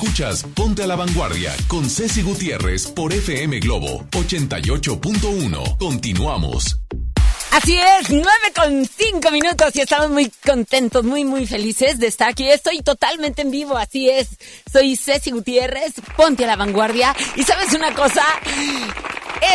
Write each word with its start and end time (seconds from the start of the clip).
Escuchas 0.00 0.44
Ponte 0.54 0.84
a 0.84 0.86
la 0.86 0.94
Vanguardia 0.94 1.52
con 1.66 1.90
Ceci 1.90 2.22
Gutiérrez 2.22 2.86
por 2.86 3.12
FM 3.12 3.58
Globo 3.58 4.06
88.1. 4.12 5.76
Continuamos. 5.76 6.78
Así 7.50 7.76
es, 7.76 8.08
nueve 8.08 8.52
con 8.54 8.86
cinco 8.86 9.32
minutos 9.32 9.74
y 9.74 9.80
estamos 9.80 10.10
muy 10.10 10.30
contentos, 10.46 11.02
muy, 11.02 11.24
muy 11.24 11.48
felices 11.48 11.98
de 11.98 12.06
estar 12.06 12.28
aquí. 12.28 12.48
Estoy 12.48 12.80
totalmente 12.82 13.42
en 13.42 13.50
vivo, 13.50 13.76
así 13.76 14.08
es. 14.08 14.28
Soy 14.72 14.94
Ceci 14.94 15.32
Gutiérrez, 15.32 15.94
ponte 16.16 16.44
a 16.44 16.46
la 16.46 16.54
vanguardia. 16.54 17.16
Y 17.34 17.42
sabes 17.42 17.72
una 17.72 17.92
cosa, 17.92 18.22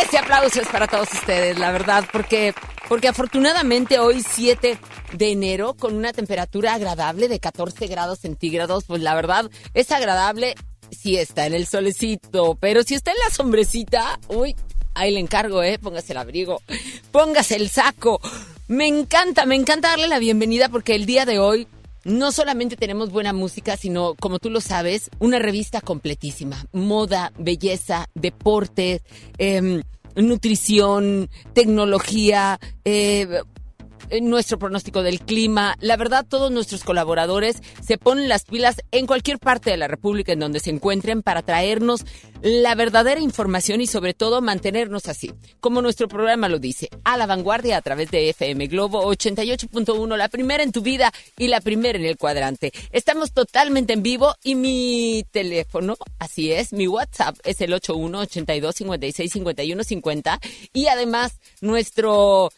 Ese 0.02 0.18
aplauso 0.18 0.60
es 0.60 0.68
para 0.68 0.86
todos 0.86 1.10
ustedes, 1.10 1.58
la 1.58 1.72
verdad, 1.72 2.04
porque, 2.12 2.52
porque 2.86 3.08
afortunadamente 3.08 3.98
hoy 3.98 4.22
7 4.22 4.78
de 5.16 5.30
enero 5.30 5.74
con 5.74 5.94
una 5.94 6.12
temperatura 6.12 6.74
agradable 6.74 7.28
de 7.28 7.40
14 7.40 7.86
grados 7.86 8.20
centígrados, 8.20 8.84
pues 8.84 9.02
la 9.02 9.14
verdad 9.14 9.50
es 9.74 9.90
agradable 9.90 10.54
si 10.90 11.16
está 11.16 11.46
en 11.46 11.54
el 11.54 11.66
solecito, 11.66 12.56
pero 12.60 12.82
si 12.82 12.94
está 12.94 13.10
en 13.10 13.18
la 13.18 13.34
sombrecita, 13.34 14.18
uy, 14.28 14.54
ahí 14.94 15.12
le 15.12 15.20
encargo, 15.20 15.62
¿eh? 15.62 15.78
Póngase 15.78 16.12
el 16.12 16.18
abrigo, 16.18 16.62
póngase 17.10 17.56
el 17.56 17.68
saco. 17.68 18.20
Me 18.68 18.86
encanta, 18.86 19.44
me 19.46 19.56
encanta 19.56 19.90
darle 19.90 20.08
la 20.08 20.18
bienvenida 20.18 20.68
porque 20.68 20.94
el 20.94 21.06
día 21.06 21.26
de 21.26 21.38
hoy 21.38 21.66
no 22.04 22.32
solamente 22.32 22.76
tenemos 22.76 23.10
buena 23.10 23.32
música, 23.32 23.76
sino, 23.76 24.14
como 24.14 24.38
tú 24.38 24.50
lo 24.50 24.60
sabes, 24.60 25.10
una 25.18 25.38
revista 25.38 25.80
completísima. 25.80 26.64
Moda, 26.72 27.32
belleza, 27.38 28.08
deportes, 28.14 29.02
em, 29.38 29.82
nutrición, 30.16 31.28
tecnología, 31.54 32.60
eh, 32.84 33.42
nuestro 34.22 34.58
pronóstico 34.58 35.02
del 35.02 35.20
clima. 35.20 35.76
La 35.80 35.96
verdad, 35.96 36.26
todos 36.28 36.50
nuestros 36.50 36.84
colaboradores 36.84 37.62
se 37.82 37.98
ponen 37.98 38.28
las 38.28 38.44
pilas 38.44 38.76
en 38.90 39.06
cualquier 39.06 39.38
parte 39.38 39.70
de 39.70 39.76
la 39.76 39.88
República 39.88 40.32
en 40.32 40.40
donde 40.40 40.60
se 40.60 40.70
encuentren 40.70 41.22
para 41.22 41.42
traernos 41.42 42.04
la 42.42 42.74
verdadera 42.74 43.20
información 43.20 43.80
y 43.80 43.86
sobre 43.86 44.12
todo 44.12 44.42
mantenernos 44.42 45.08
así, 45.08 45.32
como 45.60 45.80
nuestro 45.80 46.08
programa 46.08 46.50
lo 46.50 46.58
dice, 46.58 46.90
a 47.02 47.16
la 47.16 47.26
vanguardia 47.26 47.78
a 47.78 47.82
través 47.82 48.10
de 48.10 48.28
FM 48.28 48.66
Globo 48.66 49.02
88.1, 49.02 50.16
la 50.16 50.28
primera 50.28 50.62
en 50.62 50.70
tu 50.70 50.82
vida 50.82 51.10
y 51.38 51.48
la 51.48 51.62
primera 51.62 51.98
en 51.98 52.04
el 52.04 52.18
cuadrante. 52.18 52.72
Estamos 52.92 53.32
totalmente 53.32 53.94
en 53.94 54.02
vivo 54.02 54.34
y 54.42 54.56
mi 54.56 55.24
teléfono, 55.30 55.96
así 56.18 56.52
es, 56.52 56.74
mi 56.74 56.86
WhatsApp 56.86 57.36
es 57.44 57.62
el 57.62 57.72
81 57.72 58.20
82 58.20 58.74
56 58.74 59.32
51 59.32 59.84
50 59.84 60.40
y 60.74 60.86
además 60.88 61.40
nuestro 61.62 62.52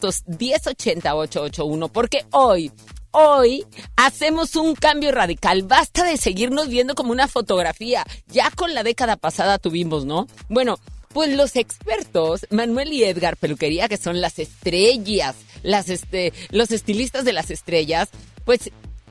01800 0.00 0.24
1080 0.38 1.14
881 1.14 1.88
porque 1.88 2.24
hoy 2.30 2.72
Hoy 3.12 3.66
hacemos 3.96 4.54
un 4.54 4.76
cambio 4.76 5.10
radical. 5.10 5.64
Basta 5.64 6.04
de 6.04 6.16
seguirnos 6.16 6.68
viendo 6.68 6.94
como 6.94 7.10
una 7.10 7.26
fotografía. 7.26 8.04
Ya 8.28 8.52
con 8.52 8.72
la 8.72 8.84
década 8.84 9.16
pasada 9.16 9.58
tuvimos, 9.58 10.04
¿no? 10.04 10.28
Bueno, 10.48 10.78
pues 11.08 11.36
los 11.36 11.56
expertos, 11.56 12.46
Manuel 12.50 12.92
y 12.92 13.02
Edgar 13.02 13.36
Peluquería, 13.36 13.88
que 13.88 13.96
son 13.96 14.20
las 14.20 14.38
estrellas, 14.38 15.34
las 15.64 15.88
este, 15.88 16.32
los 16.50 16.70
estilistas 16.70 17.24
de 17.24 17.32
las 17.32 17.50
estrellas, 17.50 18.10
pues 18.44 18.70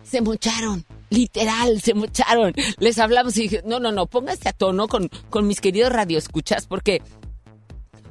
se 0.10 0.22
mocharon. 0.22 0.86
Literal, 1.10 1.82
se 1.82 1.94
mocharon. 1.94 2.54
Les 2.78 3.00
hablamos 3.00 3.36
y 3.36 3.44
dije, 3.44 3.64
no, 3.66 3.80
no, 3.80 3.92
no, 3.92 4.06
póngase 4.06 4.48
a 4.48 4.54
tono 4.54 4.88
con, 4.88 5.10
con 5.30 5.46
mis 5.46 5.60
queridos 5.60 5.92
radioescuchas, 5.92 6.68
porque 6.68 7.02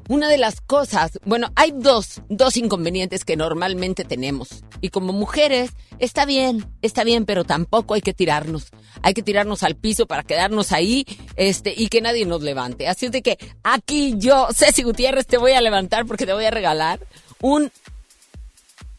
una 0.09 0.29
de 0.29 0.39
las 0.39 0.63
cosas, 0.63 1.19
bueno, 1.25 1.53
hay 1.55 1.73
dos, 1.75 2.23
dos 2.31 2.57
inconvenientes 2.57 3.25
que 3.25 3.37
normalmente 3.37 4.05
tenemos. 4.05 4.65
Y 4.81 4.89
como 4.89 5.13
mujeres, 5.13 5.73
está 5.99 6.25
bien, 6.25 6.67
está 6.81 7.05
bien, 7.05 7.27
pero 7.27 7.45
tampoco 7.45 7.93
hay 7.93 8.01
que 8.01 8.15
tirarnos. 8.15 8.69
Hay 9.03 9.13
que 9.13 9.23
tirarnos 9.23 9.63
al 9.63 9.77
piso 9.77 10.07
para 10.07 10.23
quedarnos 10.23 10.73
ahí, 10.73 11.07
este, 11.37 11.75
y 11.77 11.89
que 11.89 12.01
nadie 12.01 12.25
nos 12.25 12.43
levante. 12.43 12.89
Así 12.89 13.07
es 13.07 13.13
de 13.13 13.23
que 13.23 13.39
aquí 13.63 14.15
yo, 14.17 14.49
Ceci 14.55 14.83
Gutiérrez, 14.83 15.27
te 15.27 15.37
voy 15.37 15.53
a 15.53 15.61
levantar 15.61 16.07
porque 16.07 16.25
te 16.25 16.33
voy 16.33 16.47
a 16.47 16.51
regalar 16.51 17.01
un, 17.43 17.71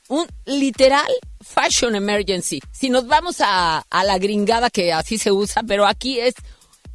un 0.10 0.28
literal 0.46 1.12
fashion 1.42 1.96
emergency. 1.96 2.60
Si 2.72 2.90
nos 2.92 3.08
vamos 3.08 3.42
a, 3.42 3.80
a 3.90 4.04
la 4.04 4.20
gringada 4.20 4.70
que 4.70 4.94
así 4.94 5.18
se 5.18 5.32
usa, 5.32 5.64
pero 5.64 5.88
aquí 5.88 6.20
es 6.20 6.36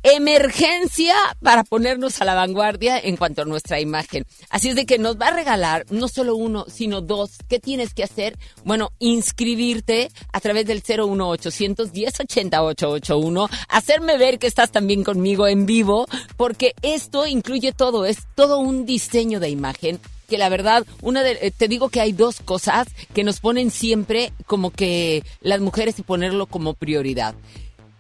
emergencia 0.05 1.15
para 1.43 1.65
ponernos 1.65 2.21
a 2.21 2.27
la 2.27 2.35
vanguardia 2.35 2.99
en 2.99 3.17
cuanto 3.17 3.43
a 3.43 3.47
nuestra 3.47 3.81
imagen. 3.81 4.27
Así 4.51 4.69
es 4.69 4.77
de 4.77 4.85
que 4.85 4.99
nos 4.99 5.19
va 5.19 5.29
a 5.29 5.35
regalar 5.35 5.87
no 5.91 6.09
solo 6.09 6.37
uno, 6.37 6.67
sino 6.69 7.01
dos. 7.01 7.39
¿Qué 7.49 7.59
tienes 7.59 7.95
que 7.95 8.05
hacer? 8.05 8.37
Bueno, 8.65 8.93
inscribirte 8.99 10.11
a 10.31 10.41
través 10.41 10.67
del 10.67 10.83
01800 10.87 11.93
1080 11.93 12.62
881, 12.62 13.49
hacerme 13.69 14.19
ver 14.19 14.39
que 14.39 14.47
estás 14.47 14.71
también 14.71 15.05
conmigo 15.05 15.49
en 15.49 15.65
vivo, 15.65 16.06
porque 16.37 16.75
esto 16.83 17.27
incluye 17.27 17.73
todo, 17.73 18.05
es 18.05 18.19
todo 18.35 18.59
un 18.59 18.85
diseño 18.85 19.41
de 19.41 19.49
imagen 19.49 19.99
que 20.29 20.39
la 20.39 20.49
verdad, 20.49 20.87
una 21.03 21.23
de, 21.23 21.33
eh, 21.43 21.51
te 21.51 21.69
digo 21.69 21.89
que 21.91 22.01
hay 22.01 22.12
dos 22.12 22.41
cosas 22.41 22.89
que 23.12 23.25
nos 23.25 23.41
ponen 23.41 23.71
siempre 23.71 24.33
como 24.47 24.71
que 24.71 25.23
las 25.41 25.61
mujeres 25.61 25.99
y 25.99 26.03
ponerlo 26.03 26.47
como 26.47 26.75
prioridad. 26.75 27.35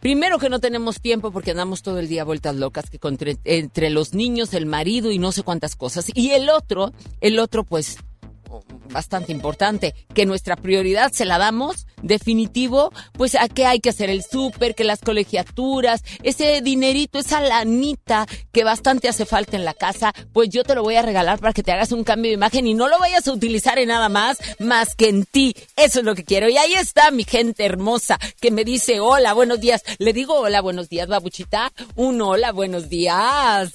Primero 0.04 0.38
que 0.38 0.50
no 0.50 0.60
tenemos 0.60 1.00
tiempo 1.00 1.30
porque 1.30 1.52
andamos 1.52 1.80
todo 1.80 1.98
el 1.98 2.08
día 2.08 2.24
vueltas 2.24 2.54
locas 2.54 2.90
que 2.90 3.00
entre 3.44 3.88
los 3.88 4.12
niños, 4.12 4.52
el 4.52 4.66
marido 4.66 5.10
y 5.10 5.18
no 5.18 5.32
sé 5.32 5.42
cuántas 5.42 5.76
cosas. 5.76 6.12
Y 6.12 6.32
el 6.32 6.50
otro, 6.50 6.92
el 7.22 7.38
otro 7.38 7.64
pues 7.64 7.96
bastante 8.92 9.32
importante, 9.32 9.94
que 10.12 10.26
nuestra 10.26 10.56
prioridad 10.56 11.10
se 11.10 11.24
la 11.24 11.38
damos, 11.38 11.86
definitivo, 12.04 12.92
pues 13.12 13.34
a 13.34 13.48
qué 13.48 13.66
hay 13.66 13.80
que 13.80 13.90
hacer 13.90 14.10
el 14.10 14.22
súper, 14.22 14.74
que 14.74 14.84
las 14.84 15.00
colegiaturas, 15.00 16.04
ese 16.22 16.60
dinerito, 16.60 17.18
esa 17.18 17.40
lanita 17.40 18.26
que 18.52 18.64
bastante 18.64 19.08
hace 19.08 19.26
falta 19.26 19.56
en 19.56 19.64
la 19.64 19.74
casa, 19.74 20.12
pues 20.32 20.48
yo 20.50 20.64
te 20.64 20.74
lo 20.74 20.82
voy 20.82 20.96
a 20.96 21.02
regalar 21.02 21.38
para 21.40 21.52
que 21.52 21.62
te 21.62 21.72
hagas 21.72 21.92
un 21.92 22.04
cambio 22.04 22.30
de 22.30 22.34
imagen 22.34 22.66
y 22.66 22.74
no 22.74 22.88
lo 22.88 22.98
vayas 22.98 23.26
a 23.26 23.32
utilizar 23.32 23.78
en 23.78 23.88
nada 23.88 24.08
más, 24.08 24.38
más 24.58 24.94
que 24.94 25.08
en 25.08 25.24
ti. 25.24 25.54
Eso 25.76 26.00
es 26.00 26.04
lo 26.04 26.14
que 26.14 26.24
quiero. 26.24 26.48
Y 26.48 26.56
ahí 26.56 26.74
está 26.74 27.10
mi 27.10 27.24
gente 27.24 27.64
hermosa 27.64 28.18
que 28.40 28.50
me 28.50 28.64
dice, 28.64 29.00
hola, 29.00 29.32
buenos 29.32 29.60
días. 29.60 29.82
Le 29.98 30.12
digo, 30.12 30.34
hola, 30.34 30.60
buenos 30.60 30.88
días, 30.88 31.08
babuchita. 31.08 31.72
Un 31.96 32.20
hola, 32.20 32.52
buenos 32.52 32.88
días. 32.88 33.72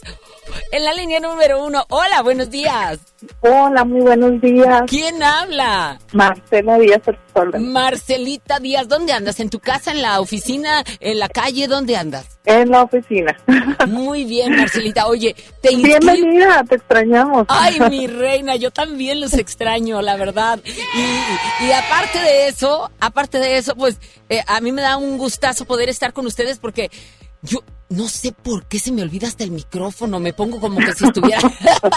En 0.72 0.86
la 0.86 0.94
línea 0.94 1.20
número 1.20 1.64
uno, 1.64 1.86
hola, 1.90 2.22
buenos 2.22 2.50
días. 2.50 3.00
Hola, 3.42 3.84
muy 3.86 4.02
buenos 4.02 4.40
días. 4.42 4.84
¿Quién 4.88 5.22
habla? 5.22 6.00
Marcela 6.14 6.78
Díaz 6.78 7.02
Marcelita 7.60 8.60
Díaz, 8.60 8.88
¿dónde 8.88 9.14
andas? 9.14 9.40
¿En 9.40 9.50
tu 9.50 9.60
casa, 9.60 9.92
en 9.92 10.02
la 10.02 10.20
oficina, 10.20 10.84
en 11.00 11.20
la 11.20 11.30
calle? 11.30 11.68
¿Dónde 11.68 11.96
andas? 11.96 12.40
En 12.46 12.70
la 12.70 12.84
oficina. 12.84 13.38
Muy 13.88 14.26
bien, 14.26 14.56
Marcelita. 14.56 15.08
Oye, 15.08 15.36
te 15.62 15.76
Bienvenida, 15.76 16.64
te 16.64 16.76
extrañamos. 16.76 17.46
Ay, 17.50 17.80
mi 17.90 18.08
reina, 18.08 18.56
yo 18.56 18.72
también 18.72 19.22
los 19.22 19.34
extraño, 19.34 20.02
la 20.02 20.18
verdad. 20.18 20.60
Y, 20.66 21.72
aparte 21.72 22.20
de 22.20 22.48
eso, 22.48 22.90
aparte 23.00 23.40
de 23.40 23.58
eso, 23.58 23.76
pues 23.76 24.00
eh, 24.30 24.42
a 24.48 24.62
mí 24.62 24.72
me 24.72 24.82
da 24.82 24.98
un 24.98 25.18
gustazo 25.18 25.66
poder 25.66 25.90
estar 25.90 26.14
con 26.14 26.26
ustedes 26.26 26.60
porque 26.60 26.90
yo 27.42 27.60
no 27.90 28.08
sé 28.08 28.32
por 28.32 28.66
qué 28.66 28.80
se 28.80 28.92
me 28.92 29.02
olvida 29.02 29.28
hasta 29.28 29.44
el 29.44 29.52
micrófono, 29.52 30.20
me 30.20 30.34
pongo 30.34 30.60
como 30.60 30.80
que 30.80 30.94
si 30.94 31.06
estuviera... 31.06 31.42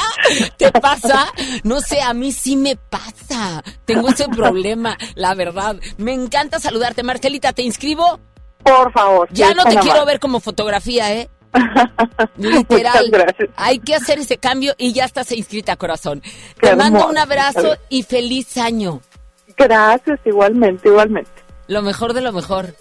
¿Te 0.57 0.73
pasa? 0.73 1.27
No 1.65 1.81
sé, 1.81 2.01
a 2.01 2.15
mí 2.15 2.33
sí 2.33 2.57
me 2.57 2.77
pasa. 2.77 3.63
Tengo 3.85 4.09
ese 4.09 4.29
problema, 4.29 4.97
la 5.15 5.35
verdad. 5.35 5.77
Me 5.99 6.15
encanta 6.15 6.59
saludarte. 6.59 7.03
Marcelita, 7.03 7.53
¿te 7.53 7.63
inscribo? 7.63 8.21
Por 8.63 8.91
favor. 8.93 9.29
Ya 9.33 9.53
no 9.53 9.65
te 9.65 9.77
quiero 9.77 10.07
ver 10.07 10.19
como 10.19 10.41
fotografía, 10.41 11.13
¿eh? 11.13 11.29
Literal. 12.37 13.11
Hay 13.57 13.79
que 13.81 13.95
hacer 13.95 14.19
ese 14.19 14.39
cambio 14.39 14.75
y 14.79 14.95
ya 14.95 15.05
estás 15.05 15.31
inscrita, 15.33 15.77
corazón. 15.77 16.23
te 16.59 16.75
mando 16.75 17.07
un 17.07 17.19
abrazo 17.19 17.77
y 17.91 18.03
feliz 18.05 18.57
año. 18.57 19.03
Gracias, 19.57 20.19
igualmente, 20.25 20.89
igualmente. 20.89 21.31
Lo 21.67 21.83
mejor 21.83 22.15
de 22.15 22.23
lo 22.23 22.33
mejor. 22.33 22.75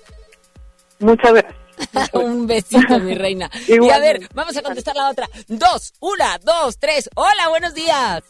Muchas 1.00 1.34
gracias. 1.34 1.61
Un 2.14 2.48
besito, 2.48 3.00
mi 3.00 3.16
reina. 3.16 3.50
Y 3.68 3.90
a 3.90 4.00
ver, 4.00 4.28
vamos 4.34 4.56
a 4.58 4.62
contestar 4.62 4.96
la 4.96 5.10
otra. 5.10 5.30
Dos, 5.48 5.94
una, 6.00 6.38
dos, 6.40 6.78
tres. 6.78 7.10
Hola, 7.16 7.50
buenos 7.50 7.74
días. 7.74 8.24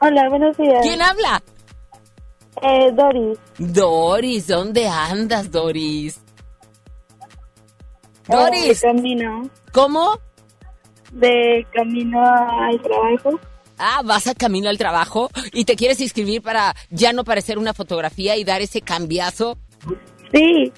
Hola, 0.00 0.28
buenos 0.28 0.56
días. 0.56 0.80
¿Quién 0.82 1.02
habla? 1.02 1.42
Eh, 2.62 2.90
Doris. 2.92 3.38
Doris, 3.58 4.46
¿dónde 4.46 4.88
andas, 4.88 5.50
Doris? 5.50 6.20
Eh, 8.28 8.34
Doris. 8.34 8.80
de 8.80 8.88
camino. 8.88 9.50
¿Cómo? 9.72 10.18
De 11.12 11.66
camino 11.72 12.22
al 12.22 12.80
trabajo. 12.82 13.40
Ah, 13.78 14.02
vas 14.04 14.26
a 14.26 14.34
camino 14.34 14.68
al 14.68 14.76
trabajo 14.76 15.30
y 15.52 15.64
te 15.64 15.76
quieres 15.76 16.00
inscribir 16.00 16.42
para 16.42 16.74
ya 16.90 17.12
no 17.12 17.22
parecer 17.24 17.58
una 17.58 17.74
fotografía 17.74 18.36
y 18.36 18.44
dar 18.44 18.60
ese 18.60 18.80
cambiazo. 18.80 19.56
Sí. 20.32 20.72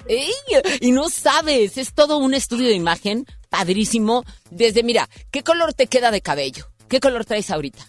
Y 0.79 0.91
no 0.91 1.09
sabes, 1.09 1.77
es 1.77 1.93
todo 1.93 2.17
un 2.17 2.33
estudio 2.33 2.67
de 2.67 2.75
imagen 2.75 3.25
padrísimo. 3.49 4.23
Desde, 4.49 4.83
mira, 4.83 5.09
¿qué 5.31 5.43
color 5.43 5.73
te 5.73 5.87
queda 5.87 6.11
de 6.11 6.21
cabello? 6.21 6.67
¿Qué 6.87 6.99
color 6.99 7.25
traes 7.25 7.51
ahorita? 7.51 7.83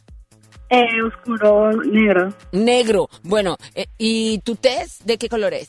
Eh, 0.71 1.03
oscuro, 1.03 1.73
negro. 1.83 2.33
Negro. 2.53 3.09
Bueno, 3.23 3.57
eh, 3.75 3.87
¿y 3.99 4.39
tu 4.39 4.57
test 4.57 5.03
de 5.03 5.19
qué 5.19 5.29
color 5.29 5.53
es? 5.55 5.69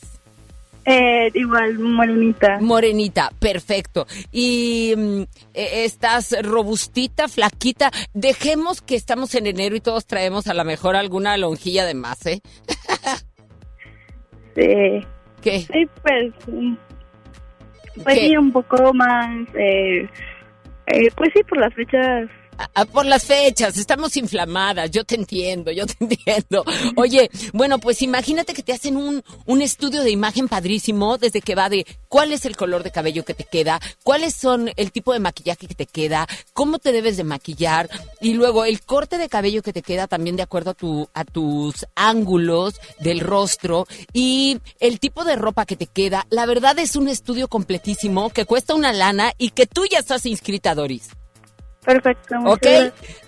Eh, 0.86 1.30
igual, 1.34 1.78
morenita. 1.78 2.58
Morenita, 2.60 3.30
perfecto. 3.38 4.06
Y 4.32 4.94
mm, 4.96 5.22
eh, 5.54 5.84
estás 5.84 6.34
robustita, 6.42 7.28
flaquita. 7.28 7.90
Dejemos 8.12 8.82
que 8.82 8.96
estamos 8.96 9.34
en 9.34 9.46
enero 9.46 9.76
y 9.76 9.80
todos 9.80 10.06
traemos 10.06 10.46
a 10.46 10.54
lo 10.54 10.64
mejor 10.64 10.96
alguna 10.96 11.36
lonjilla 11.38 11.86
de 11.86 11.94
más, 11.94 12.26
¿eh? 12.26 12.42
sí. 14.56 15.06
¿Qué? 15.44 15.60
Sí, 15.60 15.88
pues, 16.02 16.32
pues 18.02 18.18
sí, 18.18 18.36
un 18.36 18.50
poco 18.50 18.92
más, 18.92 19.46
eh, 19.54 20.08
Eh, 20.86 21.08
pues 21.16 21.30
sí, 21.34 21.42
por 21.44 21.58
las 21.58 21.72
fechas. 21.74 22.28
Por 22.92 23.06
las 23.06 23.24
fechas, 23.24 23.76
estamos 23.76 24.16
inflamadas, 24.16 24.90
yo 24.90 25.04
te 25.04 25.14
entiendo, 25.14 25.70
yo 25.70 25.86
te 25.86 25.96
entiendo. 26.00 26.64
Oye, 26.96 27.30
bueno, 27.52 27.78
pues 27.78 28.02
imagínate 28.02 28.54
que 28.54 28.62
te 28.62 28.72
hacen 28.72 28.96
un, 28.96 29.22
un 29.46 29.62
estudio 29.62 30.02
de 30.02 30.10
imagen 30.10 30.48
padrísimo 30.48 31.18
desde 31.18 31.40
que 31.40 31.54
va 31.54 31.68
de 31.68 31.86
cuál 32.08 32.32
es 32.32 32.44
el 32.44 32.56
color 32.56 32.82
de 32.82 32.90
cabello 32.90 33.24
que 33.24 33.34
te 33.34 33.44
queda, 33.44 33.80
cuáles 34.02 34.34
son 34.34 34.70
el 34.76 34.92
tipo 34.92 35.12
de 35.12 35.20
maquillaje 35.20 35.66
que 35.66 35.74
te 35.74 35.86
queda, 35.86 36.26
cómo 36.52 36.78
te 36.78 36.92
debes 36.92 37.16
de 37.16 37.24
maquillar 37.24 37.88
y 38.20 38.34
luego 38.34 38.64
el 38.64 38.82
corte 38.82 39.18
de 39.18 39.28
cabello 39.28 39.62
que 39.62 39.72
te 39.72 39.82
queda 39.82 40.06
también 40.06 40.36
de 40.36 40.42
acuerdo 40.42 40.70
a, 40.70 40.74
tu, 40.74 41.08
a 41.14 41.24
tus 41.24 41.86
ángulos 41.94 42.74
del 43.00 43.20
rostro 43.20 43.86
y 44.12 44.58
el 44.80 45.00
tipo 45.00 45.24
de 45.24 45.36
ropa 45.36 45.66
que 45.66 45.76
te 45.76 45.86
queda. 45.86 46.26
La 46.30 46.46
verdad 46.46 46.78
es 46.78 46.96
un 46.96 47.08
estudio 47.08 47.48
completísimo 47.48 48.30
que 48.30 48.44
cuesta 48.44 48.74
una 48.74 48.92
lana 48.92 49.32
y 49.38 49.50
que 49.50 49.66
tú 49.66 49.84
ya 49.90 49.98
estás 49.98 50.26
inscrita, 50.26 50.74
Doris. 50.74 51.10
Perfecto. 51.84 52.36
¿Ok? 52.46 52.62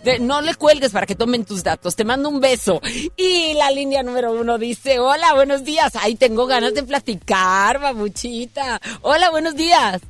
De- 0.04 0.18
no 0.20 0.40
le 0.40 0.54
cuelgues 0.54 0.92
para 0.92 1.06
que 1.06 1.14
tomen 1.14 1.44
tus 1.44 1.62
datos. 1.62 1.94
Te 1.96 2.04
mando 2.04 2.28
un 2.28 2.40
beso. 2.40 2.80
Y 3.16 3.54
la 3.54 3.70
línea 3.70 4.02
número 4.02 4.32
uno 4.32 4.56
dice, 4.58 4.98
hola, 4.98 5.34
buenos 5.34 5.64
días. 5.64 5.94
Ay, 6.00 6.14
tengo 6.14 6.46
ganas 6.46 6.72
de 6.74 6.82
platicar, 6.82 7.78
babuchita. 7.80 8.80
Hola, 9.02 9.30
buenos 9.30 9.54
días. 9.56 10.00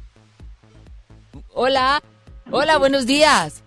Hola. 1.52 2.02
Hola, 2.50 2.78
buenos 2.78 3.06
días. 3.06 3.62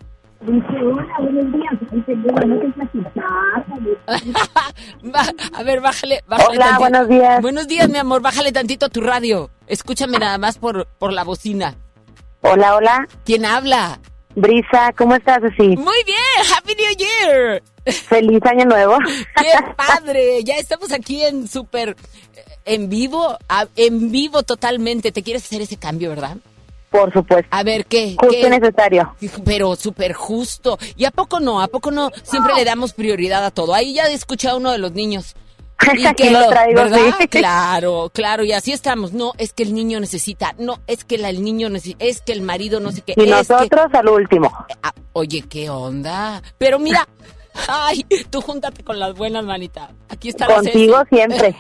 Va- 4.08 5.34
a 5.60 5.64
ver, 5.64 5.82
bájale, 5.82 6.24
bájale 6.28 6.50
Hola, 6.50 6.60
tantito. 6.66 6.80
buenos 6.80 7.08
días. 7.08 7.42
Buenos 7.42 7.68
días, 7.68 7.90
mi 7.90 7.98
amor. 7.98 8.22
Bájale 8.22 8.52
tantito 8.52 8.86
a 8.86 8.90
tu 8.90 9.02
radio. 9.02 9.50
Escúchame 9.68 10.18
nada 10.20 10.38
más 10.38 10.58
por, 10.58 10.88
por 10.98 11.14
la 11.14 11.24
bocina. 11.24 11.76
Hola, 12.42 12.76
hola. 12.76 13.08
¿Quién 13.26 13.46
habla? 13.46 14.00
Brisa, 14.40 14.94
¿cómo 14.98 15.16
estás, 15.16 15.44
así? 15.44 15.76
Muy 15.76 16.04
bien. 16.06 16.18
Happy 16.56 16.74
New 16.76 16.96
Year. 16.98 17.64
Feliz 17.86 18.42
año 18.46 18.66
nuevo. 18.66 18.98
¡Qué 19.36 19.52
padre! 19.76 20.44
Ya 20.44 20.56
estamos 20.56 20.92
aquí 20.94 21.24
en 21.24 21.48
súper 21.48 21.90
eh, 22.36 22.46
en 22.66 22.90
vivo, 22.90 23.38
en 23.76 24.12
vivo 24.12 24.44
totalmente. 24.44 25.12
¿Te 25.12 25.24
quieres 25.24 25.44
hacer 25.44 25.62
ese 25.62 25.78
cambio, 25.78 26.10
verdad? 26.10 26.38
Por 26.90 27.12
supuesto. 27.12 27.48
A 27.52 27.64
ver, 27.64 27.86
¿qué? 27.86 28.16
Justo 28.18 28.30
¿Qué? 28.30 28.48
y 28.48 28.50
necesario. 28.50 29.16
Pero 29.44 29.76
súper 29.76 30.14
justo. 30.14 30.80
¿Y 30.96 31.06
a 31.06 31.12
poco 31.12 31.40
no? 31.40 31.62
¿A 31.62 31.68
poco 31.68 31.92
no? 31.92 32.10
Siempre 32.24 32.54
le 32.56 32.64
damos 32.64 32.94
prioridad 32.94 33.46
a 33.46 33.52
todo. 33.52 33.74
Ahí 33.74 33.94
ya 33.94 34.08
escuché 34.08 34.48
a 34.48 34.56
uno 34.56 34.72
de 34.72 34.78
los 34.78 34.94
niños. 34.94 35.36
Y 35.96 36.06
Aquí 36.06 36.24
que 36.24 36.32
lo 36.32 36.48
traigo, 36.50 36.82
¿verdad? 36.84 37.00
sí. 37.20 37.28
Claro, 37.30 38.12
claro, 38.14 38.44
y 38.44 38.52
así 38.52 38.72
estamos. 38.72 39.14
No, 39.14 39.34
es 39.38 39.54
que 39.54 39.64
el 39.64 39.74
niño 39.74 40.00
necesita, 40.00 40.54
no, 40.58 40.80
es 40.88 41.04
que 41.06 41.18
la- 41.18 41.30
el 41.30 41.44
niño 41.44 41.70
necesita, 41.70 42.04
es 42.06 42.22
que 42.22 42.34
el 42.34 42.42
marido 42.42 42.80
no 42.80 42.92
sé 42.92 43.02
qué. 43.02 43.14
Y 43.16 43.22
es 43.22 43.26
que- 43.48 43.54
nosotros 43.54 43.86
al 43.94 44.10
último. 44.10 44.52
Ah, 44.84 44.94
oye, 45.14 45.42
¿qué 45.50 45.70
onda? 45.70 46.42
Pero 46.58 46.80
mira, 46.80 47.08
ay, 47.68 48.06
tú 48.30 48.42
júntate 48.42 48.84
con 48.84 49.00
las 49.00 49.16
buenas, 49.16 49.46
manita. 49.46 49.92
Aquí 50.10 50.30
está 50.30 50.48
Contigo 50.48 50.98
la 50.98 51.06
Ceci. 51.06 51.16
siempre. 51.16 51.56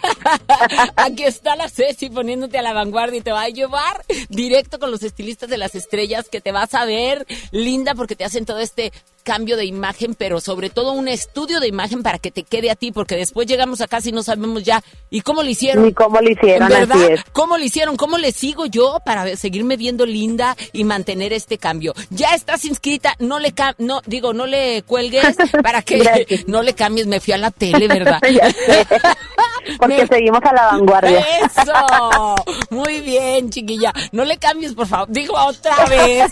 Aquí 0.95 1.23
está 1.23 1.55
la 1.55 1.69
Ceci 1.69 2.09
poniéndote 2.09 2.57
a 2.57 2.61
la 2.61 2.73
vanguardia 2.73 3.19
y 3.19 3.21
te 3.21 3.31
va 3.31 3.43
a 3.43 3.49
llevar 3.49 4.03
directo 4.29 4.79
con 4.79 4.91
los 4.91 5.03
estilistas 5.03 5.49
de 5.49 5.57
las 5.57 5.75
estrellas 5.75 6.27
que 6.29 6.41
te 6.41 6.51
vas 6.51 6.73
a 6.75 6.85
ver 6.85 7.25
linda 7.51 7.95
porque 7.95 8.15
te 8.15 8.25
hacen 8.25 8.45
todo 8.45 8.59
este 8.59 8.91
cambio 9.29 9.57
de 9.57 9.65
imagen, 9.65 10.15
pero 10.15 10.41
sobre 10.41 10.71
todo 10.71 10.93
un 10.93 11.07
estudio 11.07 11.59
de 11.59 11.67
imagen 11.67 12.01
para 12.01 12.17
que 12.17 12.31
te 12.31 12.41
quede 12.41 12.71
a 12.71 12.75
ti, 12.75 12.91
porque 12.91 13.15
después 13.15 13.45
llegamos 13.47 13.79
a 13.79 13.87
casa 13.87 14.09
y 14.09 14.11
no 14.11 14.23
sabemos 14.23 14.63
ya. 14.63 14.81
¿Y 15.11 15.21
cómo 15.21 15.43
lo 15.43 15.49
hicieron? 15.51 15.85
Ni 15.85 15.93
cómo 15.93 16.19
lo 16.19 16.29
hicieron, 16.31 16.67
¿Verdad? 16.67 16.97
así 17.03 17.13
es. 17.13 17.23
¿Cómo 17.31 17.55
lo 17.59 17.63
hicieron? 17.63 17.95
¿Cómo 17.95 18.17
le 18.17 18.31
sigo 18.31 18.65
yo 18.65 18.97
para 19.05 19.35
seguirme 19.37 19.77
viendo 19.77 20.07
linda 20.07 20.57
y 20.73 20.83
mantener 20.83 21.31
este 21.31 21.59
cambio? 21.59 21.93
Ya 22.09 22.33
estás 22.33 22.65
inscrita, 22.65 23.15
no 23.19 23.37
le 23.37 23.51
cam 23.51 23.75
no 23.77 24.01
digo, 24.07 24.33
no 24.33 24.47
le 24.47 24.81
cuelgues 24.81 25.35
para 25.63 25.83
que 25.83 25.99
Gracias. 25.99 26.47
no 26.47 26.63
le 26.63 26.73
cambies. 26.73 27.05
Me 27.05 27.19
fui 27.19 27.33
a 27.33 27.37
la 27.37 27.51
tele, 27.51 27.87
¿verdad? 27.87 28.19
Porque 29.77 29.97
Me- 29.97 30.07
seguimos 30.07 30.41
a 30.43 30.53
la 30.53 30.65
vanguardia. 30.71 31.19
Eso, 31.19 32.35
muy 32.71 33.01
bien, 33.01 33.51
chiquilla. 33.51 33.93
No 34.11 34.25
le 34.25 34.37
cambies, 34.37 34.73
por 34.73 34.87
favor. 34.87 35.07
Digo 35.09 35.35
otra 35.37 35.85
vez. 35.85 36.31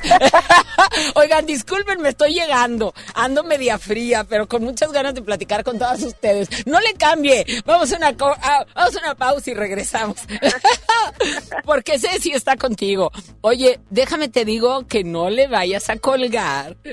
Oigan, 1.16 1.46
disculpen, 1.46 2.02
me 2.02 2.10
estoy 2.10 2.34
llegando. 2.34 2.87
Ando 3.14 3.44
media 3.44 3.78
fría, 3.78 4.24
pero 4.24 4.48
con 4.48 4.64
muchas 4.64 4.92
ganas 4.92 5.14
de 5.14 5.22
platicar 5.22 5.64
con 5.64 5.78
todas 5.78 6.02
ustedes. 6.04 6.50
No 6.66 6.80
le 6.80 6.94
cambie. 6.94 7.46
Vamos 7.66 7.92
a 7.94 7.98
una, 7.98 8.16
co- 8.16 8.36
ah, 8.42 8.66
vamos 8.76 8.96
a 8.96 9.00
una 9.00 9.16
pausa 9.16 9.52
y 9.52 9.54
regresamos. 9.54 10.18
Porque 11.66 12.00
Ceci 12.00 12.32
está 12.32 12.56
contigo. 12.58 13.12
Oye, 13.42 13.80
déjame 13.90 14.28
te 14.30 14.46
digo 14.46 14.86
que 14.88 15.04
no 15.04 15.30
le 15.30 15.48
vayas 15.48 15.90
a 15.90 15.98
colgar. 15.98 16.78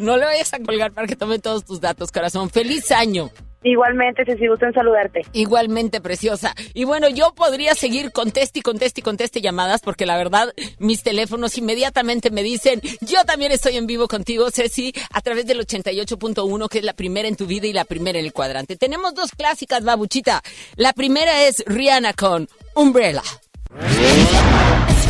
No 0.00 0.16
le 0.16 0.24
vayas 0.24 0.52
a 0.54 0.58
colgar 0.58 0.92
para 0.92 1.06
que 1.06 1.16
tome 1.16 1.38
todos 1.38 1.64
tus 1.64 1.80
datos, 1.80 2.10
corazón. 2.10 2.50
Feliz 2.50 2.90
año. 2.90 3.30
Igualmente, 3.64 4.24
si 4.24 4.46
gusto 4.46 4.66
en 4.66 4.72
saludarte. 4.72 5.22
Igualmente 5.32 6.00
preciosa. 6.00 6.54
Y 6.74 6.84
bueno, 6.84 7.08
yo 7.08 7.32
podría 7.34 7.74
seguir 7.74 8.12
conteste 8.12 8.58
y 8.58 8.62
conteste 8.62 9.00
y 9.00 9.02
conteste 9.02 9.40
llamadas 9.40 9.80
porque 9.80 10.06
la 10.06 10.16
verdad 10.16 10.52
mis 10.78 11.02
teléfonos 11.02 11.56
inmediatamente 11.58 12.30
me 12.30 12.42
dicen, 12.42 12.80
yo 13.00 13.24
también 13.24 13.52
estoy 13.52 13.76
en 13.76 13.86
vivo 13.86 14.08
contigo, 14.08 14.50
Ceci, 14.50 14.92
a 15.12 15.20
través 15.20 15.46
del 15.46 15.60
88.1 15.60 16.68
que 16.68 16.78
es 16.78 16.84
la 16.84 16.94
primera 16.94 17.28
en 17.28 17.36
tu 17.36 17.46
vida 17.46 17.66
y 17.66 17.72
la 17.72 17.84
primera 17.84 18.18
en 18.18 18.24
el 18.24 18.32
cuadrante. 18.32 18.76
Tenemos 18.76 19.14
dos 19.14 19.30
clásicas, 19.32 19.84
babuchita. 19.84 20.42
La 20.76 20.92
primera 20.92 21.46
es 21.46 21.62
Rihanna 21.66 22.14
con 22.14 22.48
Umbrella. 22.74 23.22
It's 23.74 25.06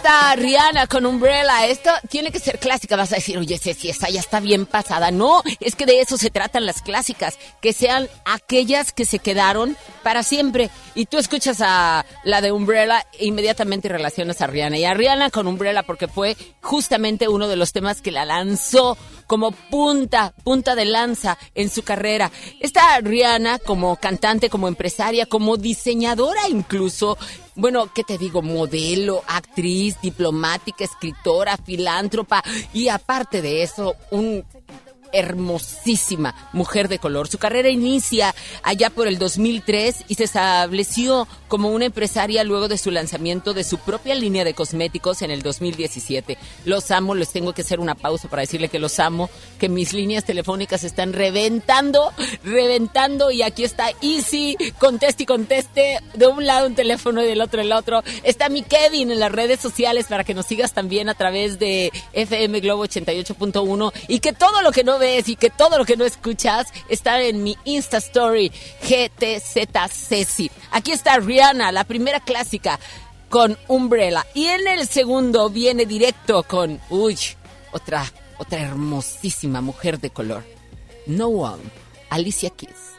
está 0.00 0.34
Rihanna 0.34 0.86
con 0.86 1.04
Umbrella. 1.04 1.66
Esto 1.66 1.90
tiene 2.08 2.32
que 2.32 2.40
ser 2.40 2.58
clásica. 2.58 2.96
Vas 2.96 3.12
a 3.12 3.16
decir, 3.16 3.36
oye, 3.36 3.58
Ceci, 3.58 3.90
esa 3.90 4.08
ya 4.08 4.20
está 4.20 4.40
bien 4.40 4.64
pasada. 4.64 5.10
No, 5.10 5.42
es 5.60 5.76
que 5.76 5.84
de 5.84 6.00
eso 6.00 6.16
se 6.16 6.30
tratan 6.30 6.64
las 6.64 6.80
clásicas. 6.80 7.38
Que 7.60 7.74
sean 7.74 8.08
aquellas 8.24 8.92
que 8.92 9.04
se 9.04 9.18
quedaron 9.18 9.76
para 10.02 10.22
siempre. 10.22 10.70
Y 10.94 11.04
tú 11.04 11.18
escuchas 11.18 11.58
a 11.60 12.06
la 12.24 12.40
de 12.40 12.50
Umbrella 12.50 13.04
e 13.18 13.26
inmediatamente 13.26 13.90
relacionas 13.90 14.40
a 14.40 14.46
Rihanna. 14.46 14.78
Y 14.78 14.86
a 14.86 14.94
Rihanna 14.94 15.28
con 15.28 15.46
Umbrella 15.46 15.82
porque 15.82 16.08
fue 16.08 16.34
justamente 16.62 17.28
uno 17.28 17.46
de 17.46 17.56
los 17.56 17.72
temas 17.72 18.00
que 18.00 18.10
la 18.10 18.24
lanzó 18.24 18.96
como 19.26 19.52
punta, 19.52 20.32
punta 20.42 20.74
de 20.74 20.86
lanza 20.86 21.36
en 21.54 21.68
su 21.68 21.82
carrera. 21.82 22.32
Esta 22.58 22.98
Rihanna 23.00 23.58
como 23.58 23.96
cantante, 23.96 24.48
como 24.48 24.66
empresaria, 24.66 25.26
como 25.26 25.58
diseñadora 25.58 26.48
incluso, 26.48 27.18
bueno, 27.60 27.92
¿qué 27.94 28.04
te 28.04 28.16
digo? 28.16 28.40
Modelo, 28.42 29.22
actriz, 29.26 30.00
diplomática, 30.00 30.84
escritora, 30.84 31.56
filántropa 31.58 32.42
y 32.72 32.88
aparte 32.88 33.42
de 33.42 33.62
eso, 33.62 33.94
un 34.10 34.44
hermosísima 35.12 36.34
mujer 36.52 36.88
de 36.88 36.98
color. 36.98 37.28
Su 37.28 37.38
carrera 37.38 37.68
inicia 37.68 38.34
allá 38.62 38.90
por 38.90 39.08
el 39.08 39.18
2003 39.18 40.04
y 40.08 40.14
se 40.14 40.24
estableció 40.24 41.26
como 41.48 41.70
una 41.70 41.86
empresaria 41.86 42.44
luego 42.44 42.68
de 42.68 42.78
su 42.78 42.90
lanzamiento 42.90 43.54
de 43.54 43.64
su 43.64 43.78
propia 43.78 44.14
línea 44.14 44.44
de 44.44 44.54
cosméticos 44.54 45.22
en 45.22 45.30
el 45.30 45.42
2017. 45.42 46.38
Los 46.64 46.90
amo, 46.90 47.14
les 47.14 47.30
tengo 47.30 47.52
que 47.52 47.62
hacer 47.62 47.80
una 47.80 47.94
pausa 47.94 48.28
para 48.28 48.42
decirle 48.42 48.68
que 48.68 48.78
los 48.78 49.00
amo, 49.00 49.28
que 49.58 49.68
mis 49.68 49.92
líneas 49.92 50.24
telefónicas 50.24 50.84
están 50.84 51.12
reventando, 51.12 52.12
reventando 52.44 53.30
y 53.30 53.42
aquí 53.42 53.64
está 53.64 53.90
Easy, 54.00 54.56
conteste 54.78 55.24
y 55.24 55.26
conteste, 55.26 55.98
de 56.14 56.26
un 56.26 56.46
lado 56.46 56.68
un 56.68 56.74
teléfono 56.74 57.22
y 57.22 57.26
del 57.26 57.40
otro 57.40 57.60
el 57.60 57.72
otro. 57.72 58.02
Está 58.22 58.48
mi 58.48 58.62
Kevin 58.62 59.10
en 59.10 59.18
las 59.18 59.32
redes 59.32 59.60
sociales 59.60 60.06
para 60.08 60.24
que 60.24 60.34
nos 60.34 60.46
sigas 60.46 60.72
también 60.72 61.08
a 61.08 61.14
través 61.14 61.58
de 61.58 61.92
FM 62.12 62.60
Globo 62.60 62.84
88.1 62.86 63.92
y 64.06 64.20
que 64.20 64.32
todo 64.32 64.62
lo 64.62 64.70
que 64.70 64.84
no 64.84 64.99
ves 65.00 65.28
y 65.28 65.34
que 65.34 65.50
todo 65.50 65.78
lo 65.78 65.84
que 65.84 65.96
no 65.96 66.04
escuchas 66.04 66.68
está 66.88 67.20
en 67.20 67.42
mi 67.42 67.56
Insta 67.64 67.96
Story 67.96 68.52
GTZ 68.82 69.66
Ceci. 69.90 70.50
Aquí 70.70 70.92
está 70.92 71.18
Rihanna, 71.18 71.72
la 71.72 71.82
primera 71.82 72.20
clásica 72.20 72.78
con 73.28 73.58
Umbrella 73.66 74.24
y 74.34 74.46
en 74.46 74.68
el 74.68 74.86
segundo 74.86 75.50
viene 75.50 75.86
directo 75.86 76.44
con 76.44 76.80
uy, 76.90 77.18
otra 77.72 78.04
otra 78.38 78.60
hermosísima 78.60 79.60
mujer 79.60 80.00
de 80.00 80.10
color. 80.10 80.44
No 81.06 81.26
One, 81.28 81.62
Alicia 82.08 82.50
Keys. 82.50 82.90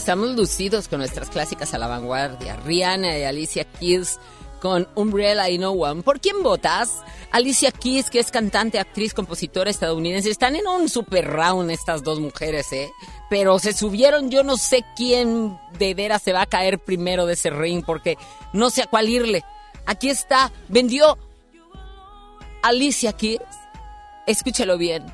Estamos 0.00 0.30
lucidos 0.30 0.88
con 0.88 1.00
nuestras 1.00 1.28
clásicas 1.28 1.74
a 1.74 1.78
la 1.78 1.86
vanguardia. 1.86 2.56
Rihanna 2.56 3.18
y 3.18 3.24
Alicia 3.24 3.64
Keys 3.64 4.18
con 4.58 4.88
Umbrella 4.94 5.50
y 5.50 5.58
No 5.58 5.72
One. 5.72 6.02
¿Por 6.02 6.20
quién 6.20 6.42
votas? 6.42 7.02
Alicia 7.30 7.70
Keys, 7.70 8.08
que 8.08 8.18
es 8.18 8.30
cantante, 8.30 8.78
actriz, 8.78 9.12
compositora 9.12 9.70
estadounidense. 9.70 10.30
Están 10.30 10.56
en 10.56 10.66
un 10.66 10.88
super 10.88 11.26
round 11.26 11.70
estas 11.70 12.02
dos 12.02 12.18
mujeres, 12.18 12.72
¿eh? 12.72 12.90
Pero 13.28 13.58
se 13.58 13.74
subieron, 13.74 14.30
yo 14.30 14.42
no 14.42 14.56
sé 14.56 14.86
quién 14.96 15.58
de 15.78 15.92
veras 15.92 16.22
se 16.22 16.32
va 16.32 16.42
a 16.42 16.46
caer 16.46 16.78
primero 16.78 17.26
de 17.26 17.34
ese 17.34 17.50
ring, 17.50 17.84
porque 17.84 18.16
no 18.54 18.70
sé 18.70 18.84
a 18.84 18.86
cuál 18.86 19.10
irle. 19.10 19.44
Aquí 19.84 20.08
está, 20.08 20.50
vendió 20.68 21.18
Alicia 22.62 23.12
Keys, 23.12 23.42
escúchalo 24.26 24.78
bien, 24.78 25.04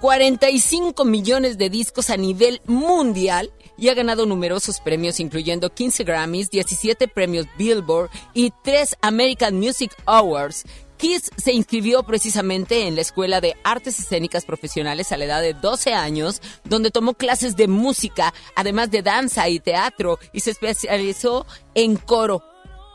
45 0.00 1.04
millones 1.04 1.58
de 1.58 1.68
discos 1.68 2.08
a 2.08 2.16
nivel 2.16 2.62
mundial 2.64 3.52
y 3.76 3.88
ha 3.88 3.94
ganado 3.94 4.26
numerosos 4.26 4.80
premios, 4.80 5.20
incluyendo 5.20 5.72
15 5.72 6.04
Grammys, 6.04 6.50
17 6.50 7.08
premios 7.08 7.46
Billboard 7.58 8.10
y 8.32 8.52
3 8.62 8.96
American 9.02 9.58
Music 9.58 9.92
Awards. 10.06 10.64
Kiss 10.96 11.30
se 11.36 11.52
inscribió 11.52 12.04
precisamente 12.04 12.86
en 12.86 12.94
la 12.94 13.00
Escuela 13.00 13.40
de 13.40 13.56
Artes 13.64 13.98
Escénicas 13.98 14.44
Profesionales 14.44 15.10
a 15.10 15.16
la 15.16 15.24
edad 15.24 15.42
de 15.42 15.54
12 15.54 15.92
años, 15.92 16.40
donde 16.64 16.90
tomó 16.90 17.14
clases 17.14 17.56
de 17.56 17.68
música, 17.68 18.32
además 18.54 18.90
de 18.90 19.02
danza 19.02 19.48
y 19.48 19.58
teatro, 19.58 20.18
y 20.32 20.40
se 20.40 20.52
especializó 20.52 21.46
en 21.74 21.96
coro. 21.96 22.42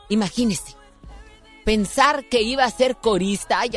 Imagínese, 0.07 0.75
pensar 1.65 2.27
que 2.29 2.41
iba 2.41 2.63
a 2.63 2.71
ser 2.71 2.95
corista, 2.95 3.59
ay, 3.59 3.71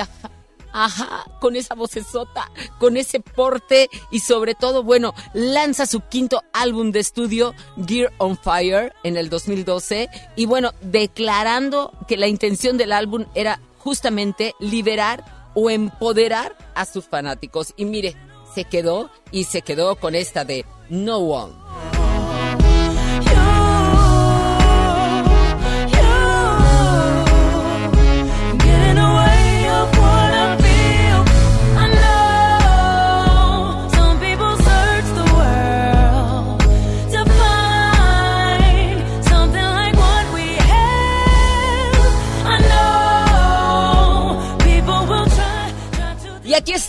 ajá, 0.73 1.25
con 1.41 1.57
esa 1.57 1.75
vocesota, 1.75 2.51
con 2.79 2.97
ese 2.97 3.21
porte 3.21 3.89
y 4.11 4.21
sobre 4.21 4.55
todo, 4.55 4.83
bueno, 4.83 5.15
lanza 5.35 5.87
su 5.87 6.01
quinto 6.01 6.43
álbum 6.53 6.91
de 6.91 7.01
estudio, 7.01 7.55
Gear 7.87 8.13
on 8.19 8.37
Fire, 8.37 8.93
en 9.05 9.17
el 9.17 9.29
2012 9.29 10.09
y 10.37 10.47
bueno, 10.47 10.73
declarando 10.81 11.93
que 12.09 12.17
la 12.17 12.27
intención 12.27 12.77
del 12.77 12.93
álbum 12.93 13.27
era 13.35 13.61
justamente 13.79 14.55
liberar 14.59 15.51
o 15.55 15.71
empoderar 15.71 16.57
a 16.75 16.85
sus 16.85 17.07
fanáticos. 17.07 17.75
Y 17.77 17.85
mire, 17.85 18.17
se 18.55 18.65
quedó 18.65 19.11
y 19.31 19.45
se 19.45 19.63
quedó 19.63 19.97
con 19.97 20.15
esta 20.15 20.45
de 20.45 20.65
No 20.89 21.19
One. 21.19 22.02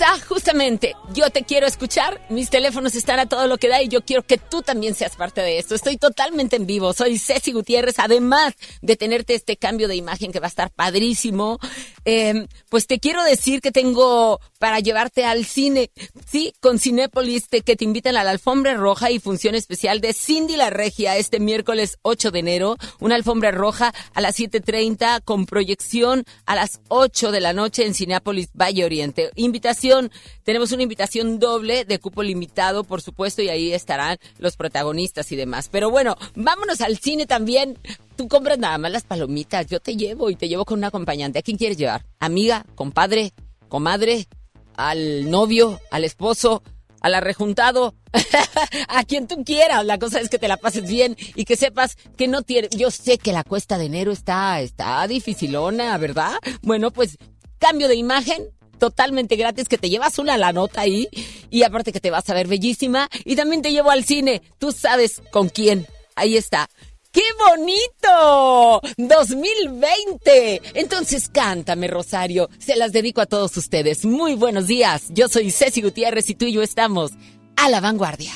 sa 0.03 0.19
Justamente, 0.43 0.93
yo 1.13 1.29
te 1.29 1.43
quiero 1.43 1.65
escuchar, 1.67 2.19
mis 2.29 2.49
teléfonos 2.49 2.95
están 2.95 3.17
a 3.17 3.27
todo 3.27 3.47
lo 3.47 3.57
que 3.57 3.69
da 3.69 3.81
y 3.81 3.87
yo 3.87 4.01
quiero 4.01 4.23
que 4.23 4.37
tú 4.37 4.61
también 4.61 4.93
seas 4.93 5.15
parte 5.15 5.39
de 5.39 5.57
esto. 5.57 5.73
Estoy 5.73 5.95
totalmente 5.95 6.57
en 6.57 6.65
vivo, 6.65 6.91
soy 6.91 7.17
Ceci 7.17 7.53
Gutiérrez, 7.53 7.97
además 7.97 8.53
de 8.81 8.97
tenerte 8.97 9.35
este 9.35 9.55
cambio 9.55 9.87
de 9.87 9.95
imagen 9.95 10.33
que 10.33 10.41
va 10.41 10.47
a 10.47 10.49
estar 10.49 10.69
padrísimo, 10.69 11.59
eh, 12.03 12.45
pues 12.67 12.87
te 12.87 12.99
quiero 12.99 13.23
decir 13.23 13.61
que 13.61 13.71
tengo 13.71 14.41
para 14.59 14.81
llevarte 14.81 15.23
al 15.23 15.45
cine, 15.45 15.91
sí, 16.29 16.53
con 16.59 16.77
Cinépolis, 16.77 17.47
te- 17.47 17.61
que 17.61 17.77
te 17.77 17.85
invitan 17.85 18.17
a 18.17 18.25
la 18.25 18.31
alfombra 18.31 18.73
roja 18.73 19.11
y 19.11 19.19
función 19.19 19.55
especial 19.55 20.01
de 20.01 20.11
Cindy 20.13 20.57
la 20.57 20.69
Regia 20.69 21.15
este 21.15 21.39
miércoles 21.39 21.99
8 22.01 22.31
de 22.31 22.39
enero, 22.39 22.75
una 22.99 23.15
alfombra 23.15 23.51
roja 23.51 23.93
a 24.13 24.19
las 24.19 24.37
7.30 24.37 25.21
con 25.23 25.45
proyección 25.45 26.25
a 26.45 26.55
las 26.55 26.81
8 26.89 27.31
de 27.31 27.39
la 27.39 27.53
noche 27.53 27.85
en 27.85 27.93
Cinépolis 27.93 28.49
Valle 28.53 28.83
Oriente. 28.83 29.31
Invitación, 29.35 30.11
tenemos 30.43 30.71
una 30.71 30.83
invitación 30.83 31.39
doble 31.39 31.85
de 31.85 31.99
cupo 31.99 32.23
limitado, 32.23 32.83
por 32.83 33.01
supuesto, 33.01 33.41
y 33.41 33.49
ahí 33.49 33.73
estarán 33.73 34.17
los 34.37 34.57
protagonistas 34.57 35.31
y 35.31 35.35
demás. 35.35 35.69
Pero 35.71 35.89
bueno, 35.89 36.17
vámonos 36.35 36.81
al 36.81 36.97
cine 36.97 37.25
también. 37.25 37.77
Tú 38.15 38.27
compras 38.27 38.59
nada 38.59 38.77
más 38.77 38.91
las 38.91 39.03
palomitas, 39.03 39.67
yo 39.67 39.79
te 39.79 39.95
llevo 39.95 40.29
y 40.29 40.35
te 40.35 40.47
llevo 40.47 40.65
con 40.65 40.79
un 40.79 40.83
acompañante. 40.85 41.39
¿A 41.39 41.41
quién 41.41 41.57
quieres 41.57 41.77
llevar? 41.77 42.05
¿Amiga? 42.19 42.65
¿Compadre? 42.75 43.33
¿Comadre? 43.69 44.27
¿Al 44.75 45.29
novio? 45.29 45.79
¿Al 45.91 46.03
esposo? 46.03 46.63
¿Al 47.01 47.15
arrejuntado? 47.15 47.95
a 48.87 49.03
quien 49.03 49.27
tú 49.27 49.43
quieras. 49.43 49.85
La 49.85 49.97
cosa 49.97 50.19
es 50.19 50.29
que 50.29 50.39
te 50.39 50.47
la 50.47 50.57
pases 50.57 50.89
bien 50.89 51.17
y 51.35 51.45
que 51.45 51.55
sepas 51.55 51.97
que 52.17 52.27
no 52.27 52.43
tiene. 52.43 52.69
Yo 52.69 52.91
sé 52.91 53.17
que 53.17 53.33
la 53.33 53.43
cuesta 53.43 53.77
de 53.77 53.85
enero 53.85 54.11
está, 54.11 54.61
está 54.61 55.07
dificilona, 55.07 55.97
¿verdad? 55.97 56.33
Bueno, 56.61 56.91
pues 56.91 57.17
cambio 57.59 57.87
de 57.87 57.95
imagen. 57.95 58.49
Totalmente 58.79 59.35
gratis, 59.35 59.67
que 59.67 59.77
te 59.77 59.89
llevas 59.89 60.19
una 60.19 60.37
la 60.37 60.53
nota 60.53 60.81
ahí 60.81 61.07
y 61.49 61.63
aparte 61.63 61.91
que 61.91 61.99
te 61.99 62.11
vas 62.11 62.29
a 62.29 62.33
ver 62.33 62.47
bellísima 62.47 63.09
y 63.25 63.35
también 63.35 63.61
te 63.61 63.71
llevo 63.71 63.91
al 63.91 64.03
cine. 64.03 64.41
Tú 64.59 64.71
sabes 64.71 65.21
con 65.31 65.49
quién. 65.49 65.87
Ahí 66.15 66.37
está. 66.37 66.69
¡Qué 67.11 67.21
bonito! 67.47 68.81
2020. 68.97 70.61
Entonces 70.73 71.29
cántame, 71.29 71.87
Rosario. 71.87 72.49
Se 72.57 72.75
las 72.75 72.91
dedico 72.91 73.21
a 73.21 73.27
todos 73.27 73.55
ustedes. 73.55 74.03
Muy 74.03 74.33
buenos 74.33 74.65
días. 74.65 75.05
Yo 75.09 75.27
soy 75.27 75.51
Ceci 75.51 75.83
Gutiérrez 75.83 76.29
y 76.31 76.35
tú 76.35 76.45
y 76.45 76.53
yo 76.53 76.63
estamos 76.63 77.11
a 77.55 77.69
la 77.69 77.81
vanguardia. 77.81 78.33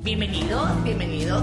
Bienvenidos, 0.00 0.84
bienvenidos. 0.84 1.42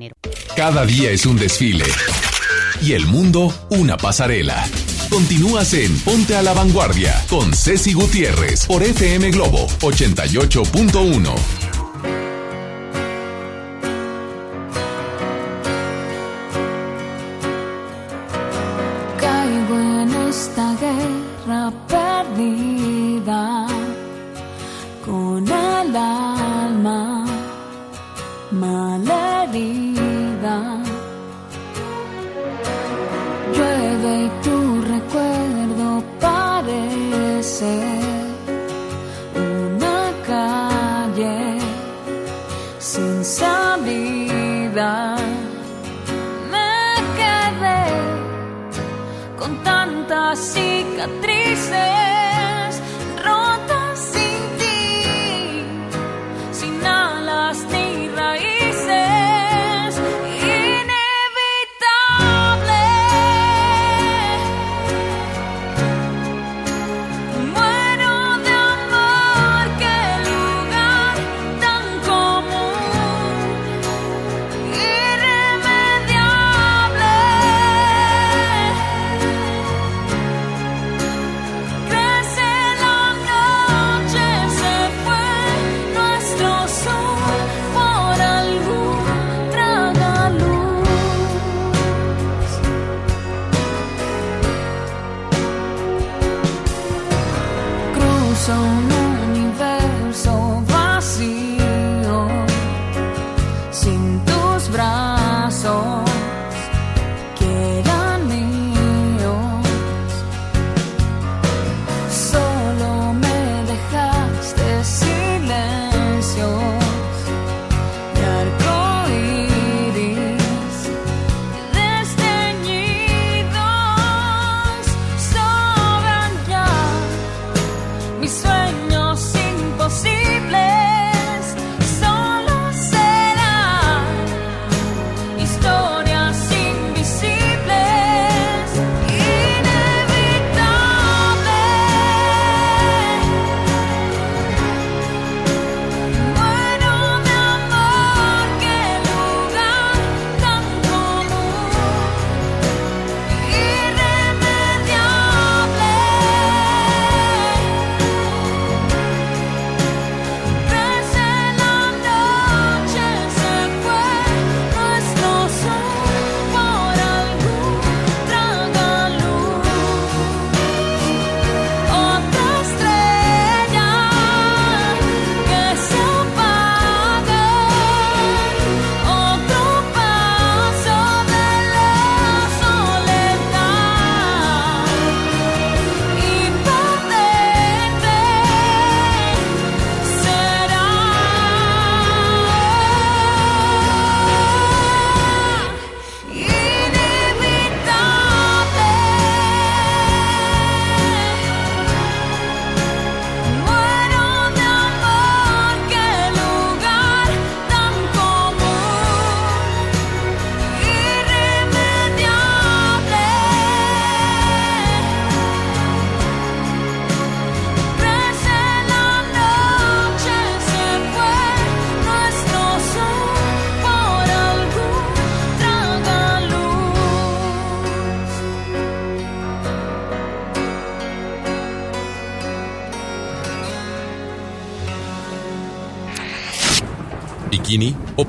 Cada 0.55 0.85
día 0.85 1.11
es 1.11 1.25
un 1.25 1.37
desfile 1.37 1.85
y 2.81 2.93
el 2.93 3.05
mundo 3.05 3.53
una 3.69 3.97
pasarela. 3.97 4.65
Continúas 5.09 5.73
en 5.73 5.95
Ponte 5.99 6.35
a 6.35 6.41
la 6.41 6.53
Vanguardia 6.53 7.13
con 7.29 7.53
Ceci 7.53 7.93
Gutiérrez 7.93 8.65
por 8.65 8.81
FM 8.81 9.29
Globo 9.31 9.67
88.1. 9.81 11.35
Caigo 19.19 19.79
en 19.79 20.29
esta 20.29 20.75
guerra 20.77 21.71
perdida 21.87 23.67
con 25.05 25.47
el 25.47 25.95
alma 25.95 27.30
malherida. 28.51 29.97
Llueve 33.53 34.25
y 34.25 34.29
tu 34.43 34.81
recuerdo 34.81 36.03
parece 36.19 37.71
una 39.35 40.11
calle 40.27 41.59
sin 42.79 43.23
salida. 43.23 45.15
Me 46.51 46.95
quedé 47.17 47.85
con 49.37 49.51
tantas 49.63 50.39
cicatrices 50.39 52.20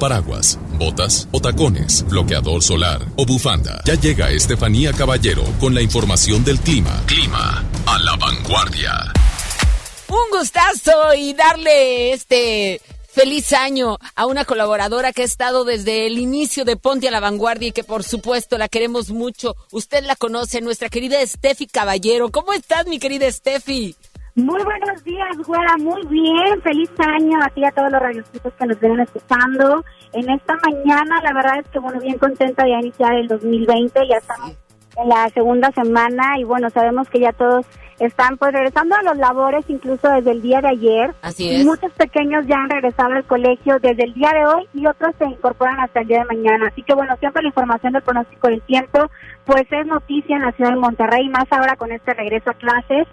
paraguas, 0.03 0.59
botas 0.81 1.29
o 1.31 1.41
tacones, 1.41 2.05
bloqueador 2.09 2.61
solar 2.61 3.01
o 3.15 3.25
bufanda. 3.25 3.81
Ya 3.85 3.95
llega 3.95 4.33
Estefanía 4.33 4.93
Caballero 4.93 5.45
con 5.61 5.77
la 5.77 5.81
información 5.81 6.43
del 6.43 6.59
clima. 6.59 7.05
Clima 7.07 7.65
a 7.87 7.99
la 8.01 8.17
vanguardia. 8.17 9.13
Un 10.09 10.37
gustazo 10.37 11.15
y 11.17 11.35
darle 11.35 12.13
este 12.15 12.81
feliz 13.13 13.53
año 13.53 13.97
a 14.17 14.27
una 14.27 14.45
colaboradora 14.45 15.13
que 15.13 15.23
ha 15.23 15.25
estado 15.25 15.65
desde 15.65 16.09
el 16.09 16.19
inicio 16.19 16.65
de 16.65 16.77
Ponte 16.77 17.07
a 17.07 17.13
la 17.13 17.21
Vanguardia 17.21 17.69
y 17.69 17.73
que 17.73 17.85
por 17.85 18.03
supuesto 18.03 18.59
la 18.59 18.67
queremos 18.67 19.11
mucho. 19.11 19.55
Usted 19.71 20.03
la 20.03 20.17
conoce, 20.17 20.61
nuestra 20.63 20.89
querida 20.89 21.25
Steffi 21.25 21.69
Caballero. 21.69 22.33
¿Cómo 22.33 22.53
estás, 22.53 22.89
mi 22.89 22.99
querida 22.99 23.31
Steffi? 23.31 23.95
Muy 24.35 24.63
buenos 24.65 25.05
días, 25.05 25.37
güera, 25.47 25.77
muy 25.77 26.07
bien, 26.07 26.63
feliz 26.63 26.91
año 26.99 27.39
a 27.43 27.51
ti 27.51 27.61
y 27.61 27.65
a 27.67 27.71
todos 27.71 27.93
los 27.93 28.01
radioscuchos 28.01 28.55
que 28.55 28.67
nos 28.67 28.81
vienen 28.81 29.01
escuchando. 29.01 29.85
En 30.15 30.31
esta 30.31 30.55
mañana, 30.65 31.21
la 31.23 31.35
verdad 31.35 31.59
es 31.59 31.69
que, 31.69 31.79
bueno, 31.79 32.01
bien 32.01 32.17
contenta 32.17 32.65
de 32.65 32.71
iniciar 32.71 33.13
el 33.13 33.29
2020, 33.29 34.01
ya 34.09 34.17
estamos 34.17 34.57
en 34.97 35.09
la 35.09 35.29
segunda 35.29 35.71
semana 35.73 36.39
y, 36.39 36.45
bueno, 36.45 36.71
sabemos 36.71 37.11
que 37.11 37.21
ya 37.21 37.33
todos 37.35 37.67
están 37.99 38.37
pues 38.39 38.53
regresando 38.53 38.97
a 38.97 39.03
los 39.03 39.17
labores 39.17 39.65
incluso 39.69 40.09
desde 40.09 40.31
el 40.33 40.43
día 40.43 40.61
de 40.61 40.69
ayer. 40.69 41.15
Así 41.21 41.55
es. 41.55 41.65
Muchos 41.65 41.93
pequeños 41.93 42.47
ya 42.47 42.57
han 42.57 42.71
regresado 42.71 43.13
al 43.13 43.25
colegio 43.25 43.79
desde 43.81 44.05
el 44.05 44.15
día 44.15 44.31
de 44.31 44.47
hoy 44.47 44.69
y 44.75 44.87
otros 44.87 45.15
se 45.19 45.27
incorporan 45.27 45.79
hasta 45.79 46.01
el 46.01 46.09
día 46.09 46.21
de 46.21 46.37
mañana. 46.37 46.69
Así 46.69 46.83
que 46.83 46.95
bueno, 46.95 47.15
siempre 47.19 47.43
la 47.43 47.49
información 47.49 47.93
del 47.93 48.03
pronóstico 48.03 48.49
del 48.49 48.63
tiempo 48.63 49.11
pues 49.45 49.65
es 49.71 49.87
noticia 49.87 50.37
en 50.37 50.43
la 50.43 50.53
ciudad 50.53 50.71
de 50.71 50.77
Monterrey, 50.77 51.29
más 51.29 51.47
ahora 51.51 51.77
con 51.77 51.93
este 51.93 52.15
regreso 52.15 52.51
a 52.51 52.55
clases. 52.55 53.07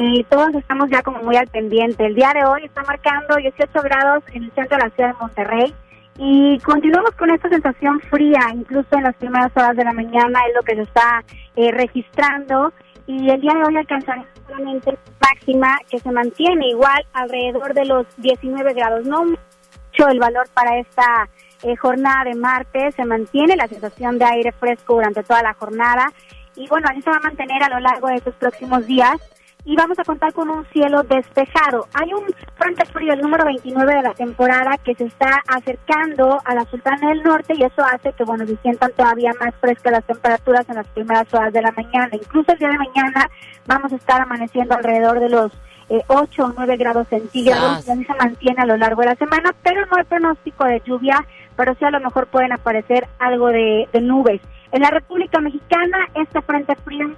Y 0.00 0.24
todos 0.24 0.54
estamos 0.54 0.90
ya 0.90 1.02
como 1.02 1.22
muy 1.22 1.36
al 1.36 1.46
pendiente. 1.46 2.04
El 2.04 2.14
día 2.14 2.32
de 2.34 2.44
hoy 2.44 2.64
está 2.64 2.82
marcando 2.82 3.36
18 3.36 3.70
grados 3.82 4.24
en 4.32 4.44
el 4.44 4.52
centro 4.52 4.76
de 4.76 4.84
la 4.84 4.90
ciudad 4.90 5.12
de 5.12 5.20
Monterrey. 5.20 5.74
Y 6.18 6.58
continuamos 6.60 7.12
con 7.12 7.30
esta 7.30 7.48
sensación 7.48 8.00
fría, 8.00 8.40
incluso 8.52 8.88
en 8.92 9.04
las 9.04 9.16
primeras 9.16 9.50
horas 9.56 9.76
de 9.76 9.84
la 9.84 9.92
mañana 9.92 10.40
es 10.48 10.54
lo 10.54 10.62
que 10.62 10.74
se 10.74 10.82
está 10.82 11.24
eh, 11.56 11.70
registrando. 11.70 12.72
Y 13.06 13.30
el 13.30 13.40
día 13.40 13.52
de 13.54 13.64
hoy 13.64 13.76
alcanzaremos 13.76 14.28
solamente 14.46 14.98
máxima 15.20 15.78
que 15.88 15.98
se 15.98 16.10
mantiene 16.10 16.68
igual 16.68 17.06
alrededor 17.12 17.72
de 17.72 17.84
los 17.84 18.06
19 18.18 18.74
grados. 18.74 19.06
No 19.06 19.24
mucho 19.24 20.08
el 20.08 20.18
valor 20.18 20.48
para 20.52 20.78
esta 20.78 21.28
eh, 21.62 21.76
jornada 21.76 22.24
de 22.24 22.34
martes, 22.34 22.94
se 22.96 23.04
mantiene 23.04 23.56
la 23.56 23.68
sensación 23.68 24.18
de 24.18 24.24
aire 24.24 24.52
fresco 24.52 24.94
durante 24.94 25.22
toda 25.22 25.42
la 25.42 25.54
jornada. 25.54 26.12
Y 26.56 26.66
bueno, 26.68 26.88
así 26.90 27.00
se 27.02 27.10
va 27.10 27.16
a 27.16 27.20
mantener 27.20 27.62
a 27.62 27.68
lo 27.68 27.80
largo 27.80 28.08
de 28.08 28.16
estos 28.16 28.34
próximos 28.34 28.84
días 28.86 29.16
y 29.64 29.76
vamos 29.76 29.98
a 29.98 30.04
contar 30.04 30.32
con 30.32 30.48
un 30.50 30.64
cielo 30.66 31.02
despejado. 31.02 31.86
Hay 31.94 32.12
un 32.12 32.24
frente 32.56 32.84
frío, 32.86 33.12
el 33.12 33.20
número 33.20 33.44
29 33.44 33.94
de 33.94 34.02
la 34.02 34.14
temporada, 34.14 34.78
que 34.78 34.94
se 34.94 35.04
está 35.04 35.42
acercando 35.48 36.40
a 36.44 36.54
la 36.54 36.64
Sultana 36.64 37.08
del 37.08 37.22
Norte 37.22 37.54
y 37.56 37.62
eso 37.62 37.82
hace 37.82 38.12
que, 38.12 38.24
bueno, 38.24 38.46
se 38.46 38.56
sientan 38.56 38.92
todavía 38.92 39.32
más 39.40 39.54
frescas 39.60 39.92
las 39.92 40.04
temperaturas 40.04 40.68
en 40.68 40.76
las 40.76 40.86
primeras 40.88 41.32
horas 41.34 41.52
de 41.52 41.62
la 41.62 41.72
mañana. 41.72 42.10
Incluso 42.12 42.52
el 42.52 42.58
día 42.58 42.68
de 42.68 42.78
mañana 42.78 43.30
vamos 43.66 43.92
a 43.92 43.96
estar 43.96 44.20
amaneciendo 44.20 44.74
alrededor 44.74 45.20
de 45.20 45.28
los 45.28 45.52
eh, 45.88 46.02
8 46.06 46.44
o 46.44 46.52
9 46.56 46.76
grados 46.76 47.08
centígrados, 47.08 47.86
y 47.86 47.90
así 47.90 48.04
se 48.04 48.14
mantiene 48.14 48.62
a 48.62 48.66
lo 48.66 48.76
largo 48.76 49.02
de 49.02 49.08
la 49.08 49.16
semana, 49.16 49.54
pero 49.62 49.84
no 49.86 49.96
hay 49.96 50.04
pronóstico 50.04 50.64
de 50.64 50.80
lluvia, 50.84 51.24
pero 51.56 51.74
sí 51.74 51.84
a 51.84 51.90
lo 51.90 52.00
mejor 52.00 52.28
pueden 52.28 52.52
aparecer 52.52 53.08
algo 53.18 53.48
de, 53.48 53.88
de 53.92 54.00
nubes. 54.00 54.40
En 54.72 54.82
la 54.82 54.90
República 54.90 55.40
Mexicana, 55.40 55.98
este 56.14 56.40
frente 56.42 56.76
frío 56.76 57.10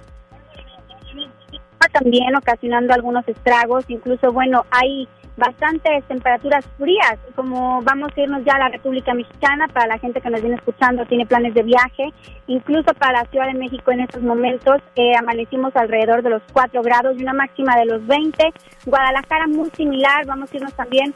también 1.91 2.35
ocasionando 2.35 2.93
algunos 2.93 3.27
estragos, 3.27 3.85
incluso 3.87 4.31
bueno, 4.31 4.65
hay 4.71 5.07
bastantes 5.35 6.03
temperaturas 6.05 6.65
frías, 6.77 7.17
como 7.35 7.81
vamos 7.81 8.11
a 8.15 8.21
irnos 8.21 8.43
ya 8.45 8.53
a 8.53 8.59
la 8.59 8.69
República 8.69 9.13
Mexicana, 9.13 9.67
para 9.67 9.87
la 9.87 9.97
gente 9.97 10.21
que 10.21 10.29
nos 10.29 10.41
viene 10.41 10.55
escuchando, 10.57 11.05
tiene 11.05 11.25
planes 11.25 11.53
de 11.53 11.63
viaje, 11.63 12.13
incluso 12.47 12.93
para 12.93 13.21
la 13.21 13.25
Ciudad 13.29 13.47
de 13.47 13.57
México 13.57 13.91
en 13.91 14.01
estos 14.01 14.21
momentos, 14.21 14.77
eh, 14.95 15.13
amanecimos 15.17 15.75
alrededor 15.75 16.21
de 16.21 16.29
los 16.29 16.43
4 16.51 16.81
grados 16.83 17.15
y 17.17 17.23
una 17.23 17.33
máxima 17.33 17.75
de 17.77 17.85
los 17.85 18.05
20, 18.05 18.53
Guadalajara 18.85 19.47
muy 19.47 19.69
similar, 19.71 20.25
vamos 20.27 20.51
a 20.51 20.55
irnos 20.55 20.73
también 20.73 21.13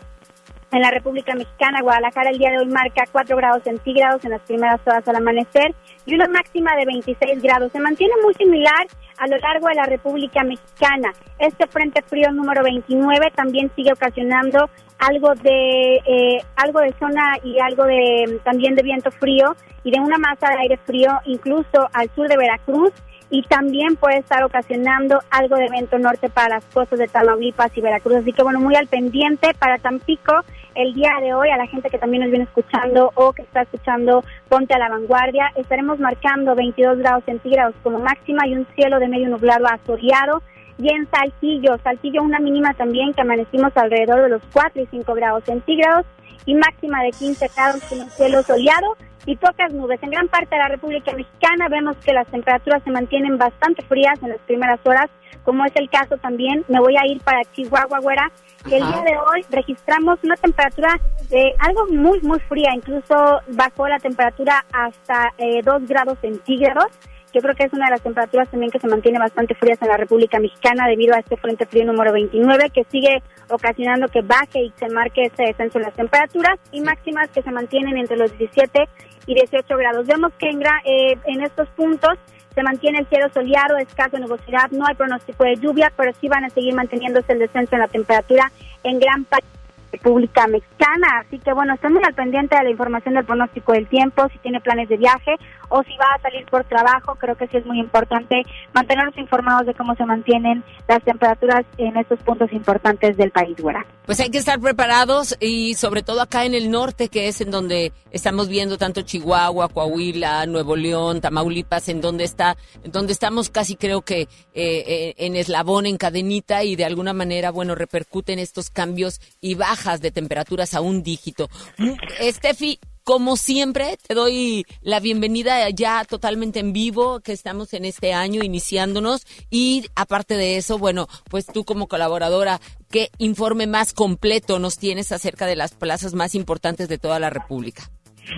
en 0.71 0.81
la 0.81 0.91
República 0.91 1.33
Mexicana, 1.33 1.81
Guadalajara 1.81 2.29
el 2.29 2.37
día 2.37 2.51
de 2.51 2.59
hoy 2.59 2.67
marca 2.67 3.05
4 3.11 3.37
grados 3.37 3.63
centígrados 3.63 4.23
en 4.25 4.31
las 4.31 4.41
primeras 4.41 4.81
horas 4.85 5.07
al 5.07 5.15
amanecer 5.15 5.73
y 6.05 6.15
una 6.15 6.27
máxima 6.27 6.75
de 6.75 6.85
26 6.85 7.41
grados. 7.41 7.71
Se 7.71 7.79
mantiene 7.79 8.13
muy 8.23 8.33
similar 8.33 8.87
a 9.17 9.27
lo 9.27 9.37
largo 9.37 9.67
de 9.67 9.75
la 9.75 9.85
República 9.85 10.43
Mexicana. 10.43 11.13
Este 11.39 11.67
frente 11.67 12.01
frío 12.01 12.31
número 12.31 12.63
29 12.63 13.31
también 13.35 13.71
sigue 13.75 13.93
ocasionando 13.93 14.69
algo 14.99 15.33
de 15.35 15.95
eh, 16.05 16.37
algo 16.55 16.79
de 16.79 16.93
zona 16.99 17.37
y 17.43 17.59
algo 17.59 17.85
de 17.85 18.39
también 18.43 18.75
de 18.75 18.83
viento 18.83 19.11
frío 19.11 19.55
y 19.83 19.91
de 19.91 19.99
una 19.99 20.17
masa 20.17 20.49
de 20.49 20.59
aire 20.61 20.77
frío 20.85 21.11
incluso 21.25 21.87
al 21.93 22.09
sur 22.15 22.27
de 22.27 22.35
Veracruz 22.35 22.91
y 23.29 23.43
también 23.43 23.95
puede 23.95 24.19
estar 24.19 24.43
ocasionando 24.43 25.19
algo 25.29 25.55
de 25.57 25.69
viento 25.69 25.99
norte 25.99 26.29
para 26.29 26.55
las 26.55 26.65
costas 26.65 26.99
de 26.99 27.07
Tamaulipas 27.07 27.75
y 27.75 27.81
Veracruz. 27.81 28.17
Así 28.17 28.33
que 28.33 28.43
bueno, 28.43 28.59
muy 28.59 28.75
al 28.75 28.87
pendiente 28.87 29.53
para 29.59 29.77
Tampico 29.77 30.43
el 30.75 30.93
día 30.93 31.09
de 31.19 31.33
hoy, 31.33 31.49
a 31.49 31.57
la 31.57 31.65
gente 31.65 31.89
que 31.89 31.97
también 31.97 32.21
nos 32.21 32.29
viene 32.29 32.45
escuchando 32.45 33.11
o 33.15 33.33
que 33.33 33.41
está 33.41 33.63
escuchando 33.63 34.23
Ponte 34.47 34.75
a 34.75 34.77
la 34.77 34.89
Vanguardia, 34.89 35.51
estaremos 35.55 35.99
marcando 35.99 36.53
22 36.53 36.99
grados 36.99 37.23
centígrados 37.25 37.73
como 37.81 37.97
máxima 37.97 38.47
y 38.47 38.53
un 38.55 38.67
cielo 38.75 38.99
de 38.99 39.07
medio 39.07 39.27
nublado 39.27 39.65
asoleado. 39.65 40.43
Y 40.77 40.93
en 40.93 41.09
Saltillo, 41.09 41.79
Saltillo 41.83 42.21
una 42.21 42.39
mínima 42.39 42.75
también 42.75 43.11
que 43.13 43.21
amanecimos 43.21 43.75
alrededor 43.75 44.21
de 44.21 44.29
los 44.29 44.43
4 44.53 44.83
y 44.83 44.85
5 44.85 45.13
grados 45.15 45.43
centígrados 45.45 46.05
y 46.45 46.53
máxima 46.53 47.01
de 47.01 47.09
15 47.09 47.49
grados 47.55 47.83
con 47.89 47.99
un 48.01 48.09
cielo 48.11 48.43
soleado 48.43 48.95
y 49.27 49.35
pocas 49.35 49.71
nubes. 49.73 50.01
En 50.01 50.09
gran 50.09 50.27
parte 50.29 50.55
de 50.55 50.61
la 50.61 50.69
República 50.69 51.11
Mexicana 51.13 51.67
vemos 51.69 51.97
que 51.97 52.13
las 52.13 52.25
temperaturas 52.27 52.81
se 52.83 52.91
mantienen 52.91 53.37
bastante 53.37 53.83
frías 53.83 54.17
en 54.23 54.29
las 54.29 54.39
primeras 54.39 54.79
horas, 54.85 55.09
como 55.43 55.65
es 55.65 55.71
el 55.75 55.89
caso 55.89 56.17
también, 56.17 56.63
me 56.67 56.79
voy 56.79 56.95
a 56.97 57.05
ir 57.05 57.21
para 57.21 57.43
Chihuahua, 57.51 57.99
güera, 57.99 58.31
el 58.65 58.85
día 58.85 59.01
de 59.05 59.17
hoy 59.17 59.45
registramos 59.49 60.19
una 60.23 60.35
temperatura 60.35 60.99
de 61.29 61.53
algo 61.59 61.87
muy, 61.87 62.19
muy 62.21 62.39
fría, 62.39 62.71
incluso 62.73 63.15
bajó 63.49 63.87
la 63.87 63.99
temperatura 63.99 64.65
hasta 64.71 65.33
eh, 65.37 65.61
2 65.63 65.87
grados 65.87 66.17
centígrados. 66.19 66.87
Yo 67.33 67.41
creo 67.41 67.55
que 67.55 67.65
es 67.65 67.73
una 67.73 67.85
de 67.85 67.91
las 67.91 68.01
temperaturas 68.01 68.49
también 68.49 68.71
que 68.71 68.79
se 68.79 68.87
mantiene 68.87 69.19
bastante 69.19 69.53
frías 69.55 69.81
en 69.81 69.89
la 69.89 69.97
República 69.97 70.39
Mexicana 70.39 70.87
debido 70.87 71.13
a 71.13 71.19
este 71.19 71.35
frente 71.37 71.65
frío 71.65 71.85
número 71.85 72.13
29 72.13 72.69
que 72.71 72.85
sigue 72.85 73.21
ocasionando 73.49 74.07
que 74.07 74.21
baje 74.21 74.63
y 74.63 74.73
se 74.77 74.89
marque 74.89 75.23
este 75.23 75.43
descenso 75.43 75.77
en 75.77 75.85
las 75.85 75.93
temperaturas 75.93 76.57
y 76.71 76.81
máximas 76.81 77.29
que 77.29 77.41
se 77.41 77.51
mantienen 77.51 77.97
entre 77.97 78.17
los 78.17 78.35
17 78.37 78.87
y 79.27 79.35
18 79.35 79.77
grados. 79.77 80.07
Vemos 80.07 80.33
que 80.39 80.49
en, 80.49 80.61
eh, 80.63 81.17
en 81.25 81.41
estos 81.43 81.67
puntos 81.69 82.17
se 82.55 82.63
mantiene 82.63 82.99
el 82.99 83.07
cielo 83.07 83.29
soleado, 83.31 83.77
escaso 83.77 84.17
nubosidad, 84.17 84.71
no 84.71 84.87
hay 84.87 84.95
pronóstico 84.95 85.43
de 85.43 85.57
lluvia, 85.57 85.93
pero 85.95 86.11
sí 86.19 86.27
van 86.27 86.45
a 86.45 86.49
seguir 86.49 86.73
manteniéndose 86.73 87.33
el 87.33 87.39
descenso 87.39 87.75
en 87.75 87.81
la 87.81 87.87
temperatura 87.87 88.51
en 88.83 88.99
gran 88.99 89.25
parte 89.25 89.56
República 89.91 90.47
Mexicana. 90.47 91.23
Así 91.25 91.39
que 91.39 91.53
bueno, 91.53 91.73
estén 91.73 91.93
muy 91.93 92.03
al 92.03 92.13
pendiente 92.13 92.57
de 92.57 92.63
la 92.63 92.69
información 92.69 93.15
del 93.15 93.25
pronóstico 93.25 93.73
del 93.73 93.87
tiempo, 93.87 94.27
si 94.31 94.37
tiene 94.39 94.61
planes 94.61 94.89
de 94.89 94.97
viaje 94.97 95.35
o 95.69 95.83
si 95.83 95.91
va 95.97 96.05
a 96.15 96.21
salir 96.21 96.45
por 96.45 96.63
trabajo, 96.63 97.15
creo 97.15 97.35
que 97.35 97.47
sí 97.47 97.57
es 97.57 97.65
muy 97.65 97.79
importante 97.79 98.43
mantenernos 98.73 99.17
informados 99.17 99.65
de 99.65 99.73
cómo 99.73 99.95
se 99.95 100.05
mantienen 100.05 100.63
las 100.87 101.03
temperaturas 101.03 101.65
en 101.77 101.97
estos 101.97 102.19
puntos 102.19 102.51
importantes 102.53 103.17
del 103.17 103.31
país, 103.31 103.57
güera. 103.59 103.85
Pues 104.05 104.19
hay 104.21 104.29
que 104.29 104.37
estar 104.37 104.59
preparados 104.59 105.35
y 105.41 105.73
sobre 105.73 106.01
todo 106.01 106.21
acá 106.21 106.45
en 106.45 106.53
el 106.53 106.71
norte, 106.71 107.09
que 107.09 107.27
es 107.27 107.41
en 107.41 107.51
donde 107.51 107.91
estamos 108.11 108.47
viendo 108.47 108.77
tanto 108.77 109.01
Chihuahua, 109.01 109.67
Coahuila, 109.67 110.45
Nuevo 110.45 110.77
León, 110.77 111.19
Tamaulipas, 111.19 111.89
en 111.89 111.99
donde 111.99 112.23
está, 112.23 112.55
en 112.83 112.91
donde 112.91 113.11
estamos 113.11 113.49
casi 113.49 113.75
creo 113.75 114.03
que 114.03 114.21
eh, 114.21 114.27
eh, 114.53 115.13
en 115.17 115.35
eslabón, 115.35 115.85
en 115.85 115.97
cadenita 115.97 116.63
y 116.63 116.77
de 116.77 116.85
alguna 116.85 117.11
manera, 117.11 117.51
bueno, 117.51 117.75
repercuten 117.75 118.39
estos 118.39 118.69
cambios 118.69 119.19
y 119.41 119.55
de 120.01 120.11
temperaturas 120.11 120.73
a 120.73 120.81
un 120.81 121.03
dígito. 121.03 121.49
Mm, 121.77 121.93
Steffi, 122.31 122.79
como 123.03 123.37
siempre, 123.37 123.97
te 124.05 124.13
doy 124.15 124.65
la 124.81 124.99
bienvenida 124.99 125.69
ya 125.69 126.03
totalmente 126.03 126.59
en 126.59 126.73
vivo, 126.73 127.21
que 127.21 127.31
estamos 127.31 127.73
en 127.73 127.85
este 127.85 128.13
año 128.13 128.43
iniciándonos 128.43 129.25
y 129.49 129.85
aparte 129.95 130.35
de 130.35 130.57
eso, 130.57 130.77
bueno, 130.77 131.07
pues 131.29 131.45
tú 131.45 131.63
como 131.63 131.87
colaboradora, 131.87 132.59
¿qué 132.89 133.09
informe 133.17 133.65
más 133.65 133.93
completo 133.93 134.59
nos 134.59 134.77
tienes 134.77 135.13
acerca 135.13 135.45
de 135.45 135.55
las 135.55 135.73
plazas 135.73 136.15
más 136.15 136.35
importantes 136.35 136.89
de 136.89 136.97
toda 136.97 137.17
la 137.19 137.29
República? 137.29 137.89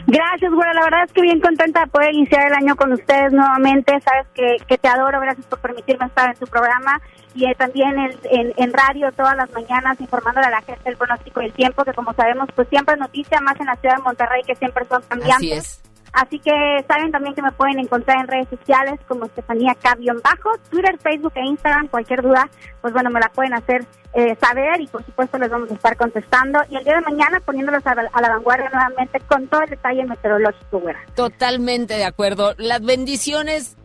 Gracias, 0.07 0.51
güera. 0.51 0.73
La 0.73 0.83
verdad 0.83 1.03
es 1.05 1.13
que 1.13 1.21
bien 1.21 1.39
contenta 1.39 1.81
de 1.81 1.87
poder 1.87 2.13
iniciar 2.13 2.47
el 2.47 2.53
año 2.53 2.75
con 2.75 2.93
ustedes 2.93 3.31
nuevamente. 3.31 3.99
Sabes 4.01 4.27
que, 4.33 4.57
que 4.67 4.77
te 4.77 4.87
adoro. 4.87 5.19
Gracias 5.19 5.45
por 5.47 5.59
permitirme 5.59 6.05
estar 6.05 6.29
en 6.29 6.35
tu 6.35 6.47
programa 6.47 7.01
y 7.35 7.45
eh, 7.45 7.55
también 7.57 7.97
en, 7.97 8.11
en, 8.31 8.53
en 8.57 8.73
radio 8.73 9.11
todas 9.11 9.35
las 9.35 9.51
mañanas 9.51 9.99
informándole 10.01 10.47
a 10.47 10.51
la 10.51 10.61
gente 10.61 10.89
el 10.89 10.97
pronóstico 10.97 11.39
del 11.39 11.53
tiempo, 11.53 11.83
que 11.83 11.93
como 11.93 12.13
sabemos, 12.13 12.49
pues 12.55 12.67
siempre 12.69 12.95
es 12.95 12.99
noticia, 12.99 13.39
más 13.41 13.59
en 13.59 13.67
la 13.67 13.75
ciudad 13.75 13.97
de 13.97 14.03
Monterrey, 14.03 14.41
que 14.45 14.55
siempre 14.55 14.85
son 14.85 15.01
cambiantes. 15.03 15.35
Así 15.35 15.51
es. 15.53 15.88
Así 16.13 16.39
que 16.39 16.51
saben 16.87 17.11
también 17.11 17.35
que 17.35 17.41
me 17.41 17.51
pueden 17.51 17.79
encontrar 17.79 18.19
en 18.19 18.27
redes 18.27 18.47
sociales 18.49 18.99
como 19.07 19.25
Estefanía 19.25 19.75
Bajo, 20.23 20.51
Twitter, 20.69 20.97
Facebook 20.97 21.33
e 21.35 21.45
Instagram. 21.45 21.87
Cualquier 21.87 22.21
duda, 22.21 22.49
pues 22.81 22.93
bueno, 22.93 23.09
me 23.09 23.19
la 23.19 23.29
pueden 23.29 23.53
hacer 23.53 23.85
eh, 24.13 24.35
saber 24.41 24.81
y 24.81 24.87
por 24.87 25.05
supuesto 25.05 25.37
les 25.37 25.49
vamos 25.49 25.69
a 25.71 25.73
estar 25.73 25.95
contestando. 25.95 26.59
Y 26.69 26.77
el 26.77 26.83
día 26.83 26.95
de 26.95 27.01
mañana 27.01 27.39
poniéndolos 27.41 27.85
a, 27.85 27.91
a 27.91 28.21
la 28.21 28.29
vanguardia 28.29 28.69
nuevamente 28.69 29.19
con 29.21 29.47
todo 29.47 29.61
el 29.61 29.69
detalle 29.69 30.05
meteorológico, 30.05 30.79
güera. 30.79 30.99
Totalmente 31.15 31.95
de 31.95 32.05
acuerdo. 32.05 32.53
Las 32.57 32.81
bendiciones, 32.81 33.77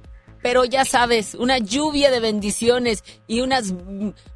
pero 0.45 0.67
ya 0.67 0.85
sabes, 0.85 1.35
una 1.35 1.57
lluvia 1.57 2.11
de 2.11 2.21
bendiciones 2.21 3.03
y 3.27 3.41
unas 3.41 3.73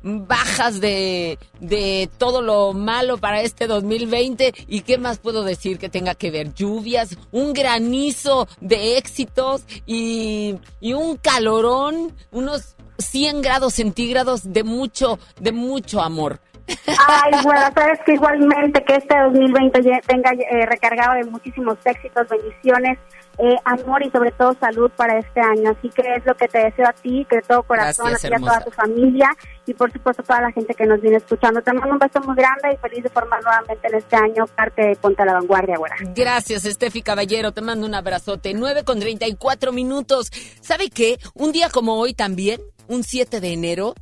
bajas 0.02 0.80
de, 0.80 1.38
de 1.60 2.08
todo 2.16 2.40
lo 2.40 2.72
malo 2.72 3.18
para 3.18 3.42
este 3.42 3.66
2020. 3.66 4.54
¿Y 4.68 4.80
qué 4.80 4.96
más 4.96 5.18
puedo 5.18 5.44
decir 5.44 5.78
que 5.78 5.90
tenga 5.90 6.14
que 6.14 6.30
ver? 6.30 6.54
Lluvias, 6.54 7.14
un 7.30 7.52
granizo 7.52 8.48
de 8.62 8.96
éxitos 8.96 9.64
y, 9.84 10.56
y 10.80 10.94
un 10.94 11.18
calorón, 11.18 12.16
unos 12.30 12.74
100 12.96 13.42
grados 13.42 13.74
centígrados 13.74 14.50
de 14.50 14.64
mucho, 14.64 15.18
de 15.38 15.52
mucho 15.52 16.00
amor. 16.00 16.40
Ay, 16.86 17.32
bueno, 17.44 17.60
sabes 17.74 17.98
que 18.06 18.12
igualmente 18.14 18.82
que 18.84 18.96
este 18.96 19.14
2020 19.24 19.82
ye- 19.82 20.00
venga 20.08 20.32
eh, 20.32 20.64
recargado 20.66 21.14
de 21.14 21.24
muchísimos 21.24 21.76
éxitos, 21.84 22.26
bendiciones, 22.28 22.98
eh, 23.38 23.56
amor 23.64 24.02
y 24.04 24.10
sobre 24.10 24.32
todo 24.32 24.54
salud 24.58 24.90
para 24.96 25.18
este 25.18 25.40
año. 25.40 25.70
Así 25.70 25.88
que 25.90 26.02
es 26.16 26.26
lo 26.26 26.34
que 26.34 26.48
te 26.48 26.58
deseo 26.58 26.88
a 26.88 26.92
ti, 26.92 27.26
que 27.30 27.36
de 27.36 27.42
todo 27.42 27.62
corazón, 27.62 28.06
Gracias, 28.10 28.24
a 28.24 28.28
ti 28.28 28.42
y 28.42 28.44
a 28.44 28.46
toda 28.46 28.64
tu 28.64 28.70
familia 28.70 29.36
y 29.66 29.74
por 29.74 29.92
supuesto 29.92 30.22
a 30.22 30.24
toda 30.24 30.40
la 30.40 30.52
gente 30.52 30.74
que 30.74 30.86
nos 30.86 31.00
viene 31.00 31.18
escuchando. 31.18 31.62
Te 31.62 31.72
mando 31.72 31.92
un 31.92 31.98
beso 31.98 32.20
muy 32.20 32.34
grande 32.34 32.72
y 32.74 32.76
feliz 32.76 33.04
de 33.04 33.10
formar 33.10 33.42
nuevamente 33.42 33.86
en 33.86 33.94
este 33.94 34.16
año 34.16 34.46
parte 34.46 34.82
de 34.82 34.96
Ponte 34.96 35.22
a 35.22 35.26
la 35.26 35.34
Vanguardia, 35.34 35.76
güera. 35.76 35.96
Gracias, 36.14 36.64
Estefi 36.64 37.02
Caballero. 37.02 37.52
Te 37.52 37.60
mando 37.60 37.86
un 37.86 37.94
abrazote. 37.94 38.54
9 38.54 38.84
con 38.84 38.98
34 38.98 39.72
minutos. 39.72 40.30
¿Sabe 40.60 40.90
qué? 40.90 41.18
Un 41.34 41.52
día 41.52 41.70
como 41.70 41.98
hoy 41.98 42.14
también, 42.14 42.60
un 42.88 43.04
7 43.04 43.40
de 43.40 43.52
enero, 43.52 43.94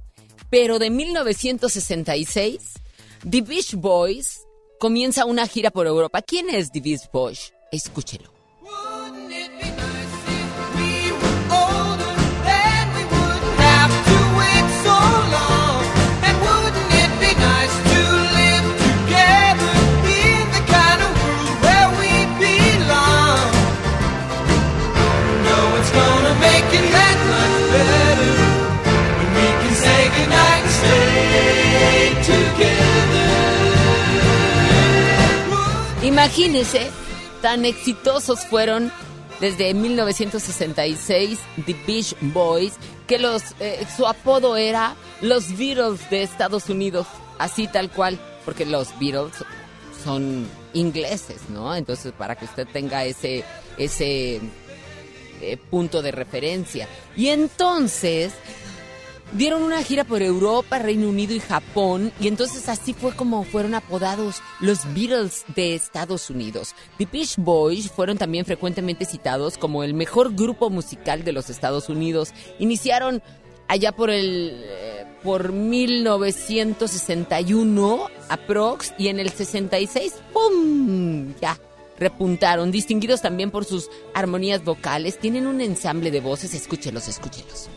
pero 0.49 0.79
de 0.79 0.90
1966, 0.90 2.75
The 3.29 3.42
Beach 3.42 3.75
Boys 3.75 4.46
comienza 4.79 5.25
una 5.25 5.46
gira 5.46 5.70
por 5.70 5.87
Europa. 5.87 6.22
¿Quién 6.22 6.49
es 6.49 6.70
The 6.70 6.81
Beach 6.81 7.11
Boys? 7.12 7.53
Escúchelo. 7.72 8.36
Imagínese, 36.27 36.91
tan 37.41 37.64
exitosos 37.64 38.41
fueron 38.47 38.91
desde 39.39 39.72
1966 39.74 41.39
The 41.64 41.77
Beach 41.87 42.16
Boys 42.20 42.72
que 43.07 43.20
los 43.20 43.45
eh, 43.61 43.87
su 43.97 44.09
apodo 44.09 44.57
era 44.57 44.97
los 45.20 45.57
Beatles 45.57 46.11
de 46.11 46.24
Estados 46.24 46.68
Unidos, 46.68 47.07
así 47.39 47.68
tal 47.68 47.91
cual, 47.93 48.18
porque 48.45 48.66
los 48.66 48.89
Beatles 48.99 49.35
son 50.03 50.49
ingleses, 50.74 51.43
¿no? 51.49 51.72
Entonces 51.77 52.12
para 52.12 52.35
que 52.35 52.47
usted 52.47 52.66
tenga 52.72 53.05
ese 53.05 53.45
ese 53.79 54.41
eh, 55.41 55.57
punto 55.70 56.03
de 56.03 56.11
referencia. 56.11 56.89
Y 57.16 57.29
entonces 57.29 58.33
dieron 59.33 59.62
una 59.62 59.83
gira 59.83 60.05
por 60.05 60.22
Europa, 60.22 60.79
Reino 60.79 61.09
Unido 61.09 61.35
y 61.35 61.41
Japón, 61.41 62.12
y 62.20 62.29
entonces 62.29 62.68
así 62.68 62.93
fue 62.93 63.14
como 63.14 63.43
fueron 63.45 63.74
apodados 63.74 64.43
los 64.61 64.85
Beatles 64.95 65.45
de 65.55 65.74
Estados 65.74 66.29
Unidos. 66.31 66.74
The 66.99 67.09
Beach 67.11 67.37
Boys 67.37 67.91
fueron 67.91 68.18
también 68.18 68.45
frecuentemente 68.45 69.05
citados 69.05 69.59
como 69.59 69.85
el 69.85 69.95
mejor 69.95 70.35
grupo 70.35 70.70
musical 70.70 71.24
de 71.24 71.33
los 71.33 71.51
Estados 71.51 71.89
Unidos. 71.89 72.33
Iniciaron 72.59 73.22
allá 73.68 73.93
por 73.93 74.11
el 74.11 74.64
eh, 74.64 75.07
por 75.22 75.53
1961 75.53 78.09
aprox 78.29 78.93
y 78.97 79.09
en 79.09 79.18
el 79.18 79.31
66 79.31 80.14
¡pum! 80.33 81.35
ya 81.41 81.59
repuntaron, 81.99 82.70
distinguidos 82.70 83.22
también 83.22 83.51
por 83.51 83.64
sus 83.64 83.91
armonías 84.14 84.64
vocales, 84.64 85.18
tienen 85.18 85.47
un 85.47 85.61
ensamble 85.61 86.11
de 86.11 86.20
voces, 86.20 86.55
escúchelos, 86.55 87.09
escúchelos. 87.09 87.68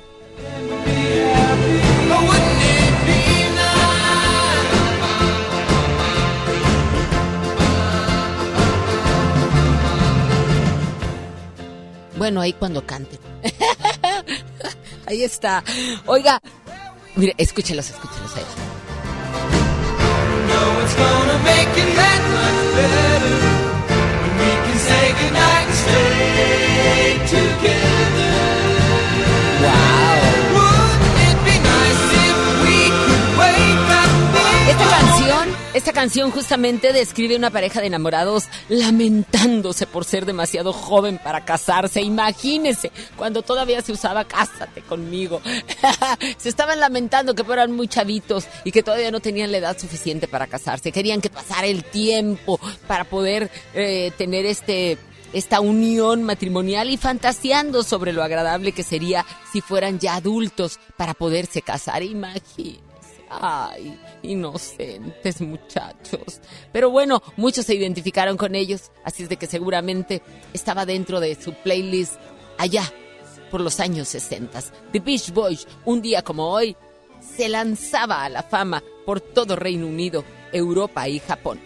Bueno, 12.20 12.42
ahí 12.42 12.52
cuando 12.52 12.86
canten. 12.86 13.18
ahí 15.08 15.24
está. 15.24 15.64
Oiga, 16.06 16.40
mire, 17.16 17.34
escúchelos, 17.38 17.90
escúchelos 17.90 18.36
ahí. 18.36 18.44
Esta 35.74 35.94
canción 35.94 36.32
justamente 36.32 36.94
describe 36.94 37.36
una 37.36 37.52
pareja 37.52 37.80
de 37.80 37.88
enamorados 37.88 38.46
lamentándose 38.70 39.86
por 39.86 40.04
ser 40.04 40.26
demasiado 40.26 40.74
joven 40.74 41.20
para 41.24 41.46
casarse. 41.46 42.02
Imagínese 42.02 42.92
cuando 43.16 43.44
todavía 43.44 43.82
se 43.82 43.92
usaba 43.92 44.26
cásate 44.26 44.82
conmigo. 44.82 45.42
se 46.38 46.50
estaban 46.50 46.80
lamentando 46.80 47.36
que 47.36 47.44
eran 47.52 47.72
muy 47.72 47.88
chavitos 47.88 48.48
y 48.64 48.72
que 48.72 48.82
todavía 48.82 49.12
no 49.12 49.20
tenían 49.20 49.52
la 49.52 49.60
edad 49.60 49.78
suficiente 49.78 50.28
para 50.28 50.48
casarse. 50.48 50.92
Querían 50.92 51.22
que 51.22 51.30
pasara 51.30 51.68
el 51.68 51.84
tiempo 51.84 52.60
para 52.88 53.04
poder 53.04 53.52
eh, 53.74 54.12
tener 54.18 54.46
este 54.46 54.98
esta 55.34 55.60
unión 55.62 56.24
matrimonial 56.24 56.90
y 56.90 56.98
fantaseando 56.98 57.84
sobre 57.84 58.14
lo 58.14 58.24
agradable 58.24 58.72
que 58.72 58.82
sería 58.82 59.24
si 59.52 59.62
fueran 59.62 60.00
ya 60.00 60.16
adultos 60.16 60.80
para 60.98 61.14
poderse 61.14 61.62
casar. 61.62 62.02
Imagínese. 62.02 62.80
Ay, 63.30 63.96
inocentes 64.22 65.42
muchachos. 65.42 66.42
Pero 66.72 66.90
bueno, 66.90 67.22
muchos 67.38 67.66
se 67.66 67.76
identificaron 67.76 68.38
con 68.38 68.56
ellos, 68.56 68.92
así 69.04 69.24
es 69.24 69.30
de 69.30 69.38
que 69.38 69.48
seguramente 69.48 70.22
estaba 70.54 70.86
dentro 70.86 71.20
de 71.20 71.36
su 71.36 71.54
playlist 71.54 72.16
allá 72.58 72.84
por 73.50 73.62
los 73.62 73.80
años 73.80 74.08
60. 74.10 74.62
The 74.92 75.00
Beach 75.00 75.32
Boys, 75.32 75.68
un 75.86 76.02
día 76.02 76.22
como 76.22 76.50
hoy, 76.50 76.76
se 77.36 77.50
lanzaba 77.50 78.24
a 78.24 78.30
la 78.30 78.44
fama 78.44 78.84
por 79.06 79.22
todo 79.22 79.56
Reino 79.56 79.88
Unido, 79.88 80.24
Europa 80.52 81.08
y 81.08 81.20
Japón. 81.20 81.60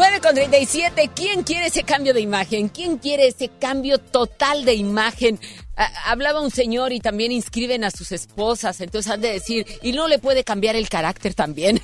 9 0.00 0.20
con 0.22 0.34
37. 0.34 1.10
¿Quién 1.14 1.42
quiere 1.42 1.66
ese 1.66 1.82
cambio 1.82 2.14
de 2.14 2.22
imagen? 2.22 2.70
¿Quién 2.70 2.96
quiere 2.96 3.26
ese 3.26 3.50
cambio 3.50 3.98
total 3.98 4.64
de 4.64 4.72
imagen? 4.72 5.38
Ah, 5.76 5.90
hablaba 6.06 6.40
un 6.40 6.50
señor 6.50 6.94
y 6.94 7.00
también 7.00 7.32
inscriben 7.32 7.84
a 7.84 7.90
sus 7.90 8.10
esposas, 8.10 8.80
entonces 8.80 9.12
han 9.12 9.20
de 9.20 9.32
decir, 9.32 9.66
y 9.82 9.92
no 9.92 10.08
le 10.08 10.18
puede 10.18 10.42
cambiar 10.42 10.74
el 10.74 10.88
carácter 10.88 11.34
también. 11.34 11.82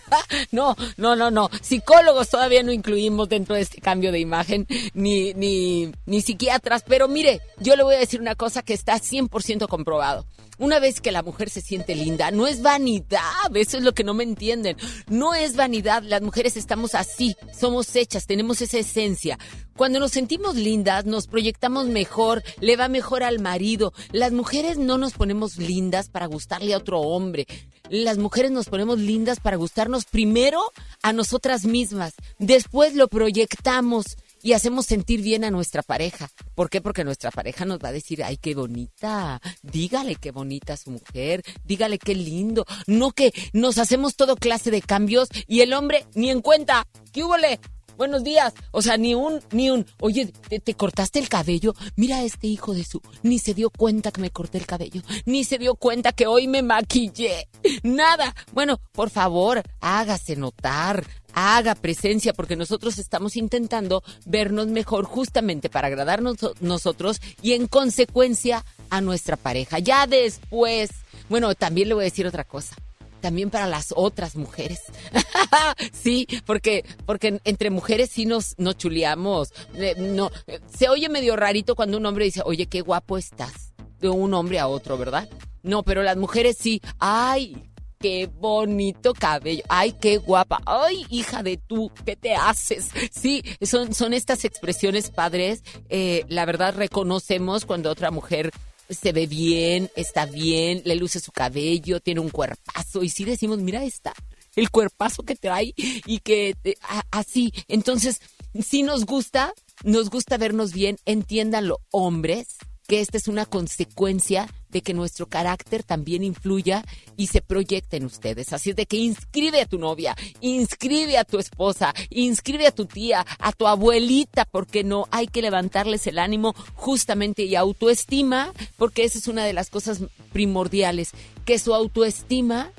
no, 0.50 0.76
no, 0.96 1.14
no, 1.14 1.30
no. 1.30 1.50
Psicólogos 1.60 2.30
todavía 2.30 2.62
no 2.62 2.72
incluimos 2.72 3.28
dentro 3.28 3.54
de 3.54 3.60
este 3.60 3.82
cambio 3.82 4.12
de 4.12 4.20
imagen, 4.20 4.66
ni, 4.94 5.34
ni, 5.34 5.92
ni 6.06 6.22
psiquiatras, 6.22 6.84
pero 6.88 7.06
mire, 7.06 7.42
yo 7.58 7.76
le 7.76 7.82
voy 7.82 7.96
a 7.96 7.98
decir 7.98 8.22
una 8.22 8.34
cosa 8.34 8.62
que 8.62 8.72
está 8.72 8.94
100% 8.94 9.68
comprobado. 9.68 10.24
Una 10.58 10.80
vez 10.80 11.00
que 11.00 11.12
la 11.12 11.22
mujer 11.22 11.50
se 11.50 11.60
siente 11.60 11.94
linda, 11.94 12.30
no 12.30 12.46
es 12.46 12.62
vanidad, 12.62 13.20
eso 13.54 13.76
es 13.76 13.84
lo 13.84 13.92
que 13.92 14.02
no 14.02 14.12
me 14.12 14.24
entienden. 14.24 14.76
No 15.08 15.34
es 15.34 15.54
vanidad, 15.54 16.02
las 16.02 16.20
mujeres 16.20 16.56
estamos 16.56 16.96
así, 16.96 17.36
somos 17.56 17.94
hechas, 17.94 18.26
tenemos 18.26 18.60
esa 18.60 18.78
esencia. 18.78 19.38
Cuando 19.76 20.00
nos 20.00 20.10
sentimos 20.10 20.56
lindas, 20.56 21.04
nos 21.04 21.28
proyectamos 21.28 21.86
mejor, 21.86 22.42
le 22.60 22.76
va 22.76 22.88
mejor 22.88 23.22
al 23.22 23.38
marido. 23.38 23.92
Las 24.10 24.32
mujeres 24.32 24.78
no 24.78 24.98
nos 24.98 25.12
ponemos 25.12 25.56
lindas 25.58 26.08
para 26.08 26.26
gustarle 26.26 26.74
a 26.74 26.78
otro 26.78 27.00
hombre. 27.00 27.46
Las 27.88 28.18
mujeres 28.18 28.50
nos 28.50 28.66
ponemos 28.66 28.98
lindas 28.98 29.38
para 29.38 29.56
gustarnos 29.56 30.06
primero 30.06 30.60
a 31.02 31.12
nosotras 31.12 31.64
mismas. 31.64 32.14
Después 32.38 32.96
lo 32.96 33.06
proyectamos 33.06 34.16
y 34.48 34.54
hacemos 34.54 34.86
sentir 34.86 35.20
bien 35.20 35.44
a 35.44 35.50
nuestra 35.50 35.82
pareja. 35.82 36.30
¿Por 36.54 36.70
qué? 36.70 36.80
Porque 36.80 37.04
nuestra 37.04 37.30
pareja 37.30 37.66
nos 37.66 37.80
va 37.80 37.88
a 37.88 37.92
decir, 37.92 38.24
ay, 38.24 38.38
qué 38.38 38.54
bonita, 38.54 39.42
dígale 39.60 40.14
qué 40.14 40.30
bonita 40.30 40.74
su 40.78 40.90
mujer, 40.90 41.42
dígale 41.64 41.98
qué 41.98 42.14
lindo. 42.14 42.64
No 42.86 43.10
que 43.10 43.34
nos 43.52 43.76
hacemos 43.76 44.16
todo 44.16 44.36
clase 44.36 44.70
de 44.70 44.80
cambios 44.80 45.28
y 45.46 45.60
el 45.60 45.74
hombre 45.74 46.06
ni 46.14 46.30
en 46.30 46.40
cuenta. 46.40 46.86
¿Qué 47.12 47.24
húbole? 47.24 47.60
Buenos 47.98 48.22
días. 48.22 48.54
O 48.70 48.80
sea, 48.80 48.96
ni 48.96 49.16
un, 49.16 49.40
ni 49.50 49.70
un, 49.70 49.84
oye, 49.98 50.32
¿te, 50.48 50.60
te 50.60 50.74
cortaste 50.74 51.18
el 51.18 51.28
cabello? 51.28 51.74
Mira 51.96 52.18
a 52.18 52.22
este 52.22 52.46
hijo 52.46 52.72
de 52.72 52.84
su, 52.84 53.02
ni 53.24 53.40
se 53.40 53.54
dio 53.54 53.70
cuenta 53.70 54.12
que 54.12 54.20
me 54.20 54.30
corté 54.30 54.56
el 54.56 54.66
cabello, 54.66 55.02
ni 55.26 55.42
se 55.42 55.58
dio 55.58 55.74
cuenta 55.74 56.12
que 56.12 56.28
hoy 56.28 56.46
me 56.46 56.62
maquillé. 56.62 57.48
Nada. 57.82 58.36
Bueno, 58.52 58.78
por 58.92 59.10
favor, 59.10 59.64
hágase 59.80 60.36
notar, 60.36 61.04
haga 61.34 61.74
presencia, 61.74 62.32
porque 62.34 62.54
nosotros 62.54 62.98
estamos 62.98 63.36
intentando 63.36 64.04
vernos 64.26 64.68
mejor 64.68 65.04
justamente 65.04 65.68
para 65.68 65.88
agradarnos 65.88 66.36
nosotros 66.60 67.20
y 67.42 67.54
en 67.54 67.66
consecuencia 67.66 68.64
a 68.90 69.00
nuestra 69.00 69.36
pareja. 69.36 69.80
Ya 69.80 70.06
después, 70.06 70.90
bueno, 71.28 71.52
también 71.56 71.88
le 71.88 71.94
voy 71.94 72.02
a 72.02 72.04
decir 72.04 72.28
otra 72.28 72.44
cosa 72.44 72.76
también 73.20 73.50
para 73.50 73.66
las 73.66 73.92
otras 73.96 74.36
mujeres. 74.36 74.80
sí, 75.92 76.26
porque, 76.46 76.84
porque 77.06 77.40
entre 77.44 77.70
mujeres 77.70 78.10
sí 78.10 78.26
nos, 78.26 78.54
nos 78.58 78.76
chuleamos. 78.76 79.52
Eh, 79.74 79.94
no, 79.98 80.30
se 80.74 80.88
oye 80.88 81.08
medio 81.08 81.36
rarito 81.36 81.74
cuando 81.74 81.98
un 81.98 82.06
hombre 82.06 82.24
dice, 82.26 82.42
oye, 82.44 82.66
qué 82.66 82.80
guapo 82.80 83.18
estás. 83.18 83.74
De 84.00 84.08
un 84.08 84.32
hombre 84.32 84.60
a 84.60 84.68
otro, 84.68 84.96
¿verdad? 84.96 85.28
No, 85.62 85.82
pero 85.82 86.02
las 86.02 86.16
mujeres 86.16 86.56
sí. 86.58 86.80
Ay, 87.00 87.68
qué 87.98 88.30
bonito 88.32 89.12
cabello. 89.12 89.62
Ay, 89.68 89.92
qué 89.92 90.18
guapa. 90.18 90.60
Ay, 90.66 91.04
hija 91.10 91.42
de 91.42 91.56
tú, 91.56 91.90
¿qué 92.04 92.16
te 92.16 92.34
haces? 92.34 92.90
Sí, 93.10 93.42
son, 93.62 93.94
son 93.94 94.14
estas 94.14 94.44
expresiones 94.44 95.10
padres. 95.10 95.62
Eh, 95.88 96.24
la 96.28 96.44
verdad 96.44 96.74
reconocemos 96.76 97.66
cuando 97.66 97.90
otra 97.90 98.10
mujer 98.10 98.52
se 98.88 99.12
ve 99.12 99.26
bien, 99.26 99.90
está 99.96 100.26
bien, 100.26 100.82
le 100.84 100.96
luce 100.96 101.20
su 101.20 101.32
cabello, 101.32 102.00
tiene 102.00 102.20
un 102.20 102.30
cuerpazo. 102.30 103.02
Y 103.02 103.10
sí 103.10 103.24
decimos, 103.24 103.58
mira 103.58 103.84
esta, 103.84 104.14
el 104.56 104.70
cuerpazo 104.70 105.22
que 105.22 105.36
trae 105.36 105.74
y 105.76 106.18
que 106.20 106.56
eh, 106.64 106.76
así. 107.10 107.52
Entonces, 107.68 108.20
si 108.60 108.82
nos 108.82 109.04
gusta, 109.04 109.52
nos 109.84 110.10
gusta 110.10 110.36
vernos 110.36 110.72
bien, 110.72 110.98
entiéndanlo, 111.04 111.80
hombres, 111.90 112.56
que 112.86 113.00
esta 113.00 113.18
es 113.18 113.28
una 113.28 113.44
consecuencia 113.44 114.48
de 114.70 114.82
que 114.82 114.94
nuestro 114.94 115.26
carácter 115.26 115.82
también 115.82 116.24
influya 116.24 116.84
y 117.16 117.28
se 117.28 117.42
proyecte 117.42 117.96
en 117.96 118.04
ustedes. 118.04 118.52
Así 118.52 118.70
es 118.70 118.76
de 118.76 118.86
que 118.86 118.96
inscribe 118.96 119.60
a 119.60 119.66
tu 119.66 119.78
novia, 119.78 120.16
inscribe 120.40 121.18
a 121.18 121.24
tu 121.24 121.38
esposa, 121.38 121.94
inscribe 122.10 122.66
a 122.66 122.72
tu 122.72 122.86
tía, 122.86 123.24
a 123.38 123.52
tu 123.52 123.66
abuelita, 123.66 124.44
porque 124.44 124.84
no 124.84 125.06
hay 125.10 125.26
que 125.26 125.42
levantarles 125.42 126.06
el 126.06 126.18
ánimo 126.18 126.54
justamente 126.74 127.42
y 127.44 127.54
autoestima, 127.54 128.52
porque 128.76 129.04
esa 129.04 129.18
es 129.18 129.28
una 129.28 129.44
de 129.44 129.52
las 129.52 129.70
cosas 129.70 130.02
primordiales, 130.32 131.12
que 131.44 131.58
su 131.58 131.74
autoestima 131.74 132.72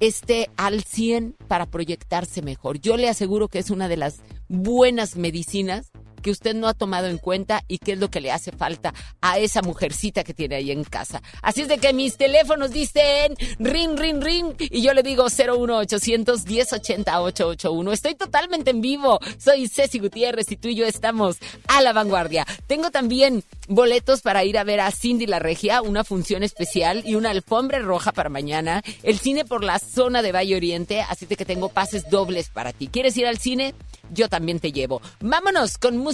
esté 0.00 0.50
al 0.56 0.82
100 0.82 1.36
para 1.46 1.66
proyectarse 1.66 2.42
mejor. 2.42 2.80
Yo 2.80 2.96
le 2.96 3.08
aseguro 3.08 3.48
que 3.48 3.58
es 3.58 3.70
una 3.70 3.88
de 3.88 3.98
las 3.98 4.20
buenas 4.48 5.16
medicinas 5.16 5.89
que 6.20 6.30
usted 6.30 6.54
no 6.54 6.68
ha 6.68 6.74
tomado 6.74 7.06
en 7.06 7.18
cuenta 7.18 7.62
y 7.68 7.78
que 7.78 7.92
es 7.92 7.98
lo 7.98 8.10
que 8.10 8.20
le 8.20 8.32
hace 8.32 8.52
falta 8.52 8.94
a 9.20 9.38
esa 9.38 9.62
mujercita 9.62 10.24
que 10.24 10.34
tiene 10.34 10.56
ahí 10.56 10.70
en 10.70 10.84
casa. 10.84 11.22
Así 11.42 11.62
es 11.62 11.68
de 11.68 11.78
que 11.78 11.92
mis 11.92 12.16
teléfonos 12.16 12.70
dicen 12.70 13.34
ring, 13.58 13.98
ring, 13.98 14.22
ring 14.22 14.54
y 14.58 14.82
yo 14.82 14.94
le 14.94 15.02
digo 15.02 15.24
01800 15.24 16.46
1080 16.46 17.22
881. 17.22 17.92
Estoy 17.92 18.14
totalmente 18.14 18.70
en 18.70 18.80
vivo. 18.80 19.18
Soy 19.38 19.68
Ceci 19.68 19.98
Gutiérrez 19.98 20.50
y 20.52 20.56
tú 20.56 20.68
y 20.68 20.74
yo 20.74 20.86
estamos 20.86 21.38
a 21.68 21.80
la 21.80 21.92
vanguardia. 21.92 22.46
Tengo 22.66 22.90
también 22.90 23.44
boletos 23.68 24.20
para 24.20 24.44
ir 24.44 24.58
a 24.58 24.64
ver 24.64 24.80
a 24.80 24.90
Cindy 24.90 25.26
la 25.26 25.38
Regia, 25.38 25.82
una 25.82 26.04
función 26.04 26.42
especial 26.42 27.02
y 27.04 27.14
una 27.14 27.30
alfombra 27.30 27.78
roja 27.78 28.12
para 28.12 28.28
mañana. 28.28 28.82
El 29.02 29.18
cine 29.18 29.44
por 29.44 29.64
la 29.64 29.78
zona 29.78 30.22
de 30.22 30.32
Valle 30.32 30.56
Oriente, 30.56 31.00
así 31.02 31.26
de 31.26 31.36
que 31.36 31.44
tengo 31.44 31.68
pases 31.68 32.10
dobles 32.10 32.48
para 32.48 32.72
ti. 32.72 32.88
¿Quieres 32.88 33.16
ir 33.16 33.26
al 33.26 33.38
cine? 33.38 33.74
Yo 34.12 34.28
también 34.28 34.58
te 34.58 34.72
llevo. 34.72 35.00
Vámonos 35.20 35.78
con 35.78 35.96
música. 35.96 36.09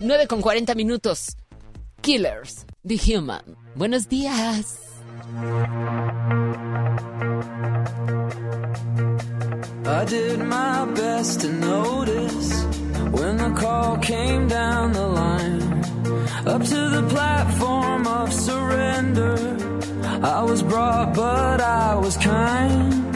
9 0.00 0.26
con 0.26 0.40
40 0.40 0.74
minutos. 0.74 1.36
Killers, 2.00 2.64
The 2.86 2.96
Human. 2.96 3.56
Buenos 3.74 4.08
días. 4.08 4.78
I 9.84 10.04
did 10.04 10.38
my 10.40 10.84
best 10.94 11.40
to 11.42 11.52
notice 11.52 12.64
when 13.12 13.36
the 13.36 13.54
call 13.56 13.98
came 13.98 14.48
down 14.48 14.92
the 14.92 15.06
line. 15.06 15.62
Up 16.46 16.62
to 16.62 16.90
the 16.90 17.06
platform 17.08 18.06
of 18.06 18.32
surrender. 18.32 19.36
I 20.22 20.42
was 20.42 20.62
brought, 20.62 21.14
but 21.14 21.60
I 21.60 21.94
was 21.96 22.16
kind. 22.16 23.15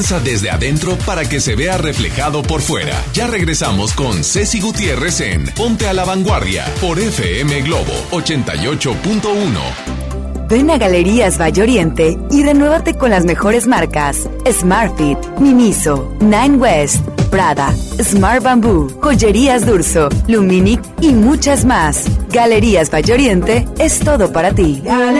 Desde 0.00 0.50
adentro 0.50 0.96
para 1.04 1.28
que 1.28 1.40
se 1.40 1.54
vea 1.54 1.76
reflejado 1.76 2.42
por 2.42 2.62
fuera. 2.62 3.04
Ya 3.12 3.26
regresamos 3.26 3.92
con 3.92 4.24
Ceci 4.24 4.58
Gutiérrez 4.60 5.20
en 5.20 5.44
Ponte 5.46 5.86
a 5.88 5.92
la 5.92 6.04
Vanguardia 6.04 6.64
por 6.80 6.98
FM 6.98 7.60
Globo 7.62 7.92
88.1. 8.10 9.60
Ven 10.48 10.70
a 10.70 10.78
Galerías 10.78 11.38
Valle 11.38 11.62
Oriente 11.62 12.18
y 12.30 12.42
renuévate 12.42 12.94
con 12.94 13.10
las 13.10 13.24
mejores 13.26 13.66
marcas: 13.66 14.28
Smartfit, 14.50 15.18
Miniso, 15.38 16.10
Nine 16.20 16.56
West, 16.56 17.06
Prada, 17.30 17.72
Smart 18.02 18.42
Bamboo, 18.42 18.88
Joyerías 19.02 19.66
Durso, 19.66 20.08
Luminic 20.26 20.80
y 21.02 21.12
muchas 21.12 21.66
más. 21.66 22.04
Galerías 22.30 22.90
Valle 22.90 23.12
Oriente 23.12 23.68
es 23.78 24.00
todo 24.00 24.32
para 24.32 24.52
ti. 24.52 24.80
Galerías. 24.82 25.19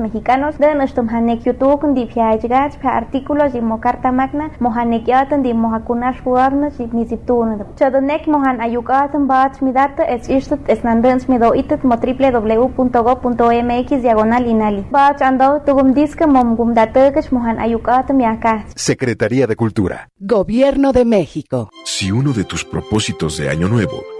Mexicanos, 0.00 0.58
de 0.58 0.74
Nushtum 0.74 1.08
Hanek 1.08 1.44
YouTube, 1.44 1.94
Dipiajgach, 1.94 2.84
Artículos 2.84 3.54
y 3.54 3.60
Mocarta 3.60 4.12
Magna, 4.12 4.50
Mohanek 4.60 5.06
Yatan, 5.06 5.42
Di 5.42 5.54
Mohakunash 5.54 6.20
Huagnas, 6.24 6.78
y 6.80 6.86
Nisiptun. 6.86 7.64
Chodonek 7.76 8.26
Mohan 8.26 8.60
Ayukatan, 8.60 9.26
Bach 9.26 9.60
Midata, 9.60 10.04
es 10.04 10.28
Irstat, 10.28 10.60
es 10.68 10.84
Nandens 10.84 11.28
Mido 11.28 11.54
Itet, 11.54 11.84
Mo 11.84 11.96
www.go.mx, 11.96 14.02
diagonal 14.02 14.46
Inali. 14.46 14.86
Bach 14.90 15.20
Ando, 15.22 15.62
Tugum 15.64 15.92
Diska, 15.92 16.26
Mom 16.26 16.56
Gumdatekesh, 16.56 17.32
Mohan 17.32 17.58
Ayukatan, 17.58 18.16
Miaka. 18.16 18.64
Secretaría 18.74 19.46
de 19.46 19.56
Cultura. 19.56 20.08
Gobierno 20.18 20.92
de 20.92 21.04
México. 21.04 21.70
Si 21.84 22.10
uno 22.10 22.32
de 22.32 22.44
tus 22.44 22.64
propósitos 22.64 23.36
de 23.36 23.50
año 23.50 23.68
nuevo 23.68 24.13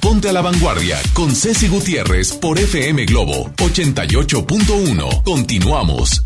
Ponte 0.00 0.26
a 0.26 0.32
la 0.32 0.40
Vanguardia 0.40 0.98
con 1.12 1.36
Ceci 1.36 1.68
Gutiérrez 1.68 2.32
por 2.32 2.58
FM 2.58 3.04
Globo 3.04 3.50
88.1. 3.56 5.22
Continuamos. 5.22 6.24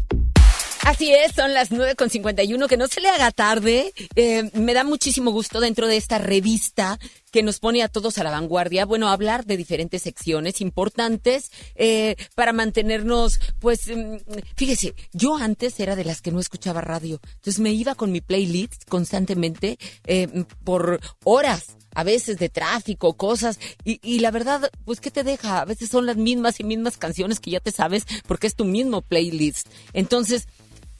Así 0.82 1.12
es, 1.12 1.32
son 1.34 1.52
las 1.52 1.72
9.51, 1.72 2.68
que 2.68 2.76
no 2.76 2.86
se 2.86 3.00
le 3.00 3.08
haga 3.08 3.32
tarde. 3.32 3.92
Eh, 4.14 4.50
me 4.52 4.72
da 4.72 4.84
muchísimo 4.84 5.32
gusto 5.32 5.58
dentro 5.58 5.88
de 5.88 5.96
esta 5.96 6.18
revista 6.18 7.00
que 7.32 7.42
nos 7.42 7.58
pone 7.58 7.82
a 7.82 7.88
todos 7.88 8.18
a 8.18 8.22
la 8.22 8.30
vanguardia, 8.30 8.84
bueno, 8.84 9.08
hablar 9.08 9.44
de 9.44 9.56
diferentes 9.56 10.02
secciones 10.02 10.60
importantes 10.60 11.50
eh, 11.74 12.14
para 12.36 12.52
mantenernos, 12.52 13.40
pues, 13.58 13.88
mm, 13.88 14.18
fíjese, 14.54 14.94
yo 15.12 15.36
antes 15.36 15.80
era 15.80 15.96
de 15.96 16.04
las 16.04 16.22
que 16.22 16.30
no 16.30 16.38
escuchaba 16.38 16.82
radio, 16.82 17.18
entonces 17.24 17.58
me 17.58 17.72
iba 17.72 17.96
con 17.96 18.12
mi 18.12 18.20
playlist 18.20 18.88
constantemente 18.88 19.76
eh, 20.06 20.44
por 20.62 21.00
horas 21.24 21.76
a 21.94 22.04
veces 22.04 22.38
de 22.38 22.48
tráfico, 22.48 23.14
cosas, 23.14 23.58
y, 23.84 24.00
y, 24.02 24.20
la 24.20 24.30
verdad, 24.30 24.70
pues, 24.84 25.00
¿qué 25.00 25.10
te 25.10 25.24
deja? 25.24 25.60
A 25.60 25.64
veces 25.64 25.88
son 25.88 26.06
las 26.06 26.16
mismas 26.16 26.60
y 26.60 26.64
mismas 26.64 26.96
canciones 26.96 27.40
que 27.40 27.50
ya 27.50 27.60
te 27.60 27.70
sabes 27.70 28.06
porque 28.26 28.46
es 28.46 28.54
tu 28.54 28.64
mismo 28.64 29.02
playlist. 29.02 29.68
Entonces, 29.92 30.46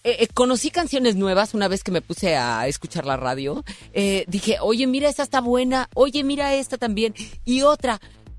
eh, 0.07 0.17
eh, 0.21 0.29
conocí 0.35 0.71
canciones 0.71 1.17
nuevas 1.17 1.55
una 1.55 1.67
vez 1.67 1.83
que 1.83 1.91
me 1.91 2.03
puse 2.03 2.37
a 2.37 2.69
escuchar 2.69 3.07
la 3.07 3.17
radio. 3.17 3.65
Eh, 3.95 4.27
dije, 4.29 4.59
oye, 4.61 4.87
mira, 4.87 5.09
esta 5.09 5.23
está 5.23 5.41
buena, 5.41 5.89
oye, 5.95 6.23
mira 6.23 6.55
esta 6.55 6.77
también. 6.77 7.15
Y 7.47 7.63
otra, 7.63 7.99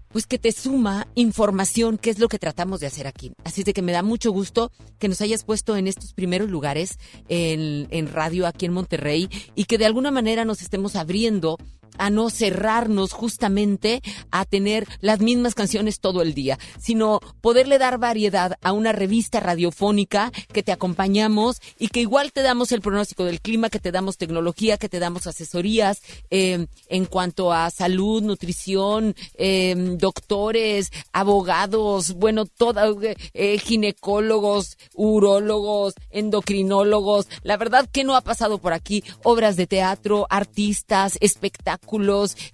pues 0.10 0.28
que 0.28 0.38
te 0.38 0.52
suma 0.52 1.08
información, 1.16 1.98
que 1.98 2.12
es 2.12 2.20
lo 2.20 2.28
que 2.28 2.38
tratamos 2.38 2.82
de 2.82 2.88
hacer 2.88 3.08
aquí. 3.08 3.32
Así 3.44 3.64
de 3.64 3.74
que 3.74 3.82
me 3.82 3.94
da 3.94 4.04
mucho 4.04 4.32
gusto 4.32 4.72
que 5.00 5.08
nos 5.08 5.22
hayas 5.22 5.44
puesto 5.44 5.76
en 5.76 5.88
estos 5.88 6.14
primeros 6.14 6.52
lugares 6.52 7.00
en, 7.30 7.88
en 7.90 8.14
radio 8.14 8.46
aquí 8.46 8.68
en 8.68 8.74
Monterrey 8.74 9.28
y 9.56 9.66
que 9.66 9.80
de 9.80 9.88
alguna 9.88 10.12
manera 10.12 10.46
nos 10.46 10.62
estemos 10.62 10.96
abriendo 10.96 11.58
a 11.98 12.10
no 12.10 12.30
cerrarnos 12.30 13.12
justamente 13.12 14.02
a 14.32 14.46
tener 14.46 14.88
las 15.02 15.20
mismas 15.20 15.56
canciones 15.56 16.00
todo 16.00 16.22
el 16.22 16.34
día, 16.34 16.60
sino 16.80 17.20
poderle 17.42 17.78
dar 17.78 17.98
variedad 17.98 18.58
a 18.62 18.72
una 18.72 18.92
revista 18.92 19.40
radiofónica 19.40 20.32
que 20.52 20.64
te 20.64 20.72
acompañamos 20.72 21.62
y 21.80 21.90
que 21.90 22.02
igual 22.02 22.32
te 22.32 22.42
damos 22.42 22.72
el 22.72 22.82
pronóstico 22.82 23.26
del 23.26 23.42
clima, 23.42 23.70
que 23.70 23.80
te 23.80 23.92
damos 23.92 24.18
tecnología, 24.18 24.78
que 24.78 24.90
te 24.90 25.00
damos 25.00 25.28
asesorías 25.28 26.02
eh, 26.30 26.68
en 26.90 27.06
cuanto 27.06 27.54
a 27.54 27.70
salud, 27.70 28.22
nutrición, 28.24 29.16
eh, 29.36 29.76
doctores, 29.98 30.92
abogados, 31.14 32.14
bueno, 32.14 32.46
toda, 32.46 32.86
eh, 33.34 33.58
ginecólogos, 33.60 34.78
urólogos, 34.94 35.94
endocrinólogos. 36.10 37.28
La 37.44 37.58
verdad 37.58 37.88
que 37.92 38.04
no 38.04 38.16
ha 38.16 38.22
pasado 38.22 38.58
por 38.58 38.74
aquí 38.74 39.04
obras 39.24 39.56
de 39.56 39.68
teatro, 39.68 40.28
artistas, 40.30 41.18
espectáculos 41.22 41.85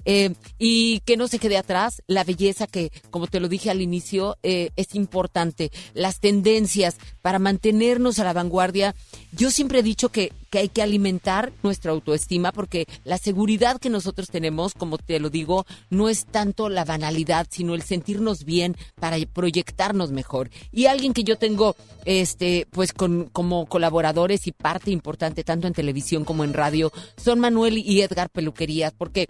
eh, 0.05 0.33
y 0.59 0.99
que 1.01 1.17
no 1.17 1.27
se 1.27 1.39
quede 1.39 1.57
atrás 1.57 2.01
la 2.07 2.23
belleza 2.23 2.67
que, 2.67 2.91
como 3.09 3.27
te 3.27 3.39
lo 3.39 3.47
dije 3.47 3.69
al 3.69 3.81
inicio, 3.81 4.37
eh, 4.43 4.71
es 4.75 4.95
importante. 4.95 5.71
Las 5.93 6.19
tendencias 6.19 6.97
para 7.21 7.39
mantenernos 7.39 8.19
a 8.19 8.23
la 8.23 8.33
vanguardia. 8.33 8.95
Yo 9.31 9.51
siempre 9.51 9.79
he 9.79 9.83
dicho 9.83 10.09
que, 10.09 10.31
que 10.51 10.59
hay 10.59 10.69
que 10.69 10.83
alimentar 10.83 11.51
nuestra 11.63 11.91
autoestima 11.91 12.51
porque 12.51 12.85
la 13.05 13.17
seguridad 13.17 13.79
que 13.79 13.89
nosotros 13.89 14.29
tenemos, 14.29 14.73
como 14.75 14.97
te 14.99 15.19
lo 15.19 15.31
digo, 15.31 15.65
no 15.89 16.09
es 16.09 16.25
tanto 16.25 16.69
la 16.69 16.85
banalidad, 16.85 17.47
sino 17.49 17.73
el 17.73 17.81
sentirnos 17.81 18.43
bien 18.43 18.75
para 18.99 19.17
proyectarnos 19.33 20.11
mejor. 20.11 20.51
Y 20.71 20.85
alguien 20.85 21.13
que 21.13 21.23
yo 21.23 21.37
tengo, 21.37 21.75
este, 22.05 22.67
pues 22.69 22.93
con, 22.93 23.29
como 23.31 23.65
colaboradores 23.65 24.45
y 24.45 24.51
parte 24.51 24.91
importante 24.91 25.43
tanto 25.43 25.67
en 25.67 25.73
televisión 25.73 26.25
como 26.25 26.43
en 26.43 26.53
radio, 26.53 26.91
son 27.15 27.39
Manuel 27.39 27.77
y 27.77 28.01
Edgar 28.01 28.29
Peluquerías, 28.29 28.93
porque, 28.95 29.27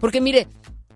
porque 0.00 0.22
mire, 0.22 0.48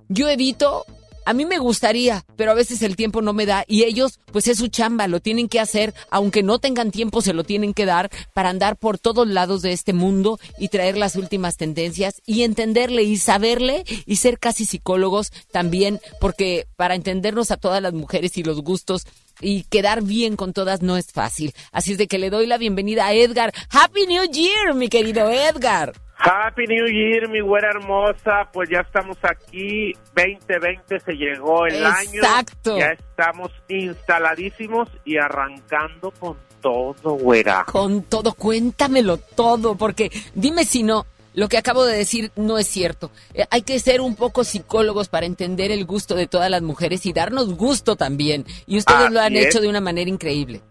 yo 0.09 0.29
evito 0.29 0.85
a 1.27 1.33
mí 1.33 1.45
me 1.45 1.59
gustaría, 1.59 2.25
pero 2.37 2.53
a 2.53 2.55
veces 2.55 2.83
el 2.83 2.95
tiempo 2.95 3.21
no 3.21 3.33
me 3.33 3.47
da 3.47 3.65
y 3.67 3.83
ellos, 3.83 4.21
pues 4.33 4.47
es 4.47 4.59
su 4.59 4.69
chamba, 4.69 5.09
lo 5.09 5.21
tienen 5.21 5.49
que 5.49 5.59
hacer, 5.59 5.93
aunque 6.09 6.45
no 6.45 6.61
tengan 6.61 6.93
tiempo, 6.93 7.21
se 7.21 7.33
lo 7.33 7.43
tienen 7.43 7.75
que 7.75 7.85
dar 7.85 8.11
para 8.33 8.49
andar 8.49 8.77
por 8.77 8.99
todos 8.99 9.27
lados 9.27 9.61
de 9.61 9.73
este 9.73 9.93
mundo 9.93 10.39
y 10.57 10.69
traer 10.69 10.97
las 10.97 11.17
últimas 11.17 11.57
tendencias 11.57 12.23
y 12.27 12.43
entenderle 12.43 13.03
y 13.03 13.17
saberle 13.17 13.85
y 14.07 14.17
ser 14.17 14.39
casi 14.39 14.65
psicólogos 14.65 15.33
también, 15.51 16.01
porque 16.21 16.69
para 16.77 16.95
entendernos 16.95 17.51
a 17.51 17.57
todas 17.57 17.83
las 17.83 17.93
mujeres 17.93 18.39
y 18.39 18.45
los 18.45 18.63
gustos 18.63 19.05
y 19.41 19.65
quedar 19.65 20.05
bien 20.05 20.37
con 20.37 20.53
todas 20.53 20.81
no 20.81 20.97
es 20.97 21.07
fácil. 21.13 21.55
Así 21.73 21.93
es 21.93 21.99
de 21.99 22.07
que 22.07 22.19
le 22.19 22.31
doy 22.31 22.47
la 22.47 22.57
bienvenida 22.57 23.05
a 23.05 23.15
Edgar. 23.15 23.53
Happy 23.71 24.07
New 24.07 24.31
Year, 24.31 24.75
mi 24.75 24.89
querido 24.89 25.29
Edgar. 25.29 26.06
Happy 26.19 26.67
New 26.67 26.87
Year, 26.87 27.29
mi 27.29 27.41
güera 27.41 27.71
hermosa. 27.71 28.49
Pues 28.53 28.69
ya 28.71 28.81
estamos 28.81 29.17
aquí. 29.23 29.93
2020 30.15 31.01
se 31.01 31.13
llegó 31.13 31.67
el 31.67 31.85
año. 31.85 32.11
Exacto. 32.15 32.79
Ya 32.79 32.87
estamos 32.93 33.51
instaladísimos 33.69 34.89
y 35.05 35.19
arrancando 35.19 36.11
con 36.13 36.37
todo, 36.61 37.15
güera. 37.15 37.65
Con 37.65 38.03
todo, 38.03 38.33
cuéntamelo 38.35 39.19
todo, 39.19 39.77
porque 39.77 40.11
dime 40.35 40.65
si 40.65 40.83
no. 40.83 41.07
Lo 41.35 41.49
que 41.51 41.59
acabo 41.59 41.85
de 41.85 41.99
decir 41.99 42.31
no 42.35 42.57
es 42.57 42.67
cierto. 42.67 43.11
Eh, 43.35 43.45
hay 43.51 43.61
que 43.61 43.79
ser 43.79 44.01
un 44.01 44.17
poco 44.17 44.43
psicólogos 44.43 45.09
para 45.09 45.27
entender 45.27 45.71
el 45.71 45.85
gusto 45.85 46.15
de 46.15 46.27
todas 46.27 46.49
las 46.51 46.63
mujeres 46.63 47.05
y 47.05 47.13
darnos 47.13 47.55
gusto 47.57 47.95
también. 47.95 48.47
Y 48.67 48.79
ustedes 48.79 49.01
Así 49.03 49.13
lo 49.13 49.21
han 49.21 49.37
es. 49.37 49.47
hecho 49.47 49.61
de 49.61 49.69
una 49.69 49.83
manera 49.83 50.09
increíble. 50.09 50.63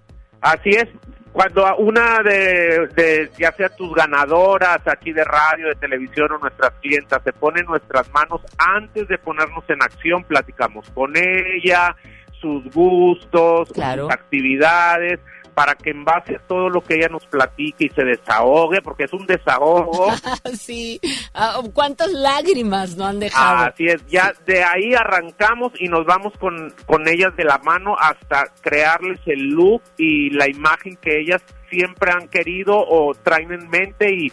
Así 0.41 0.71
es. 0.71 0.87
Cuando 1.35 1.75
una 1.79 2.23
de, 2.23 2.87
de, 2.95 3.29
ya 3.37 3.51
sea 3.51 3.67
tus 3.67 3.93
ganadoras 3.93 4.79
aquí 4.87 5.11
de 5.11 5.25
radio, 5.25 5.67
de 5.67 5.75
televisión 5.75 6.31
o 6.31 6.37
nuestras 6.37 6.71
clientas 6.81 7.21
se 7.25 7.33
pone 7.33 7.59
en 7.59 7.65
nuestras 7.65 8.09
manos, 8.13 8.39
antes 8.57 9.05
de 9.09 9.17
ponernos 9.17 9.65
en 9.69 9.83
acción, 9.83 10.23
platicamos 10.23 10.89
con 10.91 11.11
ella, 11.17 11.93
sus 12.39 12.63
gustos, 12.73 13.69
Claro. 13.73 14.03
sus 14.05 14.13
actividades, 14.13 15.19
para 15.55 15.73
que 15.75 15.89
en 15.89 16.03
base 16.03 16.35
a 16.35 16.39
todo 16.39 16.69
lo 16.69 16.81
que 16.81 16.95
ella 16.95 17.07
nos 17.07 17.25
platique 17.25 17.85
y 17.85 17.89
se 17.89 18.03
desahogue, 18.03 18.81
porque 18.81 19.05
es 19.05 19.13
un 19.13 19.25
desahogo. 19.25 20.11
sí. 20.53 20.99
Ah, 21.33 21.61
¿Cuántas 21.73 22.11
lágrimas 22.11 22.97
no 22.97 23.05
han 23.05 23.19
dejado? 23.19 23.69
Así 23.69 23.85
es, 23.85 24.05
ya 24.07 24.33
de 24.45 24.63
ahí 24.63 24.93
arrancamos 24.93 25.71
y 25.79 25.87
nos 25.87 26.05
vamos 26.05 26.33
con, 26.37 26.73
con 26.85 27.07
ellas 27.07 27.35
de 27.37 27.45
la 27.45 27.57
mano 27.59 27.95
hasta 27.97 28.43
crearles 28.61 29.19
el 29.25 29.49
look 29.49 29.81
y 29.97 30.29
la 30.31 30.49
imagen 30.49 30.97
que 30.97 31.21
ellas 31.21 31.41
siempre 31.69 32.11
han 32.11 32.27
querido 32.27 32.77
o 32.77 33.13
traen 33.15 33.53
en 33.53 33.69
mente 33.69 34.13
y 34.13 34.31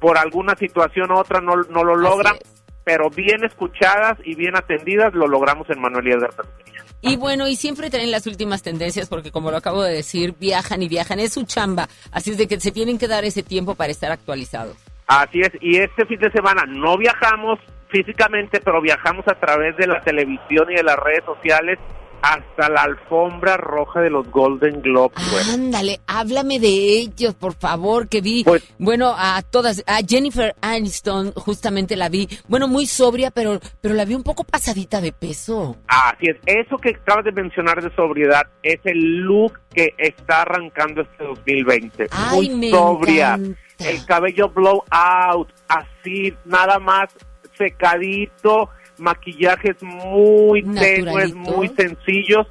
por 0.00 0.16
alguna 0.18 0.56
situación 0.56 1.10
u 1.10 1.18
otra 1.18 1.40
no, 1.40 1.56
no 1.70 1.84
lo 1.84 1.94
logran, 1.96 2.36
pero 2.84 3.10
bien 3.10 3.44
escuchadas 3.44 4.18
y 4.24 4.34
bien 4.34 4.56
atendidas 4.56 5.14
lo 5.14 5.26
logramos 5.26 5.68
en 5.70 5.80
Manuel 5.80 6.08
y 6.08 6.12
Edgar 6.12 6.30
Peluquería. 6.30 6.84
Y 7.00 7.16
bueno, 7.16 7.48
y 7.48 7.56
siempre 7.56 7.90
traen 7.90 8.10
las 8.10 8.26
últimas 8.26 8.62
tendencias 8.62 9.08
porque 9.08 9.30
como 9.30 9.50
lo 9.50 9.56
acabo 9.56 9.82
de 9.82 9.92
decir, 9.92 10.34
viajan 10.38 10.82
y 10.82 10.88
viajan, 10.88 11.20
es 11.20 11.32
su 11.32 11.44
chamba, 11.44 11.88
así 12.12 12.30
es 12.30 12.38
de 12.38 12.46
que 12.46 12.60
se 12.60 12.72
tienen 12.72 12.98
que 12.98 13.08
dar 13.08 13.24
ese 13.24 13.42
tiempo 13.42 13.74
para 13.74 13.90
estar 13.90 14.10
actualizados. 14.10 14.76
Así 15.06 15.40
es, 15.40 15.50
y 15.60 15.76
este 15.78 16.06
fin 16.06 16.18
de 16.18 16.30
semana 16.30 16.64
no 16.66 16.96
viajamos 16.96 17.58
físicamente, 17.88 18.60
pero 18.64 18.80
viajamos 18.80 19.26
a 19.28 19.34
través 19.34 19.76
de 19.76 19.86
la 19.86 20.00
televisión 20.00 20.70
y 20.70 20.76
de 20.76 20.82
las 20.82 20.96
redes 20.96 21.24
sociales 21.24 21.78
hasta 22.26 22.70
la 22.70 22.82
alfombra 22.84 23.58
roja 23.58 24.00
de 24.00 24.08
los 24.08 24.26
Golden 24.30 24.80
Globes. 24.80 25.14
güey. 25.30 25.44
Ándale, 25.54 26.00
háblame 26.06 26.58
de 26.58 26.68
ellos, 26.68 27.34
por 27.34 27.52
favor, 27.52 28.08
que 28.08 28.22
vi, 28.22 28.44
Pues 28.44 28.64
bueno, 28.78 29.14
a 29.14 29.42
todas, 29.42 29.84
a 29.86 29.98
Jennifer 30.06 30.56
Aniston, 30.62 31.32
justamente 31.34 31.96
la 31.96 32.08
vi, 32.08 32.26
bueno, 32.48 32.66
muy 32.66 32.86
sobria, 32.86 33.30
pero, 33.30 33.60
pero 33.82 33.94
la 33.94 34.06
vi 34.06 34.14
un 34.14 34.22
poco 34.22 34.42
pasadita 34.44 35.02
de 35.02 35.12
peso. 35.12 35.76
Así 35.86 36.28
es, 36.30 36.36
eso 36.46 36.78
que 36.78 36.90
acabas 36.90 37.26
de 37.26 37.32
mencionar 37.32 37.82
de 37.82 37.94
sobriedad 37.94 38.46
es 38.62 38.80
el 38.84 39.18
look 39.18 39.60
que 39.74 39.90
está 39.98 40.42
arrancando 40.42 41.02
este 41.02 41.24
2020. 41.24 42.06
Ay, 42.10 42.48
Muy 42.48 42.56
me 42.56 42.70
sobria, 42.70 43.34
encanta. 43.34 43.58
el 43.90 44.06
cabello 44.06 44.48
blow 44.48 44.82
out, 44.90 45.48
así, 45.68 46.32
nada 46.46 46.78
más 46.78 47.10
secadito, 47.58 48.70
maquillajes 48.98 49.82
muy 49.82 50.62
tenues, 50.62 51.34
muy 51.34 51.68
sencillos. 51.68 52.46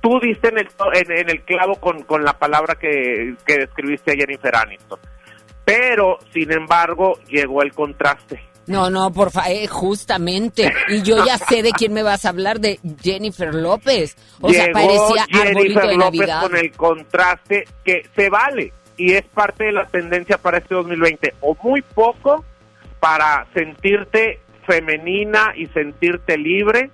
Tú 0.00 0.20
diste 0.20 0.48
en 0.48 0.58
el, 0.58 0.68
en, 0.94 1.18
en 1.18 1.30
el 1.30 1.42
clavo 1.42 1.74
con, 1.76 2.02
con 2.02 2.24
la 2.24 2.38
palabra 2.38 2.76
que, 2.76 3.34
que 3.44 3.58
describiste 3.58 4.12
a 4.12 4.14
Jennifer 4.14 4.54
Aniston. 4.54 4.98
Pero, 5.64 6.18
sin 6.32 6.50
embargo, 6.52 7.18
llegó 7.28 7.62
el 7.62 7.72
contraste. 7.72 8.40
No, 8.68 8.90
no, 8.90 9.10
por 9.10 9.30
favor, 9.30 9.66
justamente. 9.68 10.72
Y 10.88 11.02
yo 11.02 11.24
ya 11.24 11.38
sé 11.38 11.62
de 11.62 11.72
quién 11.72 11.92
me 11.92 12.02
vas 12.02 12.24
a 12.26 12.28
hablar, 12.28 12.60
de 12.60 12.78
Jennifer 13.02 13.54
López. 13.54 14.14
O 14.40 14.50
sea, 14.50 14.66
Llegó 14.66 14.74
parecía 14.74 15.22
arbolito 15.24 15.80
Jennifer 15.80 15.86
de 15.86 15.96
López 15.96 16.20
Navidad. 16.20 16.42
con 16.42 16.56
el 16.56 16.72
contraste 16.72 17.64
que 17.84 18.02
se 18.14 18.28
vale 18.28 18.72
y 18.98 19.14
es 19.14 19.24
parte 19.24 19.64
de 19.64 19.72
la 19.72 19.86
tendencia 19.86 20.36
para 20.36 20.58
este 20.58 20.74
2020 20.74 21.34
o 21.40 21.56
muy 21.62 21.80
poco 21.82 22.44
para 23.00 23.46
sentirte 23.54 24.40
femenina 24.68 25.52
y 25.56 25.66
sentirte 25.68 26.36
libre 26.36 26.90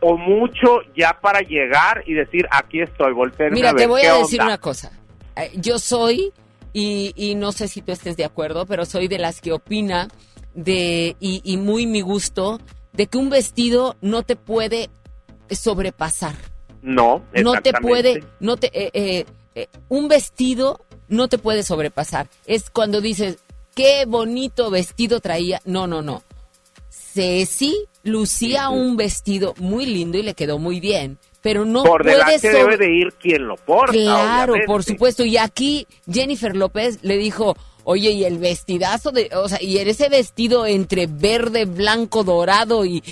o 0.00 0.16
mucho 0.16 0.80
ya 0.96 1.18
para 1.20 1.40
llegar 1.40 2.02
y 2.06 2.14
decir 2.14 2.48
aquí 2.50 2.80
estoy, 2.80 3.12
volteenme 3.12 3.54
Mira, 3.54 3.70
a 3.70 3.72
ver 3.74 3.82
te 3.82 3.86
voy 3.86 4.02
a 4.02 4.14
decir 4.14 4.40
onda?". 4.40 4.54
una 4.54 4.58
cosa. 4.58 4.90
Eh, 5.36 5.52
Yo 5.56 5.78
soy, 5.78 6.32
y, 6.72 7.12
y 7.14 7.34
no 7.34 7.52
sé 7.52 7.68
si 7.68 7.82
tú 7.82 7.92
estés 7.92 8.16
de 8.16 8.24
acuerdo, 8.24 8.64
pero 8.66 8.86
soy 8.86 9.06
de 9.08 9.18
las 9.18 9.40
que 9.40 9.52
opina 9.52 10.08
de, 10.54 11.16
y, 11.20 11.42
y 11.44 11.56
muy 11.58 11.86
mi 11.86 12.00
gusto, 12.00 12.58
de 12.94 13.06
que 13.06 13.18
un 13.18 13.28
vestido 13.28 13.96
no 14.00 14.22
te 14.22 14.36
puede 14.36 14.88
sobrepasar. 15.50 16.34
No, 16.82 17.22
No 17.42 17.60
te 17.60 17.72
puede, 17.74 18.24
no 18.40 18.56
te, 18.56 18.68
eh, 18.68 18.90
eh, 18.94 19.26
eh, 19.54 19.68
un 19.88 20.08
vestido 20.08 20.80
no 21.08 21.28
te 21.28 21.36
puede 21.36 21.62
sobrepasar. 21.62 22.28
Es 22.46 22.70
cuando 22.70 23.02
dices, 23.02 23.38
qué 23.74 24.04
bonito 24.06 24.70
vestido 24.70 25.20
traía. 25.20 25.60
No, 25.66 25.86
no, 25.86 26.00
no. 26.00 26.22
Ceci 27.12 27.74
lucía 28.02 28.68
un 28.70 28.96
vestido 28.96 29.54
muy 29.58 29.86
lindo 29.86 30.18
y 30.18 30.22
le 30.22 30.34
quedó 30.34 30.58
muy 30.58 30.80
bien, 30.80 31.18
pero 31.42 31.64
no 31.64 31.82
Por 31.82 32.02
puede 32.02 32.16
delante 32.16 32.38
sobre- 32.38 32.58
debe 32.58 32.76
de 32.76 32.94
ir 32.94 33.12
quien 33.14 33.46
lo 33.46 33.56
porta. 33.56 33.92
Claro, 33.92 34.52
obviamente. 34.52 34.66
por 34.66 34.84
supuesto. 34.84 35.24
Y 35.24 35.36
aquí 35.36 35.86
Jennifer 36.10 36.54
López 36.56 36.98
le 37.02 37.16
dijo, 37.18 37.56
oye, 37.84 38.10
y 38.10 38.24
el 38.24 38.38
vestidazo 38.38 39.10
de, 39.10 39.30
o 39.34 39.48
sea, 39.48 39.58
y 39.60 39.78
ese 39.78 40.08
vestido 40.08 40.66
entre 40.66 41.06
verde, 41.08 41.64
blanco, 41.64 42.24
dorado 42.24 42.84
y, 42.84 43.02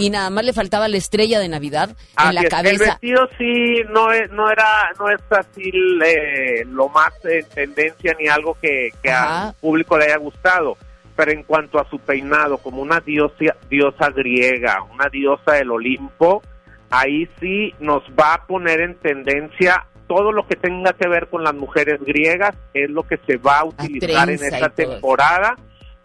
y, 0.00 0.10
nada 0.10 0.28
más 0.30 0.44
le 0.44 0.52
faltaba 0.52 0.88
la 0.88 0.96
estrella 0.96 1.38
de 1.40 1.48
Navidad 1.48 1.90
en 2.18 2.34
la 2.34 2.40
es, 2.40 2.44
El 2.44 2.50
cabeza. 2.50 2.84
vestido 2.84 3.28
sí 3.38 3.80
no 3.90 4.12
es, 4.12 4.30
no 4.32 4.50
era, 4.50 4.66
no 4.98 5.08
es 5.08 5.20
así 5.30 5.70
eh, 6.04 6.64
lo 6.66 6.88
más 6.88 7.12
en 7.24 7.44
tendencia 7.46 8.14
ni 8.20 8.28
algo 8.28 8.56
que, 8.60 8.90
que 9.02 9.10
al 9.10 9.54
público 9.54 9.96
le 9.96 10.06
haya 10.06 10.18
gustado. 10.18 10.76
Pero 11.18 11.32
en 11.32 11.42
cuanto 11.42 11.80
a 11.80 11.90
su 11.90 11.98
peinado, 11.98 12.58
como 12.58 12.80
una 12.80 13.00
diosa, 13.00 13.56
diosa 13.68 14.10
griega, 14.10 14.84
una 14.84 15.08
diosa 15.08 15.54
del 15.54 15.72
Olimpo, 15.72 16.42
ahí 16.90 17.28
sí 17.40 17.74
nos 17.80 18.04
va 18.16 18.34
a 18.34 18.46
poner 18.46 18.80
en 18.82 18.94
tendencia 18.94 19.84
todo 20.06 20.30
lo 20.30 20.46
que 20.46 20.54
tenga 20.54 20.92
que 20.92 21.08
ver 21.08 21.26
con 21.26 21.42
las 21.42 21.54
mujeres 21.54 21.98
griegas, 22.04 22.54
es 22.72 22.88
lo 22.88 23.02
que 23.02 23.18
se 23.26 23.36
va 23.36 23.58
a 23.58 23.64
utilizar 23.64 24.30
en 24.30 24.36
esta 24.44 24.66
eso. 24.66 24.70
temporada 24.70 25.56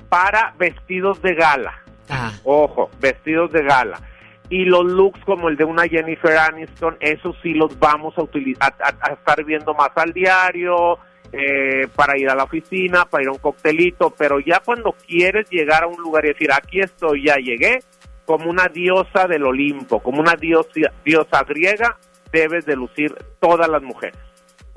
para 0.09 0.55
vestidos 0.57 1.22
de 1.22 1.36
gala. 1.36 1.74
Ah. 2.09 2.32
Ojo, 2.43 2.89
vestidos 2.99 3.51
de 3.51 3.61
gala. 3.61 4.01
Y 4.49 4.66
los 4.66 4.84
looks 4.84 5.24
como 5.26 5.47
el 5.47 5.57
de 5.57 5.64
una 5.64 5.84
Jennifer 5.88 6.36
Aniston, 6.38 6.97
esos 6.99 7.36
sí 7.43 7.53
los 7.53 7.78
vamos 7.78 8.18
a 8.18 8.24
utilizar, 8.24 8.74
a, 8.80 9.11
a 9.11 9.14
estar 9.14 9.43
viendo 9.45 9.76
más 9.76 9.91
al 9.95 10.11
diario, 10.11 10.97
eh, 11.34 11.88
para 11.95 12.17
ir 12.17 12.29
a 12.29 12.36
la 12.36 12.43
oficina, 12.43 13.05
para 13.05 13.23
ir 13.23 13.29
a 13.29 13.34
un 13.34 13.39
coctelito, 13.39 14.13
pero 14.17 14.39
ya 14.39 14.61
cuando 14.63 14.95
quieres 15.07 15.49
llegar 15.49 15.84
a 15.84 15.88
un 15.88 16.01
lugar 16.01 16.25
y 16.25 16.29
decir, 16.29 16.51
aquí 16.53 16.79
estoy, 16.79 17.25
ya 17.25 17.36
llegué, 17.36 17.79
como 18.25 18.49
una 18.49 18.67
diosa 18.67 19.27
del 19.27 19.43
Olimpo, 19.43 19.99
como 20.01 20.21
una 20.21 20.36
diosa, 20.36 20.69
diosa 21.03 21.43
griega, 21.43 21.97
debes 22.31 22.65
de 22.65 22.75
lucir 22.75 23.13
todas 23.41 23.67
las 23.67 23.81
mujeres. 23.81 24.17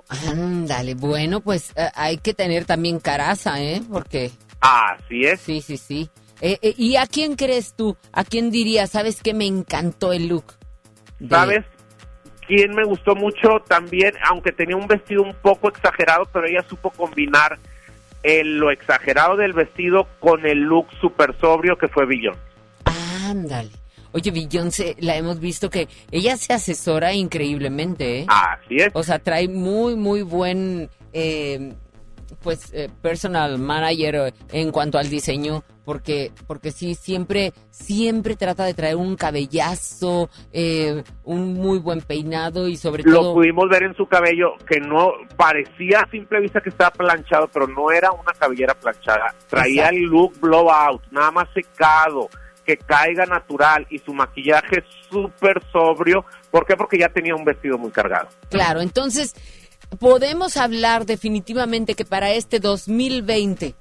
Ándale, 0.09 0.95
bueno, 0.95 1.41
pues 1.41 1.73
eh, 1.77 1.89
hay 1.95 2.19
que 2.19 2.33
tener 2.33 2.65
también 2.65 3.01
caraza, 3.01 3.61
¿eh? 3.63 3.83
Porque... 3.91 4.31
Así 4.61 5.25
es. 5.25 5.41
Sí, 5.41 5.61
sí, 5.61 5.77
sí. 5.77 6.09
Eh, 6.41 6.59
eh, 6.63 6.75
¿Y 6.77 6.97
a 6.97 7.07
quién 7.07 7.35
crees 7.35 7.75
tú? 7.75 7.97
¿A 8.13 8.25
quién 8.25 8.51
dirías? 8.51 8.91
¿Sabes 8.91 9.23
qué 9.23 9.35
me 9.35 9.47
encantó 9.47 10.13
el 10.13 10.29
look? 10.29 10.55
De- 11.19 11.29
¿Sabes? 11.29 11.65
Quién 12.47 12.75
me 12.75 12.85
gustó 12.85 13.15
mucho 13.15 13.61
también, 13.69 14.13
aunque 14.29 14.53
tenía 14.53 14.77
un 14.77 14.87
vestido 14.87 15.23
un 15.23 15.35
poco 15.35 15.69
exagerado, 15.69 16.25
pero 16.33 16.47
ella 16.47 16.65
supo 16.69 16.91
combinar 16.91 17.59
el- 18.23 18.59
lo 18.59 18.71
exagerado 18.71 19.37
del 19.37 19.53
vestido 19.53 20.07
con 20.21 20.47
el 20.47 20.61
look 20.61 20.87
súper 21.01 21.35
sobrio 21.41 21.77
que 21.79 21.89
fue 21.89 22.07
Billón. 22.07 22.37
Ándale. 23.25 23.71
Oye, 24.13 24.31
Beyoncé, 24.31 24.97
la 25.01 25.17
hemos 25.17 25.41
visto 25.41 25.69
que 25.69 25.89
ella 26.11 26.37
se 26.37 26.53
asesora 26.55 27.13
increíblemente, 27.13 28.21
¿eh? 28.21 28.27
Así 28.29 28.77
es. 28.77 28.89
O 28.95 29.03
sea, 29.03 29.19
trae 29.19 29.47
muy, 29.49 29.95
muy 29.95 30.23
buen, 30.23 30.89
eh, 31.13 31.75
pues, 32.43 32.73
eh, 32.73 32.89
personal 33.03 33.59
manager 33.59 34.15
eh, 34.15 34.33
en 34.53 34.71
cuanto 34.71 34.99
al 34.99 35.09
diseño, 35.09 35.63
porque, 35.85 36.33
porque 36.47 36.73
sí, 36.73 36.95
siempre, 36.95 37.53
siempre 37.71 38.37
trata 38.37 38.65
de 38.65 38.75
traer 38.75 38.97
un 38.97 39.17
cabellazo, 39.17 40.29
eh, 40.53 41.03
un 41.25 41.55
muy 41.55 41.79
buen 41.79 42.01
peinado 42.01 42.69
y 42.69 42.77
sobre 42.77 43.03
Lo 43.05 43.21
todo... 43.21 43.35
pudimos 43.35 43.69
ver 43.69 43.85
en 43.85 43.95
su 43.95 44.07
cabello, 44.07 44.55
que 44.69 44.81
no 44.81 45.13
parecía 45.37 46.01
a 46.01 46.11
simple 46.11 46.41
vista 46.41 46.61
que 46.61 46.71
estaba 46.71 46.91
planchado, 46.91 47.49
pero 47.49 47.67
no 47.67 47.91
era 47.91 48.11
una 48.11 48.33
cabellera 48.33 48.75
planchada. 48.75 49.35
Traía 49.49 49.85
Exacto. 49.85 49.97
el 49.97 50.03
look 50.05 50.41
blowout, 50.41 51.03
nada 51.11 51.31
más 51.31 51.49
secado, 51.55 52.29
que 52.65 52.77
caiga 52.77 53.25
natural 53.27 53.87
y 53.91 54.01
su 54.01 54.13
maquillaje 54.13 54.83
súper 55.09 55.63
sobrio. 55.71 56.25
¿Por 56.51 56.67
qué? 56.67 56.77
Porque 56.77 56.99
ya 56.99 57.09
tenía 57.09 57.35
un 57.35 57.45
vestido 57.45 57.79
muy 57.79 57.93
cargado. 57.93 58.29
Claro, 58.51 58.81
entonces 58.81 59.35
podemos 59.99 60.57
hablar 60.57 61.07
definitivamente 61.07 61.95
que 61.95 62.05
para 62.05 62.33
este 62.33 62.61
2020 62.61 63.75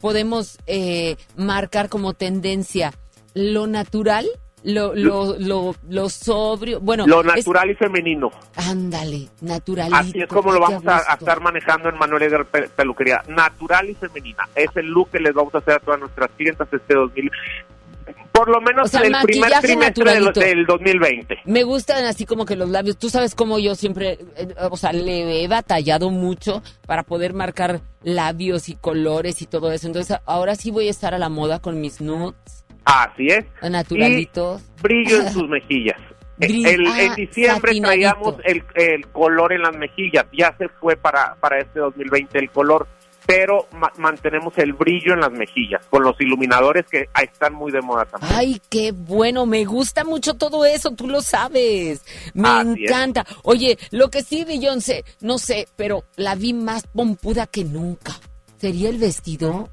podemos 0.00 0.58
eh, 0.66 1.16
marcar 1.36 1.88
como 1.88 2.14
tendencia 2.14 2.92
lo 3.34 3.66
natural, 3.66 4.26
lo, 4.62 4.94
lo, 4.94 5.38
lo, 5.38 5.74
lo 5.88 6.08
sobrio, 6.08 6.80
bueno, 6.80 7.06
Lo 7.06 7.20
es- 7.20 7.26
natural 7.26 7.70
y 7.70 7.74
femenino. 7.74 8.30
ándale, 8.56 9.28
naturalito. 9.40 9.96
Así 9.96 10.20
es 10.22 10.26
como 10.26 10.52
lo 10.52 10.60
vamos 10.60 10.82
a, 10.86 11.14
estar 11.14 11.40
manejando 11.40 11.88
en 11.88 11.96
Manuel 11.98 12.22
Edgar 12.24 12.46
Pe- 12.46 12.68
Peluquería. 12.68 13.22
Natural 13.28 13.88
y 13.90 13.94
femenina. 13.94 14.48
Es 14.54 14.68
el 14.74 14.86
look 14.86 15.10
que 15.10 15.20
les 15.20 15.34
vamos 15.34 15.54
a 15.54 15.58
hacer 15.58 15.74
a 15.74 15.78
todas 15.80 16.00
nuestras 16.00 16.30
clientas 16.36 16.66
este 16.72 16.94
2000. 16.94 17.30
Por 18.32 18.48
lo 18.50 18.60
menos 18.60 18.86
O 18.86 18.88
sea, 18.88 19.00
en 19.06 19.14
el 19.14 19.22
primer 19.22 19.50
trimestre 19.60 20.04
del, 20.12 20.32
del 20.32 20.66
2020. 20.66 21.38
Me 21.46 21.62
gustan 21.64 22.04
así 22.04 22.26
como 22.26 22.44
que 22.44 22.54
los 22.56 22.68
labios. 22.68 22.98
Tú 22.98 23.08
sabes 23.08 23.34
cómo 23.34 23.58
yo 23.58 23.74
siempre, 23.74 24.18
eh, 24.36 24.48
o 24.70 24.76
sea, 24.76 24.92
le 24.92 25.42
he 25.42 25.48
batallado 25.48 26.10
mucho 26.10 26.62
para 26.86 27.02
poder 27.02 27.32
marcar 27.32 27.80
labios 28.02 28.68
y 28.68 28.74
colores 28.76 29.40
y 29.42 29.46
todo 29.46 29.72
eso. 29.72 29.86
Entonces, 29.86 30.18
ahora 30.26 30.54
sí 30.54 30.70
voy 30.70 30.88
a 30.88 30.90
estar 30.90 31.14
a 31.14 31.18
la 31.18 31.28
moda 31.30 31.60
con 31.60 31.80
mis 31.80 32.00
nudes 32.00 32.34
Así 32.84 33.26
es. 33.28 33.44
naturalitos. 33.62 34.62
Y 34.78 34.82
brillo 34.82 35.20
en 35.22 35.28
sus 35.32 35.48
mejillas. 35.48 35.98
Brillo. 36.38 36.68
El- 36.68 36.86
Ah, 36.88 37.02
en 37.02 37.14
diciembre 37.14 37.72
satinadito. 37.72 37.86
traíamos 37.88 38.36
el, 38.44 38.62
el 38.74 39.06
color 39.08 39.52
en 39.54 39.62
las 39.62 39.74
mejillas. 39.76 40.26
Ya 40.32 40.54
se 40.58 40.68
fue 40.68 40.94
para, 40.96 41.34
para 41.40 41.58
este 41.60 41.80
2020 41.80 42.38
el 42.38 42.50
color. 42.50 42.86
Pero 43.26 43.66
ma- 43.72 43.92
mantenemos 43.98 44.56
el 44.58 44.72
brillo 44.72 45.12
en 45.14 45.20
las 45.20 45.32
mejillas 45.32 45.84
con 45.90 46.02
los 46.04 46.14
iluminadores 46.20 46.86
que 46.88 47.06
están 47.20 47.54
muy 47.54 47.72
de 47.72 47.80
moda 47.82 48.04
también. 48.04 48.32
Ay, 48.34 48.62
qué 48.70 48.92
bueno, 48.92 49.46
me 49.46 49.64
gusta 49.64 50.04
mucho 50.04 50.34
todo 50.34 50.64
eso, 50.64 50.92
tú 50.92 51.08
lo 51.08 51.20
sabes. 51.22 52.04
Me 52.34 52.48
Así 52.48 52.84
es. 52.84 52.90
encanta. 52.90 53.26
Oye, 53.42 53.78
lo 53.90 54.10
que 54.10 54.22
sí, 54.22 54.44
Beyoncé, 54.44 55.04
no 55.20 55.38
sé, 55.38 55.66
pero 55.76 56.04
la 56.16 56.34
vi 56.36 56.52
más 56.52 56.86
pompuda 56.86 57.46
que 57.46 57.64
nunca. 57.64 58.12
¿Sería 58.58 58.88
el 58.88 58.98
vestido? 58.98 59.68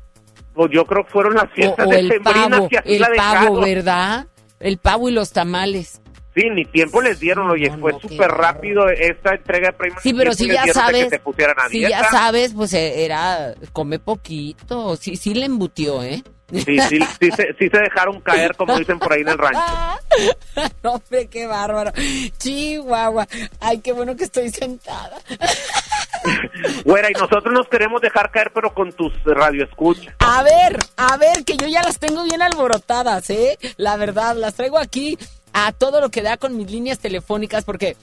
Pues 0.54 0.72
yo 0.72 0.86
creo 0.86 1.06
que 1.06 1.12
fueron 1.12 1.36
las 1.36 1.52
fiestas 1.52 1.88
o 1.88 1.90
de 1.90 2.00
el 2.00 2.22
pavo, 2.22 2.68
que 2.70 2.78
así 2.78 2.94
el 2.96 3.02
la 3.02 3.10
pavo. 3.16 3.62
¿verdad? 3.62 4.28
El 4.60 4.78
pavo 4.78 5.10
y 5.10 5.12
los 5.12 5.32
tamales. 5.32 6.02
Sí, 6.36 6.50
ni 6.50 6.66
tiempo 6.66 7.00
les 7.02 7.20
dieron, 7.20 7.50
oye, 7.52 7.72
fue 7.80 7.94
súper 8.00 8.32
rápido 8.32 8.90
esta 8.90 9.36
entrega 9.36 9.68
de 9.68 9.74
premios. 9.74 10.02
Sí, 10.02 10.14
pero 10.14 10.34
si 10.34 10.48
ya 10.48 10.66
sabes, 10.74 11.06
que 11.10 11.20
te 11.20 11.70
si 11.70 11.82
ya 11.82 12.04
sabes, 12.10 12.54
pues 12.54 12.74
eh, 12.74 13.06
era, 13.06 13.54
come 13.72 14.00
poquito, 14.00 14.96
sí, 14.96 15.16
sí 15.16 15.36
le 15.36 15.46
embutió, 15.46 16.02
¿eh? 16.02 16.24
Sí, 16.52 16.78
sí, 16.80 17.00
sí, 17.20 17.32
se, 17.32 17.56
sí 17.58 17.70
se 17.70 17.80
dejaron 17.80 18.20
caer, 18.22 18.56
como 18.56 18.76
dicen 18.80 19.00
por 19.00 19.14
ahí 19.14 19.22
en 19.22 19.30
el 19.30 19.38
rancho. 19.38 19.62
No, 20.84 20.94
hombre, 20.94 21.28
qué 21.28 21.48
bárbaro. 21.48 21.92
Chihuahua. 22.38 23.28
Ay, 23.60 23.80
qué 23.80 23.94
bueno 23.94 24.16
que 24.16 24.26
estoy 24.26 24.50
sentada. 24.50 25.18
Güera, 26.86 27.10
y 27.10 27.14
nosotros 27.14 27.52
nos 27.52 27.68
queremos 27.68 28.02
dejar 28.02 28.32
caer, 28.32 28.52
pero 28.54 28.74
con 28.74 28.92
tus 28.94 29.12
radioescuchas. 29.24 30.14
A 30.20 30.44
ver, 30.44 30.78
a 30.96 31.18
ver, 31.18 31.44
que 31.44 31.58
yo 31.58 31.68
ya 31.68 31.82
las 31.82 32.00
tengo 32.00 32.24
bien 32.24 32.42
alborotadas, 32.42 33.30
¿eh? 33.30 33.58
La 33.78 33.98
verdad, 33.98 34.36
las 34.36 34.54
traigo 34.54 34.78
aquí 34.78 35.18
a 35.54 35.72
todo 35.72 36.02
lo 36.02 36.10
que 36.10 36.22
da 36.22 36.38
con 36.38 36.58
mis 36.58 36.70
líneas 36.70 37.00
telefónicas 37.00 37.64
porque 37.64 37.96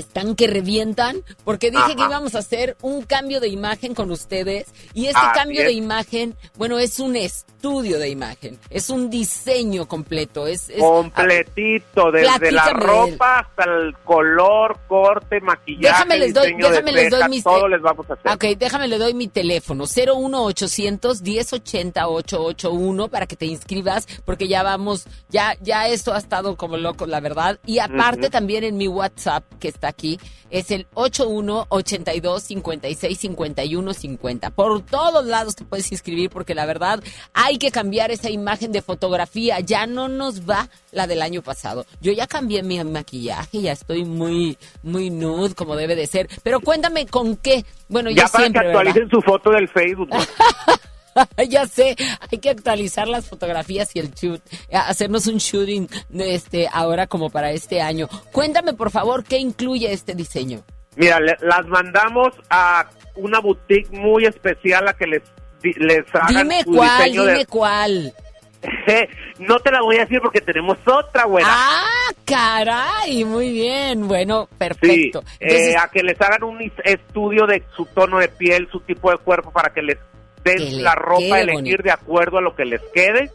están 0.00 0.34
que 0.36 0.46
revientan, 0.46 1.22
porque 1.44 1.70
dije 1.70 1.96
que 1.96 2.02
íbamos 2.02 2.34
a 2.34 2.38
hacer 2.38 2.76
un 2.82 3.02
cambio 3.02 3.40
de 3.40 3.48
imagen 3.48 3.94
con 3.94 4.10
ustedes 4.10 4.66
y 4.94 5.06
este 5.06 5.20
cambio 5.34 5.62
de 5.62 5.72
imagen, 5.72 6.34
bueno, 6.56 6.78
es 6.78 6.98
un 7.00 7.16
estudio 7.16 7.98
de 7.98 8.08
imagen, 8.08 8.58
es 8.70 8.90
un 8.90 9.10
diseño 9.10 9.86
completo, 9.86 10.46
es... 10.46 10.68
es 10.70 10.80
Completito, 10.80 12.10
desde 12.12 12.52
la 12.52 12.64
ropa 12.72 13.38
hasta 13.40 13.64
el 13.64 13.94
color, 14.04 14.78
corte, 14.86 15.40
maquillaje, 15.40 15.86
Déjame 15.94 16.18
les 16.18 16.34
doy- 16.34 16.54
déjame 16.56 16.92
les 16.92 17.10
doy 17.10 17.28
mis- 17.28 17.44
todo 17.44 17.68
les 17.68 17.80
vamos 17.82 18.08
a 18.10 18.14
hacer. 18.14 18.32
Ok, 18.32 18.58
déjame 18.58 18.88
le 18.88 18.98
doy 18.98 19.14
mi 19.14 19.28
teléfono, 19.28 19.84
01800 19.86 21.22
1080 21.22 22.08
881 22.08 23.08
para 23.08 23.26
que 23.26 23.36
te 23.36 23.46
inscribas, 23.46 24.06
porque 24.24 24.48
ya 24.48 24.62
vamos, 24.62 25.06
ya, 25.28 25.56
ya 25.60 25.88
esto 25.88 26.12
ha 26.14 26.18
estado 26.18 26.56
como 26.56 26.76
loco, 26.76 27.06
la 27.06 27.20
verdad. 27.20 27.58
Y 27.66 27.78
aparte 27.78 28.30
también 28.30 28.64
en 28.64 28.76
mi 28.76 28.88
WhatsApp, 28.88 29.44
que 29.58 29.68
está 29.68 29.85
aquí, 29.86 30.18
es 30.50 30.70
el 30.70 30.86
81 30.94 31.66
82 31.68 32.42
56 32.42 33.18
51 33.18 33.94
50. 33.94 34.50
Por 34.50 34.82
todos 34.82 35.26
lados 35.26 35.56
te 35.56 35.64
puedes 35.64 35.90
inscribir, 35.92 36.30
porque 36.30 36.54
la 36.54 36.66
verdad 36.66 37.02
hay 37.32 37.58
que 37.58 37.70
cambiar 37.70 38.10
esa 38.10 38.30
imagen 38.30 38.72
de 38.72 38.82
fotografía, 38.82 39.60
ya 39.60 39.86
no 39.86 40.08
nos 40.08 40.48
va 40.48 40.68
la 40.92 41.06
del 41.06 41.22
año 41.22 41.42
pasado. 41.42 41.86
Yo 42.00 42.12
ya 42.12 42.26
cambié 42.26 42.62
mi 42.62 42.82
maquillaje, 42.84 43.60
ya 43.62 43.72
estoy 43.72 44.04
muy, 44.04 44.58
muy 44.82 45.10
nude, 45.10 45.54
como 45.54 45.76
debe 45.76 45.96
de 45.96 46.06
ser. 46.06 46.28
Pero 46.42 46.60
cuéntame 46.60 47.06
con 47.06 47.36
qué. 47.36 47.64
Bueno, 47.88 48.10
ya 48.10 48.24
yo 48.24 48.32
para 48.32 48.44
siempre, 48.44 48.60
que 48.60 48.66
¿verdad? 48.68 48.80
actualicen 48.80 49.10
su 49.10 49.20
foto 49.22 49.50
del 49.50 49.68
Facebook. 49.68 50.10
ya 51.48 51.66
sé, 51.66 51.96
hay 52.30 52.38
que 52.38 52.50
actualizar 52.50 53.08
las 53.08 53.26
fotografías 53.28 53.94
y 53.94 54.00
el 54.00 54.10
shoot, 54.12 54.40
hacernos 54.72 55.26
un 55.26 55.38
shooting 55.38 55.88
este 56.18 56.68
ahora 56.72 57.06
como 57.06 57.30
para 57.30 57.50
este 57.52 57.80
año. 57.80 58.08
Cuéntame 58.32 58.74
por 58.74 58.90
favor 58.90 59.24
qué 59.24 59.38
incluye 59.38 59.92
este 59.92 60.14
diseño. 60.14 60.62
Mira, 60.96 61.20
le- 61.20 61.36
las 61.40 61.66
mandamos 61.66 62.28
a 62.50 62.88
una 63.16 63.40
boutique 63.40 63.90
muy 63.90 64.24
especial 64.24 64.88
a 64.88 64.94
que 64.94 65.06
les 65.06 65.22
les 65.62 66.04
hagan 66.14 66.28
Dime 66.28 66.62
su 66.62 66.72
cuál, 66.74 66.98
diseño 66.98 67.22
dime 67.22 67.38
de 67.38 67.46
cuál. 67.46 68.14
no 69.38 69.58
te 69.60 69.70
la 69.70 69.80
voy 69.82 69.96
a 69.96 70.00
decir 70.00 70.20
porque 70.20 70.40
tenemos 70.40 70.76
otra 70.86 71.24
güera. 71.24 71.46
Ah, 71.50 72.10
caray, 72.24 73.24
muy 73.24 73.52
bien. 73.52 74.06
Bueno, 74.08 74.48
Sí, 74.50 74.56
perfecto. 74.58 75.22
eh, 75.40 75.74
a 75.76 75.88
que 75.88 76.02
les 76.02 76.20
hagan 76.20 76.44
un 76.44 76.60
estudio 76.84 77.46
de 77.46 77.62
su 77.76 77.84
tono 77.86 78.18
de 78.18 78.28
piel, 78.28 78.68
su 78.70 78.80
tipo 78.80 79.10
de 79.10 79.18
cuerpo, 79.18 79.50
para 79.52 79.72
que 79.72 79.82
les 79.82 79.98
den 80.46 80.82
la 80.82 80.94
ropa 80.94 81.36
a 81.36 81.40
elegir 81.40 81.54
bonito. 81.62 81.82
de 81.82 81.90
acuerdo 81.90 82.38
a 82.38 82.40
lo 82.40 82.54
que 82.54 82.64
les 82.64 82.80
quede. 82.94 83.30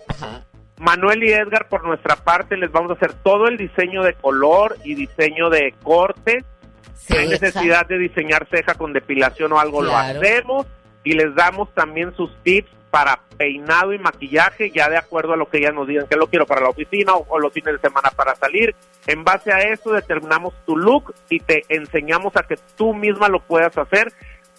Manuel 0.80 1.24
y 1.24 1.32
Edgar, 1.32 1.68
por 1.70 1.84
nuestra 1.84 2.16
parte, 2.16 2.58
les 2.58 2.72
vamos 2.72 2.92
a 2.92 2.94
hacer 2.96 3.14
todo 3.24 3.48
el 3.48 3.58
diseño 3.58 4.02
de 4.04 4.14
color 4.14 4.78
y 4.84 4.96
diseño 4.96 5.50
de 5.50 5.74
corte. 5.84 6.44
Si 6.96 7.16
hay 7.16 7.28
necesidad 7.28 7.86
de 7.88 7.98
diseñar 8.00 8.48
ceja 8.50 8.74
con 8.76 8.92
depilación 8.94 9.52
o 9.54 9.60
algo, 9.60 9.80
Claro. 9.82 9.92
lo 9.92 9.98
hacemos. 10.20 10.66
Y 11.04 11.14
les 11.14 11.34
damos 11.36 11.72
también 11.74 12.16
sus 12.16 12.36
tips 12.44 12.70
para 12.92 13.22
peinado 13.38 13.94
y 13.94 13.98
maquillaje, 14.00 14.70
ya 14.72 14.90
de 14.90 14.98
acuerdo 14.98 15.34
a 15.34 15.38
lo 15.38 15.48
que 15.50 15.58
ellas 15.60 15.74
nos 15.74 15.88
digan, 15.88 16.08
que 16.08 16.16
lo 16.18 16.28
quiero 16.28 16.46
para 16.46 16.62
la 16.62 16.70
oficina 16.70 17.14
o, 17.16 17.26
o 17.30 17.40
los 17.40 17.54
fines 17.54 17.74
de 17.74 17.80
semana 17.88 18.10
para 18.16 18.36
salir. 18.36 18.76
En 19.08 19.24
base 19.24 19.52
a 19.52 19.60
eso 19.60 19.92
determinamos 19.94 20.54
tu 20.66 20.76
look 20.76 21.14
y 21.30 21.40
te 21.40 21.64
enseñamos 21.70 22.36
a 22.36 22.44
que 22.44 22.56
tú 22.76 22.94
misma 22.94 23.30
lo 23.30 23.40
puedas 23.40 23.76
hacer 23.78 24.12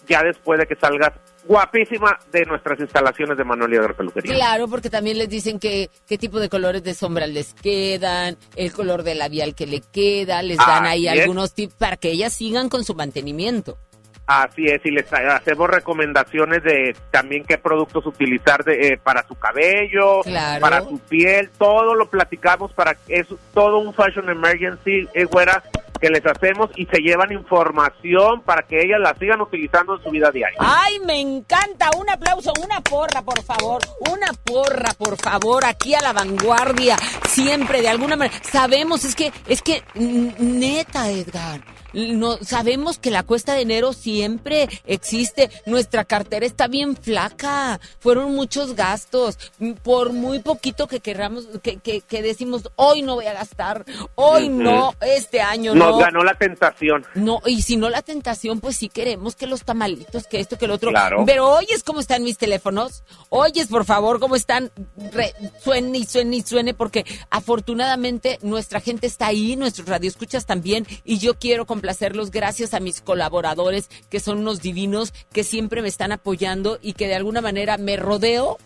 ya 0.07 0.21
después 0.23 0.59
de 0.59 0.65
que 0.65 0.75
salgas 0.75 1.13
guapísima 1.45 2.17
de 2.31 2.45
nuestras 2.45 2.79
instalaciones 2.79 3.37
de 3.37 3.43
Manuel 3.43 3.73
Edgar 3.73 3.95
Peluquería. 3.95 4.33
Claro, 4.35 4.67
porque 4.67 4.89
también 4.89 5.17
les 5.17 5.29
dicen 5.29 5.59
que 5.59 5.89
qué 6.07 6.17
tipo 6.17 6.39
de 6.39 6.49
colores 6.49 6.83
de 6.83 6.93
sombra 6.93 7.27
les 7.27 7.53
quedan, 7.53 8.37
el 8.55 8.71
color 8.71 9.03
de 9.03 9.15
labial 9.15 9.53
que 9.55 9.67
le 9.67 9.81
queda, 9.81 10.41
les 10.41 10.57
dan 10.57 10.85
ahí 10.85 11.07
es. 11.07 11.21
algunos 11.21 11.53
tips 11.53 11.73
para 11.75 11.97
que 11.97 12.11
ellas 12.11 12.33
sigan 12.33 12.69
con 12.69 12.83
su 12.83 12.95
mantenimiento. 12.95 13.77
Así 14.25 14.63
es, 14.67 14.79
y 14.85 14.91
les 14.91 15.11
hacemos 15.11 15.69
recomendaciones 15.69 16.63
de 16.63 16.95
también 17.11 17.43
qué 17.43 17.57
productos 17.57 18.05
utilizar 18.05 18.63
de, 18.63 18.87
eh, 18.87 18.97
para 19.03 19.27
su 19.27 19.35
cabello, 19.35 20.21
Claro. 20.21 20.61
para 20.61 20.79
su 20.81 20.97
piel, 20.97 21.49
todo 21.57 21.93
lo 21.93 22.09
platicamos 22.09 22.71
para 22.71 22.95
es 23.09 23.27
todo 23.53 23.79
un 23.79 23.93
fashion 23.93 24.29
emergency, 24.29 25.09
eh, 25.13 25.25
güera, 25.25 25.61
que 26.03 26.09
les 26.09 26.25
hacemos 26.25 26.69
y 26.75 26.85
se 26.87 26.99
llevan 26.99 27.31
información 27.31 28.41
para 28.41 28.63
que 28.63 28.75
ellas 28.77 28.99
la 28.99 29.15
sigan 29.17 29.39
utilizando 29.39 29.95
en 29.95 30.03
su 30.03 30.09
vida 30.09 30.29
diaria. 30.31 30.57
Ay, 30.59 30.99
me 30.99 31.17
encanta. 31.21 31.91
Un 31.97 32.09
aplauso, 32.09 32.51
una 32.61 32.81
porra, 32.81 33.21
por 33.21 33.41
favor. 33.41 33.81
Una 34.11 34.33
porra, 34.43 34.93
por 34.97 35.15
favor, 35.15 35.63
aquí 35.63 35.95
a 35.95 36.01
la 36.01 36.11
vanguardia. 36.11 36.97
Siempre, 37.29 37.81
de 37.81 37.87
alguna 37.87 38.17
manera. 38.17 38.37
Sabemos, 38.43 39.05
es 39.05 39.15
que, 39.15 39.31
es 39.47 39.61
que, 39.61 39.81
neta, 39.95 41.09
Edgar. 41.09 41.61
No, 41.93 42.37
sabemos 42.41 42.97
que 42.97 43.11
la 43.11 43.23
cuesta 43.23 43.53
de 43.53 43.61
enero 43.61 43.93
siempre 43.93 44.67
existe. 44.85 45.49
Nuestra 45.65 46.05
cartera 46.05 46.45
está 46.45 46.67
bien 46.67 46.95
flaca. 46.97 47.79
Fueron 47.99 48.33
muchos 48.35 48.75
gastos. 48.75 49.37
Por 49.83 50.11
muy 50.13 50.39
poquito 50.39 50.87
que 50.87 50.99
querramos, 50.99 51.47
que, 51.61 51.77
que, 51.77 52.01
que 52.01 52.21
decimos, 52.21 52.63
hoy 52.75 53.01
no 53.03 53.15
voy 53.15 53.25
a 53.27 53.33
gastar, 53.33 53.85
hoy 54.15 54.49
no, 54.49 54.93
este 55.01 55.41
año 55.41 55.75
Nos 55.75 55.91
no. 55.91 55.97
ganó 55.97 56.23
la 56.23 56.33
tentación. 56.35 57.05
No, 57.15 57.41
y 57.45 57.61
si 57.61 57.77
no 57.77 57.89
la 57.89 58.01
tentación, 58.01 58.59
pues 58.59 58.77
sí 58.77 58.89
queremos 58.89 59.35
que 59.35 59.47
los 59.47 59.63
tamalitos, 59.63 60.27
que 60.27 60.39
esto, 60.39 60.57
que 60.57 60.67
lo 60.67 60.75
otro. 60.75 60.89
Claro. 60.89 61.23
Pero 61.25 61.49
oyes 61.49 61.83
cómo 61.83 61.99
están 61.99 62.23
mis 62.23 62.37
teléfonos. 62.37 63.03
Oyes, 63.29 63.67
por 63.67 63.85
favor, 63.85 64.19
cómo 64.19 64.35
están. 64.35 64.71
Re- 65.11 65.33
suene 65.63 65.99
y 65.99 66.05
suene 66.05 66.37
y 66.37 66.41
suene, 66.41 66.73
porque 66.73 67.05
afortunadamente 67.29 68.39
nuestra 68.41 68.79
gente 68.79 69.07
está 69.07 69.27
ahí, 69.27 69.55
nuestros 69.55 69.87
radioescuchas 69.87 70.45
también. 70.45 70.87
Y 71.03 71.19
yo 71.19 71.35
quiero 71.35 71.65
complacerlos 71.83 72.31
gracias 72.31 72.73
a 72.73 72.79
mis 72.79 73.01
colaboradores, 73.01 73.89
que 74.09 74.21
son 74.21 74.37
unos 74.37 74.61
divinos, 74.61 75.13
que 75.33 75.43
siempre 75.43 75.81
me 75.81 75.89
están 75.89 76.13
apoyando 76.13 76.79
y 76.81 76.93
que 76.93 77.09
de 77.09 77.15
alguna 77.15 77.41
manera 77.41 77.77
me 77.77 77.97
rodeo. 77.97 78.57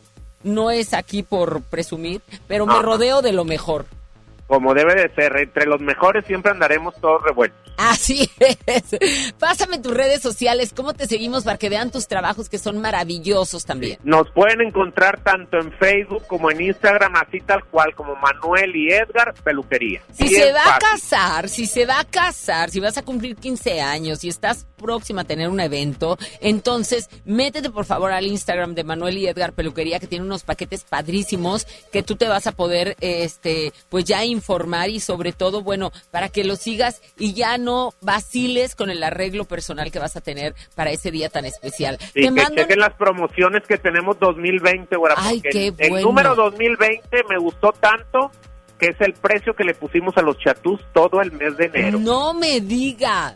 No 0.44 0.70
es 0.70 0.94
aquí 0.94 1.24
por 1.24 1.64
presumir, 1.64 2.22
pero 2.48 2.68
me 2.68 2.80
rodeo 2.80 3.24
de 3.24 3.32
lo 3.32 3.44
mejor. 3.44 3.88
Como 4.48 4.74
debe 4.74 4.96
de 4.96 5.14
ser, 5.14 5.36
entre 5.38 5.66
los 5.66 5.82
mejores 5.82 6.26
siempre 6.26 6.52
andaremos 6.52 6.96
todos 6.96 7.22
revueltos. 7.24 7.68
Así 7.78 8.30
es. 8.40 9.34
Pásame 9.40 9.78
tus 9.78 9.94
redes 9.94 10.22
sociales, 10.22 10.74
cómo 10.76 10.94
te 10.94 11.06
seguimos 11.06 11.44
para 11.44 11.58
que 11.58 11.70
vean 11.70 11.92
tus 11.92 12.08
trabajos 12.08 12.50
que 12.50 12.58
son 12.58 12.82
maravillosos 12.82 13.66
también. 13.66 14.00
Nos 14.04 14.32
pueden 14.32 14.62
encontrar 14.62 15.22
tanto 15.22 15.58
en 15.60 15.72
Facebook 15.74 16.26
como 16.28 16.50
en 16.50 16.62
Instagram, 16.62 17.16
así 17.16 17.40
tal 17.42 17.64
cual 17.66 17.94
como 17.94 18.16
Manuel 18.16 18.76
y 18.76 18.92
Edgar 18.92 19.34
Peluquería. 19.44 20.02
Si 20.12 20.28
Bien 20.28 20.42
se 20.42 20.54
va 20.54 20.76
a 20.76 20.80
casar, 20.80 21.50
si 21.50 21.68
se 21.68 21.86
va 21.86 22.00
a 22.00 22.06
casar, 22.06 22.72
si 22.72 22.80
vas 22.80 22.98
a 22.98 23.04
cumplir 23.04 23.36
15 23.36 23.80
años, 23.82 24.20
si 24.20 24.30
estás 24.30 24.66
próxima 24.78 25.22
a 25.22 25.26
tener 25.26 25.50
un 25.50 25.60
evento, 25.60 26.18
entonces 26.40 27.10
métete 27.26 27.70
por 27.70 27.86
favor 27.86 28.12
al 28.12 28.26
Instagram 28.26 28.76
de 28.76 28.84
Manuel 28.84 29.18
y 29.18 29.28
Edgar 29.28 29.54
Peluquería 29.54 30.00
que 30.00 30.08
tiene 30.08 30.26
unos 30.26 30.44
paquetes 30.44 30.84
padrísimos 30.84 31.66
que 31.92 32.04
tú 32.04 32.16
te 32.16 32.28
vas 32.28 32.48
a 32.48 32.52
poder 32.52 32.96
este 33.02 33.74
pues 33.90 34.06
ya 34.06 34.24
informar 34.38 34.90
y 34.90 35.00
sobre 35.00 35.34
todo, 35.34 35.62
bueno, 35.62 35.92
para 36.12 36.30
que 36.30 36.44
lo 36.44 36.56
sigas 36.56 37.02
y 37.18 37.34
ya 37.34 37.58
no 37.58 37.94
vaciles 38.02 38.76
con 38.76 38.90
el 38.90 39.04
arreglo 39.04 39.46
personal 39.46 39.92
que 39.92 40.00
vas 40.00 40.16
a 40.16 40.22
tener 40.22 40.56
para 40.76 40.92
ese 40.92 41.12
día 41.12 41.30
tan 41.30 41.46
especial. 41.46 41.98
Y 42.16 42.22
te 42.22 42.22
que 42.22 42.32
mando 42.32 42.56
chequen 42.56 42.80
las 42.80 42.94
promociones 42.94 43.64
que 43.68 43.78
tenemos 43.78 44.18
2020, 44.20 44.96
güera, 44.96 45.16
Ay, 45.18 45.42
qué 45.42 45.68
el, 45.68 45.76
el 45.78 45.90
bueno. 45.90 46.08
número 46.08 46.36
2020 46.36 47.24
me 47.30 47.38
gustó 47.38 47.72
tanto 47.74 48.32
que 48.80 48.88
es 48.88 49.02
el 49.02 49.14
precio 49.14 49.56
que 49.56 49.64
le 49.64 49.74
pusimos 49.74 50.16
a 50.18 50.22
los 50.22 50.38
chatús 50.38 50.80
todo 50.94 51.20
el 51.22 51.32
mes 51.32 51.58
de 51.58 51.66
enero. 51.66 52.00
No 52.00 52.34
me 52.34 52.62
digas. 52.62 53.34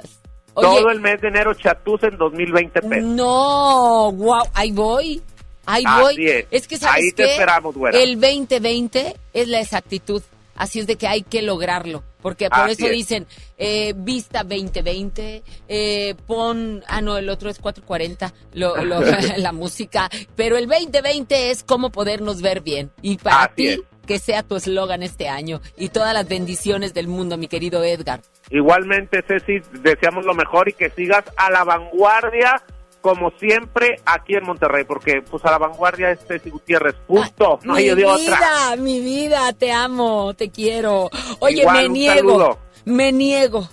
Oye, 0.53 0.67
todo 0.67 0.89
el 0.91 0.99
mes 1.01 1.19
de 1.21 1.29
enero 1.29 1.53
chatús 1.55 2.03
en 2.03 2.17
2020 2.17 2.81
pesos. 2.81 3.09
No, 3.09 4.11
wow, 4.11 4.43
ahí 4.53 4.71
voy. 4.71 5.21
Ahí 5.65 5.83
Así 5.85 6.01
voy. 6.01 6.45
es. 6.51 6.67
que 6.67 6.77
sabes 6.77 6.95
Ahí 7.05 7.11
te 7.11 7.23
qué? 7.23 7.31
esperamos, 7.31 7.75
güera. 7.75 7.97
El 7.97 8.19
2020 8.19 9.15
es 9.33 9.47
la 9.47 9.61
exactitud. 9.61 10.21
Así 10.61 10.79
es 10.79 10.85
de 10.85 10.95
que 10.95 11.07
hay 11.07 11.23
que 11.23 11.41
lograrlo. 11.41 12.03
Porque 12.21 12.49
por 12.49 12.59
Así 12.59 12.73
eso 12.73 12.85
es. 12.85 12.91
dicen, 12.91 13.27
eh, 13.57 13.93
vista 13.97 14.43
2020, 14.43 15.41
eh, 15.67 16.15
pon, 16.27 16.83
ah 16.87 17.01
no, 17.01 17.17
el 17.17 17.29
otro 17.29 17.49
es 17.49 17.57
440, 17.57 18.31
lo, 18.53 18.75
lo- 18.85 19.01
la 19.37 19.51
música, 19.53 20.07
pero 20.35 20.57
el 20.57 20.67
2020 20.67 21.49
es 21.49 21.63
cómo 21.63 21.89
podernos 21.91 22.41
ver 22.43 22.61
bien. 22.61 22.91
Y 23.01 23.17
para 23.17 23.45
Así 23.45 23.53
ti, 23.55 23.67
es. 23.69 23.79
que 24.05 24.19
sea 24.19 24.43
tu 24.43 24.55
eslogan 24.55 25.01
este 25.01 25.29
año 25.29 25.61
y 25.77 25.89
todas 25.89 26.13
las 26.13 26.27
bendiciones 26.29 26.93
del 26.93 27.07
mundo, 27.07 27.37
mi 27.37 27.47
querido 27.47 27.83
Edgar. 27.83 28.21
Igualmente, 28.51 29.23
Ceci, 29.27 29.59
deseamos 29.81 30.23
lo 30.25 30.35
mejor 30.35 30.69
y 30.69 30.73
que 30.73 30.91
sigas 30.91 31.23
a 31.37 31.49
la 31.49 31.63
vanguardia 31.63 32.61
como 33.01 33.31
siempre 33.39 33.99
aquí 34.05 34.35
en 34.35 34.43
Monterrey, 34.45 34.83
porque 34.85 35.21
pues 35.29 35.43
a 35.45 35.51
la 35.51 35.57
vanguardia 35.57 36.11
es 36.11 36.19
Ceci 36.27 36.49
Gutiérrez, 36.49 36.95
punto, 37.07 37.59
no 37.63 37.73
hay 37.75 37.83
mi 37.85 37.89
de 37.89 37.95
vida, 37.95 38.13
otra. 38.13 38.75
mi 38.77 38.99
vida, 38.99 39.53
te 39.53 39.71
amo, 39.71 40.33
te 40.35 40.49
quiero. 40.49 41.09
Oye, 41.39 41.61
Igual, 41.61 41.83
me 41.83 41.89
niego, 41.89 42.15
saludo. 42.15 42.59
me 42.85 43.11
niego. 43.11 43.67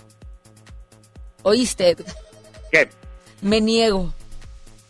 ¿Oíste? 1.43 1.95
¿Qué? 2.71 2.89
Me 3.41 3.61
niego. 3.61 4.13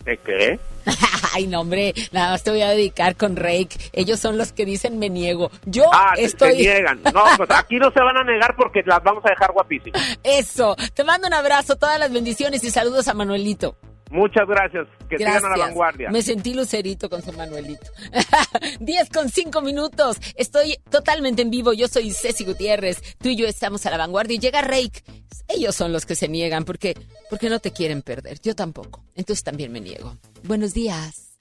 ¿De 0.04 0.18
qué? 0.18 0.60
Ay, 1.34 1.46
no, 1.46 1.62
hombre, 1.62 1.94
nada 2.12 2.32
más 2.32 2.44
te 2.44 2.50
voy 2.50 2.62
a 2.64 2.70
dedicar 2.70 3.16
con 3.16 3.36
Rake. 3.36 3.70
Ellos 3.94 4.20
son 4.20 4.38
los 4.38 4.52
que 4.54 4.66
dicen 4.66 4.98
me 4.98 5.10
niego. 5.10 5.52
Yo 5.66 5.84
Ah, 5.94 6.14
estoy... 6.18 6.52
se 6.54 6.58
niegan. 6.58 7.02
No, 7.14 7.24
pues 7.38 7.50
aquí 7.52 7.76
no 7.78 7.92
se 7.92 8.00
van 8.00 8.18
a 8.18 8.24
negar 8.24 8.56
porque 8.56 8.82
las 8.86 9.04
vamos 9.04 9.24
a 9.26 9.30
dejar 9.30 9.52
guapísimas. 9.52 10.02
Eso. 10.24 10.76
Te 10.96 11.04
mando 11.04 11.28
un 11.28 11.34
abrazo, 11.34 11.76
todas 11.76 12.00
las 12.00 12.12
bendiciones 12.12 12.64
y 12.64 12.72
saludos 12.72 13.08
a 13.08 13.14
Manuelito. 13.14 13.76
Muchas 14.10 14.48
gracias. 14.48 14.88
Que 15.08 15.18
Gracias. 15.18 15.38
sigan 15.38 15.54
a 15.54 15.58
la 15.58 15.66
vanguardia. 15.66 16.10
Me 16.10 16.22
sentí 16.24 16.54
lucerito 16.54 17.10
con 17.10 17.22
su 17.22 17.32
Manuelito. 17.34 17.92
10 18.80 19.10
con 19.10 19.30
5 19.30 19.62
minutos. 19.62 20.18
Estoy 20.36 20.78
totalmente 20.90 21.44
en 21.44 21.52
vivo. 21.52 21.74
Yo 21.74 21.88
soy 21.88 22.12
Ceci 22.12 22.44
Gutiérrez. 22.44 23.02
Tú 23.20 23.30
y 23.30 23.36
yo 23.36 23.46
estamos 23.48 23.86
a 23.86 23.92
la 23.92 23.98
vanguardia 23.98 24.36
y 24.36 24.40
llega 24.40 24.62
Rake. 24.62 25.04
Ellos 25.48 25.76
son 25.76 25.92
los 25.92 26.06
que 26.06 26.16
se 26.16 26.28
niegan 26.28 26.66
porque, 26.66 26.96
porque 27.30 27.50
no 27.50 27.60
te 27.60 27.72
quieren 27.72 28.02
perder. 28.02 28.40
Yo 28.42 28.56
tampoco. 28.56 29.04
Entonces 29.16 29.44
también 29.44 29.72
me 29.72 29.80
niego. 29.80 30.18
Buenos 30.44 30.74
días. 30.74 31.38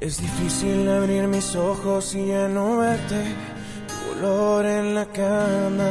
Es 0.00 0.20
difícil 0.20 0.88
abrir 0.88 1.24
mis 1.24 1.54
ojos 1.56 2.14
y 2.14 2.26
ya 2.26 2.48
no 2.48 2.78
verte. 2.78 3.24
Tu 3.86 4.18
olor 4.18 4.64
en 4.64 4.94
la 4.94 5.06
cama 5.06 5.90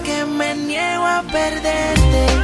que 0.00 0.24
me 0.24 0.54
niego 0.54 1.04
a 1.04 1.22
perderte. 1.22 2.41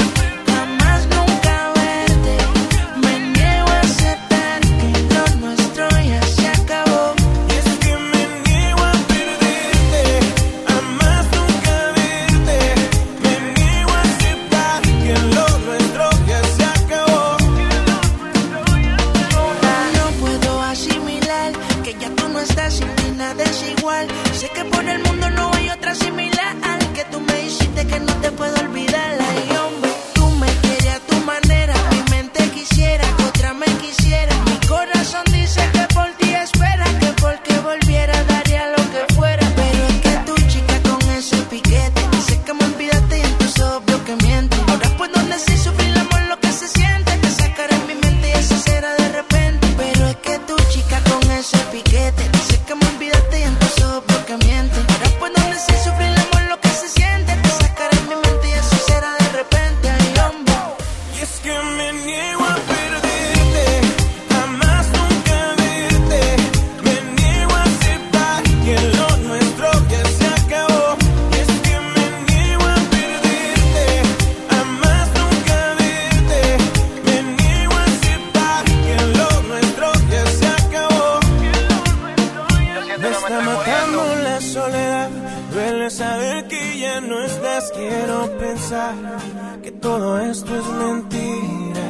que 88.68 89.70
todo 89.80 90.20
esto 90.20 90.54
es 90.54 90.66
mentira. 90.66 91.86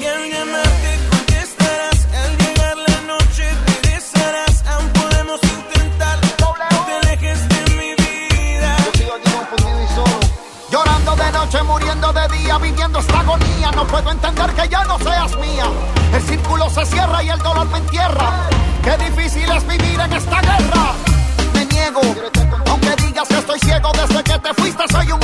Y 0.00 0.04
al 0.04 0.30
llamar 0.30 0.70
contestarás, 1.10 2.06
al 2.14 2.38
llegar 2.38 2.76
la 2.76 3.00
noche 3.12 3.44
te 3.66 3.88
besarás, 3.88 4.64
aún 4.68 4.88
podemos 4.90 5.40
intentar 5.42 6.20
no 6.38 6.84
te 6.86 6.92
alejes 6.94 7.48
de 7.48 7.60
mi 7.74 7.94
vida. 7.96 8.76
Llorando 10.70 11.16
de 11.16 11.32
noche, 11.32 11.62
muriendo 11.64 12.12
de 12.12 12.28
día, 12.28 12.58
viviendo 12.58 13.00
esta 13.00 13.18
agonía. 13.18 13.72
No 13.72 13.84
puedo 13.88 14.12
entender 14.12 14.52
que 14.52 14.68
ya 14.68 14.84
no 14.84 14.98
seas 15.00 15.36
mía. 15.38 15.66
El 16.12 16.22
círculo 16.22 16.70
se 16.70 16.86
cierra 16.86 17.24
y 17.24 17.30
el 17.30 17.38
dolor 17.40 17.66
me 17.70 17.78
entierra. 17.78 18.48
Qué 18.84 18.96
difícil 19.04 19.50
es 19.50 19.66
vivir 19.66 19.98
en 19.98 20.12
esta 20.12 20.40
guerra. 20.40 20.92
Me 21.54 21.66
niego, 21.66 22.02
aunque 22.70 22.94
digas 23.02 23.26
que 23.26 23.38
estoy 23.38 23.58
ciego 23.58 23.90
desde 23.94 24.22
que 24.22 24.38
te 24.38 24.54
fuiste, 24.54 24.84
soy 24.92 25.10
un 25.10 25.23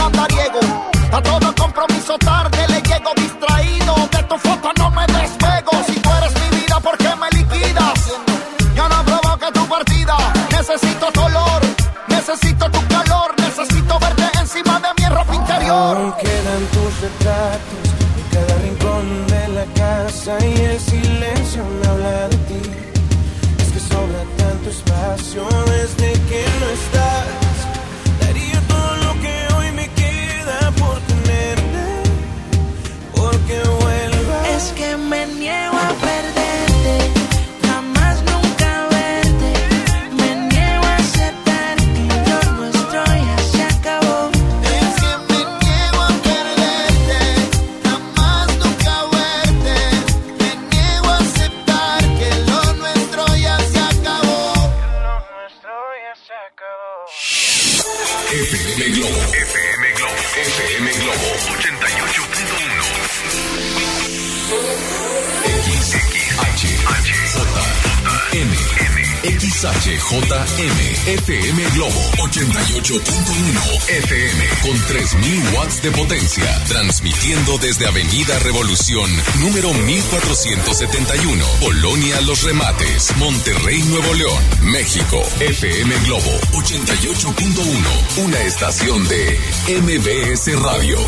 de 75.83 75.91
potencia, 75.93 76.65
transmitiendo 76.69 77.57
desde 77.59 77.87
Avenida 77.87 78.39
Revolución, 78.41 79.11
número 79.41 79.73
1471, 79.73 81.45
Polonia 81.61 82.21
Los 82.23 82.43
Remates, 82.43 83.17
Monterrey, 83.17 83.83
Nuevo 83.85 84.13
León, 84.15 84.43
México, 84.63 85.23
FM 85.41 85.95
Globo 86.05 86.31
88.1, 86.53 88.25
una 88.25 88.41
estación 88.43 89.07
de 89.09 89.39
MBS 89.81 90.61
Radio. 90.61 90.99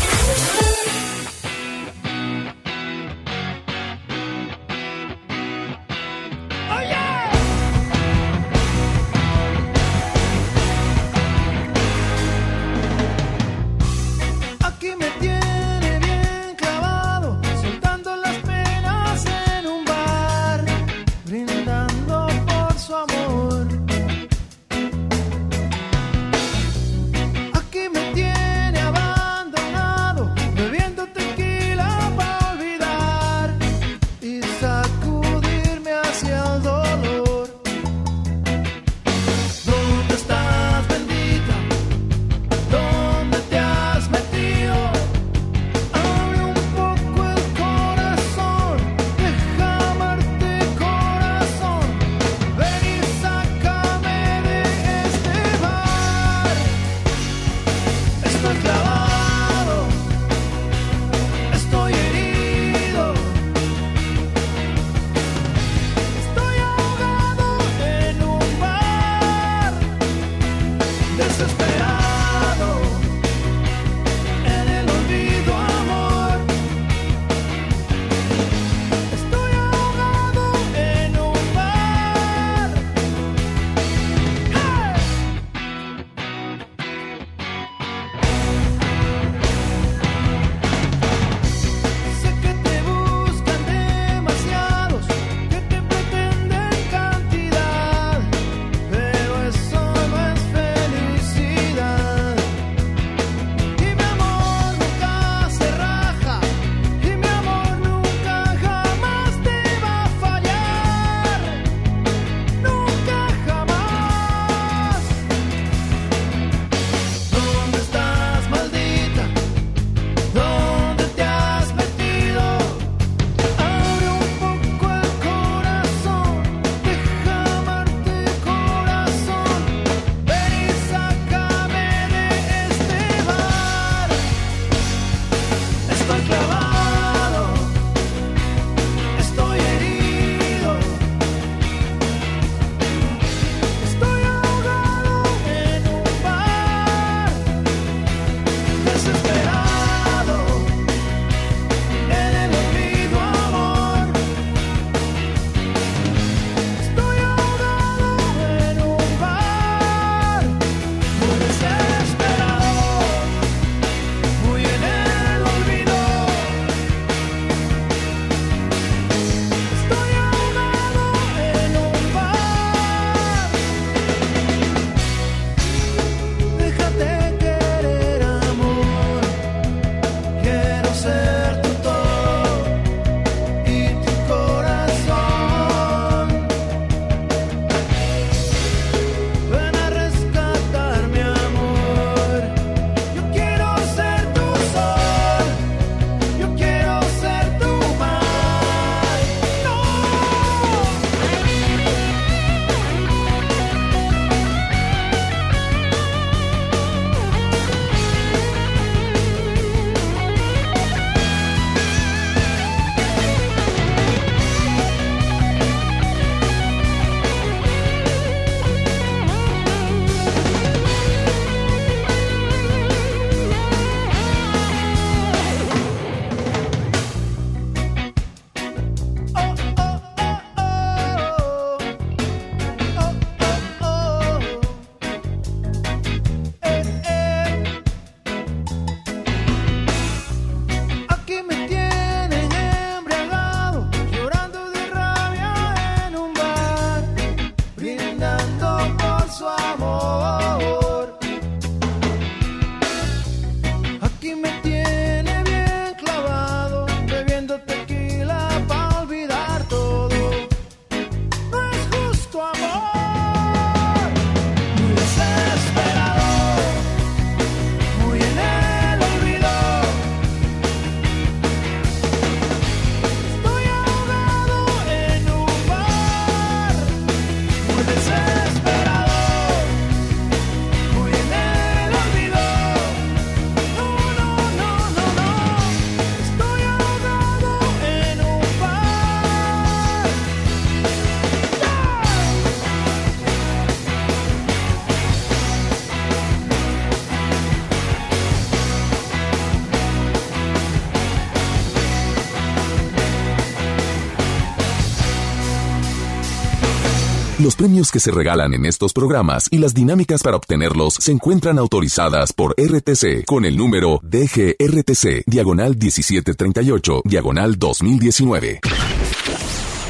Los 307.43 307.57
premios 307.57 307.91
que 307.91 307.99
se 307.99 308.09
regalan 308.09 308.53
en 308.53 308.65
estos 308.65 308.93
programas 308.93 309.49
y 309.51 309.57
las 309.57 309.73
dinámicas 309.73 310.23
para 310.23 310.37
obtenerlos 310.37 310.93
se 310.93 311.11
encuentran 311.11 311.59
autorizadas 311.59 312.31
por 312.31 312.55
RTC 312.57 313.25
con 313.25 313.43
el 313.43 313.57
número 313.57 313.99
DGRTC, 314.01 315.25
diagonal 315.25 315.75
1738, 315.75 317.01
diagonal 317.03 317.59
2019. 317.59 318.61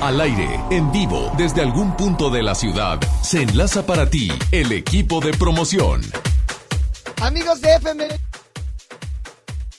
Al 0.02 0.20
aire, 0.20 0.60
en 0.72 0.92
vivo, 0.92 1.32
desde 1.38 1.62
algún 1.62 1.96
punto 1.96 2.32
de 2.32 2.42
la 2.42 2.56
ciudad, 2.56 3.00
se 3.22 3.44
enlaza 3.44 3.86
para 3.86 4.10
ti 4.10 4.32
el 4.52 4.72
equipo 4.72 5.20
de 5.20 5.32
promoción. 5.34 6.02
Amigos 7.22 7.62
de 7.62 7.76
FM 7.76 8.08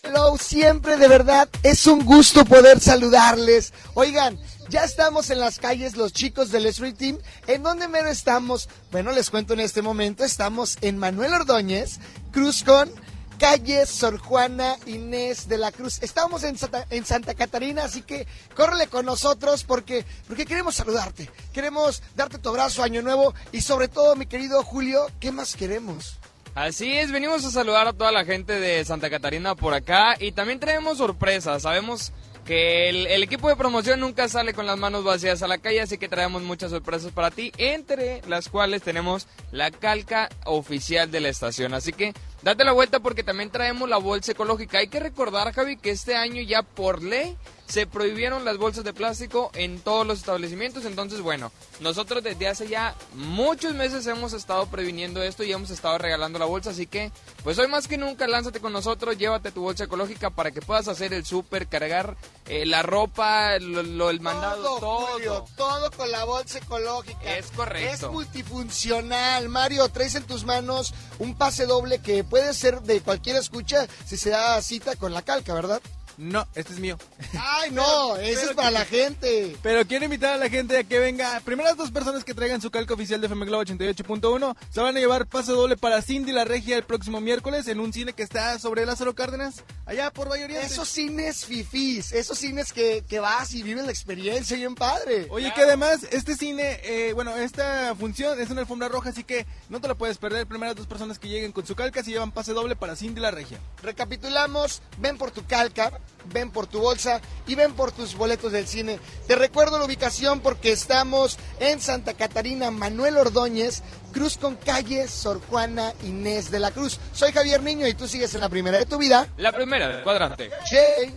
Hello, 0.05 0.37
siempre 0.39 0.99
de 0.99 1.09
verdad 1.09 1.49
es 1.63 1.87
un 1.87 2.05
gusto 2.05 2.45
poder 2.45 2.79
saludarles. 2.79 3.73
Oigan, 3.95 4.39
ya 4.69 4.85
estamos 4.85 5.31
en 5.31 5.41
las 5.41 5.59
calles 5.59 5.97
los 5.97 6.13
chicos 6.13 6.51
del 6.51 6.67
Street 6.67 6.97
Team. 6.97 7.19
¿En 7.47 7.63
dónde 7.63 7.89
mero 7.89 8.09
estamos? 8.09 8.69
Bueno, 8.91 9.13
les 9.13 9.31
cuento 9.31 9.55
en 9.55 9.61
este 9.61 9.83
momento. 9.83 10.25
Estamos 10.25 10.79
en 10.81 10.99
Manuel 10.99 11.35
Ordóñez, 11.35 11.99
Cruz 12.33 12.65
con 12.65 12.91
calle 13.39 13.85
Sor 13.87 14.19
Juana 14.19 14.77
Inés 14.87 15.49
de 15.49 15.59
la 15.59 15.73
Cruz. 15.73 16.03
Estamos 16.03 16.45
en 16.45 16.57
Santa, 16.57 16.87
en 16.91 17.05
Santa 17.05 17.35
Catarina, 17.35 17.85
así 17.85 18.03
que 18.03 18.27
córrele 18.55 18.87
con 18.87 19.07
nosotros 19.07 19.65
porque, 19.65 20.05
porque 20.27 20.47
queremos 20.47 20.77
saludarte. 20.77 21.31
Queremos 21.53 22.03
darte 22.15 22.39
tu 22.39 22.49
abrazo, 22.49 22.83
Año 22.83 23.03
Nuevo 23.03 23.35
y 23.53 23.61
sobre 23.61 23.89
todo, 23.89 24.17
mi 24.17 24.27
querido 24.27 24.63
Julio, 24.63 25.07
¿qué 25.21 25.33
más 25.33 25.57
queremos? 25.57 26.19
Así 26.55 26.93
es, 26.93 27.11
venimos 27.11 27.45
a 27.45 27.51
saludar 27.51 27.89
a 27.89 27.93
toda 27.93 28.13
la 28.13 28.25
gente 28.25 28.61
de 28.61 28.85
Santa 28.85 29.11
Catarina 29.11 29.57
por 29.57 29.75
acá 29.75 30.15
y 30.21 30.31
también 30.31 30.61
traemos 30.61 30.99
sorpresas. 30.99 31.63
Sabemos 31.63 32.13
que 32.45 32.89
el, 32.89 33.23
equipo 33.23 33.49
de 33.49 33.57
promoción 33.57 34.01
nunca 34.01 34.29
sale 34.29 34.53
con 34.53 34.67
las 34.67 34.79
manos 34.79 35.05
vacías 35.05 35.43
a 35.43 35.49
la 35.49 35.59
calle, 35.59 35.81
así 35.81 35.99
que 35.99 36.09
traemos 36.09 36.43
muchas 36.43 36.71
sorpresas 36.71 37.13
para 37.13 37.31
ti, 37.31 37.53
entre 37.57 38.21
las 38.29 38.49
cuales 38.49 38.83
tenemos 38.83 39.27
la 39.51 39.71
calca 39.71 40.29
oficial 40.45 41.11
de 41.11 41.21
la 41.21 41.29
estación. 41.31 41.75
Así 41.75 41.93
que 41.93 42.13
date 42.43 42.65
la 42.65 42.73
vuelta 42.73 43.01
porque 43.01 43.23
también 43.23 43.51
traemos 43.51 43.89
la 43.89 43.97
bolsa 43.97 44.33
ecológica. 44.33 44.79
Hay 44.79 44.89
que 44.89 45.01
recordar, 45.01 45.53
Javi, 45.53 45.77
que 45.77 45.91
este 45.91 46.17
año 46.17 46.43
ya 46.43 46.63
por 46.63 47.03
ley 47.03 47.37
se 47.67 47.87
prohibieron 47.87 48.45
las 48.45 48.59
bolsas 48.59 48.85
de 48.85 48.93
plástico 48.93 49.51
en 49.55 49.81
todos 49.81 50.07
los 50.07 50.19
establecimientos. 50.19 50.85
Entonces, 50.85 51.21
bueno, 51.21 51.51
nosotros 51.81 52.23
desde 52.23 52.47
hace 52.49 52.69
ya 52.69 52.95
muchos 53.15 53.75
meses 53.75 54.07
hemos 54.07 54.33
estado 54.33 54.67
previniendo 54.67 55.23
esto 55.23 55.45
y 55.45 55.53
hemos 55.53 55.71
estado 55.71 55.97
regalando 55.99 56.39
la 56.39 56.45
bolsa. 56.45 56.71
Así 56.71 56.87
que, 56.87 57.11
pues 57.43 57.59
hoy 57.59 57.69
más 57.69 57.89
que 57.89 57.97
nunca, 57.99 58.27
lánzate 58.27 58.61
con 58.61 58.73
nosotros, 58.73 59.17
llévate 59.17 59.51
tu 59.53 59.63
bolsa 59.63 59.85
ecológica 59.85 60.31
para 60.31 60.51
que 60.51 60.61
puedas 60.61 60.89
hacer 60.89 61.13
el 61.15 61.25
súper, 61.25 61.67
cargar 61.67 62.17
eh, 62.47 62.67
la 62.67 62.83
ropa, 62.83 63.59
lo, 63.59 63.83
lo- 63.83 64.11
el 64.11 64.21
mandado, 64.21 64.63
todo, 64.63 64.79
todo. 64.81 65.07
Julio, 65.07 65.45
todo 65.57 65.91
con 65.93 66.11
la 66.11 66.25
bolsa 66.25 66.59
ecológica. 66.59 67.37
Es 67.37 67.47
correcto. 67.51 68.07
Es 68.07 68.13
multifuncional. 68.13 69.49
Mario, 69.49 69.89
traes 69.89 70.15
en 70.15 70.25
tus 70.25 70.45
manos 70.45 70.95
un 71.19 71.35
pase 71.37 71.67
doble 71.67 72.01
que 72.01 72.25
puede 72.25 72.53
ser 72.55 72.83
de 72.83 73.01
cualquier 73.01 73.37
escucha 73.37 73.87
si 74.05 74.17
se 74.17 74.31
da 74.31 74.61
cita 74.63 74.97
con 74.97 75.13
la 75.15 75.23
calca, 75.23 75.55
¿verdad? 75.55 75.81
No, 76.17 76.47
este 76.55 76.73
es 76.73 76.79
mío. 76.79 76.97
Ay, 77.39 77.71
no, 77.73 78.17
ese 78.17 78.47
es 78.47 78.53
para 78.53 78.71
la 78.71 78.85
gente. 78.85 79.57
Pero 79.63 79.85
quiero 79.87 80.05
invitar 80.05 80.35
a 80.35 80.37
la 80.37 80.49
gente 80.49 80.79
a 80.79 80.85
que 80.85 80.99
venga. 80.99 81.41
Primeras 81.45 81.77
dos 81.77 81.91
personas 81.91 82.25
que 82.25 82.35
traigan 82.35 82.61
su 82.61 82.71
calca 82.71 82.95
oficial 82.95 83.21
de 83.21 83.27
FM 83.27 83.47
Globo 83.47 83.65
88.1 83.65 84.57
se 84.71 84.81
van 84.81 84.97
a 84.97 85.01
llevar 85.01 85.27
pase 85.27 85.53
doble 85.53 85.77
para 85.77 86.03
Cindy 86.03 86.33
la 86.33 86.45
Regia 86.45 86.77
el 86.77 86.85
próximo 86.85 87.21
miércoles 87.21 87.67
en 87.69 87.81
un 87.81 87.93
cine 87.93 88.13
que 88.13 88.23
está 88.23 88.59
sobre 88.59 88.87
Lázaro 88.87 89.15
Cárdenas, 89.15 89.65
allá 89.87 90.11
por 90.13 90.31
Valle 90.31 90.45
Oriente. 90.45 90.67
Esos 90.67 90.89
cines 90.89 91.45
fifís, 91.45 92.13
esos 92.13 92.39
cines 92.39 92.73
que, 92.73 93.05
que 93.09 93.21
vas 93.21 93.53
y 93.55 93.63
vives 93.63 93.85
la 93.85 93.91
experiencia 93.91 94.57
bien 94.57 94.75
padre. 94.75 95.27
Oye, 95.31 95.53
que 95.55 95.63
además 95.63 96.07
este 96.11 96.37
cine, 96.37 96.81
eh, 96.85 97.13
bueno, 97.15 97.35
esta 97.37 97.95
función 97.97 98.41
es 98.41 98.51
una 98.51 98.61
alfombra 98.61 98.89
roja, 98.89 99.11
así 99.11 99.25
que 99.25 99.47
no 99.69 99.81
te 99.81 99.89
la 99.89 99.95
puedes 99.95 100.19
perder. 100.19 100.47
Primeras 100.47 100.77
dos 100.77 100.87
personas 100.87 101.19
que 101.19 101.29
lleguen 101.29 101.53
con 101.53 101.67
su 101.67 101.75
calca 101.75 102.03
se 102.03 102.11
llevan 102.11 102.33
pase 102.33 102.53
doble 102.53 102.77
para 102.77 102.97
Cindy 102.97 103.21
la 103.21 103.31
Regia. 103.31 103.59
Recapitulamos, 103.83 104.83
ven 104.99 105.19
por 105.19 105.31
tu 105.31 105.45
calca, 105.45 105.93
ven 106.33 106.51
por 106.51 106.67
tu 106.67 106.81
bolsa 106.81 107.21
y 107.47 107.55
ven 107.55 107.75
por 107.75 107.93
tus 107.93 108.15
boletos 108.15 108.53
del 108.53 108.67
cine. 108.67 108.99
Te 109.27 109.37
recuerdo 109.37 109.79
la 109.79 109.85
ubicación 109.85 110.41
porque 110.41 110.73
estamos 110.73 111.39
en 111.61 111.81
Santa 111.81 112.15
Catarina, 112.15 112.71
Manuel 112.71 113.17
Ordóñez, 113.17 113.83
Cruz 114.13 114.37
con 114.37 114.57
calle 114.57 115.09
Sor 115.09 115.41
Juana 115.49 115.93
Inés 116.03 116.51
de 116.51 116.61
la 116.61 116.71
Cruz. 116.71 117.01
Soy 117.13 117.33
Javier 117.33 117.63
Niño 117.63 117.87
y 117.87 117.95
tú 117.95 118.07
sigues 118.07 118.35
en 118.35 118.41
la 118.41 118.49
primera 118.49 118.79
de 118.79 118.87
tu 118.87 118.97
vida. 118.99 119.29
La 119.37 119.53
primera 119.53 119.89
del 119.89 120.03
cuadrante. 120.03 120.51
Che. 120.69 121.13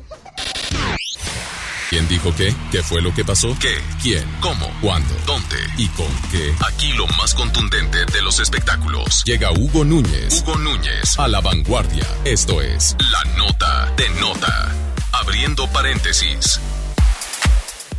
¿Quién 1.89 2.05
dijo 2.09 2.35
qué? 2.35 2.53
¿Qué 2.69 2.83
fue 2.83 3.01
lo 3.01 3.13
que 3.13 3.23
pasó? 3.23 3.55
¿Qué? 3.61 3.73
¿Quién? 4.01 4.25
¿Cómo? 4.41 4.69
¿Cuándo? 4.81 5.15
¿Dónde? 5.25 5.55
¿Y 5.77 5.87
con 5.89 6.13
qué? 6.31 6.53
Aquí 6.67 6.91
lo 6.93 7.07
más 7.07 7.33
contundente 7.33 8.03
de 8.05 8.21
los 8.21 8.41
espectáculos. 8.41 9.23
Llega 9.23 9.51
Hugo 9.53 9.85
Núñez. 9.85 10.41
Hugo 10.41 10.57
Núñez 10.57 11.17
a 11.17 11.29
la 11.29 11.39
vanguardia. 11.39 12.05
Esto 12.25 12.61
es 12.61 12.97
La 12.99 13.23
Nota 13.37 13.93
de 13.95 14.09
Nota. 14.19 14.75
Abriendo 15.13 15.65
paréntesis. 15.71 16.59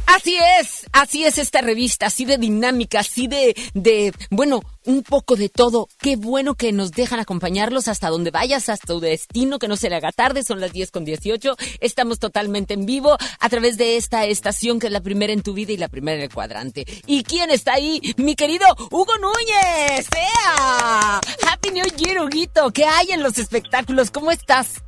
Así 0.05 0.39
es, 0.61 0.78
así 0.93 1.25
es 1.25 1.39
esta 1.39 1.61
revista, 1.61 2.07
así 2.07 2.25
de 2.25 2.39
dinámica, 2.39 3.01
así 3.01 3.27
de, 3.27 3.57
de, 3.75 4.13
bueno, 4.31 4.63
un 4.85 5.03
poco 5.03 5.37
de 5.37 5.49
todo. 5.49 5.89
Qué 6.01 6.17
bueno 6.17 6.55
que 6.55 6.73
nos 6.73 6.93
dejan 6.93 7.21
acompañarlos 7.21 7.89
hasta 7.89 8.09
donde 8.09 8.31
vayas, 8.31 8.69
hasta 8.69 8.87
tu 8.87 9.01
destino, 9.01 9.59
que 9.59 9.69
no 9.69 9.77
se 9.77 9.91
le 9.91 9.97
haga 9.97 10.13
tarde, 10.13 10.43
son 10.43 10.61
las 10.61 10.73
10 10.73 10.91
con 10.91 11.05
18. 11.05 11.57
Estamos 11.81 12.19
totalmente 12.19 12.75
en 12.75 12.87
vivo 12.87 13.17
a 13.39 13.49
través 13.49 13.77
de 13.77 13.97
esta 13.97 14.25
estación 14.25 14.81
que 14.81 14.87
es 14.87 14.93
la 14.93 15.03
primera 15.03 15.33
en 15.33 15.43
tu 15.43 15.53
vida 15.53 15.73
y 15.73 15.77
la 15.77 15.89
primera 15.89 16.17
en 16.17 16.25
el 16.25 16.33
cuadrante. 16.33 16.87
¿Y 17.07 17.23
quién 17.23 17.51
está 17.51 17.75
ahí? 17.75 18.01
Mi 18.17 18.35
querido 18.35 18.67
Hugo 18.91 19.13
Núñez. 19.19 20.07
¡Sea! 20.13 21.21
Happy 21.47 21.71
New 21.71 21.87
Year, 21.97 22.23
Huguito. 22.23 22.71
¿Qué 22.73 22.85
hay 22.85 23.11
en 23.11 23.23
los 23.23 23.39
espectáculos? 23.39 24.11
¿Cómo 24.11 24.31
estás? 24.31 24.83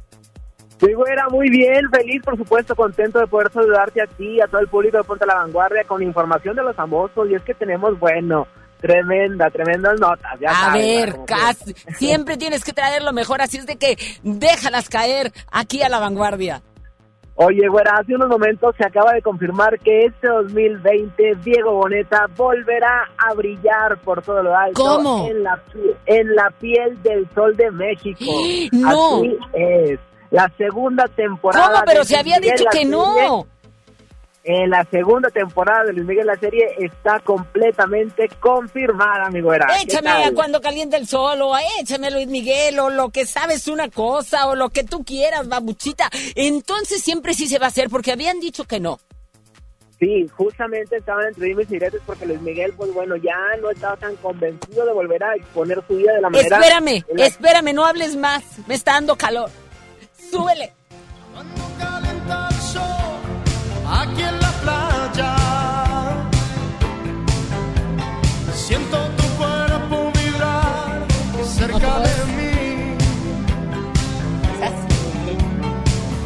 Sí, 0.81 0.95
güera, 0.95 1.29
muy 1.29 1.51
bien, 1.51 1.91
feliz, 1.91 2.23
por 2.23 2.39
supuesto, 2.39 2.75
contento 2.75 3.19
de 3.19 3.27
poder 3.27 3.53
saludarte 3.53 4.01
a 4.01 4.07
ti, 4.07 4.41
a 4.41 4.47
todo 4.47 4.63
el 4.63 4.69
público 4.69 4.97
de 4.97 5.05
Ponte 5.05 5.25
a 5.25 5.27
la 5.27 5.35
Vanguardia 5.35 5.85
con 5.85 6.03
información 6.03 6.57
de 6.57 6.63
los 6.63 6.75
famosos. 6.75 7.29
Y 7.29 7.35
es 7.35 7.43
que 7.43 7.53
tenemos, 7.53 7.99
bueno, 7.99 8.47
tremenda, 8.81 9.51
tremendas 9.51 10.01
notas. 10.01 10.41
Ya 10.41 10.49
A 10.51 10.55
sabes, 10.55 10.83
ver, 10.83 11.13
como 11.13 11.27
Cas, 11.27 11.59
siempre 11.99 12.39
tienes 12.39 12.65
que 12.65 12.73
traer 12.73 13.03
lo 13.03 13.13
mejor, 13.13 13.43
así 13.43 13.59
es 13.59 13.67
de 13.67 13.77
que 13.77 13.99
déjalas 14.23 14.89
caer 14.89 15.33
aquí 15.53 15.83
a 15.83 15.91
la 15.91 16.01
vanguardia. 16.01 16.63
Oye, 17.35 17.69
güera, 17.69 17.93
hace 17.99 18.15
unos 18.15 18.29
momentos 18.29 18.75
se 18.77 18.87
acaba 18.87 19.13
de 19.13 19.23
confirmar 19.23 19.79
que 19.79 20.07
este 20.07 20.29
2020 20.29 21.37
Diego 21.43 21.73
Boneta 21.73 22.27
volverá 22.37 23.09
a 23.17 23.33
brillar 23.35 23.99
por 24.05 24.23
todo 24.23 24.43
lo 24.43 24.55
alto 24.55 24.83
¿Cómo? 24.83 25.27
En, 25.27 25.43
la, 25.43 25.59
en 26.05 26.35
la 26.35 26.51
piel 26.59 27.03
del 27.03 27.27
sol 27.35 27.57
de 27.57 27.71
México. 27.71 28.25
¡No! 28.73 29.21
Así 29.21 29.39
es. 29.55 30.01
La 30.31 30.51
segunda 30.57 31.07
temporada. 31.09 31.73
¿Cómo? 31.73 31.85
Pero 31.87 32.01
de 32.01 32.07
se 32.07 32.17
había 32.17 32.39
Miguel, 32.39 32.57
dicho 32.57 32.71
que 32.71 32.79
serie, 32.79 32.91
no. 32.91 33.47
En 34.43 34.71
la 34.71 34.85
segunda 34.85 35.29
temporada 35.29 35.85
de 35.85 35.93
Luis 35.93 36.07
Miguel 36.07 36.27
la 36.27 36.37
serie 36.37 36.65
está 36.79 37.21
completamente 37.21 38.29
confirmada, 38.41 39.29
mi 39.31 39.43
güera. 39.43 39.67
¿Qué 39.67 39.83
Échame 39.83 40.11
a 40.11 40.33
cuando 40.33 40.63
caliente 40.63 40.97
el 40.97 41.07
sol, 41.07 41.43
o 41.43 41.53
échame 41.81 42.11
Luis 42.11 42.27
Miguel, 42.27 42.79
o 42.79 42.89
lo 42.89 43.11
que 43.11 43.27
sabes 43.27 43.69
una 43.69 43.91
cosa, 43.91 44.47
o 44.47 44.55
lo 44.55 44.71
que 44.71 44.83
tú 44.83 45.05
quieras, 45.05 45.47
babuchita. 45.47 46.09
Entonces 46.35 47.03
siempre 47.03 47.35
sí 47.35 47.49
se 47.49 47.59
va 47.59 47.67
a 47.67 47.69
hacer, 47.69 47.91
porque 47.91 48.13
habían 48.13 48.41
dicho 48.41 48.65
que 48.65 48.81
no. 48.81 48.99
Sí, 49.99 50.27
justamente 50.35 50.97
estaban 50.97 51.27
entre 51.27 51.49
dimes 51.49 51.67
y 51.69 51.75
diretes 51.75 52.01
porque 52.07 52.25
Luis 52.25 52.41
Miguel, 52.41 52.73
pues 52.75 52.95
bueno, 52.95 53.17
ya 53.17 53.37
no 53.61 53.69
estaba 53.71 53.99
tan 53.99 54.17
convencido 54.17 54.87
de 54.87 54.93
volver 54.95 55.23
a 55.23 55.35
exponer 55.35 55.85
su 55.87 55.97
vida 55.97 56.15
de 56.15 56.23
la 56.23 56.31
manera... 56.31 56.57
Espérame, 56.57 57.05
la- 57.13 57.27
espérame, 57.27 57.75
no 57.75 57.85
hables 57.85 58.17
más. 58.17 58.43
Me 58.67 58.75
está 58.75 58.93
dando 58.93 59.17
calor. 59.17 59.51
Súbele. 60.31 60.73
Aquí 63.93 64.23
en 64.23 64.41
la 64.41 64.53
playa 64.63 65.37
siento 68.55 68.97
tu 69.17 69.25
cuerpo 69.37 70.13
vibrar 70.15 71.07
cerca 71.45 72.01
de 72.01 72.25
mí. 72.37 72.97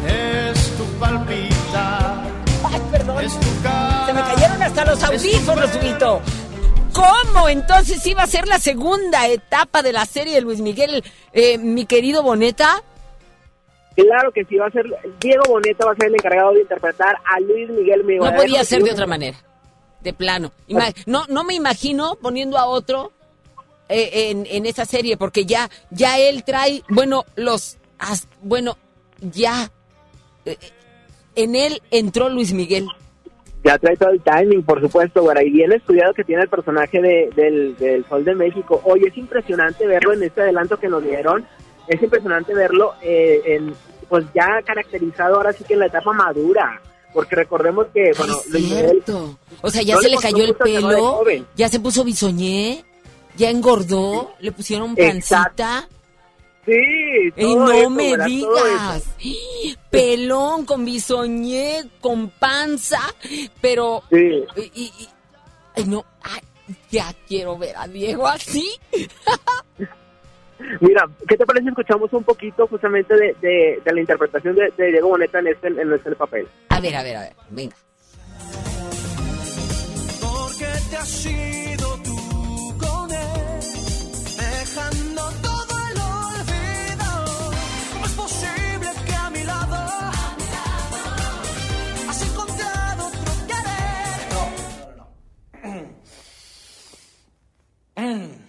Es 0.06 0.76
tu 0.76 0.84
palpitar. 1.00 2.24
Ay, 2.64 2.82
perdón. 2.92 3.24
Es 3.24 3.40
tu 3.40 3.62
cara. 3.62 4.06
Se 4.06 4.12
me 4.12 4.20
cayeron 4.20 4.62
hasta 4.62 4.84
los 4.84 5.02
audífonos, 5.02 5.70
Huguito. 5.76 6.20
¿Cómo? 6.92 7.48
Entonces 7.48 8.06
iba 8.06 8.22
a 8.22 8.26
ser 8.26 8.46
la 8.46 8.58
segunda 8.58 9.26
etapa 9.26 9.82
de 9.82 9.92
la 9.92 10.04
serie 10.04 10.34
de 10.34 10.42
Luis 10.42 10.60
Miguel, 10.60 11.02
eh, 11.32 11.58
mi 11.58 11.86
querido 11.86 12.22
Boneta. 12.22 12.82
Claro 13.96 14.32
que 14.32 14.44
sí, 14.44 14.56
va 14.56 14.66
a 14.66 14.70
ser... 14.70 14.86
Diego 15.20 15.44
Boneta 15.48 15.86
va 15.86 15.92
a 15.92 15.96
ser 15.96 16.08
el 16.08 16.14
encargado 16.14 16.52
de 16.52 16.60
interpretar 16.62 17.16
a 17.24 17.40
Luis 17.40 17.68
Miguel 17.70 18.02
Miguel. 18.04 18.24
No 18.24 18.34
podía 18.36 18.64
ser 18.64 18.82
de 18.82 18.90
otra 18.92 19.06
manera. 19.06 19.36
De 20.00 20.12
plano. 20.12 20.52
Ima- 20.68 20.92
no, 21.06 21.24
no 21.28 21.44
me 21.44 21.54
imagino 21.54 22.16
poniendo 22.20 22.58
a 22.58 22.66
otro 22.66 23.12
eh, 23.88 24.30
en, 24.30 24.46
en 24.50 24.66
esa 24.66 24.84
serie, 24.84 25.16
porque 25.16 25.46
ya, 25.46 25.70
ya 25.90 26.18
él 26.18 26.42
trae, 26.44 26.82
bueno, 26.88 27.24
los, 27.36 27.78
as- 27.98 28.28
bueno, 28.42 28.76
ya, 29.20 29.70
eh, 30.44 30.56
en 31.36 31.54
él 31.54 31.80
entró 31.90 32.28
Luis 32.28 32.52
Miguel. 32.52 32.86
Ya 33.62 33.78
trae 33.78 33.96
todo 33.96 34.10
el 34.10 34.20
timing, 34.20 34.62
por 34.62 34.80
supuesto, 34.80 35.22
güera, 35.22 35.42
y 35.42 35.48
bien 35.50 35.72
estudiado 35.72 36.12
que 36.12 36.22
tiene 36.24 36.42
el 36.42 36.48
personaje 36.50 37.00
de, 37.00 37.30
del, 37.34 37.76
del 37.78 38.04
Sol 38.08 38.22
de 38.24 38.34
México. 38.34 38.82
Oye, 38.84 39.08
es 39.08 39.16
impresionante 39.16 39.86
verlo 39.86 40.12
en 40.12 40.22
este 40.24 40.42
adelanto 40.42 40.76
que 40.78 40.88
nos 40.88 41.02
dieron. 41.02 41.46
Es 41.88 42.02
impresionante 42.02 42.54
verlo 42.54 42.94
eh, 43.02 43.40
en, 43.46 43.74
pues 44.08 44.24
ya 44.34 44.62
caracterizado 44.64 45.36
ahora 45.36 45.52
sí 45.52 45.64
que 45.64 45.74
en 45.74 45.80
la 45.80 45.86
etapa 45.86 46.12
madura. 46.12 46.80
Porque 47.12 47.36
recordemos 47.36 47.86
que, 47.94 48.12
bueno, 48.18 48.40
Luis 48.48 48.64
Miguel... 48.64 48.90
Cierto. 49.04 49.38
O 49.62 49.70
sea, 49.70 49.82
ya 49.82 49.94
no 49.94 50.00
se 50.00 50.08
le 50.08 50.16
cayó 50.16 50.44
el 50.44 50.54
pelo, 50.56 51.22
ya 51.54 51.68
se 51.68 51.78
puso 51.78 52.02
bisoñé, 52.02 52.84
ya 53.36 53.50
engordó, 53.50 54.32
le 54.40 54.50
pusieron 54.50 54.94
Exacto. 54.96 55.62
pancita. 55.62 55.88
Sí, 56.66 56.72
Y 57.36 57.42
todo 57.42 57.58
no 57.66 57.70
eso, 57.72 57.90
me 57.90 58.16
digas. 58.26 59.04
Pelón, 59.90 60.64
con 60.64 60.84
bisoñé, 60.84 61.88
con 62.00 62.30
panza, 62.30 63.00
pero... 63.60 64.02
Sí. 64.10 64.44
Y, 64.56 64.60
y- 64.82 65.08
y- 65.76 65.84
no, 65.84 66.04
ay, 66.22 66.40
ya 66.90 67.14
quiero 67.28 67.56
ver 67.58 67.76
a 67.76 67.86
Diego 67.86 68.26
así. 68.26 68.68
Mira, 70.80 71.08
¿qué 71.28 71.36
te 71.36 71.44
parece 71.46 71.64
si 71.64 71.68
escuchamos 71.70 72.12
un 72.12 72.24
poquito 72.24 72.66
justamente 72.66 73.14
de, 73.14 73.34
de, 73.40 73.80
de 73.84 73.92
la 73.92 74.00
interpretación 74.00 74.54
de, 74.54 74.72
de 74.76 74.86
Diego 74.92 75.08
Boneta 75.08 75.38
en 75.38 75.48
este, 75.48 75.68
en 75.68 75.92
este 75.92 76.14
papel? 76.16 76.46
A 76.70 76.80
ver, 76.80 76.96
a 76.96 77.02
ver, 77.02 77.16
a 77.16 77.20
ver, 77.20 77.32
venga. 77.50 77.76
Porque 80.20 80.66
te 80.90 80.96
has 80.96 81.26
ido 81.26 81.98
tú 82.02 82.78
con 82.78 83.10
él, 83.12 83.60
dejando 84.36 85.22
todo 85.42 85.78
el 85.90 85.98
olvido. 86.00 87.24
¿Cómo 87.92 88.06
es 88.06 88.12
posible 88.12 88.88
que 89.06 89.14
a 89.14 89.30
mi 89.30 89.44
lado 89.44 89.74
has 92.08 92.22
encontrado 92.30 93.06
otro 93.06 93.32
querer? 93.46 93.64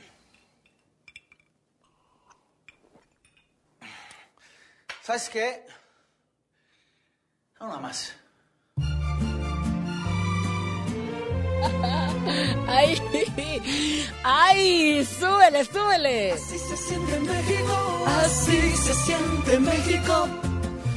¿Sabes 5.05 5.29
qué? 5.29 5.65
Una 7.59 7.77
más. 7.77 8.13
Ay, 12.67 12.99
ay, 14.23 15.05
súbele, 15.05 15.63
súbele. 15.65 16.31
Así 16.33 16.57
se 16.57 16.75
siente 16.77 17.19
México, 17.19 18.05
así 18.23 18.75
se 18.75 18.93
siente 18.95 19.59
México, 19.59 20.27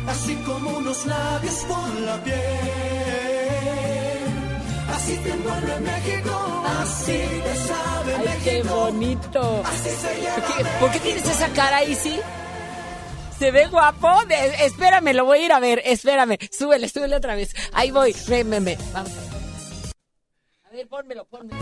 así 0.09 0.35
como 0.37 0.71
unos 0.79 1.05
labios 1.07 1.55
por 1.69 2.01
la 2.01 2.17
piel. 2.25 2.39
Así 4.95 5.17
te 5.19 5.31
envuelve 5.31 5.81
México, 5.81 6.65
así 6.81 7.19
te 7.45 7.57
sabe 7.57 8.15
Ay, 8.17 8.25
México. 8.27 8.45
qué 8.45 8.63
bonito. 8.63 9.63
Así 9.67 9.91
se 9.91 10.21
lleva 10.21 10.37
¿Por 10.37 10.57
qué, 10.57 10.65
por 10.81 10.91
qué 10.93 11.01
tienes 11.01 11.27
esa 11.29 11.49
cara 11.51 11.77
ahí, 11.79 11.95
sí? 11.95 12.19
¿Se 13.39 13.51
ve 13.53 13.67
guapo? 13.69 14.09
De- 14.27 14.65
espérame, 14.67 15.13
lo 15.15 15.25
voy 15.25 15.39
a 15.39 15.45
ir 15.47 15.53
a 15.53 15.61
ver. 15.61 15.81
Espérame. 15.85 16.37
Súbele, 16.51 16.89
súbele 16.89 17.17
otra 17.17 17.35
vez. 17.37 17.55
Ahí 17.73 17.91
voy. 17.91 18.15
Ven, 18.27 18.51
ven, 18.51 18.65
ven. 18.65 18.79
Vamos. 18.93 19.13
A 20.65 20.71
ver, 20.73 20.89
pónmelo, 20.89 21.25
pónmelo. 21.27 21.57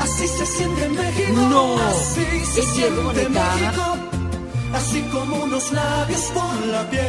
Así 0.00 0.26
se 0.26 0.46
siente 0.46 0.88
México, 0.88 1.32
No, 1.32 1.76
así 1.88 2.24
se 2.46 2.60
es 2.60 2.66
siente 2.68 3.00
Boneta. 3.00 3.28
México, 3.28 3.96
así 4.74 5.02
como 5.12 5.36
unos 5.44 5.70
labios 5.72 6.20
por 6.34 6.66
la 6.66 6.90
piel. 6.90 7.02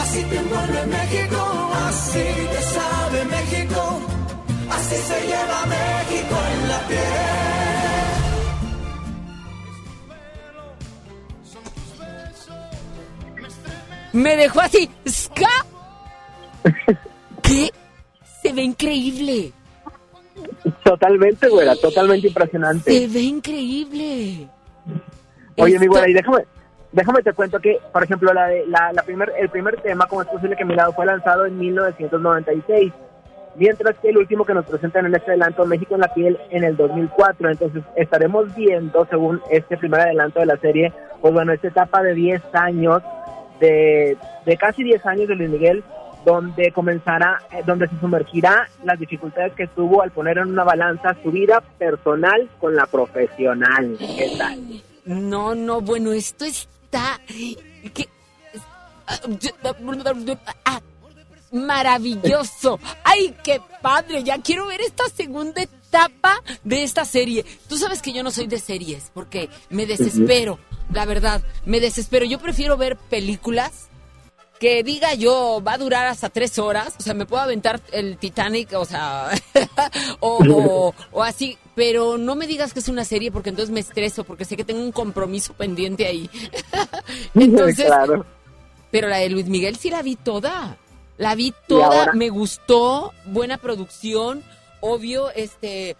Así 0.00 0.22
te 0.24 0.36
envuelve 0.36 0.86
México, 0.86 1.70
así 1.88 2.24
te 2.52 2.62
sabe 2.62 3.24
México, 3.26 4.00
así 4.70 4.96
se 4.96 5.20
lleva 5.26 5.66
México 5.66 6.36
en 6.52 6.68
la 6.68 6.78
piel. 6.88 7.31
Me 14.12 14.36
dejó 14.36 14.60
así. 14.60 14.90
¡Ska! 15.08 15.48
¿Qué? 17.42 17.70
Se 18.42 18.52
ve 18.52 18.62
increíble. 18.62 19.52
Totalmente, 20.84 21.48
güera, 21.48 21.74
totalmente 21.76 22.28
impresionante. 22.28 22.90
Se 22.90 23.06
ve 23.08 23.20
increíble. 23.20 24.48
Oye, 25.58 25.78
mi 25.78 25.86
güera, 25.86 26.08
y 26.08 26.12
déjame, 26.12 26.44
déjame 26.92 27.22
te 27.22 27.32
cuento 27.32 27.60
que, 27.60 27.78
por 27.92 28.02
ejemplo, 28.02 28.32
la 28.32 28.46
de, 28.46 28.66
la, 28.66 28.92
la 28.92 29.02
primer, 29.02 29.32
el 29.38 29.48
primer 29.48 29.80
tema, 29.80 30.06
como 30.06 30.22
es 30.22 30.28
posible 30.28 30.56
que 30.56 30.64
mi 30.64 30.74
lado, 30.74 30.92
fue 30.92 31.06
lanzado 31.06 31.46
en 31.46 31.58
1996, 31.58 32.92
mientras 33.56 33.96
que 33.98 34.08
el 34.08 34.18
último 34.18 34.44
que 34.44 34.54
nos 34.54 34.66
presentan 34.66 35.06
en 35.06 35.14
este 35.14 35.30
adelanto, 35.30 35.66
México 35.66 35.94
en 35.94 36.00
la 36.00 36.12
piel, 36.14 36.38
en 36.50 36.64
el 36.64 36.76
2004. 36.76 37.50
Entonces, 37.50 37.82
estaremos 37.96 38.54
viendo, 38.54 39.06
según 39.10 39.40
este 39.50 39.76
primer 39.76 40.00
adelanto 40.00 40.40
de 40.40 40.46
la 40.46 40.56
serie, 40.56 40.92
pues 41.20 41.32
bueno, 41.32 41.52
esta 41.52 41.68
etapa 41.68 42.02
de 42.02 42.14
10 42.14 42.42
años, 42.54 43.02
de, 43.62 44.18
de 44.44 44.56
casi 44.56 44.82
10 44.82 45.06
años 45.06 45.28
de 45.28 45.36
Luis 45.36 45.50
Miguel, 45.50 45.84
donde 46.24 46.72
comenzará, 46.72 47.40
eh, 47.52 47.62
donde 47.64 47.88
se 47.88 47.98
sumergirá 48.00 48.68
las 48.84 48.98
dificultades 48.98 49.54
que 49.54 49.66
tuvo 49.68 50.02
al 50.02 50.10
poner 50.10 50.38
en 50.38 50.48
una 50.48 50.64
balanza 50.64 51.16
su 51.22 51.30
vida 51.30 51.62
personal 51.78 52.48
con 52.60 52.74
la 52.74 52.86
profesional. 52.86 53.96
¿Qué 53.98 54.32
tal? 54.36 54.82
No, 55.04 55.54
no, 55.54 55.80
bueno, 55.80 56.12
esto 56.12 56.44
está... 56.44 57.20
¿qué? 57.94 58.08
Ah, 60.64 60.80
maravilloso. 61.50 62.78
Ay, 63.04 63.34
qué 63.42 63.60
padre. 63.80 64.22
Ya 64.22 64.38
quiero 64.38 64.66
ver 64.66 64.80
esta 64.80 65.08
segunda 65.08 65.62
etapa 65.62 66.40
de 66.64 66.82
esta 66.82 67.04
serie. 67.04 67.44
Tú 67.68 67.76
sabes 67.76 68.00
que 68.00 68.12
yo 68.12 68.22
no 68.22 68.30
soy 68.30 68.46
de 68.46 68.58
series 68.58 69.10
porque 69.12 69.48
me 69.70 69.86
desespero. 69.86 70.58
La 70.92 71.04
verdad, 71.04 71.42
me 71.64 71.80
desespero. 71.80 72.24
Yo 72.24 72.38
prefiero 72.38 72.76
ver 72.76 72.96
películas 72.96 73.88
que 74.60 74.84
diga 74.84 75.14
yo 75.14 75.60
va 75.66 75.72
a 75.72 75.78
durar 75.78 76.06
hasta 76.06 76.28
tres 76.28 76.56
horas, 76.60 76.94
o 76.96 77.02
sea, 77.02 77.14
me 77.14 77.26
puedo 77.26 77.42
aventar 77.42 77.80
el 77.90 78.16
Titanic, 78.16 78.72
o 78.74 78.84
sea, 78.84 79.28
o, 80.20 80.38
o- 80.48 80.94
o 81.10 81.22
así, 81.24 81.58
pero 81.74 82.16
no 82.16 82.36
me 82.36 82.46
digas 82.46 82.72
que 82.72 82.78
es 82.78 82.88
una 82.88 83.04
serie 83.04 83.32
porque 83.32 83.48
entonces 83.50 83.72
me 83.74 83.80
estreso, 83.80 84.22
porque 84.22 84.44
sé 84.44 84.56
que 84.56 84.62
tengo 84.62 84.80
un 84.80 84.92
compromiso 84.92 85.52
pendiente 85.54 86.06
ahí. 86.06 86.30
Entonces, 87.34 87.86
Claro. 87.86 88.24
pero 88.92 89.08
la 89.08 89.16
de 89.16 89.30
Luis 89.30 89.46
Miguel 89.46 89.76
sí 89.76 89.90
la 89.90 90.02
vi 90.02 90.14
toda. 90.16 90.76
La 91.18 91.34
vi 91.34 91.52
toda, 91.66 92.12
me 92.14 92.28
gustó, 92.30 93.12
buena 93.26 93.58
producción, 93.58 94.42
obvio, 94.80 95.30
este, 95.32 95.96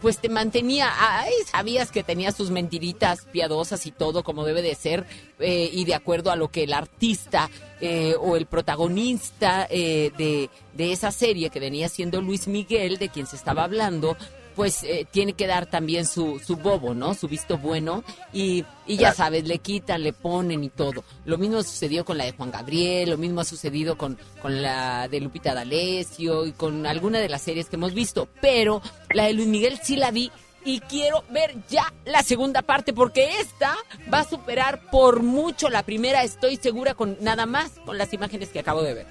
pues 0.00 0.18
te 0.18 0.28
mantenía, 0.28 0.90
ay, 0.96 1.32
sabías 1.50 1.90
que 1.90 2.02
tenía 2.02 2.32
sus 2.32 2.50
mentiritas 2.50 3.26
piadosas 3.30 3.86
y 3.86 3.90
todo 3.90 4.24
como 4.24 4.44
debe 4.44 4.62
de 4.62 4.74
ser, 4.74 5.06
eh, 5.38 5.70
y 5.72 5.84
de 5.84 5.94
acuerdo 5.94 6.30
a 6.30 6.36
lo 6.36 6.48
que 6.48 6.64
el 6.64 6.72
artista 6.72 7.50
eh, 7.80 8.14
o 8.20 8.36
el 8.36 8.46
protagonista 8.46 9.66
eh, 9.70 10.12
de, 10.16 10.50
de 10.74 10.92
esa 10.92 11.12
serie 11.12 11.50
que 11.50 11.60
venía 11.60 11.88
siendo 11.88 12.20
Luis 12.20 12.48
Miguel, 12.48 12.98
de 12.98 13.08
quien 13.08 13.26
se 13.26 13.36
estaba 13.36 13.64
hablando, 13.64 14.16
pues 14.54 14.82
eh, 14.84 15.06
tiene 15.10 15.32
que 15.32 15.46
dar 15.46 15.66
también 15.66 16.06
su, 16.06 16.38
su 16.38 16.56
bobo, 16.56 16.94
¿no? 16.94 17.14
Su 17.14 17.28
visto 17.28 17.58
bueno 17.58 18.04
y, 18.32 18.64
y 18.86 18.96
ya 18.96 19.12
sabes, 19.12 19.44
le 19.44 19.58
quitan, 19.58 20.02
le 20.02 20.12
ponen 20.12 20.64
y 20.64 20.68
todo. 20.68 21.04
Lo 21.24 21.38
mismo 21.38 21.62
sucedió 21.62 22.04
con 22.04 22.18
la 22.18 22.24
de 22.24 22.32
Juan 22.32 22.50
Gabriel, 22.50 23.10
lo 23.10 23.18
mismo 23.18 23.40
ha 23.40 23.44
sucedido 23.44 23.96
con, 23.96 24.18
con 24.40 24.62
la 24.62 25.08
de 25.08 25.20
Lupita 25.20 25.54
D'Alessio 25.54 26.46
y 26.46 26.52
con 26.52 26.86
alguna 26.86 27.18
de 27.18 27.28
las 27.28 27.42
series 27.42 27.68
que 27.68 27.76
hemos 27.76 27.94
visto, 27.94 28.28
pero 28.40 28.82
la 29.10 29.24
de 29.24 29.34
Luis 29.34 29.48
Miguel 29.48 29.78
sí 29.82 29.96
la 29.96 30.10
vi 30.10 30.30
y 30.64 30.80
quiero 30.80 31.24
ver 31.30 31.54
ya 31.68 31.92
la 32.06 32.22
segunda 32.22 32.62
parte 32.62 32.92
porque 32.92 33.40
esta 33.40 33.74
va 34.12 34.20
a 34.20 34.24
superar 34.24 34.80
por 34.90 35.22
mucho 35.22 35.68
la 35.68 35.82
primera, 35.82 36.22
estoy 36.22 36.56
segura 36.56 36.94
con 36.94 37.16
nada 37.20 37.46
más 37.46 37.72
con 37.84 37.98
las 37.98 38.12
imágenes 38.12 38.48
que 38.48 38.60
acabo 38.60 38.82
de 38.82 38.94
ver. 38.94 39.06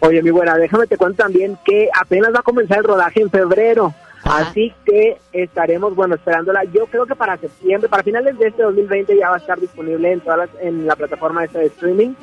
Oye, 0.00 0.22
mi 0.22 0.30
buena, 0.30 0.56
déjame 0.56 0.86
te 0.86 0.96
cuento 0.96 1.24
también 1.24 1.58
que 1.64 1.88
apenas 1.92 2.32
va 2.32 2.40
a 2.40 2.42
comenzar 2.42 2.78
el 2.78 2.84
rodaje 2.84 3.20
en 3.20 3.30
febrero. 3.30 3.94
Así 4.24 4.74
que 4.84 5.18
estaremos, 5.32 5.94
bueno, 5.94 6.14
esperándola. 6.14 6.64
Yo 6.64 6.86
creo 6.86 7.06
que 7.06 7.14
para 7.14 7.36
septiembre, 7.36 7.88
para 7.88 8.02
finales 8.02 8.38
de 8.38 8.48
este 8.48 8.62
2020 8.62 9.16
ya 9.16 9.30
va 9.30 9.36
a 9.36 9.38
estar 9.38 9.58
disponible 9.58 10.12
en 10.12 10.20
todas 10.20 10.38
las, 10.38 10.50
en 10.60 10.86
la 10.86 10.96
plataforma 10.96 11.44
esta 11.44 11.60
de 11.60 11.66
streaming. 11.66 12.14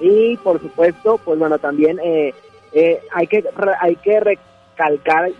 Y 0.00 0.36
por 0.38 0.60
supuesto, 0.60 1.18
pues 1.24 1.38
bueno, 1.38 1.58
también 1.58 1.98
eh, 2.02 2.34
eh, 2.72 3.02
hay 3.12 3.26
que 3.26 3.44
hay 3.80 3.96
que 3.96 4.20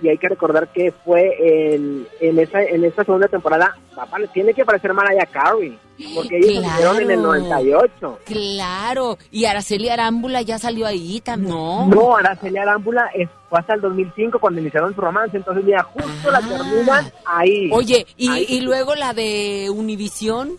y 0.03 0.09
hay 0.09 0.19
que 0.19 0.29
recordar 0.29 0.69
que 0.69 0.93
fue 0.93 1.75
en, 1.75 2.07
en 2.21 2.39
esa 2.39 2.63
en 2.63 2.85
esta 2.85 3.05
segunda 3.05 3.29
temporada, 3.29 3.77
papá, 3.95 4.19
tiene 4.33 4.53
que 4.55 4.63
aparecer 4.63 4.93
Mariah 4.93 5.27
Carey, 5.27 5.79
porque 6.15 6.37
ellos 6.39 6.63
se 6.65 6.69
hicieron 6.71 6.97
en 7.01 7.11
el 7.11 7.21
Claro. 7.21 7.33
98. 7.41 8.19
Claro, 8.27 9.19
y 9.31 9.45
Araceli 9.47 9.89
Arámbula 9.89 10.43
ya 10.43 10.59
salió 10.59 10.87
ahí 10.87 11.21
también, 11.21 11.55
¿no? 11.55 11.87
No, 11.87 12.17
Araceli 12.17 12.59
Arámbula 12.59 13.11
es- 13.15 13.29
fue 13.49 13.59
hasta 13.59 13.75
el 13.75 13.81
2005 13.81 14.39
cuando 14.39 14.61
iniciaron 14.61 14.95
su 14.95 15.01
romance, 15.01 15.37
entonces 15.37 15.65
mira, 15.65 15.83
justo 15.83 16.31
la 16.31 16.41
terminan 16.41 17.13
ahí. 17.25 17.71
Ah. 17.73 17.77
Oye, 17.77 18.07
y, 18.17 18.29
Ahí. 18.29 18.47
y 18.49 18.61
luego 18.61 18.95
la 18.95 19.13
de 19.15 19.69
Univisión. 19.75 20.59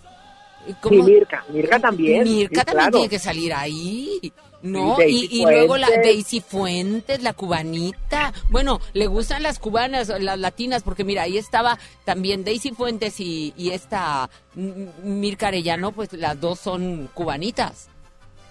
Sí, 0.87 1.01
Mirka, 1.01 1.43
Mirka 1.49 1.79
también. 1.79 2.23
Mirka 2.23 2.59
sí, 2.61 2.65
también 2.65 2.75
claro. 2.75 2.91
tiene 2.91 3.09
que 3.09 3.19
salir 3.19 3.53
ahí. 3.53 4.31
¿No? 4.61 4.95
Sí, 4.97 5.27
y, 5.31 5.43
luego 5.43 5.77
la. 5.77 5.89
Daisy 5.89 6.41
Fuentes, 6.41 7.21
la 7.23 7.33
cubanita. 7.33 8.33
Bueno, 8.49 8.79
le 8.93 9.07
gustan 9.07 9.43
las 9.43 9.59
cubanas, 9.59 10.09
las 10.19 10.39
latinas, 10.39 10.83
porque 10.83 11.03
mira, 11.03 11.23
ahí 11.23 11.37
estaba 11.37 11.79
también 12.05 12.43
Daisy 12.43 12.71
Fuentes 12.71 13.19
y, 13.19 13.53
y 13.57 13.71
esta 13.71 14.29
Mirka 14.55 15.47
Arellano, 15.47 15.91
pues 15.91 16.13
las 16.13 16.39
dos 16.39 16.59
son 16.59 17.09
cubanitas. 17.13 17.90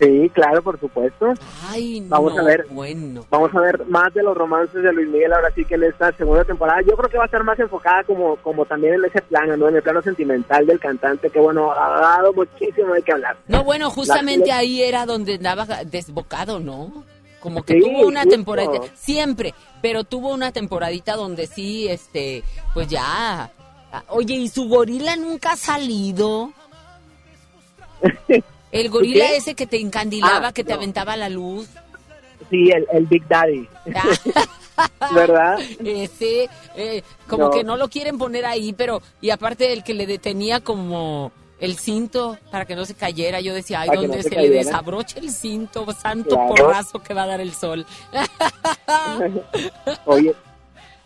Sí, 0.01 0.31
claro, 0.33 0.63
por 0.63 0.81
supuesto. 0.81 1.35
Ay, 1.69 2.03
Vamos 2.09 2.35
no, 2.35 2.41
a 2.41 2.45
ver. 2.45 2.67
bueno. 2.71 3.23
Vamos 3.29 3.55
a 3.55 3.61
ver 3.61 3.85
más 3.87 4.13
de 4.15 4.23
los 4.23 4.35
romances 4.37 4.83
de 4.83 4.93
Luis 4.95 5.09
Miguel 5.09 5.31
ahora 5.33 5.51
sí 5.55 5.63
que 5.67 5.75
en 5.75 5.85
esta 5.85 6.11
segunda 6.13 6.43
temporada. 6.43 6.81
Yo 6.81 6.97
creo 6.97 7.11
que 7.11 7.19
va 7.19 7.25
a 7.25 7.27
estar 7.27 7.45
más 7.45 7.59
enfocada 7.59 8.03
como, 8.05 8.37
como 8.37 8.65
también 8.65 8.95
en 8.95 9.05
ese 9.05 9.21
plano, 9.21 9.59
¿no? 9.59 9.69
En 9.69 9.77
el 9.77 9.83
plano 9.83 10.01
sentimental 10.01 10.65
del 10.67 10.81
cantante, 10.81 11.29
que 11.29 11.39
bueno, 11.39 11.71
ha 11.73 12.01
dado 12.01 12.33
muchísimo 12.33 12.95
de 12.95 13.03
qué 13.03 13.13
hablar. 13.13 13.37
No, 13.47 13.63
bueno, 13.63 13.91
justamente 13.91 14.49
La- 14.49 14.57
ahí 14.59 14.83
era 14.83 15.05
donde 15.05 15.35
andaba 15.35 15.67
desbocado, 15.85 16.61
¿no? 16.61 17.05
Como 17.41 17.63
que 17.63 17.75
Sí, 17.75 17.81
tuvo 17.81 18.07
una 18.07 18.21
justo. 18.23 18.35
temporada, 18.37 18.71
siempre, 18.95 19.55
pero 19.83 20.05
tuvo 20.05 20.31
una 20.33 20.51
temporadita 20.53 21.15
donde 21.15 21.47
sí, 21.47 21.89
este, 21.89 22.43
pues 22.73 22.89
ya. 22.89 23.03
ah, 23.05 23.51
Oye, 24.09 24.35
¿y 24.35 24.49
su 24.49 24.67
gorila 24.67 25.17
nunca 25.17 25.53
ha 25.53 25.57
salido? 25.57 26.53
El 28.73 28.89
gorila 28.91 29.27
qué? 29.29 29.37
ese 29.37 29.55
que 29.55 29.67
te 29.67 29.81
encandilaba, 29.81 30.49
Ah, 30.49 30.53
que 30.53 30.65
te 30.65 30.71
no. 30.71 30.77
aventaba 30.77 31.17
la 31.17 31.29
luz. 31.29 31.69
Sí, 32.51 32.71
el, 32.71 32.87
el 32.93 33.07
Big 33.07 33.27
Daddy. 33.29 33.69
¿Verdad? 35.15 35.59
Ese, 35.85 36.49
eh, 36.77 37.03
como 37.29 37.45
No. 37.47 37.51
que 37.51 37.65
no 37.65 37.77
lo 37.77 37.89
quieren 37.89 38.17
poner 38.19 38.47
ahí, 38.47 38.73
pero, 38.73 39.03
y 39.21 39.31
aparte 39.31 39.73
el 39.73 39.83
que 39.85 39.93
le 39.95 40.07
detenía 40.07 40.61
como 40.61 41.33
el 41.59 41.77
cinto 41.79 42.39
para 42.51 42.65
que 42.65 42.75
no 42.75 42.87
se 42.87 42.95
cayera, 42.95 43.41
yo 43.41 43.53
decía, 43.53 43.83
ay, 43.83 43.91
no 43.91 44.15
se 44.15 44.23
se, 44.23 44.31
le 44.37 44.49
desabroche 44.49 45.19
el 45.19 45.31
cinto, 45.31 45.87
santo 45.93 46.31
Claro. 46.37 46.55
porrazo 46.55 47.03
que 47.03 47.13
va 47.13 47.25
a 47.25 47.27
dar 47.27 47.41
el 47.43 47.53
sol. 47.53 47.85
Oye, 50.07 50.35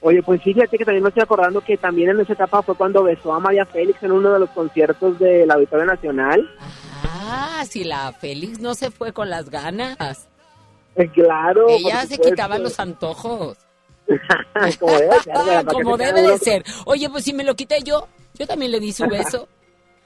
oye, 0.05 0.23
pues 0.23 0.43
fíjate 0.43 0.77
que 0.77 0.85
también 0.85 1.03
me 1.03 1.09
estoy 1.09 1.23
acordando 1.23 1.63
que 1.63 1.79
también 1.79 2.11
en 2.11 2.21
esa 2.21 2.35
etapa 2.35 2.63
fue 2.63 2.75
cuando 2.75 3.03
besó 3.03 3.33
a 3.33 3.41
María 3.41 3.65
Félix 3.65 4.03
en 4.03 4.13
uno 4.13 4.33
de 4.33 4.39
los 4.39 4.51
conciertos 4.51 5.19
del 5.19 5.51
Auditorio 5.51 5.87
Nacional. 5.87 6.49
Ah, 7.03 7.65
si 7.67 7.85
la 7.85 8.13
Félix 8.13 8.61
no 8.61 8.75
se 8.75 8.91
fue 8.91 9.13
con 9.13 9.31
las 9.31 9.49
ganas. 9.49 10.29
Eh, 10.95 11.09
Claro. 11.09 11.69
Ella 11.71 12.05
se 12.07 12.19
quitaba 12.19 12.59
los 12.59 12.79
antojos. 12.79 13.57
Como 14.79 14.93
debe 14.99 15.65
Como 15.65 15.97
debe 15.97 16.23
de 16.23 16.39
ser. 16.39 16.65
Oye, 16.85 17.09
pues 17.09 17.25
si 17.25 17.33
me 17.33 17.43
lo 17.43 17.57
quité 17.57 17.83
yo, 17.83 18.07
yo 18.35 18.47
también 18.47 18.73
le 18.73 18.81
di 18.81 18.93
su 18.93 19.07
beso. 19.07 19.49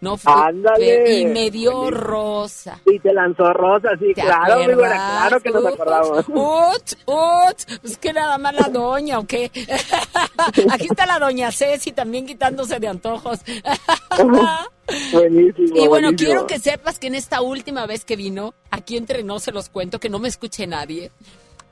No 0.00 0.16
fue. 0.16 0.32
Ándale. 0.32 1.18
Y 1.20 1.26
me 1.26 1.50
dio 1.50 1.90
rosa. 1.90 2.78
Y 2.86 3.00
te 3.00 3.12
lanzó 3.12 3.52
rosa, 3.52 3.88
sí, 3.98 4.14
¿Te 4.14 4.22
claro, 4.22 4.62
muy 4.62 4.74
buena, 4.74 4.94
claro 4.94 5.40
que 5.40 5.50
nos 5.50 5.66
acordamos. 5.66 6.24
Uts, 6.28 6.96
uts, 7.04 7.66
es 7.82 7.98
que 7.98 8.12
nada 8.12 8.38
más 8.38 8.54
la 8.54 8.68
doña, 8.68 9.18
¿o 9.18 9.26
qué? 9.26 9.50
Aquí 10.72 10.86
está 10.88 11.04
la 11.04 11.18
doña 11.18 11.50
Ceci 11.50 11.90
también 11.90 12.26
quitándose 12.26 12.78
de 12.78 12.86
antojos. 12.86 13.40
Buenísimo. 15.12 15.66
Y 15.76 15.86
bueno, 15.88 16.08
buenísimo. 16.08 16.16
quiero 16.16 16.46
que 16.46 16.58
sepas 16.58 16.98
que 16.98 17.08
en 17.08 17.14
esta 17.14 17.40
última 17.42 17.86
vez 17.86 18.04
que 18.04 18.16
vino, 18.16 18.54
aquí 18.70 18.96
entre 18.96 19.22
nos 19.22 19.42
se 19.42 19.52
los 19.52 19.68
cuento, 19.68 19.98
que 20.00 20.08
no 20.08 20.18
me 20.18 20.28
escuche 20.28 20.66
nadie, 20.66 21.10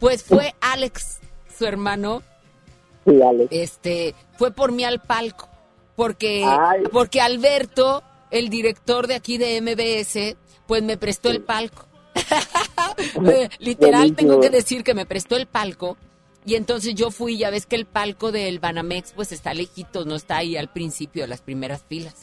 pues 0.01 0.23
fue 0.25 0.55
Alex, 0.61 1.21
su 1.57 1.65
hermano, 1.67 2.23
Sí, 3.07 3.23
Alex. 3.23 3.49
este, 3.53 4.15
fue 4.37 4.51
por 4.51 4.73
mí 4.73 4.85
al 4.85 5.01
palco, 5.01 5.49
porque, 5.95 6.45
Ay. 6.45 6.83
porque 6.93 7.21
Alberto, 7.21 8.03
el 8.31 8.49
director 8.49 9.07
de 9.07 9.15
aquí 9.15 9.39
de 9.39 9.61
MBS, 9.61 10.37
pues 10.67 10.83
me 10.83 10.97
prestó 10.97 11.31
el 11.31 11.43
palco. 11.43 11.87
Literal, 13.59 14.01
Buenísimo. 14.01 14.17
tengo 14.17 14.41
que 14.41 14.51
decir 14.51 14.85
que 14.85 14.95
me 14.95 15.07
prestó 15.07 15.37
el 15.37 15.47
palco. 15.47 15.97
Y 16.45 16.55
entonces 16.55 16.95
yo 16.95 17.11
fui, 17.11 17.39
ya 17.39 17.51
ves 17.51 17.67
que 17.67 17.77
el 17.77 17.87
palco 17.87 18.31
del 18.31 18.61
Banamex 18.61 19.13
pues 19.13 19.33
está 19.33 19.53
lejito, 19.53 20.05
no 20.05 20.15
está 20.15 20.37
ahí 20.37 20.57
al 20.57 20.69
principio 20.69 21.25
de 21.25 21.29
las 21.29 21.41
primeras 21.41 21.83
filas. 21.89 22.15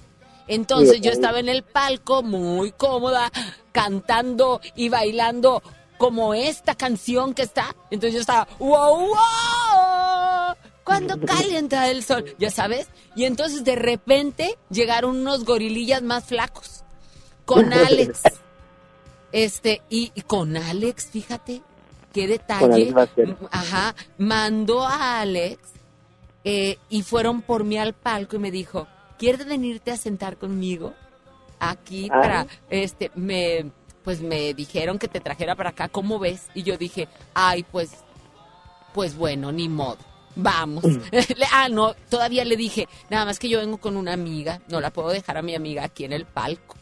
Entonces 0.47 1.01
yo 1.01 1.11
estaba 1.11 1.39
en 1.39 1.49
el 1.49 1.63
palco 1.63 2.23
muy 2.23 2.71
cómoda, 2.71 3.31
cantando 3.71 4.61
y 4.75 4.89
bailando 4.89 5.61
como 5.97 6.33
esta 6.33 6.75
canción 6.75 7.33
que 7.33 7.43
está. 7.43 7.75
Entonces 7.91 8.13
yo 8.13 8.21
estaba, 8.21 8.47
wow, 8.59 9.07
wow, 9.07 10.55
cuando 10.83 11.19
calienta 11.19 11.89
el 11.89 12.03
sol, 12.03 12.35
ya 12.37 12.49
sabes. 12.51 12.87
Y 13.15 13.25
entonces 13.25 13.63
de 13.63 13.75
repente 13.75 14.57
llegaron 14.69 15.17
unos 15.17 15.45
gorilillas 15.45 16.01
más 16.01 16.25
flacos 16.25 16.83
con 17.45 17.71
Alex. 17.73 18.21
Este, 19.31 19.81
y, 19.89 20.11
y 20.13 20.21
con 20.21 20.55
Alex, 20.57 21.07
fíjate, 21.11 21.61
qué 22.13 22.27
detalle. 22.27 22.93
Ajá, 23.51 23.95
mandó 24.17 24.83
a 24.85 25.21
Alex 25.21 25.59
eh, 26.43 26.77
y 26.89 27.01
fueron 27.03 27.41
por 27.41 27.63
mí 27.63 27.77
al 27.77 27.93
palco 27.93 28.35
y 28.35 28.39
me 28.39 28.51
dijo, 28.51 28.87
¿quieres 29.17 29.45
venirte 29.45 29.91
a 29.91 29.97
sentar 29.97 30.37
conmigo? 30.37 30.93
Aquí 31.59 32.09
Ah. 32.11 32.21
para, 32.21 32.47
este, 32.69 33.09
me, 33.15 33.71
pues 34.03 34.21
me 34.21 34.53
dijeron 34.53 34.99
que 34.99 35.07
te 35.07 35.19
trajera 35.21 35.55
para 35.55 35.69
acá, 35.71 35.87
¿cómo 35.87 36.19
ves? 36.19 36.47
Y 36.53 36.63
yo 36.63 36.77
dije, 36.77 37.07
ay, 37.33 37.63
pues, 37.63 37.91
pues 38.93 39.15
bueno, 39.15 39.51
ni 39.51 39.67
modo. 39.69 39.97
Vamos. 40.35 40.83
Le- 41.11 41.47
ah, 41.51 41.69
no, 41.69 41.93
todavía 42.09 42.45
le 42.45 42.55
dije, 42.57 42.87
nada 43.09 43.25
más 43.25 43.39
que 43.39 43.49
yo 43.49 43.59
vengo 43.59 43.77
con 43.77 43.97
una 43.97 44.13
amiga, 44.13 44.61
no 44.69 44.81
la 44.81 44.91
puedo 44.91 45.09
dejar 45.09 45.37
a 45.37 45.41
mi 45.41 45.55
amiga 45.55 45.83
aquí 45.83 46.05
en 46.05 46.13
el 46.13 46.25
palco. 46.25 46.75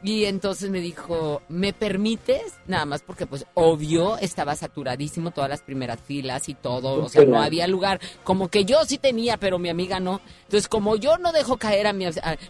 Y 0.00 0.26
entonces 0.26 0.70
me 0.70 0.80
dijo, 0.80 1.42
¿me 1.48 1.72
permites? 1.72 2.54
Nada 2.68 2.84
más 2.84 3.02
porque 3.02 3.26
pues 3.26 3.44
obvio 3.54 4.16
estaba 4.18 4.54
saturadísimo 4.54 5.32
todas 5.32 5.50
las 5.50 5.60
primeras 5.62 5.98
filas 6.00 6.48
y 6.48 6.54
todo, 6.54 7.02
o 7.04 7.08
sea, 7.08 7.22
no 7.24 7.42
había 7.42 7.66
lugar. 7.66 8.00
Como 8.22 8.46
que 8.48 8.64
yo 8.64 8.84
sí 8.84 8.98
tenía, 8.98 9.38
pero 9.38 9.58
mi 9.58 9.68
amiga 9.70 9.98
no. 9.98 10.20
Entonces, 10.44 10.68
como 10.68 10.94
yo 10.94 11.18
no 11.18 11.32
dejo 11.32 11.56
caer 11.56 11.88
a 11.88 11.92
mi, 11.92 12.04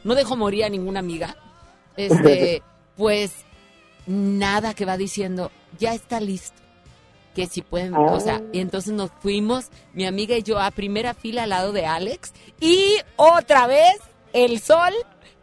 no 0.04 0.14
dejo 0.14 0.36
morir 0.36 0.64
a 0.64 0.68
ninguna 0.68 1.00
amiga, 1.00 1.36
este, 1.96 2.62
pues 2.98 3.32
nada 4.06 4.74
que 4.74 4.84
va 4.84 4.98
diciendo, 4.98 5.50
ya 5.78 5.94
está 5.94 6.20
listo. 6.20 6.60
Que 7.38 7.46
si 7.46 7.62
pueden, 7.62 7.94
o 7.94 8.18
sea, 8.18 8.42
y 8.52 8.58
entonces 8.58 8.92
nos 8.92 9.12
fuimos, 9.22 9.66
mi 9.94 10.06
amiga 10.06 10.36
y 10.36 10.42
yo, 10.42 10.58
a 10.58 10.72
primera 10.72 11.14
fila 11.14 11.44
al 11.44 11.50
lado 11.50 11.70
de 11.70 11.86
Alex, 11.86 12.32
y 12.60 12.96
otra 13.14 13.68
vez 13.68 13.94
el 14.32 14.58
sol 14.58 14.92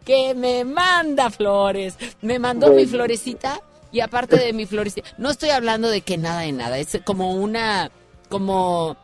que 0.04 0.34
me 0.36 0.66
manda 0.66 1.30
flores. 1.30 1.96
Me 2.22 2.38
mandó 2.38 2.74
mi 2.74 2.86
florecita, 2.86 3.62
y 3.94 4.02
aparte 4.02 4.36
de 4.36 4.52
mi 4.52 4.66
florecita, 4.66 5.08
no 5.18 5.30
estoy 5.30 5.52
hablando 5.52 5.90
de 5.90 6.02
que 6.02 6.18
nada 6.18 6.42
de 6.42 6.52
nada, 6.52 6.78
es 6.80 7.00
como 7.06 7.32
una, 7.34 7.90
como 8.28 8.98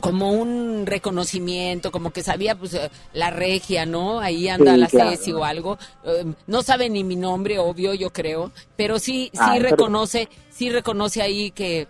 como 0.00 0.30
un 0.32 0.84
reconocimiento, 0.86 1.90
como 1.90 2.12
que 2.12 2.22
sabía 2.22 2.54
pues 2.54 2.78
la 3.14 3.30
regia, 3.30 3.86
¿no? 3.86 4.20
Ahí 4.20 4.46
anda 4.48 4.74
Sí, 4.74 4.78
la 4.80 4.86
claro. 4.88 5.10
Ceci 5.10 5.32
o 5.32 5.42
algo. 5.44 5.78
Eh, 6.04 6.26
no 6.46 6.62
sabe 6.62 6.88
ni 6.90 7.02
mi 7.02 7.16
nombre, 7.16 7.58
obvio, 7.58 7.92
yo 7.94 8.12
creo, 8.12 8.52
pero 8.76 8.98
sí 8.98 9.30
sí 9.32 9.40
pero- 9.54 9.70
reconoce, 9.70 10.28
sí 10.50 10.68
reconoce 10.70 11.22
ahí 11.22 11.50
que 11.50 11.88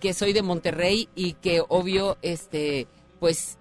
que 0.00 0.14
soy 0.14 0.32
de 0.32 0.42
Monterrey 0.42 1.08
y 1.14 1.34
que 1.34 1.62
obvio 1.68 2.16
este 2.22 2.86
pues 3.20 3.58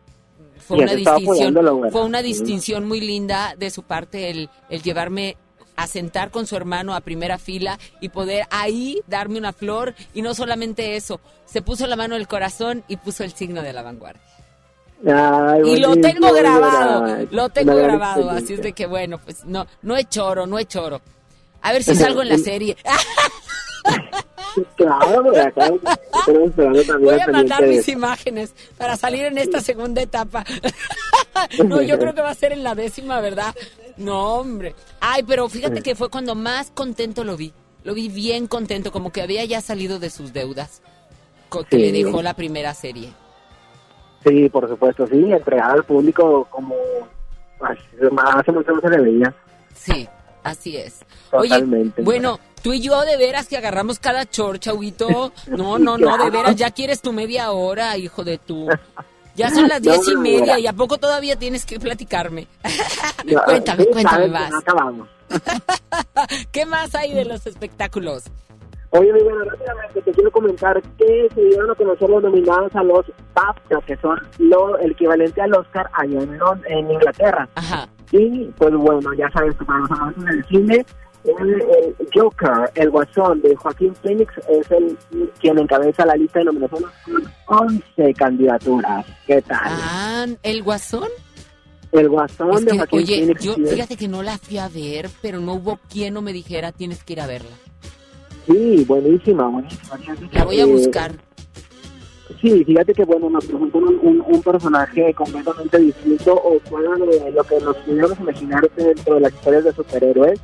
fue 0.65 0.77
una 0.77 0.93
distinción, 0.93 1.53
bueno. 1.53 1.91
fue 1.91 2.03
una 2.03 2.21
distinción 2.21 2.87
muy 2.87 3.01
linda 3.01 3.55
de 3.57 3.69
su 3.71 3.83
parte 3.83 4.29
el, 4.29 4.49
el 4.69 4.81
llevarme 4.81 5.35
a 5.75 5.87
sentar 5.87 6.29
con 6.29 6.45
su 6.45 6.55
hermano 6.55 6.93
a 6.93 7.01
primera 7.01 7.37
fila 7.37 7.79
y 8.01 8.09
poder 8.09 8.45
ahí 8.51 9.01
darme 9.07 9.37
una 9.37 9.53
flor 9.53 9.95
y 10.13 10.21
no 10.21 10.33
solamente 10.33 10.95
eso, 10.95 11.21
se 11.45 11.61
puso 11.61 11.87
la 11.87 11.95
mano 11.95 12.15
en 12.15 12.21
el 12.21 12.27
corazón 12.27 12.83
y 12.87 12.97
puso 12.97 13.23
el 13.23 13.33
signo 13.33 13.61
de 13.61 13.71
la 13.73 13.81
vanguardia. 13.81 14.21
Ay, 15.07 15.61
Y 15.65 15.77
lo 15.77 15.95
tengo 15.95 16.33
grabado, 16.33 17.03
verdad. 17.03 17.27
lo 17.31 17.49
tengo 17.49 17.71
Una 17.73 17.83
grabado, 17.83 18.29
así 18.29 18.53
es 18.53 18.61
de 18.61 18.73
que 18.73 18.85
bueno, 18.85 19.19
pues 19.19 19.45
no, 19.45 19.65
no 19.81 19.95
es 19.95 20.09
choro, 20.09 20.45
no 20.45 20.59
es 20.59 20.67
choro. 20.67 21.01
A 21.61 21.71
ver 21.71 21.83
si 21.83 21.95
salgo 21.95 22.21
en 22.21 22.29
la 22.29 22.37
serie. 22.37 22.75
Claro, 24.75 25.23
porque 25.23 25.39
acá 25.39 25.65
estamos 25.65 26.49
esperando 26.49 26.83
también 26.83 27.15
Voy 27.15 27.19
a 27.19 27.27
mandar 27.27 27.67
mis 27.67 27.87
imágenes 27.87 28.53
para 28.77 28.97
salir 28.97 29.25
en 29.25 29.37
esta 29.37 29.61
segunda 29.61 30.01
etapa. 30.01 30.43
no, 31.65 31.81
yo 31.81 31.99
creo 31.99 32.13
que 32.13 32.21
va 32.21 32.31
a 32.31 32.35
ser 32.35 32.51
en 32.51 32.63
la 32.63 32.75
décima, 32.75 33.21
¿verdad? 33.21 33.55
No, 33.97 34.35
hombre. 34.35 34.75
Ay, 34.99 35.23
pero 35.23 35.47
fíjate 35.49 35.81
que 35.81 35.95
fue 35.95 36.09
cuando 36.09 36.35
más 36.35 36.71
contento 36.71 37.23
lo 37.23 37.37
vi. 37.37 37.53
Lo 37.83 37.93
vi 37.93 38.09
bien 38.09 38.47
contento, 38.47 38.91
como 38.91 39.11
que 39.11 39.21
había 39.21 39.45
ya 39.45 39.61
salido 39.61 39.99
de 39.99 40.09
sus 40.09 40.33
deudas 40.33 40.81
que 41.49 41.77
Sí. 41.77 41.77
le 41.77 41.91
dejó 41.91 42.21
la 42.21 42.33
primera 42.33 42.73
serie. 42.73 43.11
Sí, 44.25 44.49
por 44.49 44.67
supuesto, 44.67 45.07
sí, 45.07 45.31
entregada 45.31 45.73
al 45.73 45.83
público 45.83 46.47
como 46.49 46.75
hace 47.61 47.79
hace 48.35 48.51
mucho 48.51 48.71
no 48.71 48.81
se 48.81 48.89
le 48.89 49.01
veía. 49.01 49.33
Sí, 49.73 50.07
así 50.43 50.77
es. 50.77 50.99
Totalmente. 51.31 52.01
Oye, 52.01 52.05
bueno, 52.05 52.39
tú 52.61 52.73
y 52.73 52.81
yo 52.81 53.01
de 53.01 53.17
veras 53.17 53.47
que 53.47 53.57
agarramos 53.57 53.99
cada 53.99 54.25
chorcha, 54.25 54.73
Huguito. 54.73 55.31
No, 55.47 55.79
no, 55.79 55.97
no, 55.97 56.17
de 56.17 56.29
veras, 56.29 56.55
ya 56.55 56.71
quieres 56.71 57.01
tu 57.01 57.11
media 57.11 57.51
hora, 57.51 57.97
hijo 57.97 58.23
de 58.23 58.37
tú. 58.37 58.67
Ya 59.35 59.49
son 59.49 59.67
las 59.67 59.81
diez 59.81 60.07
y 60.07 60.15
media 60.15 60.59
y 60.59 60.67
a 60.67 60.73
poco 60.73 60.97
todavía 60.97 61.37
tienes 61.37 61.65
que 61.65 61.79
platicarme. 61.79 62.47
Cuéntame, 63.45 63.85
cuéntame 63.87 64.27
más. 64.27 64.51
¿Qué 66.51 66.65
más 66.65 66.95
hay 66.95 67.13
de 67.13 67.25
los 67.25 67.45
espectáculos? 67.47 68.25
Oye, 68.91 69.13
mi 69.13 69.21
bueno, 69.21 69.43
rápidamente 69.43 70.01
te 70.01 70.11
quiero 70.11 70.31
comentar 70.31 70.81
que 70.97 71.27
se 71.33 71.41
dieron 71.41 71.69
a 71.69 71.75
conocer 71.75 72.09
los 72.09 72.23
nominados 72.23 72.75
a 72.75 72.83
los 72.83 73.05
BAFTA, 73.35 73.81
que 73.85 73.95
son 73.97 74.19
lo, 74.39 74.77
el 74.79 74.91
equivalente 74.91 75.41
al 75.41 75.53
Oscar 75.53 75.87
allá 75.93 76.19
en 76.65 76.91
Inglaterra. 76.91 77.47
Ajá. 77.53 77.87
Y 78.11 78.45
pues 78.57 78.73
bueno, 78.73 79.13
ya 79.13 79.29
sabes 79.29 79.55
que 79.55 79.65
para 79.65 79.79
los 79.79 79.91
amantes 79.91 80.25
del 80.25 80.45
cine, 80.45 80.85
el, 81.23 81.61
el 81.61 81.95
Joker, 82.13 82.71
el 82.75 82.89
guasón 82.89 83.41
de 83.41 83.55
Joaquín 83.55 83.93
Phoenix, 83.95 84.33
es 84.49 84.69
el 84.71 84.97
quien 85.39 85.59
encabeza 85.59 86.05
la 86.05 86.15
lista 86.15 86.39
de 86.39 86.45
nominaciones 86.45 86.87
con 87.45 87.67
11 87.97 88.13
candidaturas. 88.13 89.05
¿Qué 89.27 89.41
tal? 89.41 89.59
Ah, 89.63 90.25
¿el 90.43 90.63
guasón? 90.63 91.09
el 91.91 92.07
guasón 92.07 92.51
Es 92.53 92.65
de 92.65 92.77
Joaquín 92.77 92.99
oye, 92.99 93.17
Phoenix. 93.17 93.43
yo 93.43 93.55
fíjate 93.55 93.97
que 93.97 94.07
no 94.07 94.21
la 94.23 94.37
fui 94.37 94.57
a 94.59 94.69
ver, 94.69 95.09
pero 95.21 95.39
no 95.39 95.55
hubo 95.55 95.79
quien 95.89 96.13
no 96.13 96.21
me 96.21 96.33
dijera 96.33 96.71
tienes 96.71 97.03
que 97.03 97.13
ir 97.13 97.21
a 97.21 97.27
verla. 97.27 97.55
Sí, 98.47 98.83
buenísima, 98.87 99.47
buenísima. 99.47 99.99
La 100.31 100.43
voy 100.45 100.59
a 100.59 100.65
buscar. 100.65 101.11
Sí, 102.41 102.63
fíjate 102.63 102.93
que 102.93 103.03
bueno, 103.05 103.29
nos 103.29 103.43
presentan 103.45 103.83
un, 103.83 103.99
un, 104.01 104.21
un 104.25 104.41
personaje 104.43 105.13
completamente 105.13 105.77
distinto 105.79 106.33
o 106.35 106.59
fuera 106.69 106.91
de 106.95 107.31
lo 107.31 107.43
que 107.43 107.59
nos 107.59 107.75
pudiéramos 107.77 108.19
imaginar 108.19 108.69
dentro 108.75 109.15
de 109.15 109.21
las 109.21 109.33
historias 109.33 109.63
de 109.65 109.73
superhéroes. 109.73 110.39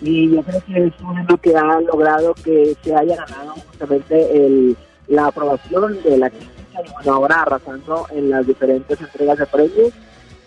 Y 0.00 0.30
yo 0.30 0.42
creo 0.42 0.60
que 0.66 0.86
eso 0.86 1.14
es 1.20 1.28
lo 1.28 1.36
que 1.38 1.56
ha 1.56 1.80
logrado 1.80 2.34
que 2.34 2.76
se 2.82 2.94
haya 2.94 3.16
ganado 3.16 3.54
justamente 3.68 4.36
el, 4.36 4.76
la 5.08 5.26
aprobación 5.26 6.02
de 6.02 6.18
la 6.18 6.30
crítica 6.30 6.82
y 6.86 6.92
bueno, 6.92 7.14
ahora 7.14 7.42
arrasando 7.42 8.06
en 8.10 8.30
las 8.30 8.46
diferentes 8.46 9.00
entregas 9.00 9.38
de 9.38 9.46
premios. 9.46 9.92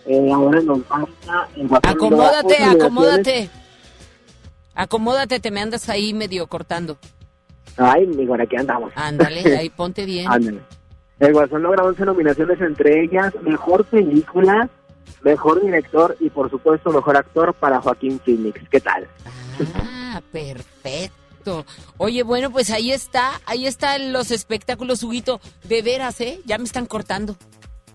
Eh, 0.06 0.32
ahora 0.32 0.62
nos 0.62 0.88
basta 0.88 1.48
Acomódate, 1.84 2.64
acomódate. 2.64 3.50
Acomódate, 4.74 5.40
te 5.40 5.52
me 5.52 5.62
andas 5.62 5.90
ahí 5.90 6.14
medio 6.14 6.48
cortando. 6.48 6.98
Ay, 7.78 8.06
bueno, 8.06 8.44
aquí 8.44 8.56
andamos. 8.56 8.92
Ándale, 8.96 9.58
ahí 9.58 9.70
ponte 9.70 10.06
bien. 10.06 10.28
Ándale. 10.32 10.62
El 11.20 11.34
Guasón 11.34 11.64
logra 11.64 11.84
11 11.84 12.06
nominaciones, 12.06 12.62
entre 12.62 13.04
ellas 13.04 13.34
Mejor 13.42 13.84
Película, 13.86 14.70
Mejor 15.24 15.62
Director 15.62 16.18
y, 16.20 16.30
por 16.30 16.50
supuesto, 16.50 16.92
Mejor 16.92 17.18
Actor 17.18 17.54
para 17.54 17.82
Joaquín 17.82 18.20
Phoenix. 18.24 18.62
¿Qué 18.70 18.80
tal? 18.80 19.08
Ah, 19.76 20.22
perfecto. 20.32 21.66
Oye, 21.98 22.24
bueno, 22.24 22.52
pues 22.52 22.70
ahí 22.72 22.92
está, 22.92 23.42
ahí 23.46 23.66
están 23.66 24.14
los 24.14 24.32
espectáculos, 24.32 25.04
Huguito. 25.04 25.42
De 25.64 25.82
veras, 25.82 26.20
¿eh? 26.22 26.40
Ya 26.46 26.58
me 26.58 26.66
están 26.66 26.86
cortando. 26.86 27.36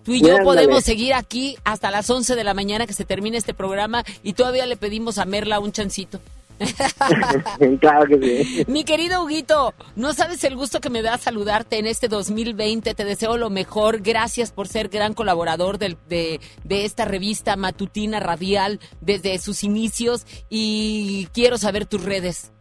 Tú 0.03 0.13
y 0.13 0.21
yo 0.21 0.37
podemos 0.43 0.83
seguir 0.83 1.15
aquí 1.15 1.57
hasta 1.63 1.89
las 1.89 2.07
11 2.07 2.35
de 2.35 2.43
la 2.43 2.53
mañana 2.53 2.85
que 2.85 2.93
se 2.93 3.05
termine 3.05 3.37
este 3.37 3.55
programa 3.55 4.03
y 4.21 4.33
todavía 4.33 4.67
le 4.67 4.77
pedimos 4.77 5.17
a 5.17 5.25
Merla 5.25 5.59
un 5.59 5.71
chancito. 5.71 6.19
claro 7.79 8.05
que 8.07 8.45
sí. 8.45 8.65
Mi 8.67 8.83
querido 8.83 9.23
Huguito, 9.23 9.73
no 9.95 10.13
sabes 10.13 10.43
el 10.43 10.55
gusto 10.55 10.79
que 10.79 10.89
me 10.89 11.01
da 11.01 11.17
saludarte 11.17 11.77
en 11.79 11.85
este 11.87 12.07
2020. 12.07 12.93
Te 12.93 13.05
deseo 13.05 13.37
lo 13.37 13.49
mejor. 13.49 14.01
Gracias 14.01 14.51
por 14.51 14.67
ser 14.67 14.89
gran 14.89 15.13
colaborador 15.13 15.77
del- 15.77 15.97
de, 16.07 16.39
de 16.63 16.85
esta 16.85 17.05
revista 17.05 17.55
matutina 17.55 18.19
radial 18.19 18.79
desde 19.01 19.37
sus 19.39 19.63
inicios 19.63 20.25
y 20.49 21.27
quiero 21.33 21.57
saber 21.57 21.85
tus 21.85 22.03
redes. 22.03 22.51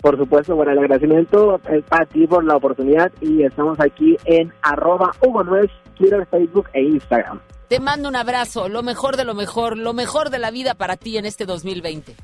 Por 0.00 0.18
supuesto, 0.18 0.54
bueno, 0.54 0.72
el 0.72 0.78
agradecimiento 0.80 1.58
es 1.70 1.82
para 1.84 2.04
ti 2.04 2.26
por 2.26 2.44
la 2.44 2.56
oportunidad 2.56 3.10
y 3.22 3.42
estamos 3.42 3.80
aquí 3.80 4.16
en 4.26 4.52
arroba 4.60 5.12
Hugo 5.22 5.42
Nuez, 5.44 5.70
Twitter, 5.96 6.26
Facebook 6.30 6.68
e 6.74 6.82
Instagram. 6.82 7.40
Te 7.68 7.80
mando 7.80 8.10
un 8.10 8.16
abrazo, 8.16 8.68
lo 8.68 8.82
mejor 8.82 9.16
de 9.16 9.24
lo 9.24 9.32
mejor, 9.34 9.78
lo 9.78 9.94
mejor 9.94 10.28
de 10.28 10.38
la 10.38 10.50
vida 10.50 10.74
para 10.74 10.98
ti 10.98 11.16
en 11.16 11.24
este 11.24 11.46
2020. 11.46 12.14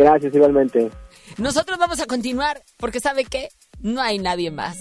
Gracias 0.00 0.34
igualmente. 0.34 0.90
Nosotros 1.36 1.78
vamos 1.78 2.00
a 2.00 2.06
continuar 2.06 2.62
porque 2.78 3.00
¿sabe 3.00 3.24
qué? 3.24 3.50
No 3.80 4.00
hay 4.00 4.18
nadie 4.18 4.50
más. 4.50 4.78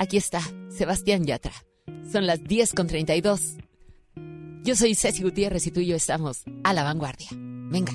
Aquí 0.00 0.16
está, 0.16 0.40
Sebastián 0.68 1.24
Yatra. 1.24 1.52
Son 2.10 2.26
las 2.26 2.42
10 2.42 2.74
con 2.74 2.88
32. 2.88 3.58
Yo 4.64 4.74
soy 4.74 4.96
Ceci 4.96 5.22
Gutiérrez 5.22 5.64
y 5.68 5.70
tú 5.70 5.78
y 5.78 5.86
yo 5.86 5.94
estamos 5.94 6.42
a 6.64 6.72
la 6.72 6.82
vanguardia. 6.82 7.28
Venga. 7.30 7.92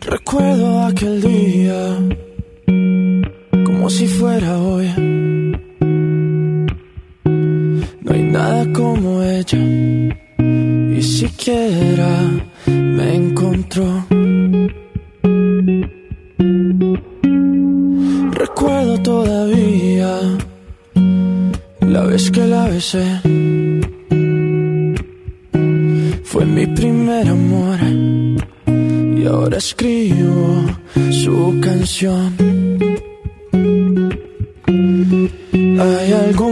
Recuerdo 0.00 0.82
aquel 0.82 1.22
día 1.22 1.98
como 3.64 3.88
si 3.88 4.08
fuera 4.08 4.58
hoy. 4.58 5.21
No 8.12 8.18
hay 8.18 8.24
nada 8.24 8.72
como 8.74 9.22
ella, 9.22 9.58
y 9.58 11.02
siquiera 11.02 12.30
me 12.66 13.14
encontró. 13.14 14.04
Recuerdo 18.32 18.98
todavía 19.02 20.18
la 21.80 22.02
vez 22.04 22.30
que 22.30 22.46
la 22.46 22.68
besé. 22.68 23.06
Fue 26.24 26.44
mi 26.44 26.66
primer 26.66 27.28
amor 27.28 27.78
y 29.16 29.24
ahora 29.24 29.56
escribo 29.56 30.66
su 31.10 31.58
canción. 31.62 32.34
Hay 35.80 36.12
algo 36.12 36.51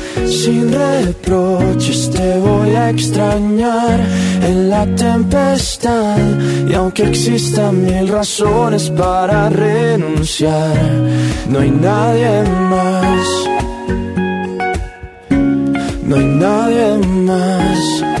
sin 0.31 0.71
reproches, 0.71 2.09
te 2.09 2.39
voy 2.39 2.69
a 2.75 2.89
extrañar 2.89 3.99
en 4.41 4.69
la 4.69 4.85
tempestad. 4.95 6.17
Y 6.67 6.73
aunque 6.73 7.03
existan 7.03 7.83
mil 7.83 8.07
razones 8.07 8.89
para 8.89 9.49
renunciar, 9.49 10.75
no 11.49 11.59
hay 11.59 11.71
nadie 11.71 12.43
más. 12.69 13.27
No 16.03 16.15
hay 16.15 16.25
nadie 16.25 16.97
más. 17.07 18.20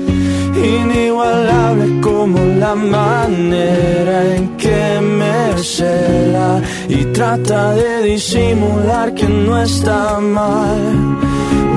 inigualable 0.63 2.01
como 2.01 2.39
la 2.39 2.75
manera 2.75 4.35
en 4.35 4.57
que 4.57 4.99
me 5.01 5.57
cela 5.63 6.61
y 6.87 7.05
trata 7.05 7.73
de 7.73 8.03
disimular 8.03 9.13
que 9.13 9.27
no 9.27 9.61
está 9.61 10.19
mal. 10.19 11.17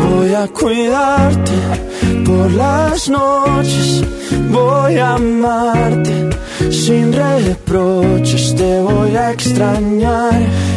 Voy 0.05 0.35
a 0.35 0.47
cuidarte 0.49 1.53
por 2.25 2.51
las 2.53 3.09
noches, 3.09 4.03
voy 4.51 4.97
a 4.97 5.15
amarte 5.15 6.31
sin 6.71 7.13
reproches, 7.13 8.55
te 8.55 8.81
voy 8.81 9.17
a 9.17 9.33
extrañar 9.33 10.35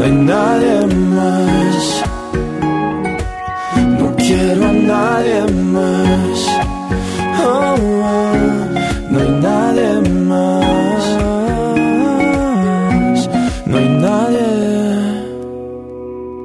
No 0.00 0.06
hay 0.06 0.12
nadie 0.12 0.86
más. 0.96 2.04
No 3.98 4.16
quiero 4.16 4.64
a 4.64 4.72
nadie 4.72 5.52
más. 5.52 6.48
Oh, 7.44 7.74
oh, 7.76 8.34
no 9.10 9.18
hay 9.20 9.28
nadie 9.28 10.10
más. 10.24 11.18
No 13.66 13.76
hay 13.76 13.88
nadie. 13.90 14.40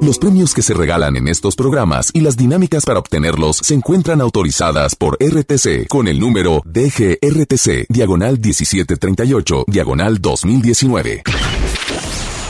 Los 0.02 0.18
premios 0.18 0.52
que 0.52 0.60
se 0.60 0.74
regalan 0.74 1.16
en 1.16 1.26
estos 1.26 1.56
programas 1.56 2.10
y 2.12 2.20
las 2.20 2.36
dinámicas 2.36 2.84
para 2.84 2.98
obtenerlos 2.98 3.56
se 3.56 3.72
encuentran 3.72 4.20
autorizadas 4.20 4.96
por 4.96 5.16
RTC 5.18 5.88
con 5.88 6.08
el 6.08 6.20
número 6.20 6.60
DGRTC, 6.66 7.86
diagonal 7.88 8.38
1738, 8.38 9.64
diagonal 9.66 10.20
2019. 10.20 11.22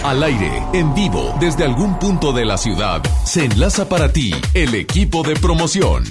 Al 0.07 0.23
aire, 0.23 0.63
en 0.73 0.95
vivo, 0.95 1.35
desde 1.41 1.65
algún 1.65 1.99
punto 1.99 2.33
de 2.33 2.45
la 2.45 2.57
ciudad, 2.59 3.03
se 3.25 3.45
enlaza 3.45 3.89
para 3.89 4.13
ti 4.13 4.33
el 4.55 4.77
equipo 4.77 5.25
de 5.25 5.35
promoción. 5.35 6.05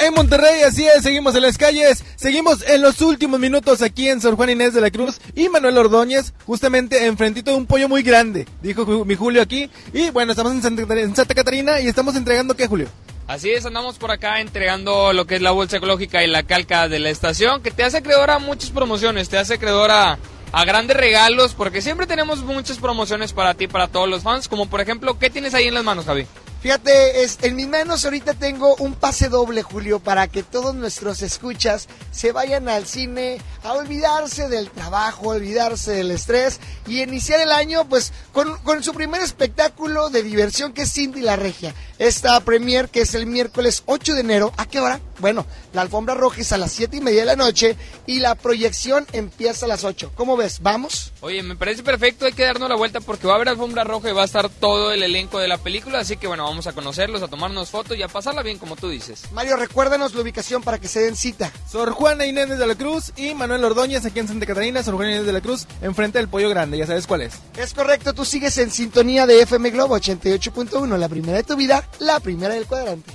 En 0.00 0.14
Monterrey, 0.14 0.62
así 0.62 0.86
es, 0.86 1.02
seguimos 1.02 1.34
en 1.34 1.42
las 1.42 1.58
calles, 1.58 2.02
seguimos 2.16 2.66
en 2.66 2.80
los 2.80 3.02
últimos 3.02 3.38
minutos 3.40 3.82
aquí 3.82 4.08
en 4.08 4.22
Sor 4.22 4.36
Juan 4.36 4.48
Inés 4.48 4.72
de 4.72 4.80
la 4.80 4.90
Cruz 4.90 5.20
y 5.34 5.50
Manuel 5.50 5.76
Ordóñez, 5.76 6.32
justamente 6.46 7.04
enfrentito 7.04 7.50
de 7.50 7.58
un 7.58 7.66
pollo 7.66 7.90
muy 7.90 8.02
grande, 8.02 8.46
dijo 8.62 8.86
mi 9.04 9.16
Julio 9.16 9.42
aquí. 9.42 9.68
Y 9.92 10.08
bueno, 10.08 10.32
estamos 10.32 10.52
en 10.52 10.62
Santa, 10.62 10.94
en 10.94 11.14
Santa 11.14 11.34
Catarina 11.34 11.78
y 11.80 11.88
estamos 11.88 12.16
entregando, 12.16 12.56
¿qué, 12.56 12.66
Julio? 12.66 12.88
Así 13.26 13.50
es, 13.50 13.66
andamos 13.66 13.98
por 13.98 14.12
acá 14.12 14.40
entregando 14.40 15.12
lo 15.12 15.26
que 15.26 15.34
es 15.34 15.42
la 15.42 15.50
bolsa 15.50 15.76
ecológica 15.76 16.24
y 16.24 16.26
la 16.26 16.44
calca 16.44 16.88
de 16.88 17.00
la 17.00 17.10
estación, 17.10 17.60
que 17.60 17.70
te 17.70 17.84
hace 17.84 17.98
acreedor 17.98 18.30
a 18.30 18.38
muchas 18.38 18.70
promociones, 18.70 19.28
te 19.28 19.36
hace 19.36 19.54
acreedor 19.54 19.90
a, 19.90 20.18
a 20.52 20.64
grandes 20.64 20.96
regalos, 20.96 21.54
porque 21.54 21.82
siempre 21.82 22.06
tenemos 22.06 22.42
muchas 22.42 22.78
promociones 22.78 23.32
para 23.32 23.54
ti, 23.54 23.66
para 23.66 23.88
todos 23.88 24.08
los 24.08 24.22
fans, 24.22 24.48
como 24.48 24.66
por 24.66 24.80
ejemplo, 24.80 25.18
¿qué 25.18 25.30
tienes 25.30 25.54
ahí 25.54 25.66
en 25.66 25.74
las 25.74 25.84
manos, 25.84 26.06
Javi? 26.06 26.26
Fíjate, 26.60 27.22
es, 27.22 27.38
en 27.42 27.54
mis 27.54 27.68
manos 27.68 28.04
ahorita 28.04 28.34
tengo 28.34 28.74
un 28.76 28.94
pase 28.94 29.28
doble, 29.28 29.62
Julio, 29.62 30.00
para 30.00 30.26
que 30.26 30.42
todos 30.42 30.74
nuestros 30.74 31.22
escuchas 31.22 31.86
se 32.10 32.32
vayan 32.32 32.68
al 32.68 32.86
cine 32.86 33.40
a 33.62 33.74
olvidarse 33.74 34.48
del 34.48 34.70
trabajo, 34.70 35.28
olvidarse 35.28 35.92
del 35.92 36.10
estrés 36.10 36.58
y 36.86 37.02
iniciar 37.02 37.40
el 37.40 37.52
año 37.52 37.88
pues 37.88 38.12
con, 38.32 38.56
con 38.58 38.82
su 38.82 38.94
primer 38.94 39.20
espectáculo 39.22 40.08
de 40.08 40.22
diversión 40.22 40.72
que 40.72 40.82
es 40.82 40.92
Cindy 40.92 41.20
la 41.20 41.36
Regia. 41.36 41.74
Esta 41.98 42.40
premier 42.40 42.88
que 42.88 43.02
es 43.02 43.14
el 43.14 43.26
miércoles 43.26 43.82
8 43.86 44.14
de 44.14 44.20
enero. 44.20 44.52
¿A 44.56 44.66
qué 44.66 44.80
hora? 44.80 45.00
Bueno, 45.18 45.46
la 45.72 45.82
alfombra 45.82 46.14
roja 46.14 46.40
es 46.40 46.52
a 46.52 46.58
las 46.58 46.72
7 46.72 46.96
y 46.96 47.00
media 47.00 47.20
de 47.20 47.26
la 47.26 47.36
noche 47.36 47.76
y 48.06 48.18
la 48.18 48.34
proyección 48.34 49.06
empieza 49.12 49.66
a 49.66 49.68
las 49.68 49.84
8. 49.84 50.12
¿Cómo 50.14 50.36
ves? 50.36 50.60
¿Vamos? 50.60 51.12
Oye, 51.26 51.42
me 51.42 51.56
parece 51.56 51.82
perfecto, 51.82 52.24
hay 52.24 52.32
que 52.32 52.44
darnos 52.44 52.68
la 52.68 52.76
vuelta 52.76 53.00
porque 53.00 53.26
va 53.26 53.32
a 53.32 53.36
haber 53.36 53.48
alfombra 53.48 53.82
roja 53.82 54.08
y 54.08 54.12
va 54.12 54.22
a 54.22 54.26
estar 54.26 54.48
todo 54.48 54.92
el 54.92 55.02
elenco 55.02 55.40
de 55.40 55.48
la 55.48 55.58
película, 55.58 55.98
así 55.98 56.16
que 56.16 56.28
bueno, 56.28 56.44
vamos 56.44 56.68
a 56.68 56.72
conocerlos, 56.72 57.20
a 57.20 57.26
tomarnos 57.26 57.68
fotos 57.68 57.96
y 57.96 58.02
a 58.04 58.06
pasarla 58.06 58.44
bien 58.44 58.58
como 58.58 58.76
tú 58.76 58.88
dices. 58.88 59.24
Mario, 59.32 59.56
recuérdanos 59.56 60.14
la 60.14 60.20
ubicación 60.20 60.62
para 60.62 60.78
que 60.78 60.86
se 60.86 61.00
den 61.00 61.16
cita. 61.16 61.50
Sor 61.68 61.90
Juana 61.90 62.26
Inés 62.26 62.56
de 62.56 62.64
la 62.64 62.76
Cruz 62.76 63.12
y 63.16 63.34
Manuel 63.34 63.64
Ordóñez 63.64 64.06
aquí 64.06 64.20
en 64.20 64.28
Santa 64.28 64.46
Catarina, 64.46 64.84
Sor 64.84 64.94
Juana 64.94 65.14
Inés 65.14 65.26
de 65.26 65.32
la 65.32 65.40
Cruz, 65.40 65.66
enfrente 65.82 66.18
del 66.18 66.28
pollo 66.28 66.48
grande, 66.48 66.78
ya 66.78 66.86
sabes 66.86 67.08
cuál 67.08 67.22
es. 67.22 67.34
Es 67.56 67.74
correcto, 67.74 68.14
tú 68.14 68.24
sigues 68.24 68.56
en 68.58 68.70
sintonía 68.70 69.26
de 69.26 69.42
FM 69.42 69.70
Globo 69.70 69.98
88.1, 69.98 70.96
la 70.96 71.08
primera 71.08 71.38
de 71.38 71.42
tu 71.42 71.56
vida, 71.56 71.88
la 71.98 72.20
primera 72.20 72.54
del 72.54 72.66
cuadrante. 72.66 73.12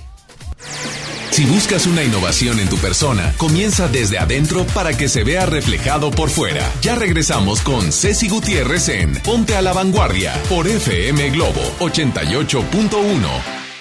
Si 1.32 1.46
buscas 1.46 1.86
una 1.86 2.04
innovación 2.04 2.60
en 2.60 2.68
tu 2.68 2.76
persona, 2.76 3.32
comienza 3.38 3.88
desde 3.88 4.18
adentro 4.18 4.66
para 4.74 4.94
que 4.94 5.08
se 5.08 5.24
vea 5.24 5.46
reflejado 5.46 6.10
por 6.10 6.28
fuera. 6.28 6.70
Ya 6.82 6.94
regresamos 6.94 7.62
con 7.62 7.90
Ceci 7.90 8.28
Gutiérrez 8.28 8.90
en 8.90 9.14
Ponte 9.22 9.56
a 9.56 9.62
la 9.62 9.72
Vanguardia 9.72 10.34
por 10.50 10.68
FM 10.68 11.30
Globo 11.30 11.62
88.1. 11.78 13.26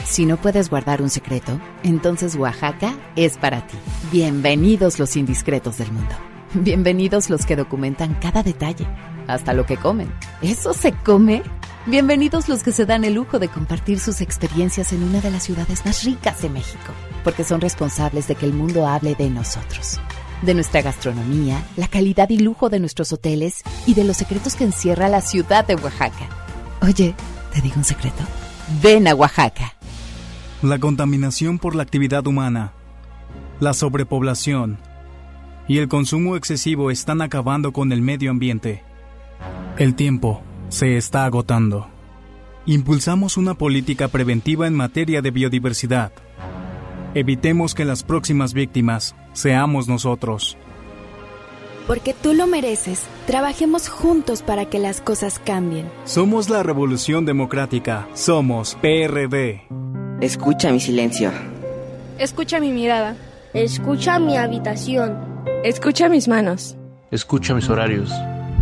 Si 0.06 0.26
no 0.26 0.38
puedes 0.38 0.70
guardar 0.70 1.02
un 1.02 1.10
secreto, 1.10 1.60
entonces 1.84 2.38
Oaxaca 2.38 2.96
es 3.18 3.38
para 3.38 3.68
ti. 3.68 3.76
Bienvenidos 4.14 4.98
los 4.98 5.18
indiscretos 5.18 5.78
del 5.78 5.92
mundo. 5.92 6.16
Bienvenidos 6.54 7.30
los 7.30 7.46
que 7.46 7.58
documentan 7.58 8.16
cada 8.16 8.44
detalle, 8.44 8.88
hasta 9.28 9.52
lo 9.52 9.66
que 9.66 9.76
comen. 9.76 10.10
¿Eso 10.42 10.74
se 10.74 10.94
come? 10.94 11.44
Bienvenidos 11.86 12.48
los 12.48 12.62
que 12.62 12.72
se 12.72 12.86
dan 12.86 13.04
el 13.04 13.16
lujo 13.16 13.40
de 13.40 13.50
compartir 13.50 14.00
sus 14.00 14.22
experiencias 14.22 14.94
en 14.94 15.02
una 15.02 15.20
de 15.20 15.32
las 15.32 15.44
ciudades 15.44 15.84
más 15.84 16.04
ricas 16.04 16.40
de 16.44 16.50
México, 16.50 16.94
porque 17.24 17.44
son 17.44 17.62
responsables 17.62 18.28
de 18.28 18.36
que 18.36 18.46
el 18.46 18.54
mundo 18.54 18.88
hable 18.88 19.16
de 19.16 19.30
nosotros, 19.30 20.00
de 20.42 20.54
nuestra 20.54 20.82
gastronomía, 20.82 21.64
la 21.78 21.88
calidad 21.88 22.30
y 22.30 22.38
lujo 22.38 22.70
de 22.70 22.80
nuestros 22.80 23.14
hoteles 23.14 23.64
y 23.86 23.94
de 23.94 24.04
los 24.04 24.18
secretos 24.18 24.56
que 24.56 24.64
encierra 24.64 25.10
la 25.10 25.22
ciudad 25.22 25.66
de 25.66 25.76
Oaxaca. 25.76 26.30
Oye, 26.82 27.16
¿te 27.54 27.62
digo 27.62 27.76
un 27.78 27.84
secreto? 27.84 28.24
Ven 28.82 29.08
a 29.08 29.16
Oaxaca. 29.16 29.74
La 30.62 30.80
contaminación 30.80 31.60
por 31.60 31.76
la 31.76 31.84
actividad 31.84 32.26
humana, 32.28 32.74
la 33.60 33.74
sobrepoblación 33.74 34.80
y 35.68 35.78
el 35.78 35.88
consumo 35.88 36.36
excesivo 36.36 36.92
están 36.92 37.22
acabando 37.22 37.72
con 37.72 37.92
el 37.92 38.02
medio 38.02 38.32
ambiente. 38.32 38.84
El 39.78 39.96
tiempo 39.96 40.42
se 40.70 40.98
está 40.98 41.26
agotando. 41.26 41.88
Impulsamos 42.66 43.38
una 43.38 43.56
política 43.56 44.08
preventiva 44.08 44.68
en 44.68 44.76
materia 44.76 45.22
de 45.22 45.32
biodiversidad. 45.32 46.12
Evitemos 47.14 47.76
que 47.76 47.84
las 47.84 48.04
próximas 48.04 48.54
víctimas 48.54 49.16
seamos 49.34 49.90
nosotros. 49.90 50.58
Porque 51.86 52.14
tú 52.14 52.34
lo 52.34 52.48
mereces, 52.48 53.04
trabajemos 53.28 53.90
juntos 53.90 54.42
para 54.42 54.66
que 54.66 54.80
las 54.80 55.02
cosas 55.02 55.38
cambien. 55.44 55.90
Somos 56.06 56.50
la 56.50 56.64
Revolución 56.64 57.26
Democrática. 57.26 58.08
Somos 58.14 58.78
PRD. 58.82 59.64
Escucha 60.22 60.72
mi 60.72 60.80
silencio. 60.80 61.32
Escucha 62.18 62.62
mi 62.62 62.72
mirada. 62.72 63.18
Escucha 63.54 64.18
mi 64.18 64.38
habitación. 64.38 65.18
Escucha 65.66 66.08
mis 66.08 66.30
manos. 66.30 66.78
Escucha 67.10 67.54
mis 67.54 67.68
horarios. 67.68 68.10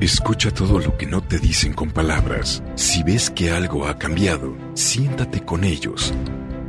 Escucha 0.01 0.49
todo 0.51 0.79
lo 0.79 0.97
que 0.97 1.05
no 1.05 1.21
te 1.21 1.37
dicen 1.37 1.73
con 1.73 1.91
palabras. 1.91 2.63
Si 2.73 3.03
ves 3.03 3.29
que 3.29 3.51
algo 3.51 3.85
ha 3.85 3.99
cambiado, 3.99 4.55
siéntate 4.73 5.41
con 5.41 5.63
ellos. 5.63 6.13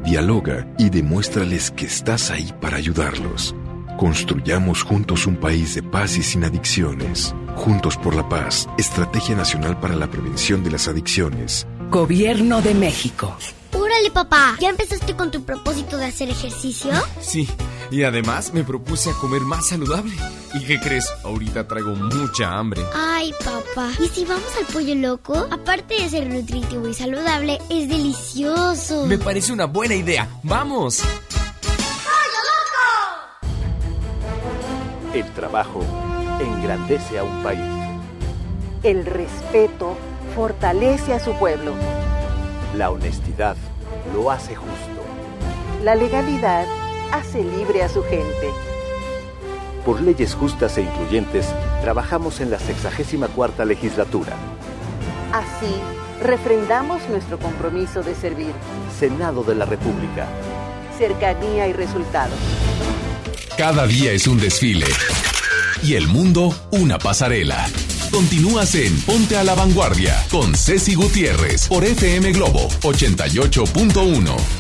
Dialoga 0.05 0.67
y 0.79 0.89
demuéstrales 0.89 1.71
que 1.71 1.85
estás 1.85 2.31
ahí 2.31 2.53
para 2.61 2.79
ayudarlos. 2.79 3.55
Construyamos 3.99 4.83
juntos 4.83 5.27
un 5.27 5.37
país 5.37 5.75
de 5.75 5.83
paz 5.83 6.17
y 6.17 6.23
sin 6.23 6.43
adicciones. 6.43 7.35
Juntos 7.55 7.99
por 7.99 8.15
la 8.15 8.27
paz, 8.27 8.67
Estrategia 8.79 9.37
Nacional 9.37 9.79
para 9.79 9.95
la 9.95 10.11
Prevención 10.11 10.65
de 10.65 10.71
las 10.71 10.89
Adicciones. 10.89 11.67
Gobierno 11.91 12.63
de 12.63 12.75
México. 12.75 13.37
Órale, 13.73 14.11
papá. 14.11 14.57
¿Ya 14.59 14.71
empezaste 14.71 15.15
con 15.15 15.31
tu 15.31 15.43
propósito 15.45 15.99
de 15.99 16.07
hacer 16.07 16.31
ejercicio? 16.31 16.93
Sí, 17.21 17.47
Y 17.91 18.05
además 18.05 18.55
me 18.55 18.63
propuse 18.63 19.11
a 19.11 19.15
comer 19.15 19.43
más 19.43 19.69
saludable. 19.69 20.15
¿Y 20.55 20.65
qué 20.65 20.79
crees? 20.79 21.13
Ahorita 21.25 21.67
traigo 21.67 21.95
mucha 21.95 22.57
hambre. 22.57 22.83
Ay, 22.95 23.33
papá. 23.45 23.91
¿Y 24.01 24.09
si 24.09 24.25
vamos 24.25 24.51
al 24.59 24.73
pollo 24.73 24.95
loco? 24.95 25.35
Aparte 25.51 25.95
de 25.95 26.09
ser 26.09 26.27
nutritivo 26.29 26.87
y 26.87 26.95
saludable, 26.95 27.59
es 27.69 27.89
delicioso. 27.89 29.07
Me 29.07 29.19
parece 29.19 29.53
una 29.53 29.67
buena 29.67 29.95
idea. 29.95 30.29
¡Vamos! 30.45 31.03
El 35.13 35.29
trabajo 35.33 35.85
engrandece 36.41 37.19
a 37.19 37.25
un 37.25 37.43
país. 37.43 37.61
El 38.85 39.05
respeto 39.05 39.97
fortalece 40.37 41.13
a 41.13 41.19
su 41.19 41.33
pueblo. 41.35 41.75
La 42.77 42.91
honestidad 42.91 43.57
lo 44.15 44.31
hace 44.31 44.55
justo. 44.55 45.03
La 45.83 45.97
legalidad 45.97 46.67
hace 47.13 47.43
libre 47.43 47.83
a 47.83 47.89
su 47.89 48.03
gente. 48.03 48.51
Por 49.85 50.01
leyes 50.01 50.35
justas 50.35 50.77
e 50.79 50.83
incluyentes, 50.83 51.47
trabajamos 51.81 52.41
en 52.41 52.51
la 52.51 52.59
64 52.59 53.65
legislatura. 53.65 54.37
Así, 55.33 55.75
refrendamos 56.23 57.09
nuestro 57.09 57.39
compromiso 57.39 58.03
de 58.03 58.15
servir. 58.15 58.53
Senado 58.99 59.43
de 59.43 59.55
la 59.55 59.65
República. 59.65 60.27
Cercanía 60.99 61.67
y 61.69 61.73
resultados. 61.73 62.39
Cada 63.57 63.87
día 63.87 64.13
es 64.13 64.27
un 64.27 64.39
desfile. 64.39 64.87
Y 65.83 65.95
el 65.95 66.09
mundo 66.09 66.55
una 66.73 66.99
pasarela. 66.99 67.67
Continúas 68.11 68.75
en 68.75 69.01
Ponte 69.03 69.37
a 69.37 69.45
la 69.45 69.55
Vanguardia 69.55 70.15
con 70.31 70.55
Ceci 70.55 70.95
Gutiérrez 70.95 71.69
por 71.69 71.85
FM 71.85 72.33
Globo 72.33 72.69
88.1. 72.83 74.60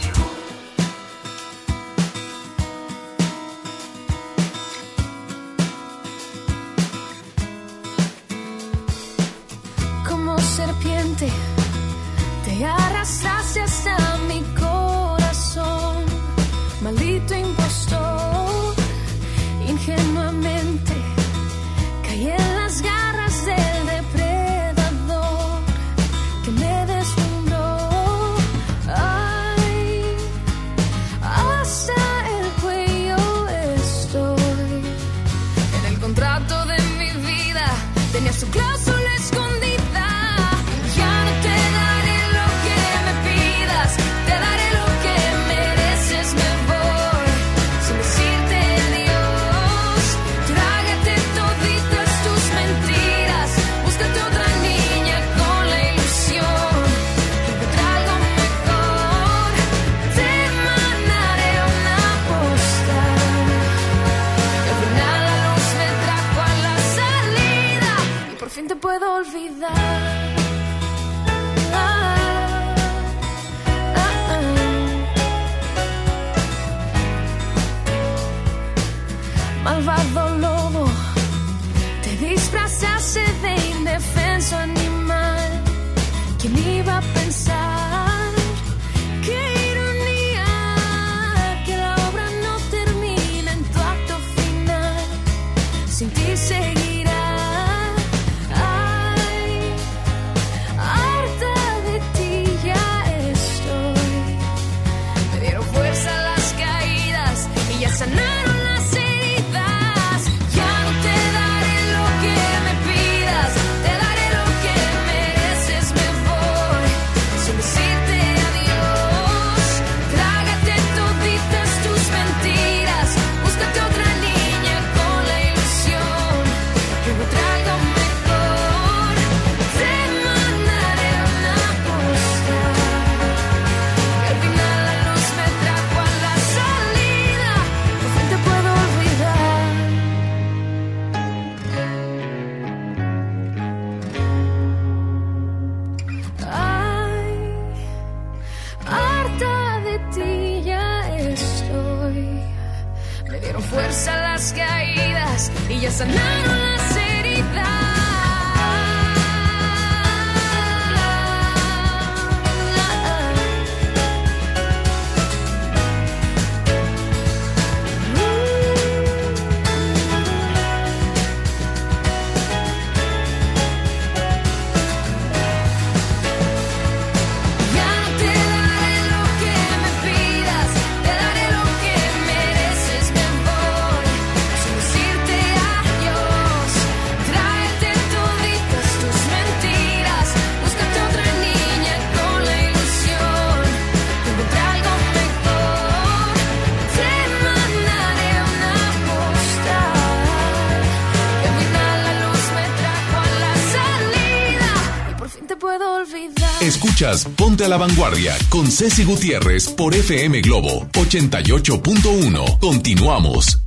Ponte 207.00 207.64
a 207.64 207.68
la 207.68 207.78
Vanguardia 207.78 208.36
con 208.50 208.70
Ceci 208.70 209.04
Gutiérrez 209.04 209.70
por 209.70 209.94
FM 209.94 210.42
Globo 210.42 210.86
88.1. 210.92 212.58
Continuamos. 212.58 213.58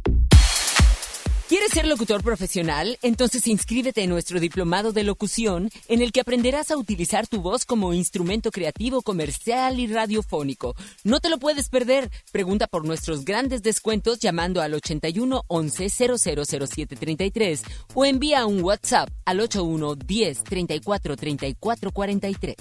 ¿Quieres 1.50 1.72
ser 1.72 1.88
locutor 1.88 2.22
profesional? 2.22 3.00
Entonces 3.02 3.48
inscríbete 3.48 4.04
en 4.04 4.12
nuestro 4.12 4.40
diplomado 4.40 4.92
de 4.92 5.04
locución, 5.04 5.72
en 5.88 6.04
el 6.04 6.12
que 6.12 6.22
aprenderás 6.22 6.70
a 6.70 6.78
utilizar 6.78 7.26
tu 7.26 7.42
voz 7.42 7.66
como 7.66 7.96
instrumento 7.96 8.52
creativo, 8.52 9.02
comercial 9.02 9.80
y 9.80 9.88
radiofónico. 9.88 10.76
No 11.04 11.20
te 11.20 11.30
lo 11.30 11.40
puedes 11.40 11.70
perder. 11.70 12.12
Pregunta 12.32 12.68
por 12.68 12.86
nuestros 12.86 13.26
grandes 13.26 13.64
descuentos 13.64 14.20
llamando 14.20 14.62
al 14.62 14.76
81 14.76 15.42
11 15.48 15.90
0007 15.90 16.96
33 16.98 17.64
o 17.96 18.06
envía 18.06 18.46
un 18.46 18.62
WhatsApp 18.62 19.10
al 19.26 19.40
81 19.40 19.96
10 19.96 20.44
34 20.44 21.18
34 21.18 21.92
43. 21.92 22.56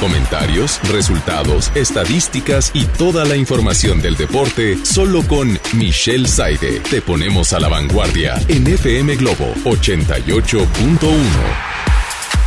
Comentarios, 0.00 0.80
resultados, 0.90 1.70
estadísticas 1.74 2.70
y 2.72 2.86
toda 2.86 3.26
la 3.26 3.36
información 3.36 4.00
del 4.00 4.16
deporte 4.16 4.78
solo 4.84 5.22
con 5.22 5.58
Michelle 5.74 6.26
Saide. 6.26 6.80
Te 6.80 7.02
ponemos 7.02 7.52
a 7.52 7.60
la 7.60 7.68
vanguardia 7.68 8.40
en 8.48 8.66
FM 8.66 9.16
Globo 9.16 9.52
88.1. 9.64 11.69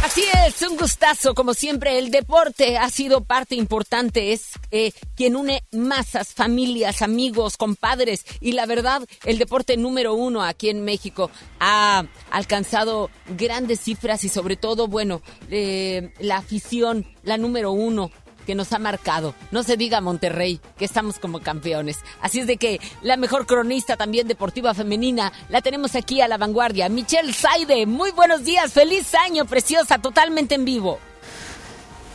Así 0.04 0.22
es, 0.46 0.62
un 0.70 0.76
gustazo. 0.76 1.34
Como 1.34 1.54
siempre, 1.54 1.98
el 1.98 2.12
deporte 2.12 2.78
ha 2.78 2.90
sido 2.90 3.24
parte 3.24 3.56
importante. 3.56 4.34
Es 4.34 4.50
eh, 4.70 4.92
quien 5.16 5.38
une 5.38 5.64
masas, 5.72 6.34
familias, 6.34 7.02
amigos, 7.02 7.56
compadres. 7.56 8.26
Y 8.42 8.52
la 8.52 8.66
verdad, 8.66 9.02
el 9.24 9.38
deporte 9.38 9.78
número 9.78 10.14
uno 10.14 10.44
aquí 10.44 10.68
en 10.68 10.84
México 10.84 11.32
ha 11.62 12.04
alcanzado 12.32 13.12
grandes 13.38 13.80
cifras 13.80 14.26
y 14.26 14.30
sobre 14.30 14.58
todo, 14.58 14.90
bueno, 14.90 15.22
eh, 15.50 16.12
la 16.20 16.36
afición, 16.36 17.08
la 17.24 17.38
número 17.38 17.72
uno 17.72 18.12
que 18.46 18.56
nos 18.56 18.74
ha 18.74 18.80
marcado. 18.80 19.34
No 19.52 19.64
se 19.64 19.78
diga 19.78 20.02
Monterrey, 20.02 20.60
que 20.78 20.86
estamos 20.86 21.20
como 21.20 21.40
campeones. 21.40 22.00
Así 22.22 22.40
es 22.40 22.48
de 22.48 22.58
que 22.58 22.80
la 23.02 23.18
mejor 23.18 23.46
cronista 23.46 23.98
también 23.98 24.28
deportiva 24.28 24.74
femenina 24.74 25.32
la 25.50 25.62
tenemos 25.62 25.96
aquí 25.96 26.22
a 26.22 26.28
la 26.28 26.38
vanguardia. 26.38 26.90
Michelle 26.90 27.34
Saide, 27.34 27.86
muy 27.86 28.12
buenos 28.12 28.44
días, 28.44 28.74
feliz 28.74 29.14
año, 29.16 29.46
preciosa, 29.46 30.00
totalmente 30.00 30.56
en 30.56 30.66
vivo. 30.66 31.00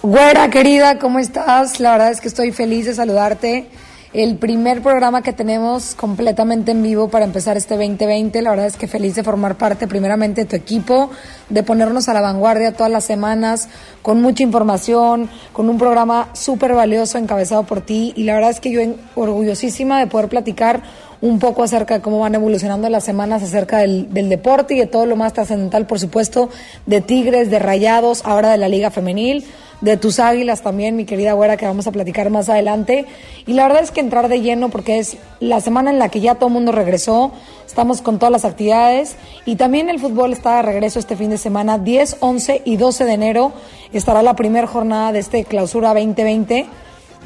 Güera 0.02 0.48
querida, 0.48 0.98
¿cómo 0.98 1.18
estás? 1.18 1.80
La 1.80 1.92
verdad 1.92 2.10
es 2.12 2.20
que 2.20 2.28
estoy 2.28 2.52
feliz 2.52 2.86
de 2.86 2.94
saludarte. 2.94 3.68
El 4.14 4.36
primer 4.36 4.80
programa 4.80 5.20
que 5.20 5.34
tenemos 5.34 5.94
completamente 5.94 6.70
en 6.70 6.82
vivo 6.82 7.10
para 7.10 7.26
empezar 7.26 7.58
este 7.58 7.76
2020. 7.76 8.40
La 8.40 8.48
verdad 8.48 8.64
es 8.64 8.78
que 8.78 8.88
feliz 8.88 9.14
de 9.14 9.22
formar 9.22 9.58
parte 9.58 9.86
primeramente 9.86 10.44
de 10.44 10.46
tu 10.46 10.56
equipo, 10.56 11.10
de 11.50 11.62
ponernos 11.62 12.08
a 12.08 12.14
la 12.14 12.22
vanguardia 12.22 12.72
todas 12.72 12.90
las 12.90 13.04
semanas, 13.04 13.68
con 14.00 14.22
mucha 14.22 14.42
información, 14.42 15.28
con 15.52 15.68
un 15.68 15.76
programa 15.76 16.30
súper 16.32 16.72
valioso 16.72 17.18
encabezado 17.18 17.64
por 17.64 17.82
ti. 17.82 18.14
Y 18.16 18.24
la 18.24 18.32
verdad 18.32 18.48
es 18.48 18.60
que 18.60 18.70
yo 18.70 18.80
orgullosísima 19.14 19.98
de 20.00 20.06
poder 20.06 20.30
platicar 20.30 20.82
un 21.20 21.38
poco 21.38 21.62
acerca 21.62 21.94
de 21.94 22.00
cómo 22.00 22.20
van 22.20 22.34
evolucionando 22.34 22.88
las 22.88 23.04
semanas 23.04 23.42
acerca 23.42 23.78
del, 23.78 24.12
del 24.12 24.28
deporte 24.28 24.74
y 24.74 24.78
de 24.78 24.86
todo 24.86 25.06
lo 25.06 25.16
más 25.16 25.32
trascendental, 25.32 25.86
por 25.86 25.98
supuesto, 25.98 26.48
de 26.86 27.00
Tigres, 27.00 27.50
de 27.50 27.58
Rayados, 27.58 28.22
ahora 28.24 28.50
de 28.50 28.58
la 28.58 28.68
Liga 28.68 28.90
Femenil, 28.90 29.44
de 29.80 29.96
tus 29.96 30.18
Águilas 30.18 30.62
también, 30.62 30.96
mi 30.96 31.04
querida 31.04 31.32
güera, 31.32 31.56
que 31.56 31.66
vamos 31.66 31.86
a 31.86 31.92
platicar 31.92 32.30
más 32.30 32.48
adelante. 32.48 33.06
Y 33.46 33.52
la 33.52 33.64
verdad 33.64 33.82
es 33.82 33.90
que 33.90 34.00
entrar 34.00 34.28
de 34.28 34.40
lleno 34.40 34.70
porque 34.70 34.98
es 34.98 35.16
la 35.40 35.60
semana 35.60 35.90
en 35.90 35.98
la 35.98 36.08
que 36.08 36.20
ya 36.20 36.34
todo 36.34 36.48
el 36.48 36.54
mundo 36.54 36.72
regresó, 36.72 37.32
estamos 37.66 38.02
con 38.02 38.18
todas 38.18 38.32
las 38.32 38.44
actividades 38.44 39.16
y 39.44 39.56
también 39.56 39.88
el 39.88 40.00
fútbol 40.00 40.32
está 40.32 40.56
de 40.56 40.62
regreso 40.62 40.98
este 40.98 41.16
fin 41.16 41.30
de 41.30 41.38
semana, 41.38 41.78
10, 41.78 42.16
11 42.20 42.62
y 42.64 42.76
12 42.76 43.04
de 43.04 43.12
enero 43.12 43.52
estará 43.92 44.22
la 44.22 44.34
primera 44.34 44.66
jornada 44.66 45.12
de 45.12 45.20
este 45.20 45.44
clausura 45.44 45.94
2020 45.94 46.66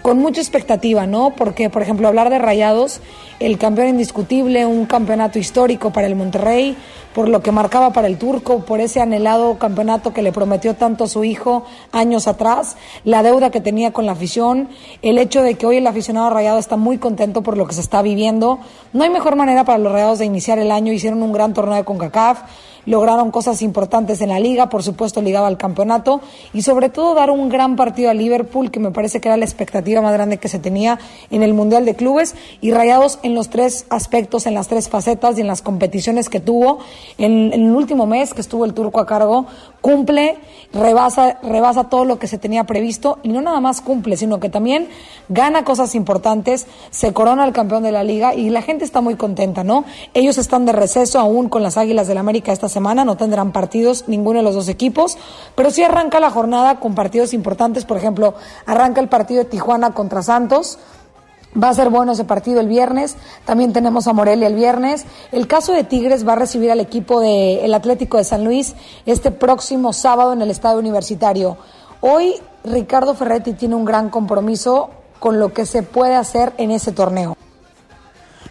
con 0.02 0.18
mucha 0.18 0.40
expectativa, 0.40 1.06
¿no? 1.06 1.30
Porque, 1.30 1.70
por 1.70 1.82
ejemplo, 1.82 2.08
hablar 2.08 2.28
de 2.28 2.38
Rayados, 2.38 3.00
el 3.38 3.56
campeón 3.56 3.88
indiscutible, 3.88 4.66
un 4.66 4.86
campeonato 4.86 5.38
histórico 5.38 5.92
para 5.92 6.06
el 6.06 6.16
Monterrey, 6.16 6.76
por 7.14 7.28
lo 7.28 7.42
que 7.42 7.52
marcaba 7.52 7.92
para 7.92 8.08
el 8.08 8.18
turco, 8.18 8.64
por 8.64 8.80
ese 8.80 9.00
anhelado 9.00 9.58
campeonato 9.58 10.12
que 10.12 10.22
le 10.22 10.32
prometió 10.32 10.74
tanto 10.74 11.06
su 11.06 11.24
hijo 11.24 11.64
años 11.92 12.26
atrás, 12.26 12.76
la 13.04 13.22
deuda 13.22 13.50
que 13.50 13.60
tenía 13.60 13.92
con 13.92 14.06
la 14.06 14.12
afición, 14.12 14.68
el 15.02 15.18
hecho 15.18 15.42
de 15.42 15.54
que 15.54 15.66
hoy 15.66 15.76
el 15.76 15.86
aficionado 15.86 16.30
rayado 16.30 16.58
está 16.58 16.76
muy 16.76 16.98
contento 16.98 17.42
por 17.42 17.56
lo 17.56 17.66
que 17.66 17.74
se 17.74 17.80
está 17.80 18.02
viviendo. 18.02 18.58
No 18.92 19.04
hay 19.04 19.10
mejor 19.10 19.36
manera 19.36 19.64
para 19.64 19.78
los 19.78 19.92
Rayados 19.92 20.18
de 20.18 20.24
iniciar 20.24 20.58
el 20.58 20.70
año, 20.70 20.92
hicieron 20.92 21.22
un 21.22 21.32
gran 21.32 21.54
torneo 21.54 21.76
de 21.76 21.84
CONCACAF, 21.84 22.42
lograron 22.86 23.30
cosas 23.30 23.62
importantes 23.62 24.20
en 24.20 24.30
la 24.30 24.40
liga, 24.40 24.68
por 24.68 24.82
supuesto 24.82 25.22
ligado 25.22 25.46
al 25.46 25.58
campeonato 25.58 26.20
y 26.52 26.62
sobre 26.62 26.88
todo 26.88 27.14
dar 27.14 27.30
un 27.30 27.48
gran 27.48 27.76
partido 27.76 28.10
a 28.10 28.14
Liverpool 28.14 28.70
que 28.70 28.80
me 28.80 28.90
parece 28.90 29.20
que 29.20 29.28
era 29.28 29.36
la 29.36 29.44
expectativa 29.44 30.00
más 30.00 30.12
grande 30.12 30.38
que 30.38 30.48
se 30.48 30.58
tenía 30.58 30.98
en 31.30 31.42
el 31.42 31.54
Mundial 31.54 31.84
de 31.84 31.94
Clubes 31.94 32.34
y 32.60 32.70
rayados 32.72 33.18
en 33.22 33.34
los 33.34 33.50
tres 33.50 33.86
aspectos, 33.90 34.46
en 34.46 34.54
las 34.54 34.68
tres 34.68 34.88
facetas 34.88 35.38
y 35.38 35.40
en 35.40 35.46
las 35.46 35.62
competiciones 35.62 36.28
que 36.28 36.40
tuvo. 36.40 36.78
En, 37.18 37.52
en 37.52 37.66
el 37.66 37.70
último 37.70 38.06
mes 38.06 38.34
que 38.34 38.40
estuvo 38.40 38.64
el 38.64 38.74
turco 38.74 39.00
a 39.00 39.06
cargo, 39.06 39.46
cumple, 39.82 40.38
rebasa, 40.72 41.38
rebasa 41.42 41.84
todo 41.84 42.06
lo 42.06 42.18
que 42.18 42.28
se 42.28 42.38
tenía 42.38 42.64
previsto 42.64 43.18
y 43.22 43.28
no 43.28 43.42
nada 43.42 43.60
más 43.60 43.82
cumple, 43.82 44.16
sino 44.16 44.40
que 44.40 44.48
también 44.48 44.88
gana 45.28 45.64
cosas 45.64 45.94
importantes, 45.94 46.66
se 46.90 47.12
corona 47.12 47.44
el 47.44 47.52
campeón 47.52 47.82
de 47.82 47.92
la 47.92 48.04
liga 48.04 48.34
y 48.34 48.48
la 48.48 48.62
gente 48.62 48.84
está 48.84 49.02
muy 49.02 49.16
contenta, 49.16 49.64
¿no? 49.64 49.84
Ellos 50.14 50.38
están 50.38 50.64
de 50.64 50.72
receso 50.72 51.18
aún 51.18 51.50
con 51.50 51.62
las 51.62 51.76
Águilas 51.76 52.06
del 52.06 52.18
América 52.18 52.52
esta 52.52 52.70
semana, 52.70 53.04
no 53.04 53.16
tendrán 53.16 53.52
partidos 53.52 54.04
ninguno 54.06 54.38
de 54.38 54.44
los 54.44 54.54
dos 54.54 54.68
equipos, 54.68 55.18
pero 55.54 55.70
sí 55.70 55.82
arranca 55.82 56.20
la 56.20 56.30
jornada 56.30 56.80
con 56.80 56.94
partidos 56.94 57.34
importantes, 57.34 57.84
por 57.84 57.96
ejemplo, 57.96 58.34
arranca 58.64 59.00
el 59.00 59.08
partido 59.08 59.42
de 59.42 59.50
Tijuana 59.50 59.92
contra 59.92 60.22
Santos, 60.22 60.78
Va 61.60 61.68
a 61.68 61.74
ser 61.74 61.90
bueno 61.90 62.12
ese 62.12 62.24
partido 62.24 62.60
el 62.60 62.68
viernes. 62.68 63.16
También 63.44 63.72
tenemos 63.72 64.06
a 64.06 64.12
Morelia 64.12 64.46
el 64.46 64.54
viernes. 64.54 65.04
El 65.32 65.46
caso 65.46 65.72
de 65.72 65.84
Tigres 65.84 66.26
va 66.26 66.32
a 66.32 66.36
recibir 66.36 66.70
al 66.70 66.80
equipo 66.80 67.20
del 67.20 67.74
Atlético 67.74 68.16
de 68.16 68.24
San 68.24 68.44
Luis 68.44 68.74
este 69.04 69.30
próximo 69.30 69.92
sábado 69.92 70.32
en 70.32 70.40
el 70.40 70.50
Estadio 70.50 70.78
Universitario. 70.78 71.58
Hoy 72.00 72.36
Ricardo 72.64 73.14
Ferretti 73.14 73.52
tiene 73.52 73.74
un 73.74 73.84
gran 73.84 74.08
compromiso 74.08 74.90
con 75.18 75.38
lo 75.38 75.52
que 75.52 75.66
se 75.66 75.82
puede 75.82 76.16
hacer 76.16 76.52
en 76.56 76.70
ese 76.70 76.92
torneo. 76.92 77.36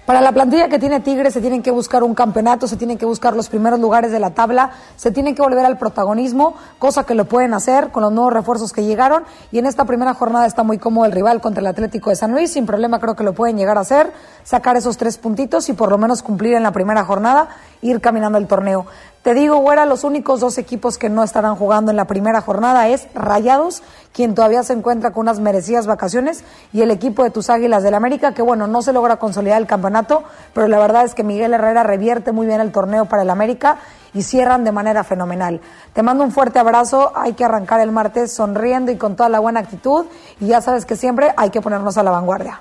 Para 0.06 0.19
la 0.19 0.32
plantilla 0.32 0.68
que 0.68 0.80
tiene 0.80 0.99
Tigres 0.99 1.32
se 1.32 1.41
tienen 1.41 1.61
que 1.61 1.69
buscar 1.69 2.03
un 2.03 2.15
campeonato, 2.15 2.68
se 2.68 2.76
tienen 2.76 2.98
que 2.98 3.06
buscar 3.06 3.36
los 3.36 3.49
primeros 3.49 3.80
lugares 3.80 4.11
de 4.11 4.19
la 4.19 4.32
tabla, 4.32 4.72
se 4.95 5.11
tienen 5.11 5.36
que 5.36 5.44
volver 5.44 5.64
al 5.64 5.78
protagonismo, 5.78 6.56
cosa 6.80 7.03
que 7.06 7.14
lo 7.14 7.26
pueden 7.26 7.53
hacer 7.53 7.91
con 7.91 8.02
los 8.02 8.11
nuevos 8.11 8.34
refuerzos 8.34 8.73
que 8.73 8.84
llegaron. 8.84 9.23
Y 9.52 9.60
en 9.60 9.68
esta 9.68 9.86
primera 9.86 10.15
jornada 10.15 10.48
está 10.48 10.64
muy 10.64 10.80
cómodo 10.80 11.06
el 11.06 11.11
rival 11.11 11.40
contra 11.40 11.61
el 11.61 11.68
Atlético 11.68 12.10
de 12.10 12.15
San 12.15 12.32
Luis, 12.32 12.52
sin 12.52 12.65
problema 12.65 12.99
creo 12.99 13.15
que 13.15 13.23
lo 13.23 13.34
pueden 13.34 13.57
llegar 13.57 13.78
a 13.78 13.82
hacer, 13.82 14.11
sacar 14.44 14.76
esos 14.76 14.98
tres 14.98 15.19
puntitos 15.19 15.69
y 15.69 15.73
por 15.73 15.91
lo 15.91 15.99
menos 15.99 16.23
cumplir 16.23 16.56
en 16.56 16.64
la 16.64 16.72
primera 16.72 17.06
jornada, 17.06 17.49
ir 17.84 18.02
caminando 18.02 18.40
el 18.40 18.48
torneo. 18.48 18.88
Te 19.23 19.35
digo, 19.35 19.57
güera, 19.57 19.85
los 19.85 20.03
únicos 20.03 20.39
dos 20.39 20.57
equipos 20.57 20.98
que 20.98 21.07
no 21.07 21.22
estarán 21.22 21.56
jugando 21.56 21.91
en 21.91 21.98
la 21.98 22.06
primera 22.06 22.41
jornada 22.41 22.88
es 22.88 23.07
Rayados, 23.14 23.84
quien 24.14 24.34
todavía 24.34 24.64
se 24.64 24.73
encuentra 24.73 25.11
con 25.11 25.22
unas 25.22 25.39
merecidas 25.39 25.85
vacaciones, 25.85 26.43
y 26.73 26.81
el 26.81 26.89
equipo 26.89 27.23
de 27.23 27.30
tus 27.30 27.52
Águilas 27.52 27.84
del 27.84 27.93
América, 27.93 28.34
que 28.34 28.41
bueno, 28.41 28.65
no 28.65 28.81
se 28.81 28.93
logra 28.93 29.18
consolidar 29.18 29.61
el 29.61 29.68
campeonato, 29.68 30.23
pero 30.56 30.68
la 30.68 30.80
verdad 30.80 31.06
es 31.06 31.14
que 31.14 31.23
Miguel 31.23 31.53
Herrera 31.53 31.84
revierte 31.84 32.31
muy 32.31 32.48
bien 32.48 32.61
el 32.61 32.72
torneo 32.72 33.06
para 33.06 33.22
el 33.22 33.30
América 33.30 33.77
y 34.11 34.23
cierran 34.23 34.64
de 34.64 34.72
manera 34.72 35.03
fenomenal. 35.03 35.61
Te 35.93 36.02
mando 36.02 36.23
un 36.23 36.31
fuerte 36.31 36.57
abrazo, 36.57 37.11
hay 37.15 37.34
que 37.34 37.45
arrancar 37.45 37.80
el 37.80 37.91
martes 37.91 38.34
sonriendo 38.34 38.91
y 38.91 38.98
con 38.98 39.15
toda 39.15 39.30
la 39.30 39.39
buena 39.39 39.60
actitud, 39.60 40.07
y 40.39 40.48
ya 40.48 40.61
sabes 40.61 40.88
que 40.88 40.95
siempre 40.95 41.31
hay 41.38 41.52
que 41.52 41.61
ponernos 41.61 41.95
a 41.99 42.02
la 42.02 42.10
vanguardia. 42.10 42.60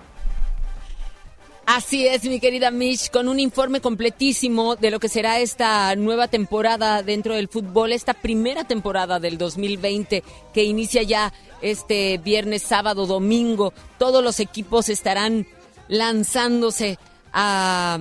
Así 1.73 2.05
es, 2.05 2.25
mi 2.25 2.41
querida 2.41 2.73
Mish, 2.73 3.11
con 3.11 3.29
un 3.29 3.39
informe 3.39 3.81
completísimo 3.81 4.75
de 4.75 4.91
lo 4.91 4.99
que 4.99 5.09
será 5.09 5.39
esta 5.39 5.95
nueva 5.95 6.27
temporada 6.27 7.05
dentro 7.05 7.37
del 7.37 7.47
fútbol, 7.47 7.93
esta 7.93 8.13
primera 8.13 8.65
temporada 8.65 9.21
del 9.21 9.39
2020 9.39 10.25
que 10.53 10.65
inicia 10.65 11.05
ya 11.05 11.33
este 11.63 12.19
viernes, 12.19 12.63
sábado, 12.63 13.07
domingo. 13.07 13.73
Todos 13.99 14.21
los 14.25 14.41
equipos 14.41 14.89
estarán 14.89 15.47
lanzándose 15.87 16.99
a, 17.33 18.01